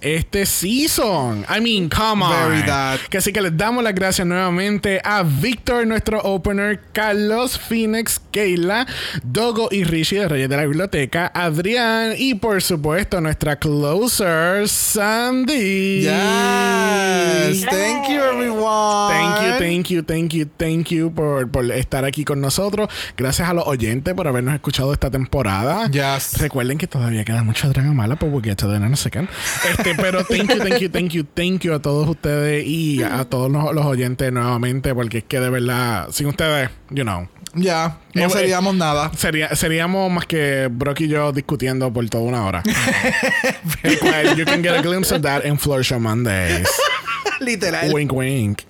este 0.00 0.46
season. 0.46 1.44
I 1.48 1.60
mean, 1.60 1.88
come 1.88 2.24
on. 2.24 2.50
Very 2.50 2.62
that. 2.66 3.00
Que 3.08 3.18
así 3.18 3.32
que 3.32 3.40
les 3.40 3.56
damos 3.56 3.82
las 3.84 3.94
gracias 3.94 4.26
nuevamente 4.26 5.00
a 5.04 5.22
Víctor, 5.22 5.86
nuestro 5.86 6.20
opener, 6.22 6.80
Carlos, 6.92 7.58
Phoenix, 7.58 8.20
Keila, 8.30 8.86
Dogo 9.22 9.68
y 9.70 9.84
Rishi 9.84 10.16
de 10.16 10.28
Reyes 10.28 10.48
de 10.48 10.56
la 10.56 10.64
Biblioteca, 10.64 11.30
Adrián 11.34 12.14
y 12.16 12.34
por 12.34 12.62
supuesto 12.62 13.20
nuestra 13.20 13.56
closer, 13.56 14.68
Sandy. 14.68 16.02
Yes. 16.02 17.64
Thank 17.66 18.08
you, 18.08 18.20
everyone. 18.20 19.10
Thank 19.10 19.42
you, 19.42 19.58
thank 19.58 19.88
you, 19.90 20.02
thank 20.02 20.32
you, 20.32 20.46
thank 20.56 20.88
you 20.88 21.10
por, 21.12 21.50
por 21.50 21.70
estar 21.72 22.04
aquí 22.04 22.09
con 22.24 22.40
nosotros. 22.40 22.88
Gracias 23.16 23.48
a 23.48 23.54
los 23.54 23.66
oyentes 23.66 24.14
por 24.14 24.28
habernos 24.28 24.54
escuchado 24.54 24.92
esta 24.92 25.10
temporada. 25.10 25.88
Yes. 25.90 26.38
Recuerden 26.38 26.78
que 26.78 26.86
todavía 26.86 27.24
queda 27.24 27.42
mucha 27.42 27.68
drama 27.68 27.92
mala 27.92 28.16
por 28.16 28.30
porque 28.30 28.54
de 28.54 28.80
no 28.80 28.96
sé 28.96 29.10
qué. 29.10 29.26
Este, 29.70 29.94
pero 29.94 30.24
thank 30.24 30.50
you, 30.50 30.58
thank 30.58 30.78
you, 30.78 30.88
thank 30.88 31.10
you, 31.10 31.24
thank 31.24 31.60
you 31.62 31.74
a 31.74 31.82
todos 31.82 32.08
ustedes 32.08 32.66
y 32.66 33.02
a 33.02 33.24
todos 33.24 33.50
los, 33.50 33.74
los 33.74 33.84
oyentes 33.84 34.32
nuevamente 34.32 34.94
porque 34.94 35.18
es 35.18 35.24
que 35.24 35.40
de 35.40 35.50
verdad, 35.50 36.08
sin 36.10 36.26
ustedes, 36.26 36.70
you 36.90 37.02
know, 37.02 37.28
Ya, 37.54 37.98
no 38.14 38.26
Eh, 38.26 38.30
seríamos 38.30 38.74
nada. 38.74 39.10
Sería, 39.16 39.54
seríamos 39.56 40.10
más 40.10 40.26
que 40.26 40.68
Brock 40.70 41.00
y 41.00 41.08
yo 41.08 41.32
discutiendo 41.32 41.92
por 41.92 42.08
toda 42.08 42.24
una 42.24 42.44
hora. 42.44 42.62
You 44.36 44.44
can 44.44 44.62
get 44.62 44.74
a 44.74 44.82
glimpse 44.82 45.12
of 45.14 45.22
that 45.22 45.44
in 45.44 45.58
Floor 45.58 45.82
Show 45.82 45.98
Mondays. 45.98 46.68
Literal. 47.40 47.92
Wink, 47.92 48.12
wink. 48.12 48.62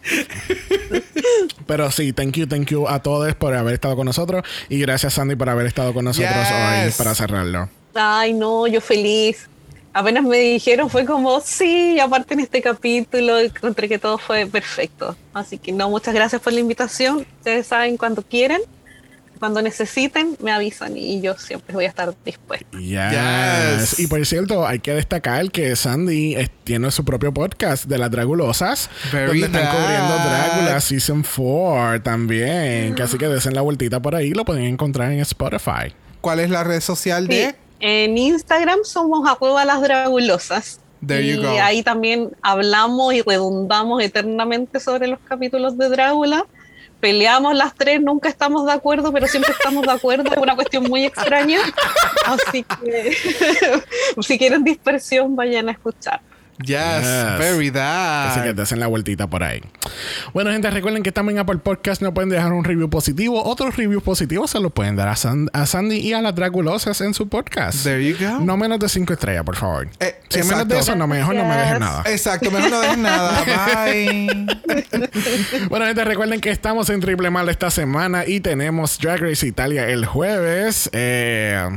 Pero 1.66 1.90
sí, 1.90 2.12
thank 2.12 2.34
you, 2.34 2.46
thank 2.46 2.68
you 2.68 2.88
a 2.88 3.00
todos 3.02 3.34
por 3.34 3.54
haber 3.54 3.74
estado 3.74 3.96
con 3.96 4.06
nosotros. 4.06 4.44
Y 4.68 4.80
gracias, 4.80 5.14
Sandy, 5.14 5.36
por 5.36 5.48
haber 5.48 5.66
estado 5.66 5.94
con 5.94 6.04
nosotros 6.04 6.34
hoy 6.34 6.90
para 6.96 7.14
cerrarlo. 7.14 7.68
Ay, 7.94 8.32
no, 8.32 8.66
yo 8.66 8.80
feliz. 8.80 9.48
Apenas 9.92 10.22
me 10.22 10.38
dijeron, 10.38 10.88
fue 10.88 11.04
como, 11.04 11.40
sí, 11.40 11.98
aparte 11.98 12.34
en 12.34 12.40
este 12.40 12.62
capítulo 12.62 13.38
encontré 13.40 13.88
que 13.88 13.98
todo 13.98 14.18
fue 14.18 14.46
perfecto. 14.46 15.16
Así 15.34 15.58
que 15.58 15.72
no, 15.72 15.90
muchas 15.90 16.14
gracias 16.14 16.40
por 16.40 16.52
la 16.52 16.60
invitación. 16.60 17.26
Ustedes 17.38 17.66
saben 17.66 17.96
cuando 17.96 18.22
quieren, 18.22 18.60
cuando 19.40 19.60
necesiten, 19.62 20.36
me 20.40 20.52
avisan 20.52 20.96
y 20.96 21.20
yo 21.20 21.36
siempre 21.36 21.74
voy 21.74 21.86
a 21.86 21.88
estar 21.88 22.14
dispuesta. 22.24 22.66
Yes. 22.78 23.90
Yes. 23.90 23.98
Y 23.98 24.06
por 24.06 24.24
cierto, 24.26 24.66
hay 24.66 24.78
que 24.78 24.92
destacar 24.94 25.50
que 25.50 25.74
Sandy 25.74 26.36
es- 26.36 26.50
tiene 26.62 26.90
su 26.92 27.04
propio 27.04 27.34
podcast 27.34 27.86
de 27.86 27.98
las 27.98 28.10
Dragulosas, 28.10 28.88
Very 29.12 29.40
donde 29.40 29.58
están 29.58 29.74
cubriendo 29.76 30.14
Drácula 30.14 30.80
Season 30.80 31.24
4 31.24 32.02
también. 32.02 32.94
Que 32.94 33.02
así 33.02 33.18
que 33.18 33.26
desen 33.26 33.54
la 33.54 33.62
vueltita 33.62 34.00
por 34.00 34.14
ahí, 34.14 34.30
lo 34.30 34.44
pueden 34.44 34.64
encontrar 34.64 35.10
en 35.10 35.20
Spotify. 35.20 35.92
¿Cuál 36.20 36.40
es 36.40 36.50
la 36.50 36.62
red 36.62 36.80
social 36.80 37.26
Sí, 37.28 37.34
de? 37.34 37.54
en 37.80 38.16
Instagram 38.18 38.80
somos 38.84 39.26
a 39.26 39.64
las 39.64 39.80
dragulosas. 39.80 40.80
There 41.06 41.22
y 41.22 41.34
you 41.36 41.42
go. 41.42 41.48
ahí 41.62 41.82
también 41.82 42.30
hablamos 42.42 43.14
y 43.14 43.22
redundamos 43.22 44.02
eternamente 44.02 44.78
sobre 44.80 45.06
los 45.08 45.18
capítulos 45.26 45.78
de 45.78 45.88
Drácula. 45.88 46.44
Peleamos 47.00 47.54
las 47.56 47.74
tres, 47.74 48.00
nunca 48.00 48.28
estamos 48.28 48.66
de 48.66 48.72
acuerdo, 48.72 49.12
pero 49.12 49.26
siempre 49.26 49.52
estamos 49.52 49.84
de 49.84 49.92
acuerdo. 49.92 50.30
Es 50.32 50.38
una 50.38 50.54
cuestión 50.54 50.84
muy 50.84 51.04
extraña. 51.04 51.58
Así 52.26 52.62
que 52.62 53.16
si 54.22 54.38
quieren 54.38 54.62
dispersión, 54.62 55.34
vayan 55.34 55.68
a 55.68 55.72
escuchar. 55.72 56.20
Yes, 56.64 57.02
Yes. 57.02 57.38
very 57.38 57.68
Así 57.68 58.40
que 58.40 58.48
that. 58.48 58.54
desen 58.54 58.80
la 58.80 58.86
vueltita 58.86 59.26
por 59.28 59.42
ahí. 59.42 59.60
Bueno, 60.34 60.50
gente, 60.50 60.70
recuerden 60.70 61.02
que 61.02 61.08
estamos 61.10 61.32
en 61.32 61.38
Apple 61.38 61.58
Podcast. 61.58 62.02
No 62.02 62.12
pueden 62.14 62.30
dejar 62.30 62.52
un 62.52 62.64
review 62.64 62.88
positivo. 62.90 63.42
Otros 63.44 63.76
reviews 63.76 64.02
positivos 64.02 64.50
se 64.50 64.60
los 64.60 64.72
pueden 64.72 64.96
dar 64.96 65.08
a, 65.08 65.16
San- 65.16 65.48
a 65.52 65.66
Sandy 65.66 65.96
y 65.98 66.12
a 66.12 66.20
las 66.20 66.34
Dragulosas 66.34 67.00
en 67.00 67.14
su 67.14 67.28
podcast. 67.28 67.82
There 67.84 68.04
you 68.06 68.16
go. 68.18 68.40
No 68.40 68.56
menos 68.56 68.78
de 68.78 68.88
5 68.88 69.12
estrellas, 69.12 69.44
por 69.44 69.56
favor. 69.56 69.88
Eh, 70.00 70.20
si 70.28 70.40
es 70.40 70.46
menos 70.46 70.66
de 70.68 70.78
eso, 70.78 70.94
no, 70.94 71.06
mejor 71.06 71.34
no 71.34 71.44
me 71.44 71.56
dejen 71.56 71.80
nada. 71.80 72.02
Exacto, 72.06 72.50
mejor 72.50 72.70
no 72.70 72.80
dejen 72.80 73.02
nada. 73.02 73.44
Bye. 73.84 74.46
Bueno, 75.68 75.86
gente, 75.86 76.04
recuerden 76.04 76.40
que 76.40 76.50
estamos 76.50 76.90
en 76.90 77.00
Triple 77.00 77.30
Mal 77.30 77.48
esta 77.48 77.70
semana 77.70 78.24
y 78.26 78.40
tenemos 78.40 78.98
Drag 78.98 79.20
Race 79.20 79.46
Italia 79.46 79.88
el 79.88 80.04
jueves. 80.06 80.88
Eh, 80.92 81.68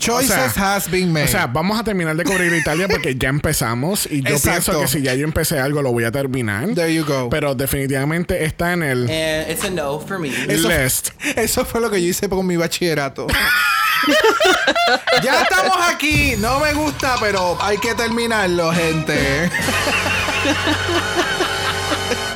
Choices 0.00 0.30
o 0.30 0.50
sea, 0.50 0.74
has 0.76 0.90
been 0.90 1.12
made. 1.12 1.26
O 1.26 1.28
sea, 1.28 1.46
vamos 1.46 1.78
a 1.78 1.84
terminar 1.84 2.16
de 2.16 2.24
cubrir 2.24 2.50
Italia 2.54 2.88
porque 2.88 3.14
ya 3.16 3.28
empezamos 3.28 4.06
y 4.10 4.22
yo 4.22 4.30
Exacto. 4.30 4.72
pienso 4.72 4.80
que 4.80 4.88
si 4.88 5.02
ya 5.02 5.14
yo 5.14 5.24
empecé 5.24 5.58
algo 5.60 5.82
lo 5.82 5.92
voy 5.92 6.04
a 6.04 6.10
terminar. 6.10 6.68
There 6.74 6.92
you 6.92 7.04
go. 7.04 7.28
Pero 7.28 7.54
definitivamente 7.54 8.44
está 8.44 8.72
en 8.72 8.82
el 8.82 9.02
And 9.10 9.50
it's 9.50 9.62
a 9.62 9.68
no 9.70 10.00
for 10.00 10.18
me. 10.18 10.30
Eso- 10.48 10.68
list. 10.70 11.10
Eso 11.36 11.66
fue 11.66 11.82
lo 11.82 11.90
que 11.90 12.00
yo 12.02 12.08
hice 12.08 12.28
con 12.30 12.46
mi 12.46 12.56
bachillerato. 12.56 13.26
ya 15.22 15.42
estamos 15.42 15.76
aquí. 15.86 16.34
No 16.38 16.60
me 16.60 16.72
gusta, 16.72 17.16
pero 17.20 17.58
hay 17.62 17.76
que 17.76 17.94
terminarlo, 17.94 18.72
gente. 18.72 19.50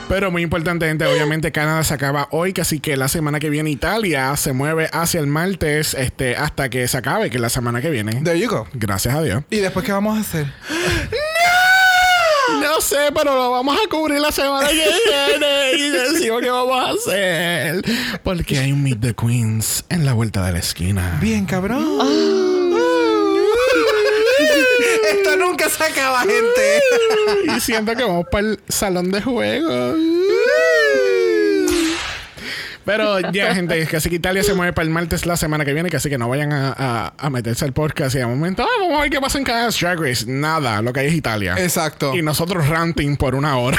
Pero 0.08 0.30
muy 0.30 0.42
importante, 0.42 0.86
gente, 0.86 1.06
obviamente 1.06 1.50
Canadá 1.50 1.82
se 1.82 1.94
acaba 1.94 2.28
hoy, 2.30 2.52
que 2.52 2.60
así 2.60 2.78
que 2.78 2.96
la 2.96 3.08
semana 3.08 3.40
que 3.40 3.48
viene 3.50 3.70
Italia 3.70 4.36
se 4.36 4.52
mueve 4.52 4.88
hacia 4.92 5.18
el 5.18 5.26
martes 5.26 5.94
este, 5.94 6.36
hasta 6.36 6.68
que 6.68 6.86
se 6.88 6.98
acabe, 6.98 7.30
que 7.30 7.36
es 7.36 7.40
la 7.40 7.48
semana 7.48 7.80
que 7.80 7.90
viene. 7.90 8.20
There 8.22 8.38
you 8.38 8.48
go. 8.48 8.66
Gracias 8.74 9.14
a 9.14 9.22
Dios. 9.22 9.42
¿Y 9.50 9.56
después 9.58 9.84
qué 9.84 9.92
vamos 9.92 10.18
a 10.18 10.20
hacer? 10.20 10.46
No 12.60 12.80
sé, 12.80 12.96
pero 13.14 13.34
lo 13.34 13.50
vamos 13.50 13.76
a 13.76 13.88
cubrir 13.88 14.20
la 14.20 14.30
semana 14.30 14.68
que 14.68 14.74
viene 14.74 15.72
y 15.76 15.90
decimos 15.90 16.42
qué 16.42 16.50
vamos 16.50 16.76
a 16.76 16.90
hacer. 16.90 17.82
Porque 18.22 18.58
hay 18.58 18.72
un 18.72 18.82
Meet 18.82 19.00
the 19.00 19.14
Queens 19.14 19.84
en 19.88 20.04
la 20.04 20.12
vuelta 20.12 20.44
de 20.44 20.52
la 20.52 20.58
esquina. 20.58 21.18
Bien, 21.20 21.46
cabrón. 21.46 22.63
Esto 25.10 25.36
nunca 25.36 25.68
se 25.68 25.82
acaba, 25.84 26.20
gente. 26.20 26.80
Y 27.56 27.60
siento 27.60 27.94
que 27.94 28.02
vamos 28.04 28.26
para 28.30 28.48
el 28.48 28.60
salón 28.68 29.10
de 29.10 29.20
juegos. 29.22 29.96
Pero 32.84 33.18
ya, 33.32 33.54
gente, 33.54 33.80
es 33.80 33.88
que 33.88 33.96
así 33.96 34.10
que 34.10 34.16
Italia 34.16 34.42
se 34.42 34.52
mueve 34.52 34.74
para 34.74 34.84
el 34.84 34.90
martes 34.90 35.24
la 35.24 35.38
semana 35.38 35.64
que 35.64 35.72
viene, 35.72 35.88
que 35.88 35.96
así 35.96 36.10
que 36.10 36.18
no 36.18 36.28
vayan 36.28 36.52
a, 36.52 36.74
a- 36.76 37.12
a 37.16 37.30
meterse 37.30 37.64
al 37.64 37.72
podcast 37.72 38.14
y 38.14 38.18
de 38.18 38.26
momento, 38.26 38.62
"Ah, 38.62 38.68
vamos 38.80 38.98
a 38.98 39.02
ver 39.02 39.10
qué 39.10 39.20
pasa 39.22 39.38
en 39.38 39.44
cada 39.44 39.70
Drag 39.70 39.98
Race. 39.98 40.26
Nada, 40.28 40.82
lo 40.82 40.92
que 40.92 41.00
hay 41.00 41.06
es 41.06 41.14
Italia. 41.14 41.54
Exacto. 41.56 42.14
Y 42.14 42.20
nosotros 42.20 42.68
ranting 42.68 43.16
por 43.16 43.34
una 43.34 43.56
hora. 43.56 43.78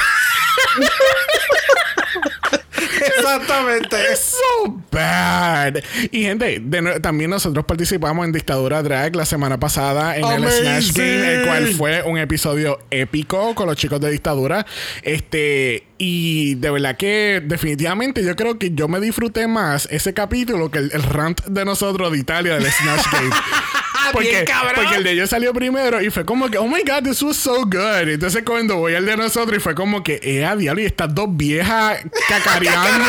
Exactamente. 3.26 3.96
Es 4.12 4.36
so 4.38 4.82
bad. 4.92 5.78
Y 6.12 6.24
gente, 6.24 6.60
de 6.62 7.00
también 7.00 7.30
nosotros 7.30 7.66
participamos 7.66 8.26
en 8.26 8.32
Dictadura 8.32 8.84
Drag 8.84 9.16
la 9.16 9.26
semana 9.26 9.60
pasada 9.60 10.16
en 10.16 10.26
el. 10.26 10.46
Snatch 10.46 10.94
Game, 10.94 11.34
el 11.34 11.46
cual 11.48 11.68
fue 11.76 12.04
un 12.04 12.18
episodio 12.18 12.80
épico 12.92 13.56
con 13.56 13.68
los 13.68 13.76
chicos 13.76 14.00
de 14.00 14.12
Dictadura. 14.12 14.66
Este, 15.02 15.88
y 15.98 16.56
de 16.56 16.72
verdad 16.72 16.98
que 16.98 17.42
definitivamente 17.44 18.24
yo 18.24 18.36
creo 18.36 18.60
que 18.60 18.72
yo 18.72 18.88
me 18.88 19.00
disfruté 19.00 19.48
más 19.48 19.88
ese 19.92 20.14
capítulo 20.14 20.70
que 20.70 20.80
el, 20.80 20.92
el 20.94 21.04
rant 21.04 21.44
de 21.46 21.66
nosotros 21.66 22.12
de 22.12 22.20
Italia 22.20 22.54
del 22.56 22.72
Snatch 22.72 23.12
Game. 23.12 23.30
Porque, 24.12 24.30
Bien 24.30 24.46
cabrón. 24.46 24.74
porque 24.76 24.96
el 24.96 25.04
de 25.04 25.12
ellos 25.12 25.30
salió 25.30 25.54
primero 25.54 26.02
y 26.02 26.10
fue 26.10 26.26
como 26.26 26.50
que, 26.50 26.58
oh 26.58 26.68
my 26.68 26.82
god, 26.86 27.04
this 27.04 27.22
was 27.22 27.38
so 27.38 27.62
good. 27.66 28.08
Entonces 28.10 28.44
cuando 28.46 28.78
voy 28.78 28.96
al 28.96 29.06
de 29.06 29.18
nosotros 29.18 29.58
y 29.58 29.60
fue 29.60 29.76
como 29.76 30.04
que, 30.04 30.20
eh, 30.24 30.46
a 30.46 30.56
diablo, 30.56 30.82
y 30.82 30.86
estas 30.86 31.14
dos 31.14 31.28
viejas 31.30 32.00
cacareando, 32.30 33.06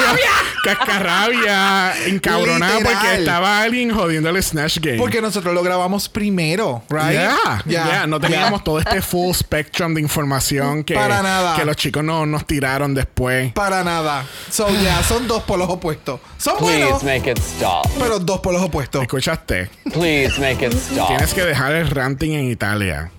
cascarrabia, 0.65 1.95
encabronadas 2.07 2.79
Literal. 2.81 2.99
porque 3.03 3.15
estaba 3.19 3.61
alguien 3.63 3.91
jodiendo 3.95 4.31
el 4.31 4.43
Snatch 4.43 4.79
Game. 4.81 4.99
Porque 4.99 5.21
nosotros 5.21 5.55
lo 5.55 5.63
grabamos 5.63 6.09
primero, 6.09 6.83
right? 6.91 7.13
Ya, 7.13 7.63
ya, 7.67 8.07
no 8.07 8.21
teníamos 8.21 8.63
todo 8.65 8.79
este 8.79 9.03
full 9.03 9.33
spectrum 9.35 9.95
de 9.95 10.01
información 10.01 10.85
que, 10.85 10.95
Para 10.95 11.23
nada. 11.23 11.57
que 11.57 11.65
los 11.65 11.77
chicos 11.77 12.03
no, 12.05 12.27
nos 12.27 12.47
tiraron 12.47 12.95
después. 12.95 13.53
Para 13.53 13.85
nada. 13.85 14.27
So, 14.51 14.69
ya, 14.83 15.03
son 15.03 15.27
dos 15.27 15.43
polos 15.45 15.69
opuestos. 15.71 16.21
Son 16.39 16.57
Please 16.59 16.83
buenos, 16.85 17.03
make 17.05 17.31
it 17.31 17.39
stop. 17.39 17.87
pero 17.99 18.19
dos 18.19 18.41
polos 18.41 18.63
opuestos. 18.63 19.03
¿Escuchaste? 19.03 19.71
Please 19.93 20.39
make 20.41 20.65
it 20.67 20.73
stop. 20.91 21.09
Tienes 21.09 21.35
que 21.35 21.43
dejar 21.43 21.75
el 21.75 21.91
ranting 21.91 22.33
en 22.33 22.51
Italia. 22.51 23.11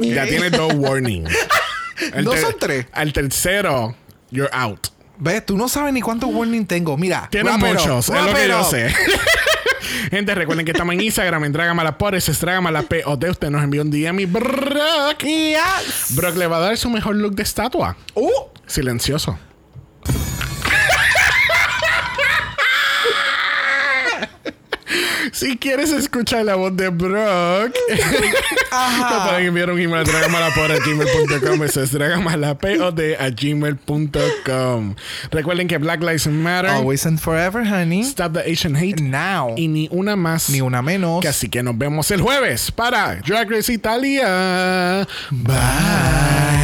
Ya 0.00 0.26
tienes 0.26 0.52
dos 0.52 0.72
warnings. 0.74 1.30
El 2.12 2.24
No 2.24 2.36
son 2.36 2.54
tres. 2.58 2.86
Al 2.92 3.12
tercero, 3.12 3.94
you're 4.30 4.50
out. 4.52 4.88
¿Ves? 5.16 5.46
Tú 5.46 5.56
no 5.56 5.68
sabes 5.68 5.92
ni 5.92 6.00
cuántos 6.00 6.28
warning 6.32 6.66
tengo. 6.66 6.96
Mira. 6.96 7.28
Tienes 7.30 7.56
muchos, 7.58 8.08
es 8.08 8.24
lo 8.24 8.34
que 8.34 8.48
yo 8.48 8.64
sé. 8.64 8.92
Gente, 10.10 10.34
recuerden 10.34 10.64
que 10.64 10.72
estamos 10.72 10.94
en 10.94 11.00
Instagram, 11.00 11.44
en 11.44 11.52
Dragamala.es, 11.52 12.28
es 12.28 12.40
de 12.40 13.30
usted 13.30 13.50
nos 13.50 13.62
envió 13.62 13.82
un 13.82 13.90
DM 13.90 14.20
y 14.20 14.26
Brock. 14.26 15.24
Brock 16.10 16.36
le 16.36 16.46
va 16.46 16.56
a 16.56 16.60
dar 16.60 16.76
su 16.76 16.90
mejor 16.90 17.16
look 17.16 17.34
de 17.34 17.42
estatua. 17.42 17.96
Uh, 18.14 18.28
Silencioso. 18.66 19.38
Si 25.34 25.56
quieres 25.56 25.90
escuchar 25.90 26.44
la 26.44 26.54
voz 26.54 26.76
de 26.76 26.90
Brock, 26.90 27.74
te 27.88 27.96
pueden 29.26 29.46
enviar 29.46 29.68
un 29.70 29.80
email 29.80 30.02
a 30.02 30.04
dragamalapod.gmail.com 30.04 31.64
Eso 31.64 31.82
es 31.82 31.90
dragamalapod 31.90 33.00
a 33.18 33.30
gmail.com 33.30 34.94
Recuerden 35.32 35.66
que 35.66 35.78
Black 35.78 36.00
Lives 36.02 36.28
Matter, 36.28 36.70
always 36.70 37.04
and 37.04 37.18
forever, 37.18 37.66
honey. 37.66 38.02
Stop 38.02 38.34
the 38.34 38.48
Asian 38.50 38.76
Hate 38.76 39.02
Now. 39.02 39.54
y 39.56 39.66
ni 39.66 39.88
una 39.90 40.14
más. 40.14 40.50
Ni 40.50 40.60
una 40.60 40.82
menos. 40.82 41.20
Que 41.20 41.28
así 41.28 41.48
que 41.48 41.64
nos 41.64 41.76
vemos 41.76 42.10
el 42.12 42.20
jueves 42.20 42.70
para 42.70 43.16
Drag 43.16 43.50
Race 43.50 43.72
Italia. 43.72 45.06
Bye. 45.32 46.63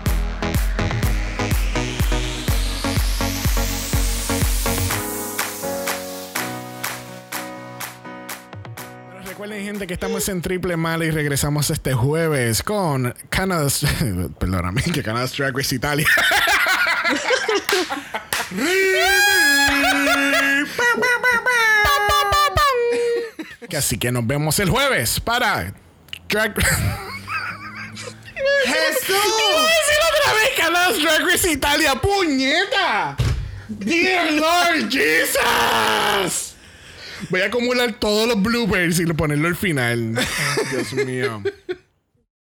Que 9.79 9.93
estamos 9.93 10.27
en 10.29 10.41
Triple 10.41 10.75
Mala 10.77 11.05
y 11.05 11.11
regresamos 11.11 11.69
este 11.69 11.93
jueves 11.93 12.61
con 12.61 13.15
Canada's. 13.29 13.85
Perdóname, 14.39 14.81
que 14.83 15.01
Canada's 15.01 15.37
Race 15.37 15.73
Italia. 15.73 16.07
así 23.77 23.97
que 23.97 24.11
nos 24.11 24.27
vemos 24.27 24.59
el 24.59 24.69
jueves 24.69 25.19
para 25.19 25.73
Drag. 26.29 26.53
¡Jesús! 28.65 29.09
¡Voy 29.09 29.55
a 29.55 29.73
decir 29.79 29.99
otra 30.11 30.33
vez 30.33 31.03
Drag 31.03 31.21
Race 31.25 31.51
Italia! 31.51 31.95
¡Puñeta! 31.95 33.17
¡Dear 33.67 34.33
Lord 34.33 34.89
Jesus! 34.89 36.50
Voy 37.31 37.41
a 37.41 37.45
acumular 37.45 37.93
todos 37.93 38.27
los 38.27 38.43
bloopers 38.43 38.99
y 38.99 39.05
ponerlo 39.05 39.47
al 39.47 39.55
final. 39.55 40.19
Dios 40.69 40.93
mío. 41.05 41.41